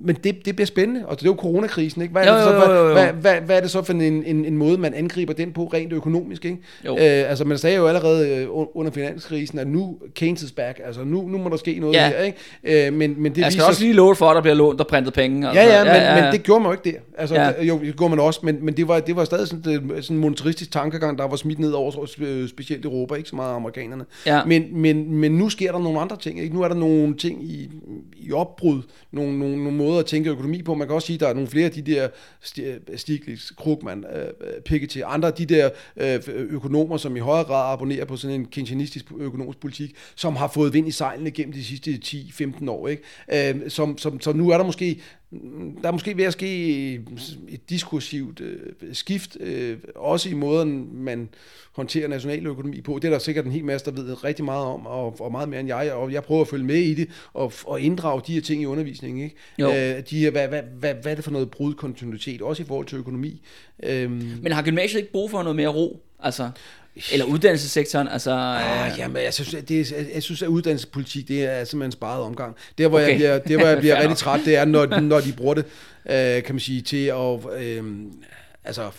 men 0.00 0.16
det, 0.24 0.44
det 0.46 0.56
bliver 0.56 0.66
spændende, 0.66 1.06
og 1.06 1.20
det 1.20 1.26
er 1.26 1.30
jo 1.30 1.36
coronakrisen, 1.38 2.02
ikke? 2.02 2.12
Hvad 2.12 2.22
er, 2.24 2.30
Jo, 2.32 2.34
det 2.36 2.44
så, 2.44 2.50
jo, 2.54 2.60
jo, 2.72 2.80
jo, 2.80 2.86
jo. 2.88 2.92
Hvad, 2.92 3.06
hvad, 3.12 3.34
hvad, 3.40 3.56
er 3.56 3.60
det 3.60 3.70
så 3.70 3.82
for 3.82 3.92
en, 3.92 4.00
en, 4.02 4.44
en 4.44 4.56
måde, 4.56 4.78
man 4.78 4.94
angriber 4.94 5.32
den 5.32 5.52
på 5.52 5.64
rent 5.64 5.92
økonomisk, 5.92 6.44
ikke? 6.44 6.58
Jo. 6.86 6.92
Øh, 6.92 7.00
altså, 7.02 7.44
man 7.44 7.58
sagde 7.58 7.76
jo 7.76 7.86
allerede 7.86 8.28
øh, 8.36 8.46
un- 8.46 8.72
under 8.74 8.90
finanskrisen, 8.92 9.58
at 9.58 9.66
nu 9.66 9.96
Keynes 10.14 10.42
is 10.42 10.52
back, 10.52 10.80
altså 10.84 11.04
nu, 11.04 11.28
nu 11.28 11.38
må 11.38 11.48
der 11.48 11.56
ske 11.56 11.78
noget 11.80 11.94
Ja. 11.94 12.08
her, 12.08 12.22
ikke? 12.22 12.86
Øh, 12.86 12.92
men, 12.92 13.14
men 13.22 13.32
det 13.32 13.38
Jeg 13.40 13.52
skal 13.52 13.58
viser 13.60 13.68
også 13.68 13.82
lige 13.82 13.92
love 13.94 14.16
for, 14.16 14.26
at 14.26 14.34
der 14.36 14.42
bliver 14.42 14.54
lånt 14.54 14.80
og 14.80 14.86
printet 14.86 15.12
penge. 15.14 15.48
Ja, 15.52 15.60
altså. 15.60 15.76
ja, 15.76 15.84
men, 15.84 15.92
ja, 16.02 16.16
ja. 16.16 16.24
men 16.24 16.32
det 16.32 16.42
gjorde 16.42 16.60
man 16.60 16.72
jo 16.72 16.78
ikke 16.84 16.90
der. 16.96 17.02
Altså, 17.18 17.34
Ja. 17.34 17.46
ja. 17.48 17.64
Jo, 17.64 17.78
det 17.78 17.96
gjorde 17.96 18.10
man 18.16 18.20
også, 18.24 18.40
men, 18.42 18.58
men 18.64 18.76
det, 18.76 18.88
var, 18.88 19.00
det 19.00 19.16
var 19.16 19.24
stadig 19.24 19.48
sådan, 19.48 19.64
det, 19.96 20.04
sådan 20.04 20.16
en 20.16 20.20
monetaristisk 20.20 20.72
tankegang, 20.72 21.18
der 21.18 21.28
var 21.28 21.36
smidt 21.36 21.58
ned 21.58 21.70
over 21.72 22.06
øh, 22.20 22.48
specielt 22.48 22.84
Europa, 22.84 23.14
ikke 23.14 23.28
så 23.28 23.36
meget 23.36 23.54
amerikanerne. 23.54 24.04
Ja. 24.26 24.44
Men, 24.44 24.64
men, 24.72 25.14
men 25.14 25.32
nu 25.32 25.48
sker 25.48 25.72
der 25.72 25.78
nogle 25.78 26.00
andre 26.00 26.16
ting. 26.16 26.40
Ikke? 26.42 26.54
Nu 26.54 26.62
er 26.62 26.68
der 26.68 26.74
nogle 26.74 27.14
ting 27.16 27.44
i, 27.44 27.70
i 28.16 28.32
opbrud, 28.32 28.82
nogle, 29.12 29.38
nogle, 29.38 29.56
nogle 29.56 29.78
måder 29.78 29.89
måder 29.90 30.00
at 30.00 30.06
tænke 30.06 30.30
økonomi 30.30 30.62
på. 30.62 30.74
Man 30.74 30.88
kan 30.88 30.94
også 30.94 31.06
sige, 31.06 31.14
at 31.14 31.20
der 31.20 31.28
er 31.28 31.34
nogle 31.34 31.48
flere 31.48 31.64
af 31.64 31.72
de 31.72 31.82
der 31.82 32.08
øh, 32.62 32.98
Stiglitz, 32.98 33.50
Krugman, 33.56 34.04
øh, 34.14 34.62
Piketty, 34.64 34.98
andre 35.06 35.28
af 35.28 35.34
de 35.34 35.46
der 35.46 35.70
øh, 35.96 36.20
økonomer, 36.26 36.96
som 36.96 37.16
i 37.16 37.20
højere 37.20 37.44
grad 37.44 37.72
abonnerer 37.72 38.04
på 38.04 38.16
sådan 38.16 38.40
en 38.40 38.46
keynesianistisk 38.46 39.04
økonomisk 39.18 39.60
politik, 39.60 39.94
som 40.14 40.36
har 40.36 40.48
fået 40.48 40.72
vind 40.72 40.88
i 40.88 40.90
sejlene 40.90 41.30
gennem 41.30 41.52
de 41.52 41.64
sidste 41.64 42.00
10-15 42.04 42.70
år. 42.70 42.88
Ikke? 42.88 43.02
Øh, 43.32 43.70
som, 43.70 43.98
som, 43.98 44.20
så 44.20 44.32
nu 44.32 44.50
er 44.50 44.56
der 44.56 44.64
måske 44.64 45.00
der 45.82 45.88
er 45.88 45.92
måske 45.92 46.16
ved 46.16 46.24
at 46.24 46.32
ske 46.32 46.94
et 47.48 47.70
diskursivt 47.70 48.40
øh, 48.40 48.58
skift, 48.92 49.36
øh, 49.40 49.78
også 49.94 50.28
i 50.28 50.34
måden, 50.34 50.88
man 51.04 51.28
håndterer 51.72 52.08
nationaløkonomi 52.08 52.80
på. 52.80 52.98
Det 53.02 53.04
er 53.04 53.12
der 53.12 53.18
sikkert 53.18 53.44
en 53.44 53.52
hel 53.52 53.64
masse, 53.64 53.90
der 53.90 54.02
ved 54.02 54.24
rigtig 54.24 54.44
meget 54.44 54.66
om, 54.66 54.86
og, 54.86 55.20
og 55.20 55.32
meget 55.32 55.48
mere 55.48 55.60
end 55.60 55.68
jeg, 55.68 55.92
og 55.92 56.12
jeg 56.12 56.22
prøver 56.22 56.40
at 56.40 56.48
følge 56.48 56.64
med 56.64 56.76
i 56.76 56.94
det, 56.94 57.08
og, 57.32 57.52
og 57.66 57.80
inddrage 57.80 58.22
de 58.26 58.34
her 58.34 58.40
ting 58.40 58.62
i 58.62 58.66
undervisningen. 58.66 59.24
Ikke? 59.24 59.36
Jo. 59.58 59.68
Øh, 59.68 60.02
de 60.10 60.18
her, 60.18 60.30
hvad, 60.30 60.48
hvad, 60.48 60.62
hvad, 60.78 60.94
hvad 60.94 61.12
er 61.12 61.14
det 61.14 61.24
for 61.24 61.30
noget 61.30 61.50
brudkontinuitet, 61.50 62.42
også 62.42 62.62
i 62.62 62.66
forhold 62.66 62.86
til 62.86 62.98
økonomi? 62.98 63.42
Øhm, 63.82 64.38
Men 64.42 64.52
har 64.52 64.62
gymnasiet 64.62 65.00
ikke 65.00 65.12
brug 65.12 65.30
for 65.30 65.42
noget 65.42 65.56
mere 65.56 65.68
ro? 65.68 66.02
Altså, 66.22 66.50
eller 67.12 67.24
uddannelsessektoren, 67.26 68.08
altså... 68.08 68.30
Ah, 68.30 68.92
øh, 68.92 68.98
jamen, 68.98 69.22
jeg 69.22 69.34
synes, 69.34 69.54
det, 69.68 69.92
er- 69.92 70.04
jeg 70.14 70.22
synes, 70.22 70.42
at 70.42 70.48
uddannelsespolitik, 70.48 71.28
det 71.28 71.44
er 71.44 71.64
simpelthen 71.64 71.82
en 71.88 71.92
sparet 71.92 72.22
omgang. 72.22 72.56
Der, 72.78 72.88
hvor 72.88 72.98
okay. 73.00 73.08
Jeg 73.08 73.16
bliver, 73.16 73.38
der, 73.38 73.56
hvor 73.56 73.66
jeg 73.66 73.78
bliver 73.84 74.00
rigtig 74.00 74.16
træt, 74.16 74.40
det 74.44 74.56
er, 74.56 74.64
når, 74.64 75.00
når 75.00 75.20
de 75.20 75.32
bruger 75.32 75.54
det, 75.54 75.64
øh, 76.10 76.42
kan 76.42 76.54
man 76.54 76.60
sige, 76.60 76.82
til 76.82 77.06
at... 77.06 77.38
Øh, 77.62 77.84
altså, 78.64 78.90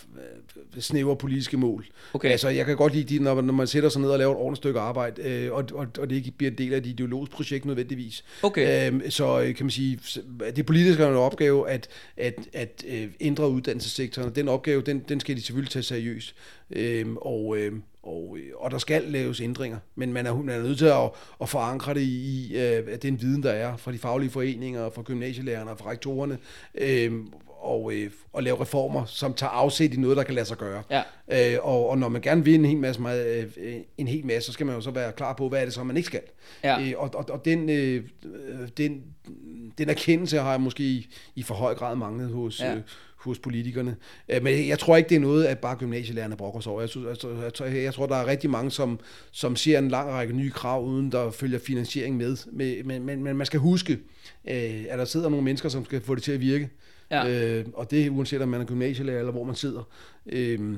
snævre 0.80 1.16
politiske 1.16 1.58
mål. 1.58 1.86
Okay. 2.14 2.30
Altså, 2.30 2.50
jeg 2.50 2.66
kan 2.66 2.78
godt 2.78 2.94
lide, 2.94 3.18
de, 3.18 3.24
når, 3.24 3.42
når 3.42 3.54
man 3.54 3.68
sætter 3.68 3.90
sig 3.90 4.02
ned 4.02 4.10
og 4.10 4.20
laver 4.20 4.32
et 4.32 4.38
ordentligt 4.38 4.58
stykke 4.58 4.80
arbejde, 4.80 5.22
øh, 5.22 5.54
og, 5.54 5.66
og, 5.74 5.88
og 6.00 6.10
det 6.10 6.16
ikke 6.16 6.32
bliver 6.32 6.52
en 6.52 6.58
del 6.58 6.74
af 6.74 6.78
et 6.78 6.86
ideologisk 6.86 7.32
projekt 7.32 7.66
nødvendigvis. 7.66 8.24
Okay. 8.44 8.92
Øh, 8.92 9.12
så 9.12 9.54
kan 9.58 9.66
man 9.66 9.72
sige, 9.72 10.00
det 10.56 10.66
politiske 10.66 11.04
er 11.04 11.10
en 11.10 11.16
opgave 11.16 11.70
at, 11.70 11.88
at, 12.18 12.36
at 12.54 12.84
øh, 12.88 13.08
ændre 13.20 13.50
uddannelsessektoren, 13.50 14.30
og 14.30 14.36
den 14.36 14.48
opgave, 14.48 14.82
den, 14.82 15.00
den 15.10 15.20
skal 15.20 15.36
de 15.36 15.42
selvfølgelig 15.42 15.72
tage 15.72 15.84
seriøst. 15.84 16.36
Øh, 16.72 17.06
og, 17.16 17.58
øh, 17.58 17.74
og, 18.04 18.38
og 18.56 18.72
der 18.72 18.78
skal 18.78 19.04
laves 19.04 19.42
ændringer, 19.42 19.78
men 19.96 20.14
man 20.14 20.26
er, 20.26 20.36
man 20.36 20.56
er 20.56 20.64
nødt 20.64 20.78
til 20.78 20.86
at, 20.86 21.10
at 21.42 21.50
forankre 21.50 21.94
det 21.94 22.02
i, 22.02 22.48
i 22.48 22.58
øh, 22.58 22.98
den 23.02 23.22
viden, 23.22 23.44
der 23.44 23.52
er 23.52 23.78
fra 23.78 23.92
de 23.92 23.98
faglige 23.98 24.30
foreninger, 24.30 24.90
fra 24.90 25.02
gymnasielærerne 25.02 25.72
og 25.72 25.78
fra 25.80 25.90
rektorerne, 25.90 26.38
øh, 26.76 27.12
og, 27.62 27.94
øh, 27.94 28.12
og 28.34 28.44
lave 28.44 28.62
reformer, 28.62 29.06
som 29.06 29.34
tager 29.34 29.52
afsæt 29.52 29.94
i 29.94 29.98
noget, 29.98 30.18
der 30.18 30.24
kan 30.24 30.36
lade 30.36 30.46
sig 30.46 30.58
gøre. 30.58 30.84
Ja. 30.90 31.54
Øh, 31.54 31.60
og, 31.62 31.90
og 31.90 31.98
når 31.98 32.10
man 32.10 32.22
gerne 32.22 32.44
vil 32.46 32.56
en 32.56 32.66
hel 32.66 32.78
masse, 32.78 33.02
meget, 33.02 33.48
øh, 33.58 33.74
en 33.98 34.08
hel 34.08 34.26
masse, 34.26 34.48
så 34.48 34.54
skal 34.54 34.66
man 34.66 34.76
jo 34.76 34.82
så 34.82 34.92
være 34.92 35.12
klar 35.12 35.34
på, 35.34 35.50
hvad 35.50 35.62
er 35.62 35.66
det 35.66 35.74
så, 35.74 35.84
man 35.84 35.98
ikke 35.98 36.08
skal. 36.08 36.22
Ja. 36.64 36.82
Øh, 36.82 36.94
og, 36.98 37.10
og, 37.14 37.26
og 37.30 37.46
den, 37.46 37.70
øh, 37.70 38.04
den, 38.78 39.04
den 39.78 39.90
erkendelse 39.90 40.38
har 40.40 40.52
jeg 40.52 40.62
måske 40.62 40.84
i, 40.84 41.08
i 41.36 41.44
for 41.44 41.56
høj 41.56 41.74
grad 41.76 41.96
manglet 41.96 42.30
hos, 42.30 42.60
Ja. 42.60 42.76
øh, 42.76 42.82
hos 43.16 43.40
politikerne. 43.40 43.96
Øh, 44.30 44.44
men 44.44 44.68
jeg 44.68 44.80
tror 44.80 44.98
ikke, 44.98 45.10
det 45.10 45.16
er 45.16 45.20
noget, 45.20 45.46
at 45.46 45.60
bare 45.60 45.76
gymnasielærerne 45.76 46.38
brokker 46.38 46.60
sig 46.60 46.72
over. 46.72 46.82
Jeg, 46.82 46.90
synes, 46.90 47.08
altså, 47.08 47.30
jeg, 47.44 47.54
tror, 47.54 47.66
jeg 47.66 47.94
tror, 47.94 48.06
der 48.06 48.16
er 48.16 48.26
rigtig 48.28 48.50
mange, 48.50 48.72
som, 48.72 49.00
som 49.32 49.56
ser 49.56 49.80
en 49.80 49.88
lang 49.90 50.10
række 50.10 50.34
nye 50.34 50.52
krav, 50.52 50.86
uden 50.86 51.12
der 51.12 51.32
følger 51.32 51.60
finansiering 51.60 52.18
med. 52.18 52.38
Men, 52.52 52.88
men, 52.88 53.06
men, 53.06 53.24
men 53.24 53.36
man 53.38 53.46
skal 53.46 53.60
huske, 53.60 53.94
øh, 54.50 54.86
at 54.90 55.00
der 55.00 55.06
sidder 55.06 55.30
nogle 55.30 55.44
mennesker, 55.44 55.70
som 55.70 55.86
skal 55.86 56.02
få 56.02 56.16
det 56.16 56.24
til 56.24 56.32
at 56.32 56.40
virke. 56.40 56.70
Ja. 57.12 57.30
Øh, 57.30 57.66
og 57.74 57.92
det 57.92 58.06
er 58.06 58.10
uanset 58.10 58.42
om 58.42 58.50
man 58.50 58.62
er 58.62 58.66
gymnasielærer 58.66 59.20
eller 59.20 59.32
hvor 59.32 59.44
man 59.44 59.56
sidder. 59.56 59.84
Øh, 60.32 60.78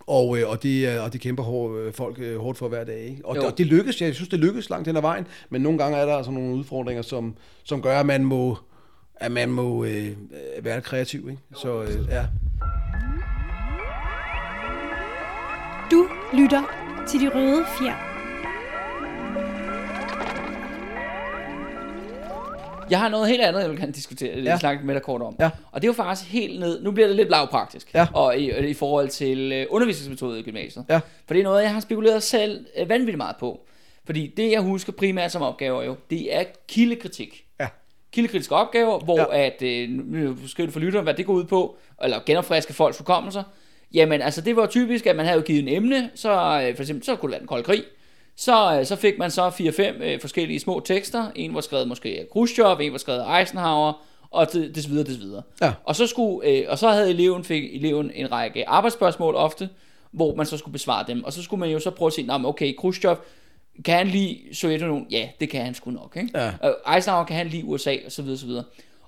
og, 0.00 0.38
øh, 0.38 0.50
og, 0.50 0.62
det, 0.62 1.00
og 1.00 1.12
det 1.12 1.20
kæmper 1.20 1.42
hår, 1.42 1.76
øh, 1.76 1.92
folk 1.92 2.18
øh, 2.20 2.38
hårdt 2.38 2.58
for 2.58 2.68
hver 2.68 2.84
dag. 2.84 3.00
Ikke? 3.00 3.24
Og, 3.24 3.36
Jo. 3.36 3.46
og 3.46 3.58
det 3.58 3.66
lykkes, 3.66 4.00
jeg 4.00 4.14
synes 4.14 4.28
det 4.28 4.38
lykkes 4.38 4.70
langt 4.70 4.86
hen 4.86 4.96
ad 4.96 5.02
vejen, 5.02 5.26
men 5.50 5.62
nogle 5.62 5.78
gange 5.78 5.98
er 5.98 6.06
der 6.06 6.14
altså 6.14 6.32
nogle 6.32 6.54
udfordringer, 6.54 7.02
som, 7.02 7.36
som 7.64 7.82
gør, 7.82 8.00
at 8.00 8.06
man 8.06 8.24
må, 8.24 8.58
at 9.14 9.32
man 9.32 9.50
må 9.50 9.84
øh, 9.84 10.06
øh, 10.06 10.64
være 10.64 10.80
kreativ. 10.80 11.28
Ikke? 11.30 11.42
Så 11.56 11.82
øh, 11.82 12.08
ja. 12.10 12.26
Du 15.90 16.06
lytter 16.32 16.62
til 17.08 17.20
De 17.20 17.28
Røde 17.34 17.64
Fjer. 17.78 18.15
Jeg 22.90 22.98
har 23.00 23.08
noget 23.08 23.28
helt 23.28 23.42
andet, 23.42 23.60
jeg 23.60 23.70
vil 23.70 23.78
gerne 23.78 23.92
diskutere, 23.92 24.34
ja. 24.38 24.42
Ja. 24.42 24.58
snakke 24.58 24.86
med 24.86 24.94
dig 24.94 25.02
kort 25.02 25.22
om. 25.22 25.36
Ja. 25.40 25.50
Og 25.72 25.82
det 25.82 25.88
er 25.88 25.88
jo 25.88 25.92
faktisk 25.92 26.30
helt 26.30 26.60
ned, 26.60 26.82
nu 26.82 26.90
bliver 26.90 27.06
det 27.06 27.16
lidt 27.16 27.30
lavpraktisk, 27.30 27.94
Ja. 27.94 28.06
og 28.14 28.38
i, 28.38 28.68
i 28.68 28.74
forhold 28.74 29.08
til 29.08 29.52
øh, 29.52 29.66
undervisningsmetode 29.70 30.38
i 30.40 30.42
gymnasiet. 30.42 30.84
Ja. 30.88 30.96
For 31.26 31.34
det 31.34 31.38
er 31.40 31.44
noget, 31.44 31.62
jeg 31.62 31.72
har 31.72 31.80
spekuleret 31.80 32.22
selv 32.22 32.66
øh, 32.78 32.88
vanvittigt 32.88 33.16
meget 33.16 33.36
på. 33.40 33.60
Fordi 34.04 34.34
det, 34.36 34.50
jeg 34.50 34.60
husker 34.60 34.92
primært 34.92 35.32
som 35.32 35.42
opgaver 35.42 35.82
jo, 35.82 35.96
det 36.10 36.36
er 36.36 36.44
kildekritik. 36.68 37.44
Ja. 37.60 37.68
Kildekritiske 38.12 38.54
opgaver, 38.54 38.98
hvor 38.98 39.18
ja. 39.36 39.46
At, 39.46 39.62
øh, 39.62 39.88
nu 39.90 40.36
det 40.56 40.72
for 40.72 40.80
lytteren, 40.80 41.04
hvad 41.04 41.14
det 41.14 41.26
går 41.26 41.32
ud 41.32 41.44
på, 41.44 41.76
eller 42.02 42.18
genopfriske 42.26 42.72
folks 42.72 42.98
hukommelser. 42.98 43.42
Jamen, 43.94 44.22
altså 44.22 44.40
det 44.40 44.56
var 44.56 44.66
typisk, 44.66 45.06
at 45.06 45.16
man 45.16 45.26
havde 45.26 45.42
givet 45.42 45.62
en 45.62 45.68
emne, 45.68 46.10
så 46.14 46.30
øh, 46.30 46.76
for 46.76 46.82
eksempel, 46.82 47.04
så 47.04 47.16
kunne 47.16 47.28
det 47.28 47.32
være 47.32 47.40
den 47.40 47.48
kolde 47.48 47.62
krig. 47.64 47.84
Så, 48.36 48.78
øh, 48.78 48.86
så 48.86 48.96
fik 48.96 49.18
man 49.18 49.30
så 49.30 49.48
4-5 49.50 50.02
øh, 50.02 50.20
forskellige 50.20 50.60
små 50.60 50.80
tekster. 50.84 51.30
En 51.34 51.54
var 51.54 51.60
skrevet 51.60 51.88
måske 51.88 52.08
af 52.08 52.26
Khrushchev, 52.32 52.78
en 52.80 52.92
var 52.92 52.98
skrevet 52.98 53.20
af 53.20 53.40
Eisenhower, 53.40 53.92
og 54.30 54.52
det, 54.52 54.74
det 54.74 54.90
videre, 54.90 55.04
det 55.04 55.20
videre. 55.20 55.42
Ja. 55.62 55.72
Og 55.84 55.96
så, 55.96 56.06
skulle, 56.06 56.48
øh, 56.48 56.64
og 56.68 56.78
så 56.78 56.88
havde 56.88 57.10
eleven, 57.10 57.44
fik 57.44 57.76
eleven 57.76 58.10
en 58.14 58.32
række 58.32 58.68
arbejdsspørgsmål 58.68 59.34
ofte, 59.34 59.68
hvor 60.10 60.34
man 60.34 60.46
så 60.46 60.56
skulle 60.56 60.72
besvare 60.72 61.04
dem. 61.08 61.24
Og 61.24 61.32
så 61.32 61.42
skulle 61.42 61.60
man 61.60 61.70
jo 61.70 61.78
så 61.78 61.90
prøve 61.90 62.06
at 62.06 62.12
sige, 62.12 62.26
"Nå, 62.26 62.38
men 62.38 62.46
okay, 62.46 62.74
Khrushchev, 62.78 63.16
kan 63.84 63.94
han 63.96 64.06
lide 64.06 64.38
Sovjetunionen? 64.52 65.06
Ja, 65.10 65.28
det 65.40 65.50
kan 65.50 65.64
han 65.64 65.74
sgu 65.74 65.90
nok. 65.90 66.16
Ikke? 66.16 66.30
Ja. 66.34 66.52
Og 66.62 66.94
Eisenhower 66.94 67.24
kan 67.24 67.36
han 67.36 67.46
lide 67.46 67.64
USA, 67.64 67.96
og 68.06 68.12
så 68.12 68.22
videre, 68.22 68.38
så 68.38 68.46
videre. 68.46 68.64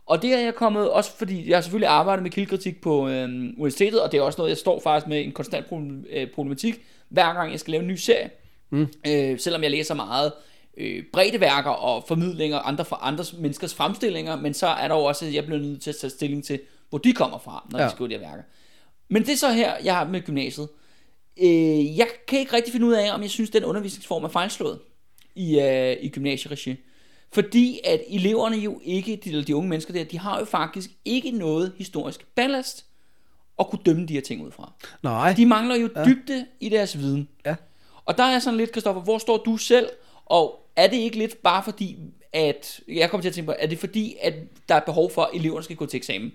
Og 0.06 0.22
det 0.22 0.34
er 0.34 0.38
jeg 0.38 0.54
kommet, 0.54 0.90
også 0.90 1.10
fordi 1.18 1.48
jeg 1.48 1.56
har 1.56 1.62
selvfølgelig 1.62 1.88
arbejdet 1.88 2.22
med 2.22 2.30
kildekritik 2.30 2.80
på 2.80 3.08
øh, 3.08 3.24
universitetet, 3.28 4.02
og 4.02 4.12
det 4.12 4.18
er 4.18 4.22
også 4.22 4.36
noget, 4.38 4.50
jeg 4.50 4.56
står 4.58 4.80
faktisk 4.80 5.06
med 5.06 5.24
en 5.24 5.32
konstant 5.32 5.66
problem, 5.66 6.06
øh, 6.10 6.26
problematik, 6.34 6.80
hver 7.08 7.34
gang 7.34 7.50
jeg 7.52 7.60
skal 7.60 7.70
lave 7.70 7.82
en 7.82 7.88
ny 7.88 7.94
serie. 7.96 8.30
Mm. 8.70 8.88
Øh, 9.06 9.38
selvom 9.40 9.62
jeg 9.62 9.70
læser 9.70 9.94
meget 9.94 10.32
øh, 10.76 11.02
breddeværker 11.12 11.70
og 11.70 12.04
formidlinger 12.08 12.58
andre 12.58 12.84
fra 12.84 12.98
andres 13.02 13.32
menneskers 13.32 13.74
fremstillinger, 13.74 14.36
men 14.36 14.54
så 14.54 14.66
er 14.66 14.88
der 14.88 14.94
jo 14.94 15.04
også, 15.04 15.26
at 15.26 15.34
jeg 15.34 15.44
bliver 15.44 15.60
nødt 15.60 15.82
til 15.82 15.90
at 15.90 15.96
tage 15.96 16.10
stilling 16.10 16.44
til, 16.44 16.60
hvor 16.88 16.98
de 16.98 17.12
kommer 17.12 17.38
fra, 17.38 17.68
når 17.70 17.78
ja. 17.78 17.84
De 17.84 17.90
skriver 17.90 18.08
de 18.08 18.14
her 18.14 18.20
værker. 18.20 18.42
Men 19.08 19.22
det 19.22 19.32
er 19.32 19.36
så 19.36 19.52
her, 19.52 19.72
jeg 19.84 19.96
har 19.96 20.08
med 20.08 20.20
gymnasiet. 20.20 20.68
Øh, 21.42 21.98
jeg 21.98 22.08
kan 22.28 22.38
ikke 22.38 22.52
rigtig 22.52 22.72
finde 22.72 22.86
ud 22.86 22.92
af, 22.92 23.14
om 23.14 23.22
jeg 23.22 23.30
synes, 23.30 23.50
den 23.50 23.64
undervisningsform 23.64 24.24
er 24.24 24.28
fejlslået 24.28 24.78
i, 25.34 25.60
øh, 25.60 25.96
i 26.00 26.08
gymnasieregi. 26.08 26.76
Fordi 27.32 27.80
at 27.84 28.00
eleverne 28.08 28.56
jo 28.56 28.80
ikke, 28.84 29.20
de, 29.24 29.42
de 29.42 29.56
unge 29.56 29.68
mennesker 29.68 29.92
der, 29.92 30.04
de 30.04 30.18
har 30.18 30.38
jo 30.38 30.44
faktisk 30.44 30.90
ikke 31.04 31.30
noget 31.30 31.72
historisk 31.78 32.26
ballast 32.34 32.84
at 33.58 33.70
kunne 33.70 33.80
dømme 33.86 34.06
de 34.06 34.12
her 34.12 34.20
ting 34.20 34.46
ud 34.46 34.50
fra. 34.50 34.72
Nej. 35.02 35.32
De 35.32 35.46
mangler 35.46 35.76
jo 35.76 35.90
ja. 35.96 36.04
dybde 36.04 36.46
i 36.60 36.68
deres 36.68 36.98
viden. 36.98 37.28
Ja. 37.46 37.54
Og 38.08 38.18
der 38.18 38.24
er 38.24 38.38
sådan 38.38 38.56
lidt, 38.56 38.72
Kristoffer, 38.72 39.02
hvor 39.02 39.18
står 39.18 39.36
du 39.36 39.56
selv? 39.56 39.88
Og 40.26 40.60
er 40.76 40.86
det 40.86 40.96
ikke 40.96 41.18
lidt 41.18 41.42
bare 41.42 41.62
fordi, 41.62 41.98
at, 42.32 42.80
jeg 42.88 43.10
kommer 43.10 43.22
til 43.22 43.28
at 43.28 43.34
tænke 43.34 43.46
på, 43.46 43.54
er 43.58 43.66
det 43.66 43.78
fordi, 43.78 44.16
at 44.22 44.34
der 44.68 44.74
er 44.74 44.80
behov 44.80 45.10
for, 45.10 45.22
at 45.22 45.30
eleverne 45.34 45.62
skal 45.64 45.76
gå 45.76 45.86
til 45.86 45.96
eksamen? 45.96 46.32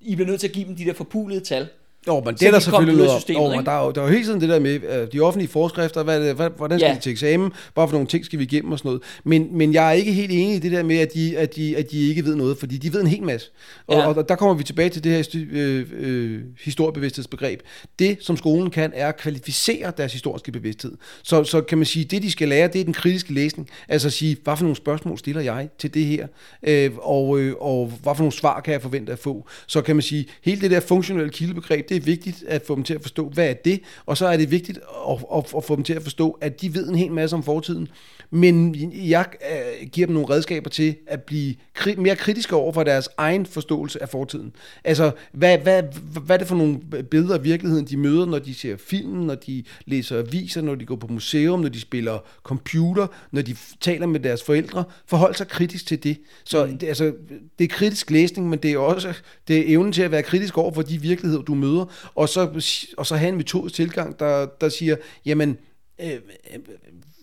I 0.00 0.14
bliver 0.14 0.28
nødt 0.28 0.40
til 0.40 0.48
at 0.48 0.54
give 0.54 0.68
dem 0.68 0.76
de 0.76 0.84
der 0.84 0.92
forpulede 0.92 1.40
tal. 1.40 1.68
Jo, 2.08 2.22
men 2.24 2.34
det 2.34 2.42
er 2.42 2.50
der 2.50 2.58
selvfølgelig 2.58 2.96
noget 2.96 3.20
systemet, 3.20 3.40
Jo, 3.40 3.56
men 3.56 3.64
der 3.66 3.72
er 3.72 3.84
jo, 3.84 3.90
der 3.90 4.00
er 4.00 4.06
jo 4.06 4.12
hele 4.12 4.24
tiden 4.24 4.40
det 4.40 4.48
der 4.48 4.60
med 4.60 4.80
øh, 4.82 5.12
de 5.12 5.20
offentlige 5.20 5.48
forskrifter, 5.50 6.02
hvad, 6.02 6.20
det, 6.26 6.34
hvad, 6.34 6.50
hvordan 6.56 6.78
skal 6.78 6.88
Ja. 6.88 6.94
de 6.94 7.00
til 7.00 7.12
eksamen, 7.12 7.52
bare 7.74 7.88
for 7.88 7.92
nogle 7.92 8.06
ting 8.08 8.24
skal 8.24 8.38
vi 8.38 8.44
igennem 8.44 8.72
og 8.72 8.78
sådan 8.78 8.88
noget. 8.88 9.02
Men, 9.24 9.48
men 9.58 9.72
jeg 9.74 9.88
er 9.88 9.92
ikke 9.92 10.12
helt 10.12 10.32
enig 10.32 10.54
i 10.56 10.58
det 10.58 10.72
der 10.72 10.82
med, 10.82 10.96
at 10.98 11.14
de, 11.14 11.38
at 11.38 11.56
de, 11.56 11.76
at 11.76 11.90
de 11.90 12.08
ikke 12.08 12.24
ved 12.24 12.34
noget, 12.36 12.58
fordi 12.58 12.76
de 12.78 12.92
ved 12.92 13.00
en 13.00 13.06
hel 13.06 13.22
masse. 13.22 13.50
Og, 13.86 13.96
Ja. 13.96 14.06
og 14.06 14.28
der 14.28 14.34
kommer 14.34 14.54
vi 14.54 14.62
tilbage 14.64 14.88
til 14.88 15.04
det 15.04 15.12
her 15.12 15.24
øh, 15.52 15.86
øh, 15.98 16.40
historiebevidsthedsbegreb. 16.64 17.60
Det, 17.98 18.16
som 18.20 18.36
skolen 18.36 18.70
kan, 18.70 18.92
er 18.94 19.08
at 19.08 19.16
kvalificere 19.16 19.92
deres 19.96 20.12
historiske 20.12 20.52
bevidsthed. 20.52 20.92
Så, 21.22 21.44
så 21.44 21.60
kan 21.60 21.78
man 21.78 21.84
sige, 21.84 22.04
det 22.04 22.22
de 22.22 22.30
skal 22.30 22.48
lære, 22.48 22.68
det 22.68 22.80
er 22.80 22.84
den 22.84 22.92
kritiske 22.94 23.32
læsning. 23.34 23.68
Altså 23.88 24.08
at 24.08 24.12
sige, 24.12 24.36
hvad 24.44 24.56
for 24.56 24.64
nogle 24.64 24.76
spørgsmål 24.76 25.18
stiller 25.18 25.42
jeg 25.42 25.68
til 25.78 25.94
det 25.94 26.04
her, 26.04 26.26
øh, 26.62 26.90
og, 26.98 27.38
øh, 27.40 27.54
og 27.60 27.92
hvad 28.02 28.14
for 28.14 28.22
nogle 28.22 28.32
svar 28.32 28.60
kan 28.60 28.72
jeg 28.72 28.82
forvente 28.82 29.12
at 29.12 29.18
få. 29.18 29.48
Så 29.66 29.80
kan 29.82 29.96
man 29.96 30.02
sige, 30.02 30.26
hele 30.44 30.60
det 30.60 30.70
der 30.70 30.80
funktionelle 30.80 31.30
kildebegreb, 31.30 31.88
det 31.88 31.97
er 31.98 32.04
vigtigt 32.04 32.44
at 32.46 32.62
få 32.66 32.74
dem 32.74 32.84
til 32.84 32.94
at 32.94 33.02
forstå, 33.02 33.28
hvad 33.28 33.50
er 33.50 33.54
det, 33.54 33.80
og 34.06 34.16
så 34.16 34.26
er 34.26 34.36
det 34.36 34.50
vigtigt 34.50 34.78
at, 35.08 35.24
at, 35.36 35.54
at 35.56 35.64
få 35.64 35.76
dem 35.76 35.84
til 35.84 35.94
at 35.94 36.02
forstå, 36.02 36.38
at 36.40 36.60
de 36.60 36.74
ved 36.74 36.88
en 36.88 36.94
hel 36.94 37.12
masse 37.12 37.36
om 37.36 37.42
fortiden, 37.42 37.88
men 38.30 38.74
jeg 38.92 39.26
øh, 39.52 39.88
giver 39.88 40.06
dem 40.06 40.14
nogle 40.14 40.34
redskaber 40.34 40.70
til 40.70 40.96
at 41.06 41.22
blive 41.22 41.54
kri- 41.78 41.96
mere 41.96 42.16
kritiske 42.16 42.56
over 42.56 42.72
for 42.72 42.82
deres 42.82 43.08
egen 43.16 43.46
forståelse 43.46 44.02
af 44.02 44.08
fortiden. 44.08 44.52
Altså, 44.84 45.10
hvad, 45.32 45.58
hvad, 45.58 45.82
hvad 46.24 46.36
er 46.36 46.38
det 46.38 46.48
for 46.48 46.56
nogle 46.56 46.78
billeder 47.10 47.34
af 47.34 47.44
virkeligheden, 47.44 47.86
de 47.86 47.96
møder, 47.96 48.26
når 48.26 48.38
de 48.38 48.54
ser 48.54 48.76
film, 48.76 49.18
når 49.18 49.34
de 49.34 49.64
læser 49.86 50.18
aviser, 50.18 50.62
når 50.62 50.74
de 50.74 50.86
går 50.86 50.96
på 50.96 51.06
museum, 51.06 51.60
når 51.60 51.68
de 51.68 51.80
spiller 51.80 52.18
computer, 52.42 53.06
når 53.32 53.42
de 53.42 53.56
taler 53.80 54.06
med 54.06 54.20
deres 54.20 54.42
forældre. 54.42 54.84
Forhold 55.06 55.34
sig 55.34 55.48
kritisk 55.48 55.86
til 55.86 56.02
det. 56.02 56.18
Så 56.44 56.66
mm. 56.66 56.78
det, 56.78 56.86
altså, 56.86 57.12
det 57.58 57.64
er 57.64 57.68
kritisk 57.68 58.10
læsning, 58.10 58.48
men 58.48 58.58
det 58.58 58.72
er 58.72 58.78
også 58.78 59.14
det 59.48 59.58
er 59.58 59.64
evnen 59.66 59.92
til 59.92 60.02
at 60.02 60.10
være 60.10 60.22
kritisk 60.22 60.58
over 60.58 60.72
for 60.72 60.82
de 60.82 61.00
virkeligheder, 61.00 61.42
du 61.42 61.54
møder, 61.54 62.10
og 62.14 62.28
så, 62.28 62.62
og 62.96 63.06
så 63.06 63.16
have 63.16 63.28
en 63.28 63.36
metodisk 63.36 63.74
tilgang, 63.74 64.18
der, 64.18 64.46
der 64.60 64.68
siger, 64.68 64.96
jamen, 65.26 65.58
øh, 66.00 66.10
øh, 66.10 66.18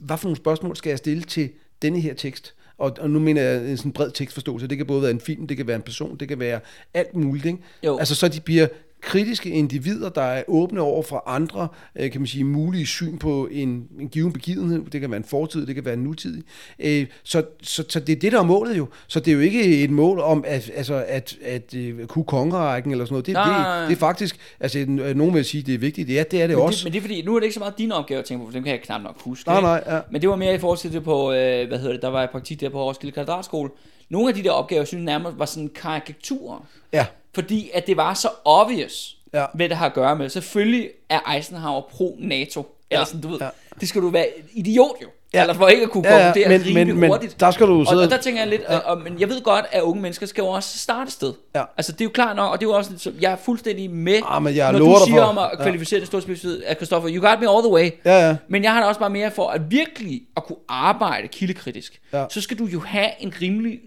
hvad 0.05 0.17
for 0.17 0.25
nogle 0.25 0.37
spørgsmål 0.37 0.75
skal 0.75 0.89
jeg 0.89 0.97
stille 0.97 1.23
til 1.23 1.49
denne 1.81 1.99
her 1.99 2.13
tekst? 2.13 2.55
og, 2.77 2.91
og 2.99 3.09
nu 3.09 3.19
mener 3.19 3.41
jeg 3.41 3.69
en 3.69 3.77
sådan 3.77 3.91
bred 3.91 4.11
tekstforståelse, 4.11 4.67
det 4.67 4.77
kan 4.77 4.85
både 4.85 5.01
være 5.01 5.11
en 5.11 5.19
film, 5.19 5.47
det 5.47 5.57
kan 5.57 5.67
være 5.67 5.75
en 5.75 5.81
person, 5.81 6.17
det 6.17 6.27
kan 6.27 6.39
være 6.39 6.59
alt 6.93 7.15
muligt, 7.15 7.45
ikke? 7.45 7.59
Jo. 7.83 7.97
Altså 7.97 8.15
så 8.15 8.27
de 8.27 8.41
bliver 8.41 8.67
kritiske 9.05 9.49
individer, 9.49 10.09
der 10.09 10.21
er 10.21 10.43
åbne 10.47 10.81
over 10.81 11.03
for 11.03 11.23
andre, 11.27 11.67
øh, 11.95 12.11
kan 12.11 12.21
man 12.21 12.27
sige, 12.27 12.43
mulige 12.43 12.85
syn 12.85 13.17
på 13.17 13.47
en, 13.51 13.87
en 13.99 14.07
given 14.09 14.33
begivenhed. 14.33 14.85
Det 14.91 15.01
kan 15.01 15.09
være 15.11 15.17
en 15.17 15.23
fortid, 15.23 15.65
det 15.65 15.75
kan 15.75 15.85
være 15.85 15.93
en 15.93 16.03
nutidig. 16.03 16.43
Øh, 16.79 17.05
så, 17.23 17.43
så, 17.61 17.83
så 17.89 17.99
det 17.99 18.15
er 18.15 18.19
det, 18.19 18.31
der 18.31 18.39
er 18.39 18.43
målet 18.43 18.77
jo. 18.77 18.87
Så 19.07 19.19
det 19.19 19.31
er 19.31 19.35
jo 19.35 19.41
ikke 19.41 19.83
et 19.83 19.89
mål 19.89 20.19
om 20.19 20.43
at, 20.47 20.71
altså, 20.75 21.03
at, 21.07 21.37
at 21.45 21.73
uh, 21.75 22.05
kunne 22.05 22.25
kongerækken 22.25 22.91
eller 22.91 23.05
sådan 23.05 23.13
noget. 23.13 23.25
Det, 23.25 23.33
Nej. 23.33 23.79
det, 23.79 23.89
det 23.89 23.95
er 23.95 23.99
faktisk, 23.99 24.37
altså 24.59 24.79
n- 24.79 25.13
nogen 25.13 25.33
vil 25.33 25.45
sige, 25.45 25.63
det 25.63 25.73
er 25.73 25.77
vigtigt. 25.77 26.09
Ja, 26.09 26.23
det 26.31 26.41
er 26.41 26.47
det 26.47 26.57
Men 26.57 26.65
også. 26.65 26.77
det, 26.77 26.83
men 26.85 26.93
det 26.93 26.97
er 26.97 27.01
fordi, 27.01 27.21
nu 27.21 27.35
er 27.35 27.39
det 27.39 27.45
ikke 27.45 27.53
så 27.53 27.59
meget 27.59 27.77
dine 27.77 27.93
opgaver 27.95 28.19
at 28.19 28.25
tænke 28.25 28.41
på, 28.45 28.47
for 28.47 28.53
dem 28.53 28.63
kan 28.63 28.71
jeg 28.71 28.81
knap 28.81 29.01
nok 29.01 29.21
huske. 29.21 29.49
Nej, 29.49 29.61
nej, 29.61 29.83
ja. 29.87 29.99
Men 30.11 30.21
det 30.21 30.29
var 30.29 30.35
mere 30.35 30.55
i 30.55 30.57
forhold 30.57 30.77
til 30.77 30.93
det 30.93 31.03
på, 31.03 31.31
øh, 31.31 31.67
hvad 31.67 31.77
hedder 31.79 31.93
det, 31.93 32.01
der 32.01 32.07
var 32.07 32.19
jeg 32.19 32.29
i 32.29 32.31
praktik 32.31 32.61
der 32.61 32.69
på 32.69 32.83
Roskilde 32.89 33.13
Kvadratskole. 33.13 33.69
Nogle 34.09 34.29
af 34.29 34.35
de 34.35 34.43
der 34.43 34.51
opgaver, 34.51 34.79
jeg 34.81 34.87
synes 34.87 35.05
nærmest 35.05 35.39
var 35.39 35.45
sådan 35.45 35.69
karikaturer. 35.75 36.67
Ja, 36.93 37.05
Fordi 37.35 37.69
at 37.73 37.87
det 37.87 37.97
var 37.97 38.13
så 38.13 38.29
obvious, 38.45 39.17
Ja. 39.33 39.45
hvad 39.53 39.69
det 39.69 39.77
har 39.77 39.85
at 39.85 39.93
gøre 39.93 40.15
med. 40.15 40.29
Selvfølgelig 40.29 40.89
er 41.09 41.31
Eisenhower 41.35 41.81
pro-NATO. 41.81 42.67
Eller 42.91 43.05
sådan, 43.05 43.21
du 43.21 43.27
ved, 43.27 43.37
Ja. 43.41 43.47
det 43.79 43.89
skal 43.89 44.01
du 44.01 44.09
være 44.09 44.27
idiot 44.53 44.95
jo. 45.01 45.07
Ja. 45.33 45.37
Ja. 45.39 45.43
Eller 45.43 45.53
for 45.53 45.67
ikke 45.67 45.83
at 45.83 45.89
kunne 45.89 46.07
Ja, 46.07 46.17
ja, 46.17 46.23
konkludere 46.23 46.49
men- 46.49 46.61
rimelig 46.67 46.87
men- 46.87 46.99
men 46.99 47.09
hurtigt. 47.09 47.39
der 47.39 47.51
skal 47.51 47.67
du 47.67 47.79
og, 47.79 47.87
sidde- 47.87 48.03
og 48.03 48.09
der 48.09 48.17
tænker 48.17 48.41
jeg 48.41 48.49
lidt, 48.49 48.61
ja. 48.69 48.77
og, 48.77 49.01
men 49.01 49.19
jeg 49.19 49.29
ved 49.29 49.41
godt, 49.41 49.65
at 49.71 49.81
unge 49.81 50.01
mennesker 50.01 50.25
skal 50.25 50.41
jo 50.41 50.47
også 50.47 50.77
starte 50.79 51.11
sted. 51.11 51.33
Ja. 51.55 51.63
Altså 51.77 51.91
det 51.91 52.01
er 52.01 52.05
jo 52.05 52.09
klart 52.13 52.35
nok, 52.35 52.51
og 52.51 52.59
det 52.59 52.65
er 52.65 52.69
jo 52.69 52.75
også, 52.75 52.91
så- 52.97 53.11
jeg 53.21 53.31
er 53.31 53.35
fuldstændig 53.35 53.89
med, 53.91 54.19
Ah, 54.25 54.43
men 54.43 54.55
jeg 54.55 54.71
når 54.71 54.79
du 54.79 54.95
siger 55.05 55.21
for- 55.21 55.27
om 55.29 55.37
at 55.37 55.49
ja. 55.57 55.63
kvalificere 55.63 55.99
det 55.99 56.07
store 56.07 56.21
specifikt 56.21 56.63
af 56.63 56.75
Christoffer, 56.75 57.09
you 57.13 57.29
got 57.29 57.39
me 57.39 57.49
all 57.49 57.61
the 57.63 57.71
way. 57.71 57.91
ja, 58.05 58.27
ja. 58.27 58.35
Men 58.47 58.63
jeg 58.63 58.73
har 58.73 58.79
da 58.81 58.87
også 58.87 58.99
bare 58.99 59.09
mere 59.09 59.31
for, 59.31 59.47
at 59.49 59.71
virkelig 59.71 60.21
at 60.37 60.43
kunne 60.45 60.57
arbejde 60.69 61.27
kildekritisk, 61.27 62.01
Ja. 62.13 62.19
ja. 62.19 62.25
så 62.29 62.41
skal 62.41 62.59
du 62.59 62.65
jo 62.65 62.79
have 62.79 63.09
en 63.19 63.33
rimelig 63.41 63.79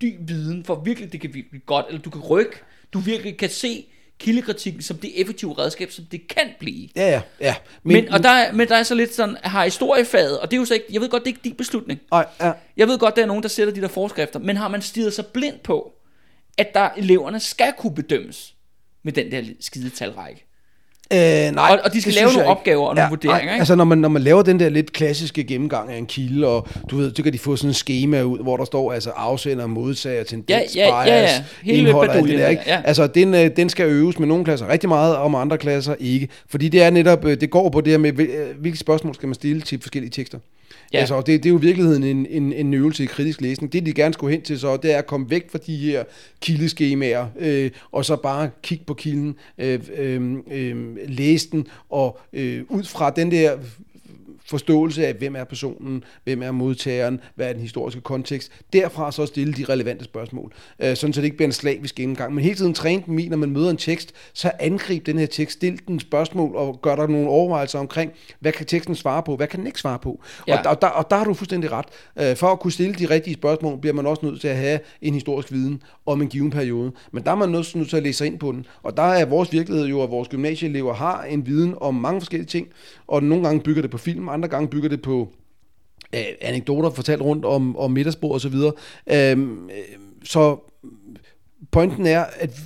dyb 0.00 0.28
viden, 0.28 0.64
for 0.64 0.74
virkelig 0.74 1.12
det 1.12 1.20
kan 1.20 1.30
blive 1.30 1.44
godt, 1.66 1.86
eller 1.88 2.00
du 2.02 2.10
kan 2.10 2.20
rykke, 2.20 2.56
du 2.92 2.98
virkelig 2.98 3.36
kan 3.36 3.50
se 3.50 3.86
kildekritikken 4.18 4.82
som 4.82 4.96
det 4.96 5.20
effektive 5.20 5.58
redskab, 5.58 5.90
som 5.90 6.04
det 6.04 6.28
kan 6.28 6.50
blive. 6.58 6.88
Ja, 6.96 7.08
ja, 7.10 7.22
ja. 7.40 7.54
Men, 7.82 7.92
men, 8.04 8.12
og 8.12 8.22
der, 8.22 8.28
er- 8.28 8.52
men 8.52 8.68
der 8.68 8.76
er 8.76 8.82
så 8.82 8.94
lidt 8.94 9.14
sådan, 9.14 9.36
har 9.42 9.64
historiefaget, 9.64 10.40
og 10.40 10.50
det 10.50 10.56
er 10.56 10.60
jo 10.60 10.64
så 10.64 10.74
ikke, 10.74 10.86
jeg 10.92 11.00
ved 11.00 11.08
godt, 11.08 11.22
det 11.24 11.30
er 11.30 11.32
ikke 11.34 11.44
din 11.44 11.54
beslutning. 11.54 12.00
Nej, 12.10 12.26
ja. 12.40 12.52
Jeg 12.76 12.88
ved 12.88 12.98
godt, 12.98 13.16
der 13.16 13.22
er 13.22 13.26
nogen, 13.26 13.42
der 13.42 13.48
sætter 13.48 13.74
de 13.74 13.80
der 13.80 13.88
forskrifter, 13.88 14.38
men 14.38 14.56
har 14.56 14.68
man 14.68 14.82
stirret 14.82 15.12
sig 15.12 15.26
blind 15.26 15.58
på, 15.64 15.92
at 16.58 16.74
der 16.74 16.88
eleverne 16.96 17.40
skal 17.40 17.72
kunne 17.78 17.94
bedømmes 17.94 18.54
med 19.02 19.12
den 19.12 19.30
der 19.30 19.42
skide 19.60 19.90
talrække? 19.90 20.46
Øh, 21.12 21.18
nej, 21.18 21.70
Og- 21.72 21.78
og 21.84 21.92
de 21.92 22.00
skal 22.00 22.12
lave 22.14 22.32
nogle 22.32 22.46
opgaver 22.48 22.86
og 22.86 22.94
nogle 22.94 23.08
vurderinger, 23.08 23.52
ikke? 23.52 23.58
Altså 23.60 23.74
når 23.74 23.84
man, 23.84 23.98
når 23.98 24.08
man 24.08 24.22
laver 24.22 24.42
den 24.42 24.60
der 24.60 24.68
lidt 24.68 24.92
klassiske 24.92 25.44
gennemgang 25.44 25.92
af 25.92 25.96
en 25.98 26.06
kilde, 26.06 26.46
og 26.46 26.68
du 26.90 26.96
ved, 26.96 27.12
så 27.16 27.22
kan 27.22 27.32
de 27.32 27.38
få 27.38 27.56
sådan 27.56 27.70
en 27.70 27.74
schema 27.74 28.22
ud, 28.22 28.38
hvor 28.42 28.56
der 28.56 28.64
står 28.64 28.92
altså 28.92 29.10
afsender, 29.10 29.66
modtager, 29.66 30.24
tendens, 30.24 30.76
Ja, 30.76 30.88
ja, 30.88 31.00
ja, 31.02 31.22
ja. 31.22 31.28
Hele 31.62 31.78
indhold 31.78 32.08
og 32.08 32.16
alt 32.16 32.28
det 32.28 32.38
der, 32.38 32.48
ikke? 32.48 32.62
ja. 32.66 32.80
Altså 32.84 33.06
den, 33.06 33.34
øh, 33.34 33.50
den 33.56 33.68
skal 33.68 33.86
øves 33.86 34.18
med 34.18 34.26
nogle 34.28 34.44
klasser 34.44 34.68
rigtig 34.68 34.88
meget, 34.88 35.16
og 35.16 35.30
med 35.30 35.38
andre 35.38 35.58
klasser 35.58 35.94
ikke. 36.00 36.28
Fordi 36.48 36.68
det 36.68 36.82
er 36.82 36.90
netop, 36.90 37.24
øh, 37.24 37.40
det 37.40 37.50
går 37.50 37.68
på 37.68 37.80
det 37.80 37.90
her 37.90 37.98
med, 37.98 38.18
øh, 38.20 38.28
hvilke 38.60 38.78
spørgsmål 38.78 39.14
skal 39.14 39.26
man 39.26 39.34
stille 39.34 39.60
til 39.62 39.80
forskellige 39.82 40.10
tekster. 40.10 40.38
Ja. 40.92 40.98
Altså, 40.98 41.14
og 41.14 41.26
det, 41.26 41.42
det 41.42 41.48
er 41.48 41.52
jo 41.52 41.58
i 41.58 41.60
virkeligheden 41.60 42.02
en, 42.02 42.26
en, 42.26 42.52
en 42.52 42.74
øvelse 42.74 43.02
i 43.02 43.06
kritisk 43.06 43.40
læsning. 43.40 43.72
Det, 43.72 43.86
de 43.86 43.92
gerne 43.92 44.14
skulle 44.14 44.32
hen 44.32 44.42
til 44.42 44.60
så, 44.60 44.76
det 44.76 44.92
er 44.92 44.98
at 44.98 45.06
komme 45.06 45.30
væk 45.30 45.50
fra 45.50 45.58
de 45.58 45.76
her 45.76 46.04
kildeskemaer, 46.40 47.26
øh, 47.38 47.70
og 47.92 48.04
så 48.04 48.16
bare 48.16 48.50
kigge 48.62 48.84
på 48.84 48.94
kilden, 48.94 49.36
øh, 49.58 49.80
øh, 49.96 50.36
øh, 50.50 50.96
læse 51.08 51.50
den, 51.50 51.66
og 51.90 52.18
øh, 52.32 52.62
ud 52.68 52.84
fra 52.84 53.10
den 53.10 53.30
der 53.30 53.56
forståelse 54.48 55.06
af, 55.06 55.14
hvem 55.14 55.36
er 55.36 55.44
personen, 55.44 56.04
hvem 56.24 56.42
er 56.42 56.50
modtageren, 56.50 57.20
hvad 57.34 57.48
er 57.48 57.52
den 57.52 57.62
historiske 57.62 58.00
kontekst. 58.00 58.52
Derfra 58.72 59.12
så 59.12 59.26
stille 59.26 59.54
de 59.54 59.64
relevante 59.64 60.04
spørgsmål, 60.04 60.52
øh, 60.82 60.96
sådan 60.96 61.12
så 61.12 61.20
det 61.20 61.24
ikke 61.24 61.36
bliver 61.36 61.48
en 61.48 61.52
slavisk 61.52 61.94
gennemgang. 61.94 62.34
Men 62.34 62.44
hele 62.44 62.56
tiden 62.56 62.74
træne 62.74 63.02
dem 63.06 63.18
i, 63.18 63.28
når 63.28 63.36
man 63.36 63.50
møder 63.50 63.70
en 63.70 63.76
tekst, 63.76 64.12
så 64.32 64.50
angrib 64.60 65.06
den 65.06 65.18
her 65.18 65.26
tekst, 65.26 65.56
stil 65.56 65.80
den 65.88 66.00
spørgsmål 66.00 66.56
og 66.56 66.82
gør 66.82 66.96
der 66.96 67.06
nogle 67.06 67.28
overvejelser 67.28 67.78
omkring, 67.78 68.12
hvad 68.40 68.52
kan 68.52 68.66
teksten 68.66 68.94
svare 68.94 69.22
på, 69.22 69.36
hvad 69.36 69.46
kan 69.46 69.58
den 69.58 69.66
ikke 69.66 69.80
svare 69.80 69.98
på. 69.98 70.22
Ja. 70.48 70.58
Og, 70.58 70.64
der, 70.64 70.70
og, 70.70 70.82
der, 70.82 70.88
og 70.88 71.10
der 71.10 71.16
har 71.16 71.24
du 71.24 71.34
fuldstændig 71.34 71.72
ret. 71.72 71.86
Øh, 72.18 72.36
for 72.36 72.46
at 72.46 72.60
kunne 72.60 72.72
stille 72.72 72.94
de 72.94 73.06
rigtige 73.06 73.34
spørgsmål, 73.34 73.78
bliver 73.80 73.94
man 73.94 74.06
også 74.06 74.26
nødt 74.26 74.40
til 74.40 74.48
at 74.48 74.56
have 74.56 74.78
en 75.02 75.14
historisk 75.14 75.52
viden 75.52 75.82
om 76.06 76.22
en 76.22 76.28
given 76.28 76.50
periode. 76.50 76.92
Men 77.12 77.22
der 77.22 77.30
er 77.30 77.34
man 77.34 77.48
nødt 77.48 77.74
nødt 77.74 77.88
til 77.88 77.96
at 77.96 78.02
læse 78.02 78.18
sig 78.18 78.26
ind 78.26 78.38
på 78.38 78.52
den. 78.52 78.66
Og 78.82 78.96
der 78.96 79.02
er 79.02 79.24
vores 79.24 79.52
virkelighed 79.52 79.86
jo, 79.86 80.02
at 80.02 80.10
vores 80.10 80.28
gymnasieelever 80.28 80.94
har 80.94 81.22
en 81.22 81.46
viden 81.46 81.74
om 81.80 81.94
mange 81.94 82.20
forskellige 82.20 82.46
ting, 82.46 82.68
og 83.06 83.22
nogle 83.22 83.44
gange 83.44 83.60
bygger 83.60 83.82
det 83.82 83.90
på 83.90 83.98
film, 83.98 84.28
andre 84.36 84.48
gange 84.48 84.68
bygger 84.68 84.88
det 84.88 85.02
på 85.02 85.28
øh, 86.14 86.20
anekdoter 86.40 86.90
fortalt 86.90 87.22
rundt 87.22 87.44
om, 87.44 87.76
om 87.76 87.90
middagsbord 87.90 88.32
og 88.32 88.40
så 88.40 88.48
videre. 88.48 88.72
Øhm, 89.12 89.64
øh, 89.64 89.98
så 90.24 90.56
pointen 91.70 92.06
er, 92.06 92.24
at 92.38 92.60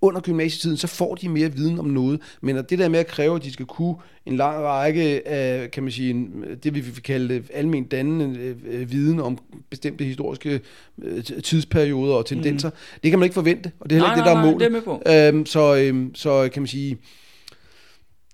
under 0.00 0.20
gymnasietiden, 0.20 0.76
så 0.76 0.86
får 0.86 1.14
de 1.14 1.28
mere 1.28 1.52
viden 1.52 1.78
om 1.78 1.86
noget, 1.86 2.20
men 2.40 2.56
at 2.56 2.70
det 2.70 2.78
der 2.78 2.88
med 2.88 2.98
at 2.98 3.06
kræve, 3.06 3.36
at 3.36 3.44
de 3.44 3.52
skal 3.52 3.66
kunne 3.66 3.94
en 4.26 4.36
lang 4.36 4.58
række 4.58 5.28
af, 5.28 5.70
kan 5.70 5.82
man 5.82 5.92
sige, 5.92 6.28
det 6.64 6.74
vi 6.74 6.80
vil 6.80 7.02
kalde 7.02 7.42
almen 7.54 7.84
dannende 7.84 8.56
øh, 8.66 8.90
viden 8.90 9.20
om 9.20 9.38
bestemte 9.70 10.04
historiske 10.04 10.60
øh, 11.02 11.24
tidsperioder 11.24 12.14
og 12.14 12.26
tendenser, 12.26 12.68
mm. 12.70 12.76
det 13.02 13.10
kan 13.10 13.18
man 13.18 13.26
ikke 13.26 13.34
forvente, 13.34 13.72
og 13.80 13.90
det 13.90 13.96
er 13.96 14.00
heller 14.00 14.08
Nej, 14.08 14.14
ikke 14.14 14.20
det, 14.20 14.26
der 14.26 14.34
nej, 14.34 14.42
er 14.42 14.44
nej, 14.44 14.52
målet. 14.52 14.60
det 14.60 14.66
er 14.66 14.70
med 14.70 15.32
på. 15.32 15.38
Øhm, 15.38 15.46
så, 15.46 15.76
øhm, 15.76 16.14
så 16.14 16.48
kan 16.52 16.62
man 16.62 16.66
sige, 16.66 16.98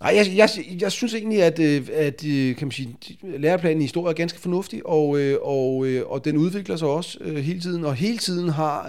Nej, 0.01 0.14
jeg, 0.16 0.36
jeg, 0.36 0.49
jeg 0.80 0.92
synes 0.92 1.14
egentlig, 1.14 1.42
at, 1.42 1.59
øh, 1.59 1.88
at 1.92 2.24
øh, 2.26 2.57
kan 2.57 2.66
man 2.66 2.72
sige, 2.72 2.97
læreplanen 3.22 3.80
i 3.80 3.84
historie 3.84 4.11
er 4.11 4.14
ganske 4.14 4.40
fornuftig, 4.40 4.86
og, 4.86 5.18
øh, 5.18 5.38
og, 5.42 5.86
og 6.07 6.24
den 6.24 6.36
udvikler 6.36 6.76
sig 6.76 6.88
også 6.88 7.18
hele 7.24 7.61
tiden, 7.61 7.84
og 7.84 7.94
hele 7.94 8.18
tiden 8.18 8.49
har 8.49 8.88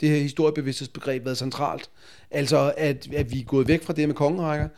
det 0.00 0.08
her 0.08 0.16
historiebevidsthedsbegreb 0.16 1.24
været 1.24 1.38
centralt. 1.38 1.90
Altså, 2.30 2.72
at, 2.76 3.08
at 3.14 3.32
vi 3.32 3.40
er 3.40 3.44
gået 3.44 3.68
væk 3.68 3.82
fra 3.82 3.92
det 3.92 4.08
med 4.08 4.14
kongerækker, 4.14 4.68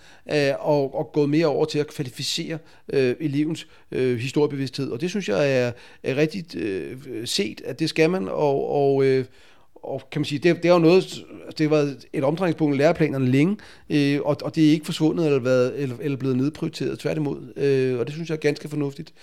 og, 0.61 0.95
og 0.95 1.11
gået 1.13 1.31
mere 1.31 1.47
over 1.47 1.65
til 1.65 1.79
at 1.79 1.87
kvalificere 1.87 2.59
øh, 2.93 3.15
elevens 3.21 3.67
øh, 3.93 4.19
historiebevidsthed, 4.19 4.91
og 4.91 5.01
det 5.01 5.11
synes 5.11 5.29
jeg 5.29 5.59
er, 5.59 5.73
er 6.03 6.17
rigtigt 6.17 6.55
øh, 6.55 6.97
set, 7.25 7.61
at 7.65 7.79
det 7.79 7.89
skal 7.89 8.11
man, 8.11 8.29
og, 8.29 8.71
og 8.71 9.05
øh, 9.05 9.25
og 9.85 10.03
kan 10.11 10.21
man 10.21 10.25
sige, 10.25 10.39
det, 10.39 10.57
det 10.57 10.69
er 10.69 10.73
jo 10.73 10.79
noget, 10.79 10.97
altså, 10.97 11.25
det 11.59 11.61
har 11.61 11.77
været 11.77 12.05
et 12.13 12.25
omdrejningspunkt 12.25 12.75
i 12.75 12.79
læreplanerne 12.79 13.31
længe, 13.31 13.57
øh, 13.91 14.21
og, 14.25 14.37
og 14.43 14.55
det 14.55 14.67
er 14.67 14.71
ikke 14.71 14.87
forsvundet 14.87 15.27
eller, 15.27 15.41
været, 15.41 15.83
eller, 15.83 15.97
eller 16.01 16.19
blevet 16.19 16.37
nedprioriteret, 16.37 16.99
tværtimod, 16.99 17.53
øh, 17.57 17.99
og 17.99 18.07
det 18.07 18.15
synes 18.15 18.29
jeg 18.29 18.37
er 18.37 18.41
ganske 18.41 18.69
fornuftigt. 18.69 19.15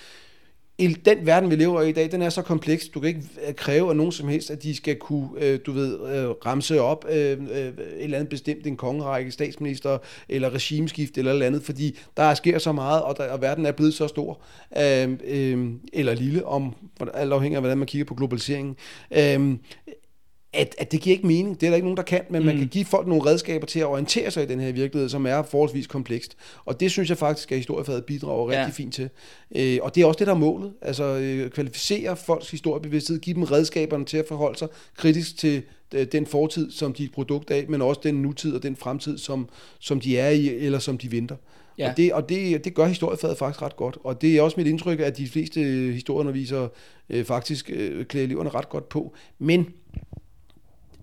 I 0.77 0.87
den 0.87 1.25
verden, 1.25 1.49
vi 1.49 1.55
lever 1.55 1.81
i 1.81 1.89
i 1.89 1.91
dag, 1.91 2.11
den 2.11 2.21
er 2.21 2.29
så 2.29 2.41
kompleks, 2.41 2.87
du 2.87 2.99
kan 2.99 3.07
ikke 3.07 3.23
kræve 3.55 3.89
af 3.89 3.95
nogen 3.95 4.11
som 4.11 4.27
helst, 4.27 4.51
at 4.51 4.63
de 4.63 4.75
skal 4.75 4.95
kunne, 4.95 5.29
øh, 5.37 5.59
du 5.65 5.71
ved, 5.71 5.93
øh, 5.93 6.29
ramse 6.29 6.81
op 6.81 7.05
øh, 7.09 7.31
øh, 7.31 7.57
et 7.57 7.73
eller 7.99 8.17
andet 8.17 8.29
bestemt, 8.29 8.67
en 8.67 8.77
kongerække, 8.77 9.31
statsminister, 9.31 9.97
eller 10.29 10.49
regimeskift, 10.49 11.17
eller 11.17 11.31
noget 11.31 11.45
andet, 11.45 11.63
fordi 11.63 11.97
der 12.17 12.33
sker 12.33 12.59
så 12.59 12.71
meget, 12.71 13.01
og, 13.01 13.17
der, 13.17 13.31
og 13.31 13.41
verden 13.41 13.65
er 13.65 13.71
blevet 13.71 13.93
så 13.93 14.07
stor, 14.07 14.41
øh, 14.77 15.17
øh, 15.23 15.69
eller 15.93 16.13
lille, 16.13 16.45
om, 16.45 16.75
alt 17.13 17.33
afhængig 17.33 17.55
af, 17.55 17.61
hvordan 17.61 17.77
man 17.77 17.87
kigger 17.87 18.05
på 18.05 18.15
globaliseringen. 18.15 18.75
Øh, 19.11 19.57
at, 20.53 20.75
at 20.77 20.91
det 20.91 21.01
giver 21.01 21.15
ikke 21.15 21.27
mening. 21.27 21.61
Det 21.61 21.67
er 21.67 21.71
der 21.71 21.75
ikke 21.75 21.85
nogen, 21.85 21.97
der 21.97 22.03
kan, 22.03 22.21
men 22.29 22.39
mm. 22.41 22.45
man 22.45 22.57
kan 22.57 22.67
give 22.67 22.85
folk 22.85 23.07
nogle 23.07 23.25
redskaber 23.25 23.67
til 23.67 23.79
at 23.79 23.85
orientere 23.85 24.31
sig 24.31 24.43
i 24.43 24.45
den 24.45 24.59
her 24.59 24.71
virkelighed, 24.71 25.09
som 25.09 25.25
er 25.25 25.43
forholdsvis 25.43 25.87
komplekst. 25.87 26.37
Og 26.65 26.79
det 26.79 26.91
synes 26.91 27.09
jeg 27.09 27.17
faktisk, 27.17 27.51
at 27.51 27.57
historiefaget 27.57 28.05
bidrager 28.05 28.47
rigtig 28.49 28.65
Ja. 28.65 28.69
fint 28.69 28.93
til. 28.93 29.09
Øh, 29.55 29.79
og 29.81 29.95
det 29.95 30.03
er 30.03 30.05
også 30.05 30.17
det, 30.17 30.27
der 30.27 30.33
er 30.33 30.37
målet. 30.37 30.73
Altså 30.81 31.03
øh, 31.03 31.49
kvalificere 31.49 32.17
folks 32.17 32.51
historiebevidsthed, 32.51 33.19
give 33.19 33.33
dem 33.33 33.43
redskaberne 33.43 34.05
til 34.05 34.17
at 34.17 34.25
forholde 34.27 34.57
sig 34.59 34.67
kritisk 34.97 35.37
til 35.37 35.61
øh, 35.93 36.07
den 36.11 36.25
fortid, 36.25 36.71
som 36.71 36.93
de 36.93 37.03
er 37.03 37.07
et 37.07 37.13
produkt 37.13 37.51
af, 37.51 37.65
men 37.69 37.81
også 37.81 38.01
den 38.03 38.15
nutid 38.15 38.55
og 38.55 38.63
den 38.63 38.75
fremtid, 38.75 39.17
som, 39.17 39.49
som 39.79 39.99
de 39.99 40.17
er 40.17 40.29
i, 40.29 40.47
eller 40.47 40.79
som 40.79 40.97
de 40.97 41.11
venter. 41.11 41.35
Ja. 41.77 41.89
Og, 41.89 41.97
det, 41.97 42.13
og 42.13 42.29
det, 42.29 42.65
det 42.65 42.73
gør 42.73 42.85
historiefaget 42.85 43.37
faktisk 43.37 43.61
ret 43.61 43.75
godt. 43.75 43.97
Og 44.03 44.21
det 44.21 44.37
er 44.37 44.41
også 44.41 44.57
mit 44.57 44.67
indtryk, 44.67 44.99
at 44.99 45.17
de 45.17 45.27
fleste 45.27 45.59
historieundervisere 45.93 46.69
øh, 47.09 47.25
faktisk 47.25 47.69
øh, 47.73 48.05
klæder 48.05 48.25
eleverne 48.25 48.49
ret 48.49 48.69
godt 48.69 48.89
på. 48.89 49.13
Men 49.39 49.67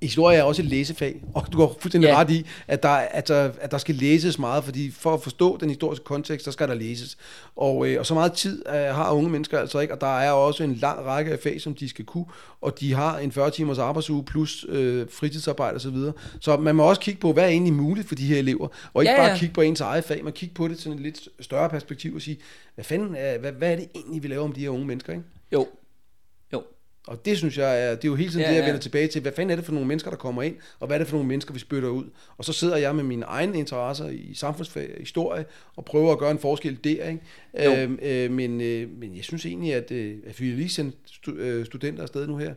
historie 0.02 0.38
er 0.38 0.42
også 0.42 0.62
et 0.62 0.68
læsefag, 0.68 1.22
og 1.34 1.52
du 1.52 1.56
går 1.56 1.76
fuldstændig 1.80 2.08
ja. 2.08 2.20
ret 2.20 2.30
i, 2.30 2.46
at 2.68 2.82
der, 2.82 2.88
at, 2.88 3.28
der, 3.28 3.50
at 3.60 3.70
der 3.70 3.78
skal 3.78 3.94
læses 3.94 4.38
meget, 4.38 4.64
fordi 4.64 4.90
for 4.90 5.14
at 5.14 5.22
forstå 5.22 5.56
den 5.60 5.68
historiske 5.68 6.04
kontekst, 6.04 6.44
så 6.44 6.52
skal 6.52 6.68
der 6.68 6.74
læses. 6.74 7.18
Og, 7.56 7.88
øh, 7.88 8.00
og 8.00 8.06
så 8.06 8.14
meget 8.14 8.32
tid 8.32 8.62
øh, 8.68 8.74
har 8.74 9.10
unge 9.10 9.30
mennesker 9.30 9.58
altså 9.58 9.78
ikke, 9.78 9.94
og 9.94 10.00
der 10.00 10.18
er 10.18 10.32
også 10.32 10.64
en 10.64 10.74
lang 10.74 11.04
række 11.04 11.32
af 11.32 11.38
fag, 11.38 11.60
som 11.60 11.74
de 11.74 11.88
skal 11.88 12.04
kunne, 12.04 12.26
og 12.60 12.80
de 12.80 12.94
har 12.94 13.18
en 13.18 13.32
40 13.32 13.50
timers 13.50 13.78
arbejdsuge 13.78 14.24
plus 14.24 14.66
øh, 14.68 15.06
fritidsarbejde 15.10 15.76
osv. 15.76 15.80
Så, 15.80 15.90
videre. 15.90 16.12
så 16.40 16.56
man 16.56 16.74
må 16.74 16.82
også 16.82 17.00
kigge 17.00 17.20
på, 17.20 17.32
hvad 17.32 17.44
er 17.44 17.48
egentlig 17.48 17.72
muligt 17.72 18.08
for 18.08 18.14
de 18.14 18.26
her 18.26 18.38
elever, 18.38 18.68
og 18.94 19.02
ikke 19.02 19.12
Ja, 19.12 19.22
ja, 19.22 19.28
bare 19.28 19.38
kigge 19.38 19.54
på 19.54 19.60
ens 19.60 19.80
eget 19.80 20.04
fag, 20.04 20.24
men 20.24 20.32
kigge 20.32 20.54
på 20.54 20.68
det 20.68 20.80
sådan 20.80 20.98
et 20.98 21.02
lidt 21.02 21.28
større 21.40 21.68
perspektiv 21.68 22.14
og 22.14 22.22
sige, 22.22 22.38
hvad 22.74 22.84
fanden 22.84 23.14
er, 23.18 23.38
hvad, 23.38 23.52
hvad 23.52 23.72
er 23.72 23.76
det 23.76 23.88
egentlig, 23.94 24.22
vi 24.22 24.28
laver 24.28 24.44
om 24.44 24.52
de 24.52 24.60
her 24.60 24.68
unge 24.68 24.86
mennesker, 24.86 25.12
ikke? 25.12 25.24
Jo. 25.52 25.66
Og 27.08 27.24
det 27.24 27.38
synes 27.38 27.58
jeg 27.58 27.82
er, 27.82 27.94
det 27.94 28.04
er 28.04 28.08
jo 28.08 28.14
hele 28.14 28.30
tiden 28.30 28.40
Ja, 28.40 28.48
det, 28.48 28.54
jeg 28.54 28.60
ja. 28.60 28.66
vender 28.66 28.80
tilbage 28.80 29.08
til. 29.08 29.22
Hvad 29.22 29.32
fanden 29.32 29.50
er 29.50 29.56
det 29.56 29.64
for 29.64 29.72
nogle 29.72 29.88
mennesker, 29.88 30.10
der 30.10 30.16
kommer 30.16 30.42
ind, 30.42 30.56
og 30.80 30.86
hvad 30.86 30.96
er 30.96 30.98
det 30.98 31.08
for 31.08 31.16
nogle 31.16 31.28
mennesker, 31.28 31.52
vi 31.54 31.58
spytter 31.58 31.88
ud? 31.88 32.04
Og 32.38 32.44
så 32.44 32.52
sidder 32.52 32.76
jeg 32.76 32.94
med 32.94 33.04
mine 33.04 33.24
egne 33.24 33.58
interesser 33.58 34.08
i 34.08 34.34
samfundsfag, 34.34 34.96
historie, 35.00 35.44
og 35.76 35.84
prøver 35.84 36.12
at 36.12 36.18
gøre 36.18 36.30
en 36.30 36.38
forskel 36.38 36.78
der. 36.84 37.08
Ikke? 37.08 37.20
Jo. 37.64 37.74
Øhm, 37.74 37.98
øh, 38.02 38.30
men, 38.30 38.60
øh, 38.60 38.88
men 38.98 39.16
jeg 39.16 39.24
synes 39.24 39.46
egentlig, 39.46 39.74
at, 39.74 39.90
øh, 39.90 40.16
at 40.26 40.40
vi 40.40 40.44
lige 40.44 40.68
sendt 40.68 40.94
stu, 41.06 41.32
øh, 41.32 41.66
studenter 41.66 42.02
afsted 42.02 42.26
nu 42.26 42.36
her. 42.36 42.54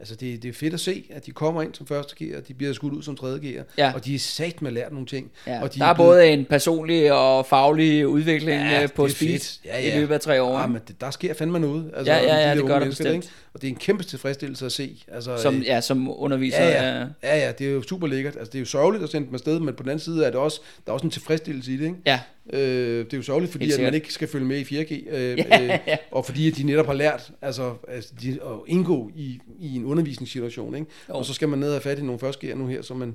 Altså 0.00 0.14
det, 0.14 0.42
det 0.42 0.48
er 0.48 0.52
fedt 0.52 0.74
at 0.74 0.80
se, 0.80 1.04
at 1.10 1.26
de 1.26 1.30
kommer 1.30 1.62
ind 1.62 1.74
som 1.74 1.86
første 1.86 2.14
gear, 2.16 2.40
de 2.40 2.54
bliver 2.54 2.72
skudt 2.72 2.92
ud 2.94 3.02
som 3.02 3.16
tredje 3.16 3.38
gear, 3.48 3.64
Ja. 3.78 3.92
og 3.94 4.04
de 4.04 4.14
er 4.14 4.18
sat 4.18 4.62
med 4.62 4.70
at 4.70 4.74
lære 4.74 4.92
nogle 4.92 5.06
ting. 5.06 5.30
Ja, 5.46 5.62
og 5.62 5.74
de 5.74 5.78
der 5.80 5.86
er 5.86 5.94
blevet- 5.94 6.08
både 6.08 6.26
en 6.28 6.44
personlig 6.44 7.12
og 7.12 7.46
faglig 7.46 8.08
udvikling 8.08 8.60
Ja, 8.62 8.80
ja, 8.80 8.86
på 8.86 9.04
er 9.04 9.08
speed 9.08 9.30
fedt. 9.32 9.60
Ja, 9.64 9.80
ja. 9.80 9.96
i 9.96 10.00
løbet 10.00 10.14
af 10.14 10.20
tre 10.20 10.42
år. 10.42 10.56
Ja, 10.58 10.62
ikke? 10.64 10.72
men 10.72 10.82
det, 10.88 11.00
der 11.00 11.10
sker 11.10 11.34
fandme 11.34 11.58
noget. 11.60 11.90
Altså, 11.96 12.12
Ja, 12.12 12.18
ja, 12.18 12.24
med 12.34 12.42
de 12.42 12.48
ja, 12.48 12.54
det 12.56 12.66
gør 12.66 12.78
der 12.78 12.86
bestemt. 12.86 13.14
ikke? 13.14 13.28
Og 13.54 13.60
det 13.62 13.68
er 13.68 13.72
en 13.72 13.78
kæmpe 13.78 14.04
tilfredsstillelse 14.04 14.66
at 14.66 14.72
se. 14.72 15.04
Altså, 15.12 15.36
som, 15.36 15.54
øh, 15.56 15.64
ja, 15.66 15.80
som 15.80 16.20
underviser. 16.22 16.62
Ja, 16.64 16.70
ja. 16.88 16.98
Ja. 16.98 17.06
ja, 17.22 17.36
ja, 17.46 17.52
det 17.52 17.66
er 17.66 17.70
jo 17.72 17.82
super 17.82 18.06
lækkert. 18.06 18.36
Altså, 18.36 18.50
det 18.50 18.58
er 18.58 18.60
jo 18.60 18.66
sørgeligt 18.66 19.04
at 19.04 19.10
sende 19.10 19.26
dem 19.26 19.34
afsted, 19.34 19.60
men 19.60 19.74
på 19.74 19.82
den 19.82 19.90
anden 19.90 20.04
side 20.04 20.24
er 20.24 20.30
det 20.30 20.40
også, 20.40 20.60
der 20.86 20.92
er 20.92 20.94
også 20.94 21.06
en 21.06 21.10
tilfredsstillelse 21.10 21.72
i 21.72 21.76
det, 21.76 21.84
ikke? 21.84 21.96
ja. 22.06 22.20
Øh, 22.52 23.04
det 23.04 23.12
er 23.12 23.16
jo 23.16 23.22
sørgeligt, 23.22 23.52
fordi 23.52 23.72
at 23.72 23.80
man 23.80 23.94
ikke 23.94 24.12
skal 24.12 24.28
følge 24.28 24.46
med 24.46 24.58
i 24.58 24.62
4G, 24.62 24.92
øh, 25.16 25.38
Ja, 25.38 25.62
øh, 25.62 25.78
ja. 25.86 25.96
og 26.10 26.26
fordi 26.26 26.50
at 26.50 26.56
de 26.56 26.62
netop 26.62 26.86
har 26.86 26.92
lært 26.92 27.30
altså, 27.42 27.74
altså 27.88 28.12
de, 28.22 28.28
at 28.30 28.56
indgå 28.66 29.10
i, 29.16 29.40
i 29.60 29.76
en 29.76 29.84
undervisningssituation. 29.84 30.74
Ikke? 30.74 30.86
Jo. 31.08 31.14
Og 31.14 31.24
så 31.24 31.34
skal 31.34 31.48
man 31.48 31.58
ned 31.58 31.68
og 31.68 31.74
have 31.74 31.80
fat 31.80 31.98
i 31.98 32.02
nogle 32.02 32.18
første 32.18 32.54
nu 32.54 32.66
her, 32.66 32.82
som 32.82 32.96
man, 32.96 33.14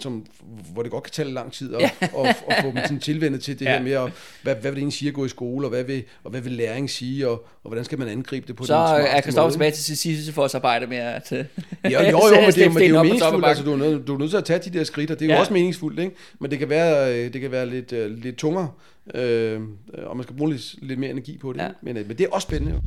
som, 0.00 0.26
hvor 0.72 0.82
det 0.82 0.90
godt 0.92 1.04
kan 1.04 1.12
tage 1.12 1.30
lang 1.30 1.52
tid 1.52 1.74
at 1.74 1.80
Ja. 1.80 1.90
og, 2.12 2.20
og, 2.20 2.28
og 2.46 2.54
få 2.62 2.66
dem 2.66 2.76
sådan 2.76 3.00
tilvendet 3.00 3.42
til 3.42 3.58
det 3.58 3.64
Ja. 3.64 3.70
her 3.76 3.82
med, 3.82 3.92
at, 3.92 4.12
hvad, 4.42 4.54
hvad 4.54 4.54
vil 4.62 4.70
det 4.70 4.78
egentlig 4.78 4.98
sige 4.98 5.08
at 5.08 5.14
gå 5.14 5.24
i 5.24 5.28
skole, 5.28 5.66
og 5.66 5.70
hvad 5.70 5.84
vil, 5.84 6.04
og 6.24 6.30
hvad 6.30 6.40
vil 6.40 6.52
læring 6.52 6.90
sige, 6.90 7.28
og, 7.28 7.32
og 7.32 7.68
hvordan 7.70 7.84
skal 7.84 7.98
man 7.98 8.08
angribe 8.08 8.46
det 8.46 8.56
på 8.56 8.64
Så 8.64 8.72
den 8.74 8.82
er 8.82 8.86
smarteste 8.98 9.22
Christoffer 9.22 9.50
tilbage 9.50 9.70
til 9.70 9.96
Sisyfos 9.98 10.54
arbejde 10.54 10.86
med 10.86 10.96
at... 10.96 11.32
øh, 11.32 11.44
Jo, 11.84 11.90
jo, 11.90 11.98
jo, 12.00 12.40
men 12.40 12.52
det, 12.54 12.64
er, 12.64 12.68
men 12.68 12.76
det 12.76 12.84
er 12.84 12.88
jo 12.88 13.02
meningsfuldt, 13.02 13.46
altså 13.46 13.64
du 13.64 13.72
er, 13.72 13.76
nødt, 13.76 14.06
du 14.06 14.14
er 14.14 14.18
nødt 14.18 14.30
til 14.30 14.36
at 14.38 14.44
tage 14.44 14.58
de 14.58 14.78
der 14.78 14.84
skridt, 14.84 15.10
og 15.10 15.18
det 15.18 15.24
er 15.24 15.28
jo 15.28 15.34
Ja. 15.34 15.40
også 15.40 15.52
meningsfuldt, 15.52 15.98
ikke? 16.00 16.14
Men 16.40 16.50
det 16.50 16.58
kan 16.58 16.68
være, 16.68 17.14
øh, 17.26 17.32
det 17.32 17.40
kan 17.40 17.50
være 17.50 17.66
lidt, 17.66 17.92
uh, 17.92 17.98
lidt 18.06 18.36
tungere, 18.36 18.68
øh, 19.14 19.60
og 20.06 20.16
man 20.16 20.24
skal 20.24 20.36
bruge 20.36 20.52
lidt, 20.52 20.74
lidt 20.82 20.98
mere 21.00 21.10
energi 21.10 21.38
på 21.38 21.52
det, 21.52 21.58
Ja. 21.58 21.64
ja. 21.64 21.70
men, 21.82 21.94
men 21.94 22.08
det 22.08 22.20
er 22.20 22.28
også 22.30 22.46
spændende 22.46 22.72
jo. 22.74 22.80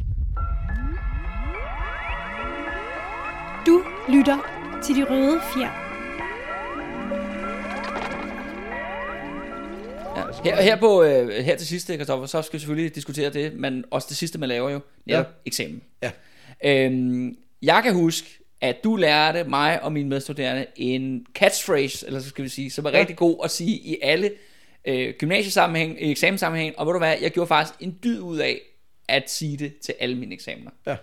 Du 3.66 3.82
lytter 4.10 4.38
til 4.84 4.95
de 4.95 5.04
røde 5.10 5.39
fjer. 5.54 5.88
Ja. 10.45 10.55
Her, 10.55 10.61
her, 10.61 10.76
på, 10.80 11.03
øh, 11.03 11.30
her 11.30 11.55
til 11.57 11.67
sidst, 11.67 11.88
Christoffer, 11.88 12.26
så 12.26 12.41
skal 12.41 12.53
vi 12.53 12.59
selvfølgelig 12.59 12.95
diskutere 12.95 13.30
det, 13.30 13.53
men 13.53 13.86
også 13.91 14.05
det 14.09 14.17
sidste, 14.17 14.39
man 14.39 14.49
laver 14.49 14.70
jo, 14.70 14.80
netop 15.05 15.26
Ja. 15.26 15.32
eksamen. 15.45 15.82
Ja. 16.03 16.11
Øhm, 16.65 17.38
jeg 17.61 17.82
kan 17.84 17.93
huske, 17.93 18.28
at 18.61 18.84
du 18.84 18.95
lærte 18.95 19.43
mig 19.43 19.84
og 19.84 19.91
mine 19.93 20.09
medstuderende 20.09 20.65
en 20.76 21.26
catchphrase, 21.36 22.07
eller 22.07 22.20
så 22.20 22.30
skal 22.30 22.43
vi 22.43 22.49
sige, 22.49 22.72
som 22.72 22.86
er 22.86 22.89
Ja. 22.89 22.99
rigtig 22.99 23.15
god 23.15 23.38
at 23.43 23.51
sige 23.51 23.72
i 23.78 23.97
alle 24.01 24.32
øh, 24.86 25.13
gymnasiesammenhæng, 25.20 26.01
i 26.01 26.11
eksamenssammenhæng, 26.11 26.80
og 26.80 26.86
ved 26.86 26.93
du 26.93 26.99
hvad, 26.99 27.15
jeg 27.22 27.32
gjorde 27.32 27.47
faktisk 27.47 27.80
en 27.82 27.97
dyd 28.03 28.20
ud 28.20 28.38
af 28.38 28.59
at 29.07 29.30
sige 29.32 29.57
det 29.57 29.78
til 29.78 29.93
alle 29.99 30.15
mine 30.15 30.34
eksamener. 30.34 30.72
Ja. 30.88 30.95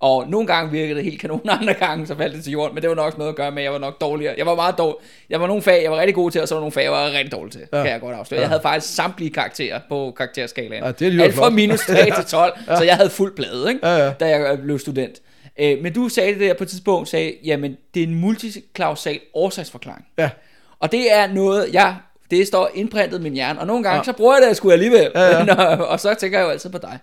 Og 0.00 0.28
nogle 0.28 0.46
gange 0.46 0.70
virkede 0.70 0.94
det 0.94 1.04
helt 1.04 1.20
kanon, 1.20 1.40
andre 1.60 1.74
gange 1.74 2.06
så 2.06 2.16
faldt 2.16 2.34
det 2.34 2.44
til 2.44 2.52
jorden, 2.52 2.74
men 2.74 2.82
det 2.82 2.90
var 2.90 2.96
nok 2.96 3.06
også 3.06 3.18
noget 3.18 3.28
at 3.28 3.36
gøre 3.36 3.50
med, 3.50 3.58
at 3.58 3.64
jeg 3.64 3.72
var 3.72 3.78
nok 3.78 4.00
dårligere. 4.00 4.34
Jeg 4.38 4.46
var 4.46 4.54
meget 4.54 4.78
dårlig. 4.78 4.96
Jeg 5.30 5.40
var 5.40 5.46
nogle 5.46 5.62
fag, 5.62 5.82
jeg 5.82 5.90
var 5.90 5.98
rigtig 5.98 6.14
god 6.14 6.30
til, 6.30 6.42
og 6.42 6.48
så 6.48 6.54
var 6.54 6.60
nogle 6.60 6.72
fag, 6.72 6.82
jeg 6.82 6.92
var 6.92 7.04
rigtig 7.04 7.32
dårlig 7.32 7.52
til, 7.52 7.60
ja. 7.72 7.82
Kan 7.82 7.92
jeg 7.92 8.00
godt 8.00 8.16
afsløre. 8.16 8.38
Ja. 8.38 8.42
Jeg 8.42 8.48
havde 8.48 8.62
faktisk 8.62 8.94
samtlige 8.94 9.30
karakterer 9.30 9.80
på 9.88 10.12
karakterskalaen. 10.16 10.84
Ja, 10.84 10.92
det 10.92 11.20
er 11.20 11.24
Alt 11.24 11.34
fra 11.34 11.50
minus 11.50 11.80
3 11.80 11.94
til 12.16 12.24
12, 12.24 12.58
ja. 12.68 12.76
så 12.76 12.84
jeg 12.84 12.96
havde 12.96 13.10
fuld 13.10 13.36
plade, 13.36 13.68
ikke? 13.68 13.88
Ja, 13.88 13.96
ja. 13.96 14.12
da 14.12 14.28
jeg 14.28 14.58
blev 14.58 14.78
student. 14.78 15.20
Øh, 15.60 15.82
men 15.82 15.92
du 15.92 16.08
sagde 16.08 16.32
det 16.32 16.40
der 16.40 16.54
på 16.54 16.64
et 16.64 16.68
tidspunkt, 16.68 17.08
sagde, 17.08 17.34
jamen 17.44 17.76
det 17.94 18.02
er 18.02 18.06
en 18.06 18.14
multiklausal 18.14 19.20
årsagsforklaring. 19.34 20.06
Ja. 20.18 20.30
Og 20.80 20.92
det 20.92 21.14
er 21.14 21.32
noget, 21.32 21.68
jeg, 21.72 21.96
det 22.30 22.46
står 22.46 22.70
indprintet 22.74 23.18
i 23.18 23.22
min 23.22 23.32
hjerne, 23.32 23.60
og 23.60 23.66
nogle 23.66 23.82
gange, 23.82 23.96
ja. 23.96 24.02
Så 24.02 24.12
bruger 24.12 24.38
jeg 24.38 24.48
det 24.48 24.56
sgu 24.56 24.70
alligevel, 24.70 25.10
Ja, 25.14 25.22
ja. 25.38 25.44
Men, 25.44 25.50
og, 25.80 26.00
så 26.00 26.14
tænker 26.14 26.38
jeg 26.38 26.44
jo 26.44 26.50
altid 26.50 26.70
på 26.70 26.78
dig. 26.78 26.98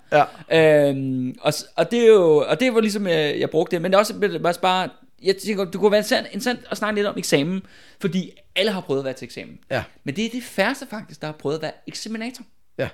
Ja. 0.52 0.90
Øhm, 0.90 1.36
og, 1.42 1.54
og 1.76 1.92
det 1.92 2.00
er 2.00 2.08
jo, 2.08 2.46
og 2.50 2.60
det 2.60 2.74
var 2.74 2.82
ligesom, 2.82 3.08
jeg, 3.08 3.36
jeg 3.40 3.50
brugte 3.50 3.76
det, 3.76 3.82
men 3.82 3.92
det 3.92 3.96
er 3.96 4.00
også, 4.00 4.40
også 4.44 4.62
bare, 4.62 4.90
jeg 5.24 5.36
tænker, 5.38 5.66
det 5.66 5.76
kunne 5.76 5.92
være 5.92 6.00
interessant, 6.00 6.28
interessant 6.28 6.60
at 6.72 6.78
snakke 6.78 6.96
lidt 6.96 7.08
om 7.08 7.18
eksamen, 7.18 7.62
fordi 8.02 8.32
alle 8.56 8.72
har 8.72 8.82
prøvet 8.82 9.00
at 9.00 9.06
være 9.06 9.14
til 9.14 9.26
eksamen. 9.26 9.58
Ja. 9.72 9.84
Men 10.04 10.16
det 10.16 10.26
er 10.26 10.30
det 10.30 10.44
færreste 10.44 10.86
faktisk, 10.90 11.22
der 11.22 11.28
har 11.28 11.34
prøvet 11.34 11.56
at 11.56 11.62
være 11.62 11.72
eksaminator. 11.88 12.44
Ja. 12.78 12.90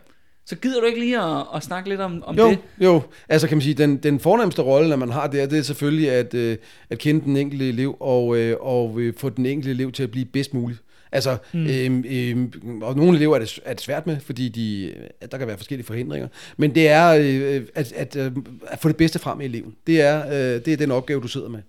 Så 0.45 0.55
gider 0.55 0.79
du 0.79 0.85
ikke 0.85 0.99
lige 0.99 1.19
at, 1.21 1.45
at 1.55 1.63
snakke 1.63 1.89
lidt 1.89 2.01
om, 2.01 2.23
om 2.25 2.35
Jo, 2.37 2.49
det? 2.49 2.57
jo. 2.79 3.01
Altså 3.29 3.47
kan 3.47 3.57
man 3.57 3.61
sige, 3.61 3.73
den, 3.73 3.97
den 3.97 4.19
fornemmeste 4.19 4.61
rolle, 4.61 4.89
når 4.89 4.95
man 4.95 5.09
har 5.11 5.27
der, 5.27 5.45
det 5.45 5.59
er 5.59 5.61
selvfølgelig 5.63 6.11
at, 6.11 6.33
øh, 6.33 6.57
at 6.89 6.99
kende 6.99 7.21
den 7.21 7.37
enkelte 7.37 7.69
elev 7.69 7.97
og, 7.99 8.37
øh, 8.37 8.57
og 8.59 8.99
øh, 8.99 9.13
få 9.17 9.29
den 9.29 9.45
enkelte 9.45 9.71
elev 9.71 9.91
til 9.91 10.03
at 10.03 10.11
blive 10.11 10.25
bedst 10.25 10.53
muligt. 10.53 10.79
Altså, 11.13 11.37
mm. 11.53 11.67
øhm, 11.67 12.03
øhm, 12.07 12.81
og 12.81 12.95
nogle 12.95 13.17
elever 13.17 13.35
er 13.35 13.39
det, 13.39 13.59
er 13.65 13.73
det 13.73 13.81
svært 13.81 14.07
med, 14.07 14.19
fordi 14.19 14.49
de, 14.49 14.93
at 15.21 15.31
der 15.31 15.37
kan 15.37 15.47
være 15.47 15.57
forskellige 15.57 15.87
forhindringer. 15.87 16.27
Men 16.57 16.75
det 16.75 16.89
er 16.89 17.09
øh, 17.09 17.61
at, 17.75 17.91
at, 17.91 18.15
øh, 18.15 18.31
at 18.67 18.79
få 18.79 18.87
det 18.87 18.97
bedste 18.97 19.19
frem 19.19 19.41
i 19.41 19.45
eleven. 19.45 19.75
Det 19.87 20.01
er, 20.01 20.27
øh, 20.27 20.65
det 20.65 20.67
er 20.67 20.77
den 20.77 20.91
opgave, 20.91 21.21
du 21.21 21.27
sidder 21.27 21.49
med. 21.49 21.59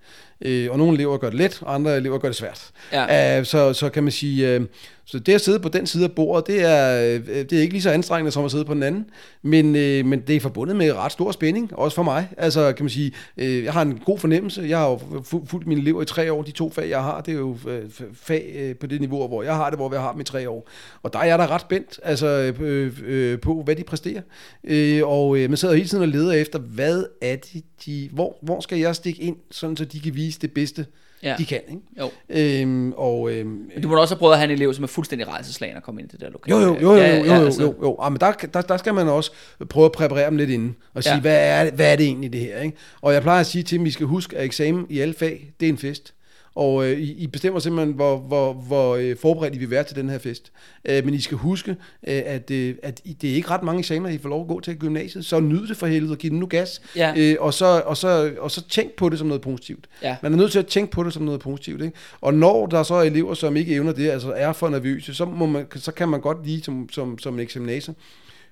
Øh, 0.44 0.70
og 0.70 0.78
nogle 0.78 0.94
elever 0.94 1.16
gør 1.16 1.30
det 1.30 1.38
let, 1.38 1.58
og 1.62 1.74
andre 1.74 1.96
elever 1.96 2.18
gør 2.18 2.28
det 2.28 2.36
svært. 2.36 2.70
Ja. 2.92 3.38
Øh, 3.38 3.46
så, 3.46 3.72
så 3.72 3.88
kan 3.88 4.02
man 4.02 4.12
sige, 4.12 4.54
øh, 4.54 4.60
så 5.06 5.18
det 5.18 5.32
at 5.32 5.40
sidde 5.40 5.60
på 5.60 5.68
den 5.68 5.86
side 5.86 6.04
af 6.04 6.12
bordet, 6.12 6.46
det 6.46 6.62
er, 6.62 7.14
øh, 7.14 7.26
det 7.26 7.52
er 7.52 7.60
ikke 7.60 7.72
lige 7.72 7.82
så 7.82 7.90
anstrengende 7.90 8.30
som 8.30 8.44
at 8.44 8.50
sidde 8.50 8.64
på 8.64 8.74
den 8.74 8.82
anden, 8.82 9.06
men, 9.42 9.76
øh, 9.76 10.06
men 10.06 10.20
det 10.20 10.36
er 10.36 10.40
forbundet 10.40 10.76
med 10.76 10.92
ret 10.92 11.12
stor 11.12 11.32
spænding, 11.32 11.76
også 11.78 11.94
for 11.94 12.02
mig. 12.02 12.28
Altså 12.36 12.72
kan 12.72 12.84
man 12.84 12.90
sige, 12.90 13.12
øh, 13.36 13.64
jeg 13.64 13.72
har 13.72 13.82
en 13.82 14.00
god 14.04 14.18
fornemmelse, 14.18 14.62
jeg 14.68 14.78
har 14.78 14.88
jo 14.88 14.96
fu- 14.96 15.46
fulgt 15.46 15.66
mine 15.66 15.80
elever 15.80 16.02
i 16.02 16.04
tre 16.04 16.32
år, 16.32 16.42
de 16.42 16.50
to 16.50 16.70
fag, 16.70 16.88
jeg 16.88 17.02
har, 17.02 17.20
det 17.20 17.34
er 17.34 17.38
jo 17.38 17.56
øh, 17.68 17.82
fag 18.14 18.52
øh, 18.56 18.76
på 18.76 18.86
det 18.86 19.00
niveau, 19.00 19.28
hvor 19.28 19.42
jeg 19.42 19.54
har 19.56 19.70
det, 19.70 19.78
hvor 19.78 19.92
jeg 19.92 20.02
har 20.02 20.12
dem 20.12 20.20
i 20.20 20.24
tre 20.24 20.50
år. 20.50 20.68
Og 21.02 21.12
der 21.12 21.18
er 21.18 21.24
jeg 21.24 21.38
da 21.38 21.46
ret 21.46 21.60
spændt 21.60 22.00
altså, 22.02 22.26
øh, 22.60 22.92
øh, 23.06 23.40
på, 23.40 23.62
hvad 23.64 23.76
de 23.76 23.84
præsterer. 23.84 24.22
Øh, 24.64 25.08
og 25.08 25.38
øh, 25.38 25.50
man 25.50 25.56
sidder 25.56 25.74
hele 25.74 25.88
tiden 25.88 26.02
og 26.02 26.08
leder 26.08 26.32
efter, 26.32 26.58
hvad 26.58 27.04
er 27.22 27.36
det, 27.36 27.64
de, 27.86 28.08
hvor, 28.12 28.38
hvor 28.42 28.60
skal 28.60 28.78
jeg 28.78 28.96
stikke 28.96 29.22
ind, 29.22 29.36
sådan 29.50 29.76
så 29.76 29.84
de 29.84 30.00
kan 30.00 30.14
vise 30.14 30.33
det 30.42 30.52
bedste, 30.52 30.86
Ja. 31.22 31.34
de 31.38 31.44
kan. 31.46 31.60
Ikke? 31.68 31.82
Jo. 32.00 32.10
Øhm, 32.28 32.92
og, 32.96 33.32
øhm, 33.32 33.48
Men 33.48 33.82
du 33.82 33.88
må 33.88 33.94
da 33.94 34.00
også 34.00 34.14
have 34.14 34.18
prøvet 34.18 34.32
at 34.32 34.38
have 34.38 34.44
en 34.50 34.56
elev, 34.56 34.74
som 34.74 34.84
er 34.84 34.88
fuldstændig 34.88 35.28
rejseslagen 35.28 35.76
og 35.76 35.82
komme 35.82 36.00
ind 36.00 36.10
i 36.10 36.12
det 36.12 36.20
der 36.20 36.30
lokale. 36.30 36.56
jo, 36.56 36.62
jo, 36.62 36.74
jo, 36.80 36.90
jo, 36.92 36.96
Ja, 36.96 37.16
jo, 37.18 37.24
ja, 37.24 37.36
jo, 37.38 37.44
altså. 37.44 37.62
jo, 37.62 37.74
jo. 37.82 37.96
Ah, 38.00 38.12
men 38.12 38.20
der, 38.20 38.32
der, 38.32 38.60
der 38.60 38.76
skal 38.76 38.94
man 38.94 39.08
også 39.08 39.30
prøve 39.68 39.84
at 39.84 39.92
præparere 39.92 40.26
dem 40.30 40.36
lidt 40.36 40.50
inden, 40.50 40.76
og 40.94 41.02
sige, 41.02 41.14
Ja. 41.14 41.20
hvad, 41.20 41.36
er 41.48 41.64
det, 41.64 41.72
hvad 41.72 41.92
er 41.92 41.96
det 41.96 42.06
egentlig 42.06 42.32
det 42.32 42.40
her? 42.40 42.60
Ikke? 42.60 42.76
Og 43.00 43.12
jeg 43.14 43.22
plejer 43.22 43.40
at 43.40 43.46
sige 43.46 43.62
til 43.62 43.78
dem, 43.78 43.86
I 43.86 43.90
skal 43.90 44.06
huske, 44.06 44.36
at 44.36 44.44
eksamen 44.44 44.86
i 44.90 44.98
alle 45.00 45.14
fag, 45.14 45.52
det 45.60 45.66
er 45.66 45.70
en 45.72 45.78
fest. 45.78 46.13
Og 46.54 46.86
øh, 46.86 47.00
I, 47.00 47.26
bestemmer 47.26 47.60
simpelthen, 47.60 47.94
hvor, 47.94 48.18
hvor, 48.18 48.52
hvor 48.52 48.96
øh, 48.96 49.16
forberedt 49.16 49.54
I 49.54 49.58
vil 49.58 49.70
være 49.70 49.84
til 49.84 49.96
den 49.96 50.08
her 50.08 50.18
fest. 50.18 50.52
Øh, 50.84 51.04
men 51.04 51.14
I 51.14 51.20
skal 51.20 51.38
huske, 51.38 51.70
øh, 51.70 52.22
at, 52.26 52.50
øh, 52.50 52.74
at 52.82 53.00
I, 53.04 53.12
det 53.12 53.30
er 53.30 53.34
ikke 53.34 53.50
ret 53.50 53.62
mange 53.62 53.78
eksamener, 53.78 54.10
I 54.10 54.18
får 54.18 54.28
lov 54.28 54.40
at 54.40 54.48
gå 54.48 54.60
til 54.60 54.76
gymnasiet. 54.76 55.24
Så 55.24 55.40
nyd 55.40 55.66
det 55.66 55.76
for 55.76 55.86
helvede 55.86 56.12
og 56.12 56.18
giv 56.18 56.30
den 56.30 56.38
nu 56.38 56.46
gas. 56.46 56.82
Ja. 56.96 57.14
Øh, 57.16 57.36
og, 57.40 57.54
så, 57.54 57.82
og, 57.86 57.96
så, 57.96 58.32
og 58.38 58.50
så 58.50 58.68
tænk 58.68 58.92
på 58.92 59.08
det 59.08 59.18
som 59.18 59.28
noget 59.28 59.42
positivt. 59.42 59.86
Ja. 60.02 60.16
Man 60.22 60.32
er 60.32 60.36
nødt 60.36 60.52
til 60.52 60.58
at 60.58 60.66
tænke 60.66 60.90
på 60.90 61.04
det 61.04 61.12
som 61.12 61.22
noget 61.22 61.40
positivt. 61.40 61.82
Ikke? 61.82 61.96
Og 62.20 62.34
når 62.34 62.66
der 62.66 62.82
så 62.82 62.94
er 62.94 63.02
elever, 63.02 63.34
som 63.34 63.56
ikke 63.56 63.74
evner 63.74 63.92
det, 63.92 64.10
altså 64.10 64.32
er 64.36 64.52
for 64.52 64.68
nervøse, 64.68 65.14
så, 65.14 65.24
må 65.24 65.46
man, 65.46 65.66
så 65.76 65.92
kan 65.92 66.08
man 66.08 66.20
godt 66.20 66.46
lige 66.46 66.62
som, 66.62 66.88
som, 66.92 67.18
som 67.18 67.34
en 67.34 67.40
eksaminator 67.40 67.94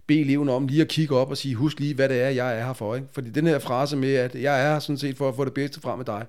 bede 0.06 0.20
eleverne 0.20 0.52
om 0.52 0.66
lige 0.66 0.82
at 0.82 0.88
kigge 0.88 1.16
op 1.16 1.30
og 1.30 1.36
sige, 1.36 1.54
husk 1.54 1.80
lige, 1.80 1.94
hvad 1.94 2.08
det 2.08 2.22
er, 2.22 2.28
jeg 2.28 2.58
er 2.58 2.66
her 2.66 2.72
for. 2.72 2.94
Ikke? 2.94 3.06
Fordi 3.12 3.30
den 3.30 3.46
her 3.46 3.58
frase 3.58 3.96
med, 3.96 4.14
at 4.14 4.34
jeg 4.34 4.60
er 4.66 4.72
her 4.72 4.78
sådan 4.78 4.98
set 4.98 5.16
for 5.16 5.28
at 5.28 5.36
få 5.36 5.44
det 5.44 5.54
bedste 5.54 5.80
frem 5.80 5.98
med 5.98 6.06
dig, 6.06 6.26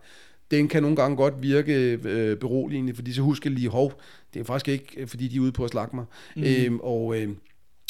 den 0.54 0.68
kan 0.68 0.82
nogle 0.82 0.96
gange 0.96 1.18
godt 1.18 1.34
virke 1.42 2.00
øh, 2.04 2.38
beroligende, 2.38 2.96
fordi 2.96 3.14
så 3.14 3.22
husk 3.22 3.46
lige, 3.46 3.70
hov, 3.70 4.02
det 4.34 4.40
er 4.40 4.44
faktisk 4.44 4.68
ikke, 4.68 4.86
øh, 4.98 5.08
fordi 5.08 5.28
de 5.28 5.36
er 5.36 5.40
ude 5.40 5.52
på 5.52 5.66
at 5.66 5.72
slakke 5.72 5.96
mig. 5.96 6.06
Mm. 6.36 6.44
Øhm, 6.44 6.80
og, 6.80 7.18
øh, 7.18 7.30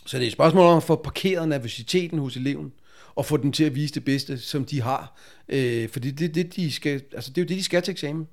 så 0.06 0.18
det 0.18 0.24
er 0.24 0.28
et 0.28 0.34
spørgsmål 0.34 0.66
om 0.66 0.78
at 0.78 0.84
få 0.84 0.96
parkeret 0.96 1.50
nervøsiteten 1.50 2.20
hos 2.20 2.38
eleven, 2.38 2.72
og 3.16 3.26
få 3.26 3.38
dem 3.38 3.52
til 3.52 3.64
at 3.64 3.76
vise 3.76 3.94
det 3.94 4.06
bedste, 4.06 4.38
som 4.38 4.66
de 4.66 4.82
har. 4.82 5.20
Øh, 5.50 5.90
fordi 5.90 6.12
det, 6.12 6.36
det, 6.36 6.56
de 6.56 6.72
skal, 6.72 7.02
altså 7.14 7.32
det 7.32 7.38
er 7.38 7.46
jo 7.46 7.48
det, 7.48 7.58
de 7.58 7.64
skal 7.64 7.82
til 7.82 7.92
eksamen. 7.92 8.28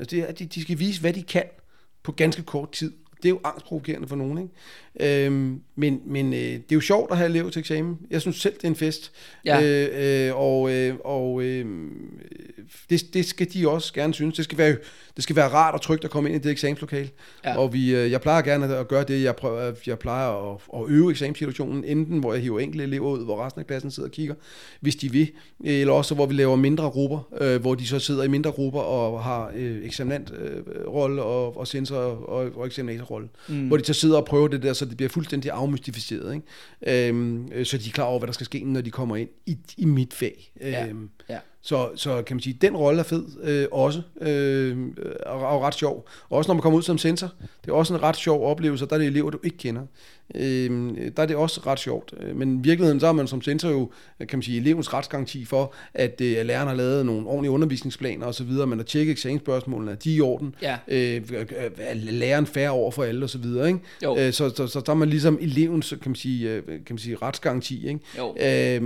Altså 0.00 0.16
det 0.16 0.22
er, 0.22 0.26
at 0.26 0.38
de, 0.38 0.46
de 0.46 0.62
skal 0.62 0.78
vise, 0.78 1.00
hvad 1.00 1.12
de 1.12 1.22
kan 1.22 1.44
på 2.02 2.12
ganske 2.12 2.42
kort 2.42 2.72
tid. 2.72 2.92
Det 3.16 3.24
er 3.24 3.30
jo 3.30 3.40
angstprovokerende 3.44 4.08
for 4.08 4.16
nogen, 4.16 4.38
ikke? 4.38 4.54
Øhm, 5.00 5.60
men 5.76 6.00
men 6.06 6.32
øh, 6.32 6.38
det 6.38 6.54
er 6.54 6.74
jo 6.74 6.80
sjovt 6.80 7.10
at 7.10 7.16
have 7.16 7.30
elever 7.30 7.50
til 7.50 7.60
eksamen. 7.60 7.98
Jeg 8.10 8.20
synes 8.20 8.36
selv, 8.36 8.54
det 8.54 8.64
er 8.64 8.68
en 8.68 8.76
fest. 8.76 9.12
Ja. 9.44 9.62
Øh, 9.62 10.28
øh, 10.28 10.36
og 10.36 10.72
øh, 10.72 10.94
og 11.04 11.42
øh, 11.42 11.66
det, 12.90 13.14
det 13.14 13.26
skal 13.26 13.46
de 13.52 13.68
også 13.68 13.94
gerne 13.94 14.14
synes. 14.14 14.36
Det 14.36 14.44
skal 14.44 14.58
være, 14.58 14.76
det 15.16 15.24
skal 15.24 15.36
være 15.36 15.48
rart 15.48 15.74
og 15.74 15.80
trygt 15.80 16.04
at 16.04 16.10
komme 16.10 16.28
ind 16.28 16.36
i 16.36 16.42
det 16.42 16.52
eksamenslokale. 16.52 17.08
Ja. 17.44 17.50
Ja. 17.50 17.58
Og 17.58 17.72
vi, 17.72 17.94
øh, 17.94 18.10
jeg 18.10 18.20
plejer 18.20 18.42
gerne 18.42 18.76
at 18.76 18.88
gøre 18.88 19.04
det, 19.04 19.22
jeg, 19.22 19.36
prøver, 19.36 19.72
jeg 19.86 19.98
plejer 19.98 20.52
at, 20.52 20.60
at 20.74 20.80
øve 20.88 21.10
eksamenssituationen, 21.10 21.84
enten 21.84 22.18
hvor 22.18 22.32
jeg 22.32 22.42
hiver 22.42 22.60
enkelte 22.60 22.84
elever 22.84 23.10
ud, 23.10 23.24
hvor 23.24 23.44
resten 23.44 23.60
af 23.60 23.66
klassen 23.66 23.90
sidder 23.90 24.08
og 24.08 24.12
kigger, 24.12 24.34
hvis 24.80 24.96
de 24.96 25.12
vil, 25.12 25.30
eller 25.64 25.92
også 25.92 26.14
hvor 26.14 26.26
vi 26.26 26.34
laver 26.34 26.56
mindre 26.56 26.90
grupper, 26.90 27.32
øh, 27.40 27.60
hvor 27.60 27.74
de 27.74 27.86
så 27.86 27.98
sidder 27.98 28.22
i 28.22 28.28
mindre 28.28 28.50
grupper 28.50 28.80
og 28.80 29.22
har 29.22 29.52
øh, 29.56 29.84
eksaminantrolle 29.84 31.22
øh, 31.22 31.28
og, 31.28 31.56
og 31.56 31.66
sensor 31.66 31.96
og, 31.96 32.50
og 32.56 32.66
eksaminatorrolle, 32.66 33.28
mm. 33.48 33.68
hvor 33.68 33.76
de 33.76 33.84
så 33.84 33.92
sidder 33.92 34.16
og 34.16 34.24
prøver 34.24 34.48
det 34.48 34.62
der, 34.62 34.72
så 34.72 34.85
det 34.88 34.96
bliver 34.96 35.10
fuldstændig 35.10 35.50
afmystificeret, 35.50 36.34
ikke? 36.34 37.08
Øhm, 37.08 37.48
øh, 37.52 37.66
så 37.66 37.78
de 37.78 37.88
er 37.88 37.92
klar 37.92 38.04
over, 38.04 38.18
hvad 38.18 38.26
der 38.26 38.32
skal 38.32 38.44
ske, 38.44 38.64
når 38.64 38.80
de 38.80 38.90
kommer 38.90 39.16
ind 39.16 39.28
i, 39.46 39.58
i 39.76 39.84
mit 39.84 40.14
fag. 40.14 40.52
Ja. 40.60 40.86
Øhm, 40.86 41.10
Ja. 41.28 41.38
Så, 41.66 41.88
så 41.96 42.22
kan 42.22 42.36
man 42.36 42.42
sige, 42.42 42.58
den 42.60 42.76
rolle 42.76 43.00
er 43.00 43.04
fed 43.04 43.24
øh, 43.42 43.66
også, 43.72 44.02
øh, 44.20 44.76
og, 45.26 45.40
og 45.48 45.62
ret 45.62 45.74
sjov. 45.74 46.08
Også 46.30 46.48
når 46.48 46.54
man 46.54 46.62
kommer 46.62 46.76
ud 46.78 46.82
som 46.82 46.98
sensor, 46.98 47.30
det 47.64 47.70
er 47.70 47.74
også 47.74 47.94
en 47.94 48.02
ret 48.02 48.16
sjov 48.16 48.44
oplevelse, 48.50 48.86
der 48.86 48.94
er 48.94 48.98
det 48.98 49.06
elever, 49.06 49.30
du 49.30 49.38
ikke 49.44 49.58
kender. 49.58 49.82
Øh, 50.34 50.70
der 51.16 51.22
er 51.22 51.26
det 51.26 51.36
også 51.36 51.60
ret 51.66 51.78
sjovt. 51.80 52.14
Men 52.34 52.58
i 52.58 52.62
virkeligheden, 52.62 53.00
så 53.00 53.06
er 53.06 53.12
man 53.12 53.26
som 53.26 53.42
sensor 53.42 53.68
jo, 53.70 53.90
kan 54.18 54.28
man 54.38 54.42
sige, 54.42 54.58
elevens 54.60 54.94
retsgaranti 54.94 55.44
for, 55.44 55.74
at 55.94 56.20
øh, 56.20 56.46
læreren 56.46 56.68
har 56.68 56.74
lavet 56.74 57.06
nogle 57.06 57.26
ordentlige 57.26 57.50
undervisningsplaner 57.50 58.26
osv., 58.26 58.50
man 58.50 58.78
har 58.78 58.84
tjekket 58.84 59.12
eksamensspørgsmålene, 59.12 59.92
at 59.92 60.04
de 60.04 60.12
er 60.12 60.16
i 60.16 60.20
orden, 60.20 60.54
Ja. 60.62 60.76
øh, 60.88 61.22
er 61.78 61.94
læreren 61.94 62.46
færre 62.46 62.70
over 62.70 62.90
for 62.90 63.04
alle 63.04 63.24
osv., 63.24 63.44
ikke? 63.44 63.78
Jo. 64.04 64.16
Øh, 64.18 64.32
så, 64.32 64.50
så, 64.56 64.66
så 64.66 64.80
der 64.80 64.92
er 64.92 64.96
man 64.96 65.08
ligesom 65.10 65.38
elevens, 65.40 65.88
kan 66.02 66.10
man 66.10 66.14
sige, 66.16 66.50
øh, 66.50 66.62
kan 66.66 66.80
man 66.90 66.98
sige 66.98 67.16
retsgaranti, 67.22 67.88
ikke? 67.88 68.00
Jo. 68.18 68.36
Øh, 68.40 68.82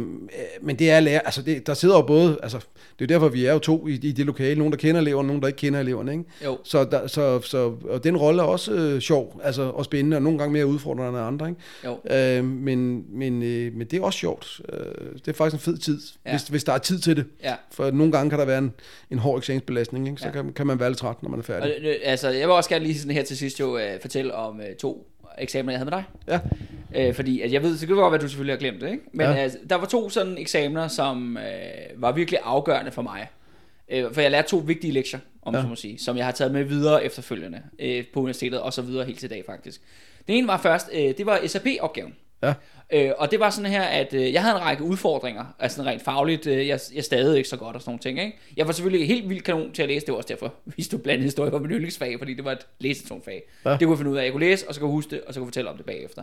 men 0.62 0.76
det 0.78 0.90
er 0.90 1.00
lærer, 1.00 1.20
altså 1.20 1.42
det, 1.42 1.66
der 1.66 1.74
sidder 1.74 1.96
jo 1.96 2.02
både, 2.02 2.38
altså 2.42 2.58
det 2.98 3.04
er 3.04 3.06
derfor, 3.06 3.28
vi 3.28 3.44
er 3.46 3.52
jo 3.52 3.58
to 3.58 3.86
i, 3.86 3.92
i 3.92 4.12
det 4.12 4.26
lokale, 4.26 4.58
nogen 4.58 4.72
der 4.72 4.78
kender 4.78 5.00
eleverne, 5.00 5.26
nogen 5.26 5.42
der 5.42 5.48
ikke 5.48 5.56
kender 5.56 5.80
eleverne, 5.80 6.12
ikke? 6.12 6.24
Jo. 6.44 6.58
Så, 6.64 6.84
der, 6.84 7.06
så, 7.06 7.40
så 7.40 7.72
og 7.88 8.04
den 8.04 8.16
rolle 8.16 8.42
er 8.42 8.46
også 8.46 8.72
øh, 8.72 9.00
sjov, 9.00 9.40
altså 9.44 9.62
og 9.62 9.84
spændende, 9.84 10.16
og 10.16 10.22
nogle 10.22 10.38
gange 10.38 10.52
mere 10.52 10.66
udfordrende 10.66 11.08
end 11.08 11.18
andre, 11.18 11.48
ikke? 11.48 11.60
Jo. 11.84 12.16
Øh, 12.38 12.44
men, 12.44 13.04
men, 13.18 13.42
øh, 13.42 13.74
men 13.74 13.86
det 13.86 13.98
er 13.98 14.02
også 14.02 14.18
sjovt. 14.18 14.60
Øh, 14.72 14.78
det 15.14 15.28
er 15.28 15.32
faktisk 15.32 15.54
en 15.68 15.72
fed 15.72 15.78
tid, 15.78 16.00
Ja. 16.26 16.30
hvis, 16.30 16.42
hvis 16.42 16.64
der 16.64 16.72
er 16.72 16.78
tid 16.78 16.98
til 16.98 17.16
det. 17.16 17.24
Ja. 17.42 17.54
For 17.72 17.90
nogle 17.90 18.12
gange 18.12 18.30
kan 18.30 18.38
der 18.38 18.44
være 18.44 18.58
en, 18.58 18.72
en 19.10 19.18
hård 19.18 19.38
eksamensbelastning, 19.38 20.08
ikke? 20.08 20.20
så 20.20 20.26
Ja. 20.26 20.32
kan, 20.32 20.52
kan 20.52 20.66
man 20.66 20.80
være 20.80 20.90
lidt 20.90 20.98
træt, 20.98 21.22
når 21.22 21.30
man 21.30 21.38
er 21.38 21.42
Og, 21.42 21.44
færdig. 21.44 21.74
øh, 21.82 21.94
altså, 22.02 22.28
jeg 22.28 22.48
vil 22.48 22.54
også 22.54 22.70
gerne 22.70 22.84
lige 22.84 22.98
sådan 22.98 23.16
her 23.16 23.22
til 23.24 23.36
sidst 23.36 23.60
jo 23.60 23.78
øh, 23.78 24.00
fortælle 24.00 24.34
om 24.34 24.60
øh, 24.60 24.76
to 24.76 25.06
eksamener, 25.38 25.72
jeg 25.72 25.78
havde 25.78 25.90
med 25.90 25.98
dig. 25.98 26.04
Ja. 26.94 27.08
Øh, 27.08 27.14
fordi 27.14 27.40
at 27.40 27.52
jeg 27.52 27.62
ved, 27.62 27.78
så 27.78 27.86
kan 27.86 27.96
godt 27.96 28.12
være, 28.12 28.18
at 28.18 28.22
du 28.22 28.28
selvfølgelig 28.28 28.54
har 28.54 28.58
glemt 28.58 28.80
det, 28.80 28.90
ikke? 28.90 29.04
Men 29.12 29.26
ja. 29.26 29.34
Altså, 29.34 29.58
der 29.70 29.76
var 29.76 29.86
to 29.86 30.10
sådan 30.10 30.38
eksamener, 30.38 30.88
som 30.88 31.36
øh, 31.36 32.02
var 32.02 32.12
virkelig 32.12 32.40
afgørende 32.44 32.90
for 32.90 33.02
mig. 33.02 33.28
Øh, 33.88 34.14
for 34.14 34.20
jeg 34.20 34.30
lærte 34.30 34.48
to 34.48 34.56
vigtige 34.56 34.92
lektier, 34.92 35.20
om 35.42 35.54
ja. 35.54 35.62
Så 35.62 35.68
må 35.68 35.74
sige, 35.74 35.98
som 35.98 36.16
jeg 36.16 36.24
har 36.24 36.32
taget 36.32 36.52
med 36.52 36.64
videre 36.64 37.04
efterfølgende 37.04 37.62
øh, 37.78 38.04
på 38.12 38.20
universitetet, 38.20 38.60
og 38.60 38.72
så 38.72 38.82
videre 38.82 39.04
helt 39.04 39.18
til 39.18 39.30
dag 39.30 39.42
faktisk. 39.46 39.80
Den 40.26 40.34
ene 40.34 40.48
var 40.48 40.58
først, 40.58 40.90
øh, 40.92 41.00
det 41.00 41.26
var 41.26 41.40
SAP-opgaven. 41.46 42.14
Ja. 42.42 42.54
Øh, 42.92 43.12
og 43.18 43.30
det 43.30 43.40
var 43.40 43.50
sådan 43.50 43.70
her, 43.70 43.82
at 43.82 44.14
øh, 44.14 44.32
jeg 44.32 44.42
havde 44.42 44.56
en 44.56 44.62
række 44.62 44.82
udfordringer, 44.82 45.44
altså 45.58 45.82
rent 45.82 46.02
fagligt, 46.02 46.46
øh, 46.46 46.68
jeg, 46.68 46.80
jeg 46.94 47.04
stadig 47.04 47.36
ikke 47.36 47.48
så 47.48 47.56
godt 47.56 47.76
og 47.76 47.82
sådan 47.82 47.90
nogle 47.90 48.00
ting, 48.00 48.20
ikke? 48.20 48.38
Jeg 48.56 48.66
var 48.66 48.72
selvfølgelig 48.72 49.06
helt 49.06 49.28
vildt 49.28 49.44
kanon 49.44 49.72
til 49.72 49.82
at 49.82 49.88
læse, 49.88 50.06
det 50.06 50.12
var 50.12 50.18
også 50.18 50.28
derfor, 50.28 50.54
vi 50.76 50.82
stod 50.82 50.98
blandet 50.98 51.24
historie 51.24 51.52
var 51.52 51.58
min 51.58 51.70
yndlingsfag, 51.70 52.18
fordi 52.18 52.34
det 52.34 52.44
var 52.44 52.52
et 52.52 52.66
læsesonfag. 52.78 53.42
Ja. 53.64 53.70
Ja. 53.70 53.76
Det 53.76 53.86
kunne 53.86 53.92
jeg 53.92 53.98
finde 53.98 54.10
ud 54.10 54.16
af, 54.16 54.24
jeg 54.24 54.32
kunne 54.32 54.46
læse, 54.46 54.68
og 54.68 54.74
så 54.74 54.80
kunne 54.80 54.88
jeg 54.88 54.94
huske 54.94 55.10
det, 55.10 55.20
og 55.20 55.34
så 55.34 55.40
kunne 55.40 55.44
jeg 55.44 55.48
fortælle 55.48 55.70
om 55.70 55.76
det 55.76 55.86
bagefter. 55.86 56.22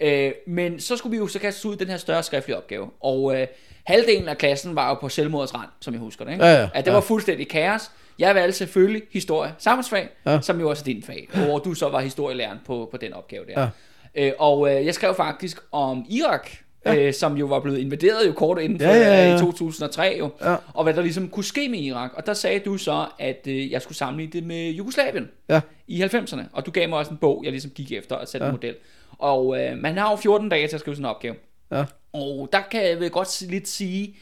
Øh, 0.00 0.32
men 0.46 0.80
så 0.80 0.96
skulle 0.96 1.10
vi 1.10 1.16
jo 1.16 1.26
så 1.26 1.38
kaste 1.38 1.58
os 1.58 1.64
ud 1.64 1.74
i 1.74 1.78
den 1.78 1.88
her 1.88 1.96
større 1.96 2.22
skriftlige 2.22 2.56
opgave, 2.56 2.90
og 3.00 3.40
øh, 3.40 3.46
halvdelen 3.84 4.28
af 4.28 4.38
klassen 4.38 4.76
var 4.76 4.88
jo 4.88 4.94
på 4.94 5.08
selvmordets 5.08 5.54
rand, 5.54 5.68
som 5.80 5.94
jeg 5.94 6.00
husker 6.00 6.24
det, 6.24 6.32
ikke? 6.32 6.44
Ja, 6.44 6.52
ja, 6.52 6.68
At 6.74 6.84
det 6.84 6.90
ja. 6.90 6.94
var 6.94 7.00
fuldstændig 7.00 7.48
kaos. 7.48 7.90
Jeg 8.18 8.34
valgte 8.34 8.58
selvfølgelig 8.58 9.02
historie, 9.12 9.54
samfundsfag, 9.58 10.08
ja. 10.26 10.32
Ja. 10.32 10.40
som 10.40 10.60
jo 10.60 10.70
også 10.70 10.82
er 10.82 10.84
din 10.84 11.02
fag, 11.02 11.28
hvor 11.34 11.58
du 11.58 11.74
så 11.74 11.88
var 11.88 12.00
historielæreren 12.00 12.58
på, 12.66 12.88
på 12.90 12.96
den 12.96 13.12
opgave 13.12 13.44
der. 13.46 13.60
Ja. 13.60 13.68
Øh, 14.16 14.32
og 14.38 14.76
øh, 14.76 14.86
jeg 14.86 14.94
skrev 14.94 15.14
faktisk 15.14 15.58
om 15.72 16.04
Irak, 16.08 16.50
ja. 16.86 16.94
øh, 16.94 17.14
som 17.14 17.36
jo 17.36 17.46
var 17.46 17.60
blevet 17.60 17.78
invaderet 17.78 18.26
jo 18.26 18.32
kort 18.32 18.60
inden 18.60 18.80
for 18.80 18.86
Ja, 18.86 18.96
ja, 18.96 19.28
ja. 19.30 19.36
i 19.36 19.38
2003 19.38 20.16
jo, 20.18 20.30
Ja. 20.42 20.56
og 20.74 20.82
hvad 20.84 20.94
der 20.94 21.02
ligesom 21.02 21.28
kunne 21.28 21.44
ske 21.44 21.68
med 21.68 21.78
Irak. 21.78 22.10
Og 22.14 22.26
der 22.26 22.34
sagde 22.34 22.58
du 22.58 22.76
så, 22.76 23.06
at 23.18 23.46
øh, 23.48 23.70
jeg 23.70 23.82
skulle 23.82 23.98
sammenligne 23.98 24.32
det 24.32 24.44
med 24.44 24.70
Jugoslavien 24.70 25.28
Ja. 25.48 25.60
i 25.86 26.02
90'erne. 26.02 26.42
Og 26.52 26.66
du 26.66 26.70
gav 26.70 26.88
mig 26.88 26.98
også 26.98 27.10
en 27.10 27.16
bog, 27.16 27.40
jeg 27.44 27.52
ligesom 27.52 27.70
gik 27.70 27.92
efter 27.92 28.16
og 28.16 28.28
satte 28.28 28.44
ja. 28.44 28.50
En 28.50 28.54
model. 28.56 28.74
Og 29.18 29.60
øh, 29.62 29.78
man 29.78 29.96
har 29.98 30.10
jo 30.10 30.16
14 30.16 30.48
dage 30.48 30.68
til 30.68 30.74
at 30.76 30.80
skrive 30.80 30.96
sådan 30.96 31.04
en 31.04 31.10
opgave. 31.10 31.34
Ja. 31.72 31.84
Og 32.12 32.48
der 32.52 32.60
kan 32.70 32.82
jeg 32.86 33.00
vel 33.00 33.10
godt 33.10 33.40
lidt 33.50 33.68
sige, 33.68 34.16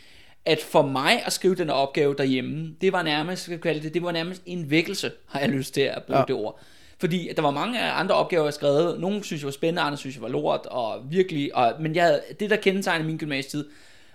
at 0.46 0.58
for 0.62 0.82
mig 0.82 1.22
at 1.26 1.32
skrive 1.32 1.54
den 1.54 1.70
opgave 1.70 2.14
derhjemme, 2.18 2.74
det 2.80 2.92
var 2.92 3.02
nærmest, 3.02 3.42
skal 3.42 3.58
kalde 3.58 3.82
det, 3.82 3.94
det 3.94 4.02
var 4.02 4.12
nærmest 4.12 4.42
en 4.46 4.70
vækkelse, 4.70 5.10
har 5.28 5.40
jeg 5.40 5.48
lyst 5.48 5.74
til 5.74 5.80
at 5.80 6.02
bruge. 6.06 6.18
Ja. 6.18 6.24
det 6.28 6.34
ord. 6.36 6.60
Fordi 6.98 7.30
der 7.36 7.42
var 7.42 7.50
mange 7.50 7.80
andre 7.80 8.14
opgaver, 8.14 8.44
jeg 8.44 8.54
skrevet. 8.54 9.00
Nogle 9.00 9.24
synes 9.24 9.42
jeg 9.42 9.46
var 9.46 9.52
spændende, 9.52 9.82
andre 9.82 9.98
synes 9.98 10.16
jeg 10.16 10.22
var 10.22 10.28
lort, 10.28 10.66
og 10.66 11.02
virkelig, 11.10 11.56
og, 11.56 11.74
men 11.80 11.94
jeg, 11.94 12.20
det 12.40 12.50
der 12.50 12.56
kendetegnede 12.56 13.06
min 13.06 13.18
gymnasietid, 13.18 13.68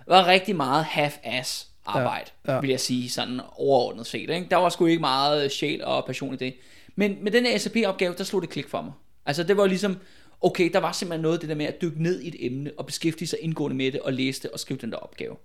var 0.06 0.26
rigtig 0.26 0.56
meget 0.56 0.84
half-ass 0.84 1.66
arbejde, 1.86 2.30
ja. 2.46 2.54
Ja, 2.54 2.60
vil 2.60 2.70
jeg 2.70 2.80
sige, 2.80 3.10
sådan 3.10 3.40
overordnet 3.56 4.06
set. 4.06 4.30
Ikke? 4.30 4.46
Der 4.50 4.56
var 4.56 4.68
sgu 4.68 4.86
ikke 4.86 5.00
meget 5.00 5.52
sjæl 5.52 5.84
og 5.84 6.04
passion 6.06 6.34
i 6.34 6.36
det. 6.36 6.54
Men 6.96 7.16
med 7.22 7.32
den 7.32 7.46
her 7.46 7.58
SAP-opgave, 7.58 8.14
der 8.18 8.24
slog 8.24 8.42
det 8.42 8.50
klik 8.50 8.68
for 8.68 8.82
mig. 8.82 8.92
Altså 9.26 9.42
det 9.42 9.56
var 9.56 9.66
ligesom, 9.66 9.96
okay, 10.40 10.70
der 10.72 10.78
var 10.78 10.92
simpelthen 10.92 11.22
noget 11.22 11.40
det 11.40 11.48
der 11.48 11.54
med 11.54 11.66
at 11.66 11.82
dykke 11.82 12.02
ned 12.02 12.20
i 12.20 12.28
et 12.28 12.46
emne, 12.46 12.70
og 12.78 12.86
beskæftige 12.86 13.28
sig 13.28 13.38
indgående 13.42 13.76
med 13.76 13.92
det, 13.92 14.00
og 14.00 14.12
læse 14.12 14.42
det, 14.42 14.50
og 14.50 14.60
skrive 14.60 14.78
den 14.80 14.90
der 14.90 14.96
opgave. 14.96 15.36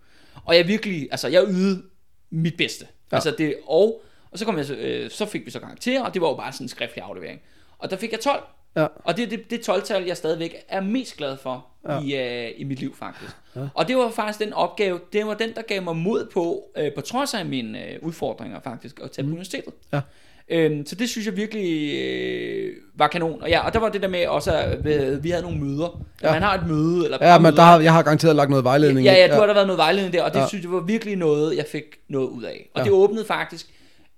Og 0.45 0.55
jeg 0.55 0.67
virkelig, 0.67 1.07
altså 1.11 1.27
jeg 1.27 1.43
ydede 1.47 1.83
mit 2.29 2.57
bedste. 2.57 2.87
Ja. 3.11 3.15
Altså 3.15 3.35
det, 3.37 3.55
og, 3.67 4.01
og 4.35 4.39
så, 4.39 4.45
kom 4.45 4.57
jeg, 4.57 4.65
så, 4.65 4.75
øh, 4.75 5.09
så 5.09 5.25
fik 5.25 5.45
vi 5.45 5.51
så 5.51 5.59
karakterer, 5.59 6.01
og 6.01 6.13
det 6.13 6.21
var 6.21 6.27
jo 6.27 6.35
bare 6.35 6.51
sådan 6.53 6.65
en 6.65 6.69
skriftlig 6.69 7.03
aflevering. 7.03 7.39
Og 7.79 7.89
der 7.91 7.97
fik 7.97 8.11
jeg 8.11 8.19
12. 8.19 8.43
Ja. 8.75 8.87
Og 9.03 9.17
det 9.17 9.23
er 9.23 9.27
det, 9.29 9.49
det 9.49 9.69
12-tal, 9.69 10.03
jeg 10.03 10.17
stadigvæk 10.17 10.55
er 10.69 10.81
mest 10.81 11.17
glad 11.17 11.37
for 11.37 11.65
ja. 11.89 11.99
i, 11.99 12.45
øh, 12.45 12.51
i 12.57 12.63
mit 12.63 12.79
liv 12.79 12.95
faktisk. 12.95 13.31
Ja. 13.55 13.61
Og 13.73 13.87
det 13.87 13.97
var 13.97 14.09
faktisk 14.09 14.39
den 14.39 14.53
opgave, 14.53 14.99
det 15.13 15.27
var 15.27 15.33
den, 15.33 15.53
der 15.55 15.61
gav 15.61 15.81
mig 15.81 15.95
mod 15.95 16.29
på, 16.33 16.63
øh, 16.77 16.93
på 16.93 17.01
trods 17.01 17.33
af 17.33 17.45
mine 17.45 17.89
øh, 17.91 17.99
udfordringer 18.01 18.59
faktisk, 18.59 18.99
at 19.03 19.11
tage 19.11 19.25
på 19.25 19.31
universitetet. 19.31 19.73
Ja. 19.93 20.01
Øhm, 20.49 20.85
så 20.85 20.95
det 20.95 21.09
synes 21.09 21.27
jeg 21.27 21.37
virkelig 21.37 21.95
øh, 21.99 22.73
var 22.95 23.07
kanon. 23.07 23.41
Og, 23.41 23.49
ja, 23.49 23.65
og 23.65 23.73
der 23.73 23.79
var 23.79 23.89
det 23.89 24.01
der 24.01 24.07
med 24.07 24.27
også, 24.27 24.51
at 24.57 24.85
øh, 24.85 25.23
vi 25.23 25.29
havde 25.29 25.43
nogle 25.43 25.59
møder. 25.59 26.01
Ja. 26.21 26.27
Ja. 26.27 26.33
Man 26.33 26.41
har 26.41 26.53
et 26.57 26.67
møde, 26.67 27.05
eller 27.05 27.17
Ja, 27.21 27.37
men 27.37 27.43
møder. 27.43 27.55
der 27.55 27.63
har, 27.63 27.79
jeg 27.79 27.93
har 27.93 28.03
garanteret 28.03 28.35
lagt 28.35 28.49
noget 28.49 28.65
vejledning 28.65 29.05
Ja, 29.05 29.15
i. 29.15 29.19
ja, 29.19 29.27
du 29.27 29.39
har 29.39 29.45
der 29.45 29.53
været 29.53 29.67
noget 29.67 29.77
vejledning 29.77 30.13
der, 30.13 30.23
og 30.23 30.31
det 30.31 30.37
ja. 30.37 30.41
Ja. 30.43 30.47
synes 30.47 30.63
jeg 30.63 30.71
var 30.71 30.79
virkelig 30.79 31.15
noget, 31.15 31.57
jeg 31.57 31.65
fik 31.71 31.83
noget 32.07 32.27
ud 32.27 32.43
af. 32.43 32.69
Og 32.73 32.79
ja. 32.79 32.79
Ja. 32.79 32.83
det 32.83 32.91
åbnede 32.93 33.25
faktisk 33.25 33.67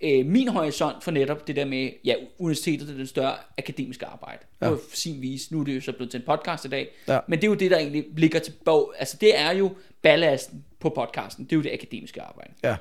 øh, 0.01 0.25
min 0.25 0.47
horisont 0.47 1.03
for 1.03 1.11
netop 1.11 1.47
det 1.47 1.55
der 1.55 1.65
med, 1.65 1.89
ja, 2.05 2.13
universitetet 2.39 2.89
er 2.89 2.93
den 2.93 3.07
større 3.07 3.35
akademiske 3.57 4.05
arbejde. 4.05 4.39
Ja. 4.61 4.69
På 4.69 4.79
sin 4.93 5.21
vis. 5.21 5.51
Nu 5.51 5.59
er 5.59 5.63
det 5.63 5.75
jo 5.75 5.81
så 5.81 5.91
blevet 5.91 6.11
til 6.11 6.17
en 6.17 6.23
podcast 6.25 6.65
i 6.65 6.67
dag. 6.67 6.87
Ja. 7.07 7.19
Men 7.27 7.39
det 7.39 7.47
er 7.47 7.51
jo 7.51 7.55
det, 7.55 7.71
der 7.71 7.77
egentlig 7.77 8.05
ligger 8.17 8.39
til 8.39 8.53
bag. 8.65 8.85
Altså 8.99 9.17
det 9.21 9.39
er 9.39 9.51
jo 9.51 9.71
ballasten 10.01 10.65
på 10.79 10.89
podcasten. 10.89 11.45
Det 11.45 11.51
er 11.51 11.55
jo 11.57 11.63
det 11.63 11.71
akademiske 11.73 12.21
arbejde. 12.21 12.53
Ja. 12.63 12.75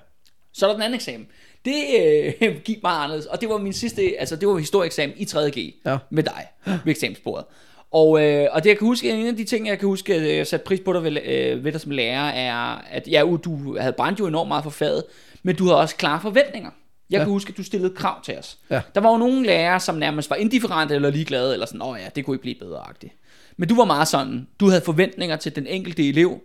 Så 0.52 0.66
er 0.66 0.70
der 0.70 0.74
den 0.74 0.82
anden 0.82 0.94
eksamen. 0.96 1.26
Det 1.64 1.84
øh, 2.00 2.56
gik 2.64 2.82
meget 2.82 3.04
anderledes, 3.04 3.26
og 3.26 3.40
det 3.40 3.48
var 3.48 3.58
min 3.58 3.72
sidste, 3.72 4.14
altså 4.18 4.36
det 4.36 4.48
var 4.48 4.58
historieeksamen 4.58 5.16
i 5.18 5.24
3.G 5.24 5.74
Ja. 5.86 5.98
med 6.10 6.22
dig 6.22 6.46
ved 6.66 6.90
eksamensbordet. 6.92 7.44
Og, 7.90 8.22
øh, 8.24 8.48
og 8.52 8.62
det 8.64 8.68
jeg 8.68 8.78
kan 8.78 8.86
huske, 8.86 9.10
en 9.10 9.26
af 9.26 9.36
de 9.36 9.44
ting, 9.44 9.66
jeg 9.66 9.78
kan 9.78 9.88
huske, 9.88 10.14
at 10.14 10.36
jeg 10.36 10.46
satte 10.46 10.64
pris 10.64 10.80
på 10.84 10.92
dig 10.92 11.04
ved, 11.04 11.22
øh, 11.24 11.64
ved 11.64 11.72
dig 11.72 11.80
som 11.80 11.90
lærer, 11.90 12.28
er, 12.28 12.84
at 12.90 13.08
ja, 13.08 13.20
du 13.44 13.78
havde 13.78 13.92
brændt 13.92 14.20
jo 14.20 14.26
enormt 14.26 14.48
meget 14.48 14.64
for 14.64 14.70
faget, 14.70 15.04
men 15.42 15.56
du 15.56 15.64
havde 15.64 15.78
også 15.78 15.96
klare 15.96 16.20
forventninger. 16.20 16.70
Jeg 17.10 17.18
ja. 17.18 17.24
Kan 17.24 17.32
huske, 17.32 17.50
at 17.50 17.56
du 17.56 17.62
stillede 17.64 17.94
krav 17.94 18.22
til 18.22 18.38
os. 18.38 18.58
Ja. 18.70 18.80
Der 18.94 19.00
var 19.00 19.10
jo 19.10 19.16
nogle 19.16 19.46
lærere, 19.46 19.80
som 19.80 19.94
nærmest 19.94 20.30
var 20.30 20.36
indifferente 20.36 20.94
eller 20.94 21.10
ligeglade, 21.10 21.52
eller 21.52 21.66
sådan, 21.66 21.82
åh 21.82 21.98
ja, 22.00 22.08
det 22.14 22.24
kunne 22.24 22.34
ikke 22.34 22.42
blive 22.42 22.54
bedre-agtigt. 22.54 23.12
Men 23.56 23.68
du 23.68 23.76
var 23.76 23.84
meget 23.84 24.08
sådan, 24.08 24.46
du 24.60 24.68
havde 24.68 24.82
forventninger 24.82 25.36
til 25.36 25.56
den 25.56 25.66
enkelte 25.66 26.08
elev, 26.08 26.40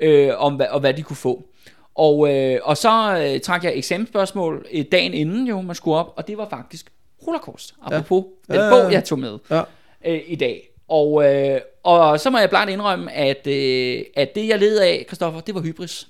øh, 0.00 0.30
om 0.36 0.54
hvad, 0.54 0.66
og 0.66 0.80
hvad 0.80 0.94
de 0.94 1.02
kunne 1.02 1.16
få. 1.16 1.48
Og, 1.94 2.34
øh, 2.34 2.60
og 2.62 2.76
så 2.76 3.18
øh, 3.34 3.40
trak 3.40 3.64
jeg 3.64 3.76
eksamensspørgsmål 3.76 4.66
øh, 4.72 4.84
dagen 4.92 5.14
inden 5.14 5.46
jo, 5.46 5.60
man 5.60 5.76
skulle 5.76 5.96
op, 5.96 6.12
og 6.16 6.28
det 6.28 6.38
var 6.38 6.48
faktisk 6.48 6.92
holocaust, 7.24 7.74
apropos 7.82 8.24
ja. 8.48 8.54
den 8.54 8.62
Ja, 8.62 8.70
bog, 8.70 8.92
jeg 8.92 9.04
tog 9.04 9.18
med 9.18 9.38
Ja. 9.50 9.62
øh, 10.06 10.20
i 10.26 10.36
dag. 10.36 10.68
Og, 10.88 11.34
øh, 11.34 11.60
og 11.82 12.20
så 12.20 12.30
må 12.30 12.38
jeg 12.38 12.48
blankt 12.50 12.72
indrømme, 12.72 13.12
at, 13.12 13.46
øh, 13.46 14.02
at 14.16 14.34
det 14.34 14.48
jeg 14.48 14.58
led 14.58 14.78
af, 14.78 15.06
Kristoffer, 15.08 15.40
det 15.40 15.54
var 15.54 15.60
hybris. 15.60 16.08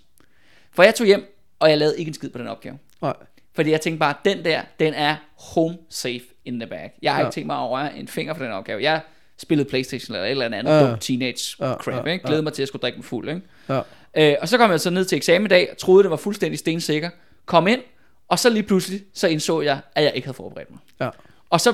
For 0.73 0.83
jeg 0.83 0.95
tog 0.95 1.07
hjem, 1.07 1.37
og 1.59 1.71
jeg 1.71 1.79
lavede 1.79 1.99
ikke 1.99 2.09
en 2.09 2.15
skid 2.15 2.31
på 2.31 2.39
den 2.39 2.49
opgave. 2.49 2.79
Nej. 3.03 3.15
Fordi 3.57 3.71
jeg 3.71 3.81
tænkte 3.81 3.99
bare, 3.99 4.15
den 4.25 4.45
der, 4.45 4.61
den 4.81 4.95
er 4.95 5.17
home 5.55 5.79
safe 5.91 6.21
in 6.45 6.61
the 6.61 6.67
bag. 6.67 6.93
Jeg 7.03 7.13
har 7.13 7.21
Ja. 7.21 7.27
ikke 7.27 7.35
tænkt 7.35 7.47
mig 7.47 7.57
over 7.59 7.79
en 7.79 8.09
finger 8.09 8.35
for 8.35 8.45
den 8.45 8.53
opgave. 8.53 8.83
Jeg 8.83 9.01
spillede 9.39 9.69
Playstation 9.69 10.15
eller 10.15 10.27
et 10.27 10.31
eller 10.31 10.45
andet 10.47 10.65
Ja. 10.73 10.87
ja. 10.91 10.97
teenage 11.01 11.57
Ja, 11.61 11.73
crap, 11.75 12.07
ja, 12.07 12.13
ikke? 12.13 12.25
Glædede 12.25 12.43
mig 12.43 12.53
til 12.53 12.63
at 12.63 12.69
skulle 12.69 12.81
drikke 12.83 12.99
mig 12.99 13.05
fuld, 13.05 13.29
ikke? 13.29 13.41
Ja. 13.69 13.81
Øh, 14.17 14.37
og 14.41 14.49
så 14.49 14.59
kom 14.59 14.71
jeg 14.71 14.81
så 14.81 14.91
ned 14.91 15.05
til 15.05 15.17
eksamen 15.17 15.47
i 15.47 15.49
dag, 15.49 15.69
troede 15.79 16.03
det 16.03 16.11
var 16.11 16.17
fuldstændig 16.17 16.59
stensikker, 16.59 17.11
kom 17.47 17.67
ind, 17.67 17.81
og 18.29 18.39
så 18.39 18.51
lige 18.51 18.63
pludselig, 18.63 19.01
så 19.15 19.29
indså 19.29 19.61
jeg, 19.61 19.79
at 19.95 20.05
jeg 20.05 20.13
ikke 20.15 20.27
havde 20.27 20.37
forberedt 20.37 20.71
mig. 20.71 20.79
Ja. 21.01 21.09
Og 21.51 21.61
så 21.61 21.73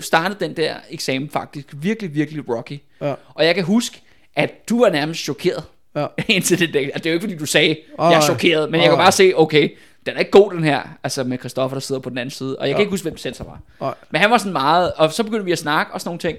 startede 0.00 0.44
den 0.44 0.56
der 0.56 0.74
eksamen 0.90 1.30
faktisk 1.30 1.66
virkelig, 1.72 2.14
virkelig 2.14 2.48
rocky. 2.48 2.78
Ja. 3.00 3.14
Og 3.34 3.44
jeg 3.44 3.54
kan 3.54 3.64
huske, 3.64 4.00
at 4.36 4.68
du 4.68 4.80
var 4.80 4.90
nærmest 4.90 5.20
chokeret 5.20 5.64
Ja. 5.96 6.06
indtil 6.28 6.58
det 6.58 6.74
dag. 6.74 6.84
Altså, 6.84 6.98
det 6.98 7.06
er 7.06 7.10
jo 7.10 7.14
ikke 7.14 7.22
fordi, 7.24 7.36
du 7.36 7.46
sagde, 7.46 7.76
Åh, 7.98 8.10
jeg 8.10 8.16
er 8.16 8.20
chokeret, 8.20 8.70
men 8.70 8.80
jeg 8.80 8.90
Åh, 8.90 8.96
kan 8.96 9.02
bare 9.02 9.12
se, 9.12 9.32
okay, 9.36 9.68
den 10.06 10.14
er 10.14 10.18
ikke 10.18 10.30
god 10.30 10.52
den 10.52 10.64
her, 10.64 10.82
altså 11.02 11.24
med 11.24 11.38
Christoffer, 11.38 11.74
der 11.74 11.80
sidder 11.80 12.00
på 12.00 12.10
den 12.10 12.18
anden 12.18 12.30
side. 12.30 12.58
Og 12.58 12.66
jeg 12.68 12.74
kan 12.74 12.78
Ja. 12.78 12.80
ikke 12.80 12.90
huske, 12.90 13.04
hvem 13.04 13.16
sensor 13.16 13.44
var. 13.44 13.60
Nej. 13.80 13.94
Men 14.10 14.20
han 14.20 14.30
var 14.30 14.38
sådan 14.38 14.52
meget, 14.52 14.92
og 14.92 15.12
så 15.12 15.24
begyndte 15.24 15.44
vi 15.44 15.52
at 15.52 15.58
snakke 15.58 15.92
og 15.92 16.00
sådan 16.00 16.08
nogle 16.08 16.18
ting. 16.20 16.38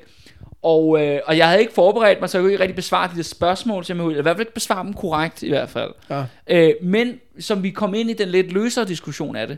Og, 0.61 1.01
øh, 1.01 1.19
og 1.25 1.37
jeg 1.37 1.47
havde 1.47 1.61
ikke 1.61 1.73
forberedt 1.73 2.19
mig, 2.19 2.29
så 2.29 2.37
jeg 2.37 2.43
kunne 2.43 2.51
ikke 2.51 2.61
rigtig 2.63 2.75
besvare 2.75 3.09
de 3.13 3.17
der 3.17 3.23
spørgsmål, 3.23 3.85
som 3.85 3.97
jeg 3.97 4.05
ville. 4.05 4.19
I 4.19 4.21
hvert 4.21 4.35
fald 4.35 4.41
ikke 4.47 4.53
besvare 4.53 4.83
dem 4.85 4.93
korrekt, 4.93 5.43
i 5.43 5.49
hvert 5.49 5.69
fald. 5.69 5.91
Ja. 6.09 6.23
Øh, 6.47 6.73
men 6.81 7.19
som 7.39 7.63
vi 7.63 7.69
kom 7.69 7.93
ind 7.93 8.09
i 8.09 8.13
den 8.13 8.29
lidt 8.29 8.51
løsere 8.51 8.85
diskussion 8.85 9.35
af 9.35 9.47
det, 9.47 9.57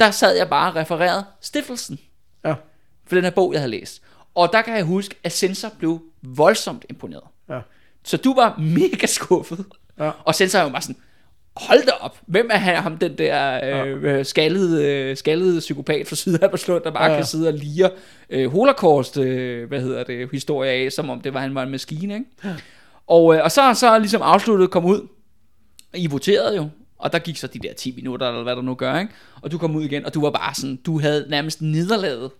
der 0.00 0.10
sad 0.10 0.36
jeg 0.36 0.48
bare 0.48 0.70
og 0.72 0.76
refererede 0.76 1.24
stiftelsen 1.40 1.98
Ja. 2.44 2.54
for 3.06 3.14
den 3.14 3.24
her 3.24 3.30
bog, 3.30 3.52
jeg 3.52 3.60
havde 3.60 3.70
læst. 3.70 4.02
Og 4.34 4.52
der 4.52 4.62
kan 4.62 4.76
jeg 4.76 4.84
huske, 4.84 5.14
at 5.24 5.32
Sensor 5.32 5.68
blev 5.78 6.00
voldsomt 6.22 6.84
imponeret. 6.90 7.22
Ja. 7.50 7.58
Så 8.04 8.16
du 8.16 8.34
var 8.34 8.54
mega 8.58 9.06
skuffet. 9.06 9.64
Ja. 9.98 10.10
Og 10.24 10.34
Sensor 10.34 10.58
var 10.58 10.68
bare 10.68 10.82
sådan, 10.82 10.96
hold 11.60 11.86
da 11.86 11.90
op, 12.00 12.18
hvem 12.26 12.48
er 12.52 12.56
han, 12.56 12.76
ham 12.76 12.96
den 12.98 13.18
der 13.18 13.60
øh, 13.84 14.04
ja. 14.04 14.22
skaldede, 14.22 14.86
øh, 14.86 15.16
skaldede 15.16 15.58
psykopat 15.60 16.06
fra 16.06 16.16
Sydalberslund, 16.16 16.84
der 16.84 16.90
bare 16.90 17.04
ja. 17.04 17.10
Ja. 17.10 17.16
kan 17.16 17.26
sidde 17.26 17.48
og 17.48 17.54
lire 17.54 17.90
øh, 18.30 18.50
holocaust, 18.52 19.16
øh, 19.18 19.68
hvad 19.68 19.80
hedder 19.80 20.04
det, 20.04 20.28
historie 20.32 20.70
af, 20.70 20.92
som 20.92 21.10
om 21.10 21.20
det 21.20 21.34
var, 21.34 21.40
han 21.40 21.54
var 21.54 21.62
en 21.62 21.70
maskine, 21.70 22.14
ikke? 22.14 22.26
Ja. 22.44 22.54
Og, 23.06 23.34
øh, 23.34 23.44
og 23.44 23.52
så 23.52 23.74
så 23.74 23.98
ligesom 23.98 24.22
afsluttet 24.22 24.70
kom 24.70 24.84
ud, 24.84 25.08
I 25.94 26.06
voterede 26.06 26.56
jo, 26.56 26.68
og 26.98 27.12
der 27.12 27.18
gik 27.18 27.36
så 27.36 27.46
de 27.46 27.58
der 27.58 27.72
10 27.74 27.92
minutter, 27.96 28.28
eller 28.28 28.42
hvad 28.42 28.56
der 28.56 28.62
nu 28.62 28.74
gør, 28.74 28.98
ikke? 28.98 29.12
Og 29.42 29.50
du 29.52 29.58
kom 29.58 29.76
ud 29.76 29.84
igen, 29.84 30.06
og 30.06 30.14
du 30.14 30.20
var 30.20 30.30
bare 30.30 30.54
sådan, 30.54 30.76
du 30.76 31.00
havde 31.00 31.26
nærmest 31.30 31.62
nederlaget, 31.62 32.30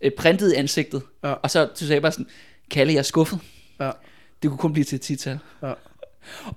øh, 0.00 0.10
printet 0.18 0.52
i 0.52 0.56
ansigtet, 0.56 1.02
Ja. 1.24 1.32
og 1.32 1.50
så 1.50 1.64
du 1.80 1.86
sagde 1.86 2.00
bare 2.00 2.12
sådan, 2.12 2.26
Kalle, 2.70 2.92
jeg 2.92 2.98
er 2.98 3.02
skuffet. 3.02 3.38
Ja. 3.80 3.90
Det 4.42 4.50
kunne 4.50 4.58
kun 4.58 4.72
blive 4.72 4.84
til 4.84 4.96
et 4.96 5.02
tital. 5.02 5.38
Ja. 5.62 5.72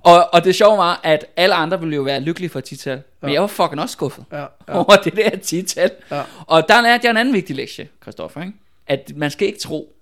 Og, 0.03 0.33
og 0.33 0.43
det 0.43 0.55
sjove 0.55 0.77
var, 0.77 0.99
at 1.03 1.25
alle 1.35 1.55
andre 1.55 1.79
ville 1.79 1.95
jo 1.95 2.01
være 2.01 2.19
lykkelige 2.19 2.49
for 2.49 2.59
tital, 2.59 3.01
men 3.21 3.29
Ja. 3.29 3.33
jeg 3.33 3.41
var 3.41 3.47
fucking 3.47 3.81
også 3.81 3.93
skuffet 3.93 4.25
Ja, 4.31 4.37
ja. 4.39 4.45
over 4.67 4.95
det 5.03 5.15
der 5.15 5.29
tital. 5.37 5.91
Ja. 6.11 6.21
Og 6.47 6.67
der 6.69 6.81
lærte 6.81 7.05
jeg 7.05 7.11
en 7.11 7.17
anden 7.17 7.33
vigtig 7.33 7.55
lektie, 7.55 7.87
Christoffer, 8.01 8.41
ikke? 8.41 8.53
at 8.87 9.11
man 9.15 9.31
skal 9.31 9.47
ikke 9.47 9.59
tro, 9.59 9.93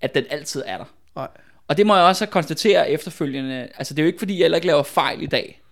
at 0.00 0.14
den 0.14 0.24
altid 0.30 0.62
er 0.66 0.76
der. 0.78 0.84
Nej. 1.16 1.28
Og 1.68 1.76
det 1.76 1.86
må 1.86 1.96
jeg 1.96 2.04
også 2.04 2.26
konstatere 2.26 2.90
efterfølgende. 2.90 3.68
Altså 3.78 3.94
det 3.94 4.02
er 4.02 4.04
jo 4.04 4.06
ikke 4.06 4.18
fordi, 4.18 4.38
jeg 4.38 4.44
heller 4.44 4.56
ikke 4.56 4.66
laver 4.66 4.82
fejl 4.82 5.22
i 5.22 5.26
dag. 5.26 5.62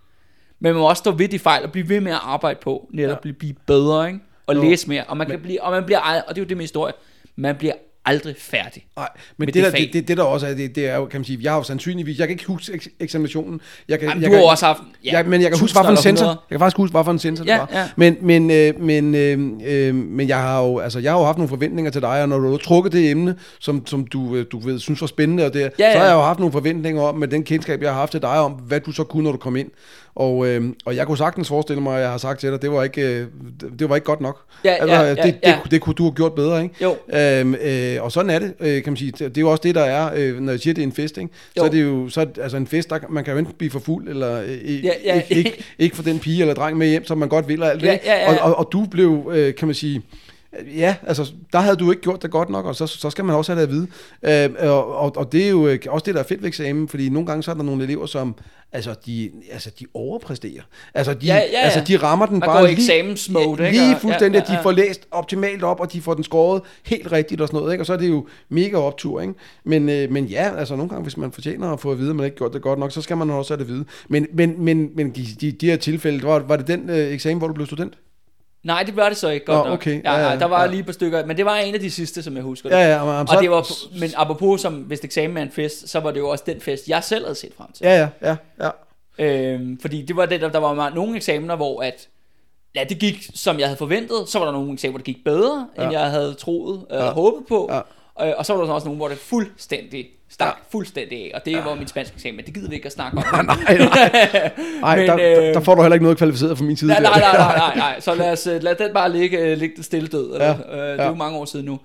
Men 0.60 0.72
man 0.72 0.80
må 0.80 0.88
også 0.88 1.00
stå 1.00 1.10
ved 1.10 1.28
de 1.28 1.38
fejl 1.38 1.64
og 1.64 1.72
blive 1.72 1.88
ved 1.88 2.00
med 2.00 2.12
at 2.12 2.18
arbejde 2.22 2.58
på, 2.62 2.88
netop 2.92 3.24
Ja. 3.24 3.28
ja. 3.28 3.32
blive 3.34 3.54
bedre, 3.66 4.06
ikke? 4.06 4.20
Og 4.46 4.54
Jo. 4.54 4.62
læse 4.62 4.88
mere. 4.88 5.04
Og 5.04 5.16
man, 5.16 5.26
kan 5.26 5.40
blive, 5.40 5.62
og 5.62 5.72
man 5.72 5.84
bliver, 5.84 5.98
og 5.98 6.34
det 6.34 6.38
er 6.40 6.44
jo 6.44 6.48
det 6.48 6.56
med 6.56 6.64
historie, 6.64 6.92
man 7.36 7.56
bliver 7.56 7.72
aldrig 8.04 8.34
færdig. 8.38 8.86
Nej, 8.96 9.08
men 9.36 9.46
det, 9.46 9.54
det 9.54 9.64
der, 9.64 9.70
det, 9.70 9.90
det, 9.92 10.08
det 10.08 10.16
der 10.16 10.22
også 10.22 10.46
er, 10.46 10.54
det, 10.54 10.74
det 10.76 10.88
er 10.88 10.96
jo, 10.96 11.04
kan 11.06 11.20
man 11.20 11.24
sige, 11.24 11.38
jeg 11.42 11.52
har 11.52 11.56
jo 11.58 11.62
sandsynligvis, 11.62 12.18
jeg 12.18 12.28
kan 12.28 12.34
ikke 12.34 12.46
huske 12.46 12.72
eks- 12.72 12.96
eksaminationen. 13.00 13.60
Jeg 13.88 13.98
kan, 13.98 14.08
Jamen, 14.08 14.22
jeg 14.22 14.30
du 14.30 14.34
har 14.34 14.40
kan, 14.42 14.50
også 14.50 14.66
haft... 14.66 14.78
Ja, 15.04 15.12
jeg, 15.12 15.26
men 15.26 15.42
jeg 15.42 15.50
kan 15.50 15.60
huske, 15.60 15.74
hvad 15.74 15.84
for 15.84 15.90
en 15.90 15.96
sensor. 15.96 16.26
Jeg 16.26 16.36
kan 16.50 16.58
faktisk 16.58 16.76
huske, 16.76 16.92
hvad 16.92 17.04
for 17.04 17.10
en 17.12 17.18
sensor 17.18 17.44
Ja, 17.44 17.52
det 17.52 17.60
var. 17.60 17.68
ja. 17.72 17.88
Men, 17.96 18.16
men, 18.20 18.50
øh, 18.50 18.80
men, 18.80 19.14
øh, 19.14 19.38
øh, 19.88 19.94
men 19.94 20.28
jeg 20.28 20.38
har 20.38 20.62
jo, 20.62 20.78
altså, 20.78 20.98
jeg 20.98 21.12
har 21.12 21.18
jo 21.18 21.24
haft 21.24 21.38
nogle 21.38 21.48
forventninger 21.48 21.90
til 21.92 22.00
dig, 22.02 22.22
og 22.22 22.28
når 22.28 22.38
du 22.38 22.50
har 22.50 22.56
trukket 22.58 22.92
det 22.92 23.10
emne, 23.10 23.36
som, 23.60 23.86
som 23.86 24.06
du, 24.06 24.36
øh, 24.36 24.46
du 24.52 24.58
ved, 24.58 24.78
synes 24.78 25.00
var 25.00 25.06
spændende, 25.06 25.46
og 25.46 25.54
det, 25.54 25.60
Ja, 25.78 25.92
så 25.92 25.98
har 25.98 26.04
ja. 26.04 26.10
jeg 26.10 26.14
jo 26.16 26.22
haft 26.22 26.38
nogle 26.38 26.52
forventninger 26.52 27.02
om, 27.02 27.14
med 27.18 27.28
den 27.28 27.44
kendskab, 27.44 27.82
jeg 27.82 27.90
har 27.92 28.00
haft 28.00 28.10
til 28.12 28.22
dig, 28.22 28.30
om 28.38 28.52
hvad 28.52 28.80
du 28.80 28.92
så 28.92 29.04
kunne, 29.04 29.24
når 29.24 29.32
du 29.32 29.38
kom 29.38 29.56
ind. 29.56 29.68
Og, 30.14 30.46
øh, 30.46 30.64
og 30.84 30.96
jeg 30.96 31.06
kunne 31.06 31.18
sagtens 31.18 31.48
forestille 31.48 31.82
mig, 31.82 31.96
at 31.96 32.02
jeg 32.02 32.10
har 32.10 32.18
sagt 32.18 32.40
til 32.40 32.52
dig, 32.52 32.62
det 32.62 32.72
var 32.72 32.84
ikke, 32.84 33.20
øh, 33.20 33.26
det, 33.78 33.88
var 33.88 33.94
ikke 33.94 34.04
godt 34.04 34.20
nok. 34.20 34.40
Ja, 34.64 34.70
altså, 34.70 34.96
ja, 34.96 35.02
ja, 35.02 35.10
det, 35.14 35.24
det, 35.24 35.36
ja. 35.44 35.58
det, 35.64 35.70
det 35.70 35.80
kunne 35.80 35.94
du 35.94 36.02
have 36.02 36.12
gjort 36.12 36.34
bedre, 36.34 36.62
ikke? 36.62 36.74
Jo. 36.82 36.96
Øhm, 37.18 37.54
øh, 37.54 38.02
og 38.04 38.12
sådan 38.12 38.30
er 38.30 38.38
det, 38.38 38.54
øh, 38.60 38.82
kan 38.82 38.92
man 38.92 38.96
sige. 38.96 39.12
Det 39.12 39.36
er 39.36 39.40
jo 39.40 39.50
også 39.50 39.60
det, 39.62 39.74
der 39.74 39.82
er, 39.82 40.10
øh, 40.16 40.40
når 40.40 40.52
jeg 40.52 40.60
siger, 40.60 40.74
det 40.74 40.82
er 40.82 40.86
en 40.86 40.92
fest, 40.92 41.18
ikke? 41.18 41.30
så 41.56 41.62
Jo. 41.62 41.64
er 41.64 41.68
det 41.68 41.82
jo 41.82 42.08
så, 42.08 42.26
altså 42.40 42.56
en 42.56 42.66
fest, 42.66 42.90
der, 42.90 42.98
man 43.08 43.24
kan 43.24 43.32
jo 43.32 43.38
enten 43.38 43.54
blive 43.58 43.70
for 43.70 43.80
fuld, 43.80 44.08
eller 44.08 44.42
øh, 44.42 44.84
Ja, 44.84 44.90
ja. 45.04 45.14
Ikke, 45.14 45.34
ikke, 45.34 45.64
ikke 45.78 45.96
få 45.96 46.02
den 46.02 46.18
pige 46.18 46.40
eller 46.40 46.54
dreng 46.54 46.76
med 46.78 46.88
hjem, 46.88 47.04
som 47.04 47.18
man 47.18 47.28
godt 47.28 47.48
vil, 47.48 47.62
og 47.62 47.70
alt 47.70 47.80
det. 47.80 47.86
Ja, 47.86 47.98
ja, 48.04 48.14
ja, 48.14 48.32
ja. 48.32 48.42
Og, 48.42 48.50
og, 48.50 48.58
og 48.58 48.68
du 48.72 48.86
blev, 48.90 49.30
øh, 49.34 49.54
kan 49.54 49.68
man 49.68 49.74
sige, 49.74 50.02
Ja, 50.76 50.96
altså, 51.06 51.32
der 51.52 51.58
havde 51.58 51.76
du 51.76 51.90
ikke 51.90 52.02
gjort 52.02 52.22
det 52.22 52.30
godt 52.30 52.50
nok, 52.50 52.64
og 52.66 52.76
så, 52.76 52.86
så 52.86 53.10
skal 53.10 53.24
man 53.24 53.36
også 53.36 53.52
have 53.54 53.62
det 53.66 53.68
at 53.68 53.72
vide. 53.74 53.86
Øh, 54.62 54.70
og, 54.70 54.96
og, 54.96 55.16
og 55.16 55.32
det 55.32 55.44
er 55.44 55.48
jo 55.50 55.66
øh, 55.66 55.78
også 55.88 56.04
det, 56.04 56.14
der 56.14 56.20
er 56.20 56.24
fedt 56.24 56.40
ved 56.42 56.48
eksamen, 56.48 56.88
fordi 56.88 57.08
nogle 57.08 57.26
gange 57.26 57.42
så 57.42 57.50
er 57.50 57.54
der 57.54 57.62
nogle 57.62 57.84
elever, 57.84 58.06
som 58.06 58.34
altså, 58.72 58.94
de, 59.06 59.30
altså, 59.52 59.70
de 59.80 59.86
overpræsterer. 59.94 60.62
Altså, 60.94 61.14
de, 61.14 61.26
Ja, 61.26 61.34
ja, 61.34 61.40
ja. 61.52 61.58
altså, 61.60 61.80
de 61.88 61.96
rammer 61.96 62.26
den 62.26 62.38
Man 62.38 62.46
bare 62.48 62.62
lige, 62.66 62.72
eksamensmode, 62.72 63.66
ikke? 63.66 63.78
lige 63.78 63.94
Og- 63.94 64.00
fuldstændig, 64.00 64.38
ja, 64.38 64.44
de 64.46 64.52
ja, 64.52 64.58
ja. 64.58 64.64
får 64.64 64.72
læst 64.72 65.06
optimalt 65.10 65.62
op, 65.62 65.80
og 65.80 65.92
de 65.92 66.00
får 66.00 66.14
den 66.14 66.24
skåret 66.24 66.62
helt 66.84 67.12
rigtigt 67.12 67.40
og 67.40 67.48
sådan 67.48 67.60
noget, 67.60 67.72
ikke? 67.72 67.82
og 67.82 67.86
så 67.86 67.92
er 67.92 67.96
det 67.96 68.08
jo 68.08 68.26
mega 68.48 68.76
optur. 68.76 69.20
Ikke? 69.20 69.34
Men, 69.64 69.88
øh, 69.88 70.12
men 70.12 70.24
ja, 70.24 70.50
altså 70.58 70.76
nogle 70.76 70.88
gange, 70.90 71.02
hvis 71.02 71.16
man 71.16 71.32
fortjener 71.32 71.72
at 71.72 71.80
få 71.80 71.92
at 71.92 71.98
vide, 71.98 72.10
at 72.10 72.16
man 72.16 72.24
ikke 72.24 72.36
gjort 72.36 72.52
det 72.52 72.62
godt 72.62 72.78
nok, 72.78 72.92
så 72.92 73.02
skal 73.02 73.16
man 73.16 73.30
også 73.30 73.52
have 73.54 73.58
det 73.64 73.64
at 73.70 73.74
vide. 73.74 73.84
Men, 74.08 74.26
men, 74.32 74.54
men, 74.64 74.90
men 74.96 75.10
de, 75.10 75.26
de, 75.40 75.52
de 75.52 75.66
her 75.66 75.76
tilfælde, 75.76 76.22
var, 76.22 76.38
var 76.38 76.56
det 76.56 76.66
den 76.66 76.90
øh, 76.90 76.96
eksamen, 77.12 77.38
hvor 77.38 77.46
du 77.46 77.54
blev 77.54 77.66
student? 77.66 77.94
Nej, 78.62 78.82
det 78.82 78.96
var 78.96 79.08
det 79.08 79.16
så 79.18 79.28
ikke 79.28 79.46
godt 79.46 79.58
Nå, 79.58 79.64
nok. 79.64 79.72
okay. 79.72 80.02
Ja, 80.04 80.12
Ja, 80.12 80.18
ja, 80.24 80.30
ja, 80.30 80.38
der 80.38 80.44
var 80.46 80.60
ja. 80.62 80.66
lige 80.70 80.80
et 80.80 80.86
par 80.86 80.92
stykker, 80.92 81.26
men 81.26 81.36
det 81.36 81.44
var 81.44 81.56
en 81.56 81.74
af 81.74 81.80
de 81.80 81.90
sidste, 81.90 82.22
som 82.22 82.34
jeg 82.36 82.42
husker 82.42 82.68
det. 82.68 82.76
Ja, 82.76 82.88
ja, 82.88 83.04
men, 83.04 83.28
Og 83.28 83.42
det 83.42 83.50
var, 83.50 83.66
men 84.00 84.10
apropos 84.16 84.60
som, 84.60 84.74
hvis 84.74 85.00
eksamen 85.00 85.36
er 85.36 85.42
en 85.42 85.50
fest, 85.50 85.88
så 85.88 86.00
var 86.00 86.10
det 86.10 86.20
jo 86.20 86.28
også 86.28 86.44
den 86.46 86.60
fest, 86.60 86.88
jeg 86.88 87.04
selv 87.04 87.24
havde 87.24 87.34
set 87.34 87.52
frem 87.56 87.72
til. 87.72 87.84
Ja, 87.86 88.08
ja, 88.22 88.36
ja, 88.58 88.64
ja. 88.64 88.70
Øhm, 89.18 89.78
fordi 89.80 90.02
det 90.02 90.16
var 90.16 90.26
det, 90.26 90.40
der, 90.40 90.58
var 90.58 90.90
nogle 90.94 91.16
eksamener, 91.16 91.56
hvor 91.56 91.82
at, 91.82 92.08
ja, 92.74 92.84
det 92.88 92.98
gik, 92.98 93.26
som 93.34 93.58
jeg 93.58 93.66
havde 93.66 93.76
forventet. 93.78 94.16
Så 94.28 94.38
var 94.38 94.46
der 94.46 94.52
nogle 94.52 94.72
eksamener, 94.72 94.92
hvor 94.92 94.98
det 94.98 95.06
gik 95.06 95.24
bedre, 95.24 95.68
ja. 95.78 95.82
end 95.82 95.92
jeg 95.92 96.10
havde 96.10 96.34
troet 96.34 96.78
og 96.90 96.96
Ja. 96.98 97.04
ja. 97.04 97.10
håbet 97.12 97.46
på. 97.48 97.70
Ja. 97.72 98.28
Øh, 98.28 98.34
og 98.38 98.46
så 98.46 98.52
var 98.52 98.60
der 98.60 98.66
så 98.68 98.72
også 98.72 98.84
nogle, 98.86 98.96
hvor 98.98 99.08
det 99.08 99.18
fuldstændig 99.18 100.06
stak 100.30 100.46
ja. 100.46 100.52
fuldstændig 100.78 101.18
af. 101.18 101.30
Og 101.34 101.44
det 101.44 101.56
var 101.64 101.74
min 101.74 101.86
spansk 101.88 102.14
eksamen, 102.14 102.44
det 102.44 102.54
gider 102.54 102.68
vi 102.68 102.74
ikke 102.74 102.86
at 102.86 102.92
snakke 102.92 103.18
om. 103.18 103.24
nej, 103.46 103.78
nej. 103.78 104.10
Ej, 104.84 104.96
Men, 104.96 105.06
der, 105.06 105.14
øh, 105.14 105.54
der, 105.54 105.60
får 105.60 105.74
du 105.74 105.82
heller 105.82 105.94
ikke 105.94 106.02
noget 106.04 106.18
kvalificeret 106.18 106.58
fra 106.58 106.64
min 106.64 106.76
side. 106.76 106.90
Nej, 106.90 107.00
nej, 107.02 107.20
nej, 107.20 107.32
nej, 107.36 107.56
nej, 107.66 107.76
nej. 107.76 108.00
Så 108.00 108.14
lad, 108.14 108.32
os, 108.32 108.46
øh, 108.46 108.62
lad 108.62 108.74
den 108.74 108.92
bare 108.94 109.12
ligge, 109.12 109.38
øh, 109.38 109.58
ligge 109.58 109.82
stille 109.82 110.08
død. 110.08 110.32
Eller, 110.32 110.46
Ja, 110.46 110.52
øh, 110.82 110.92
det 110.92 111.00
er 111.00 111.08
jo 111.08 111.14
mange 111.14 111.38
år 111.38 111.44
siden 111.44 111.66
nu. 111.66 111.80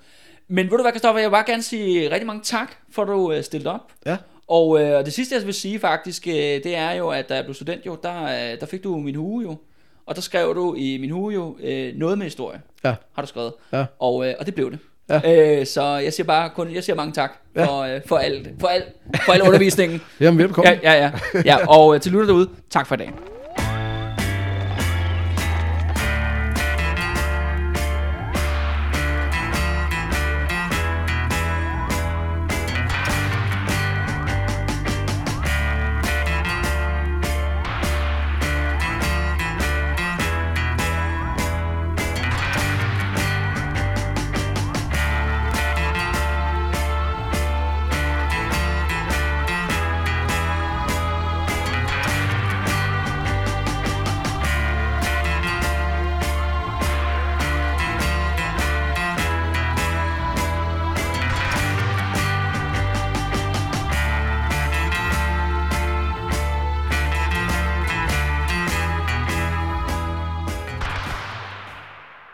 Men 0.47 0.71
ved 0.71 0.77
du 0.77 0.81
hvad, 0.83 0.91
Kristoffer, 0.91 1.19
jeg 1.19 1.29
vil 1.29 1.33
bare 1.33 1.45
gerne 1.47 1.63
sige 1.63 2.11
rigtig 2.11 2.27
mange 2.27 2.41
tak, 2.43 2.71
for 2.91 3.01
at 3.01 3.07
du 3.07 3.31
øh, 3.31 3.43
stillede 3.43 3.73
op. 3.73 3.81
Ja. 4.05 4.17
Og 4.47 4.81
øh, 4.81 5.05
det 5.05 5.13
sidste, 5.13 5.35
jeg 5.35 5.45
vil 5.45 5.53
sige 5.53 5.79
faktisk, 5.79 6.27
øh, 6.27 6.33
det 6.33 6.75
er 6.75 6.91
jo, 6.91 7.09
at 7.09 7.29
da 7.29 7.35
jeg 7.35 7.43
blev 7.43 7.53
student 7.55 7.85
jo, 7.85 7.97
der, 8.03 8.23
øh, 8.23 8.59
der 8.59 8.65
fik 8.65 8.83
du 8.83 8.97
min 8.97 9.15
hue 9.15 9.43
jo. 9.43 9.55
Og 10.05 10.15
der 10.15 10.21
skrev 10.21 10.55
du 10.55 10.75
i 10.75 10.97
min 11.01 11.09
hue 11.09 11.33
jo 11.33 11.57
øh, 11.63 11.93
noget 11.95 12.17
med 12.17 12.25
historie, 12.25 12.61
Ja. 12.83 12.95
har 13.13 13.21
du 13.21 13.27
skrevet. 13.27 13.53
Ja. 13.73 13.85
Og, 13.99 14.27
øh, 14.27 14.33
og 14.39 14.45
det 14.45 14.55
blev 14.55 14.71
det. 14.71 14.79
Ja. 15.09 15.59
Øh, 15.59 15.65
så 15.65 15.83
jeg 15.83 16.13
siger 16.13 16.27
bare 16.27 16.49
kun, 16.49 16.73
jeg 16.75 16.83
siger 16.83 16.95
mange 16.95 17.13
tak 17.13 17.31
Ja. 17.55 17.65
for, 17.65 17.81
øh, 17.81 18.01
for, 18.05 18.17
alt, 18.17 18.47
for, 18.59 18.67
alt, 18.67 18.85
for 19.25 19.33
al 19.33 19.41
undervisningen. 19.41 20.01
Jamen, 20.19 20.37
velbekomme. 20.37 20.69
ja, 20.83 20.93
ja, 20.93 21.11
ja, 21.33 21.41
ja. 21.45 21.67
Og 21.67 21.95
øh, 21.95 22.01
til 22.01 22.11
lytter 22.11 22.25
derude, 22.25 22.49
tak 22.69 22.87
for 22.87 22.95
i 22.95 22.97
dag. 22.97 23.11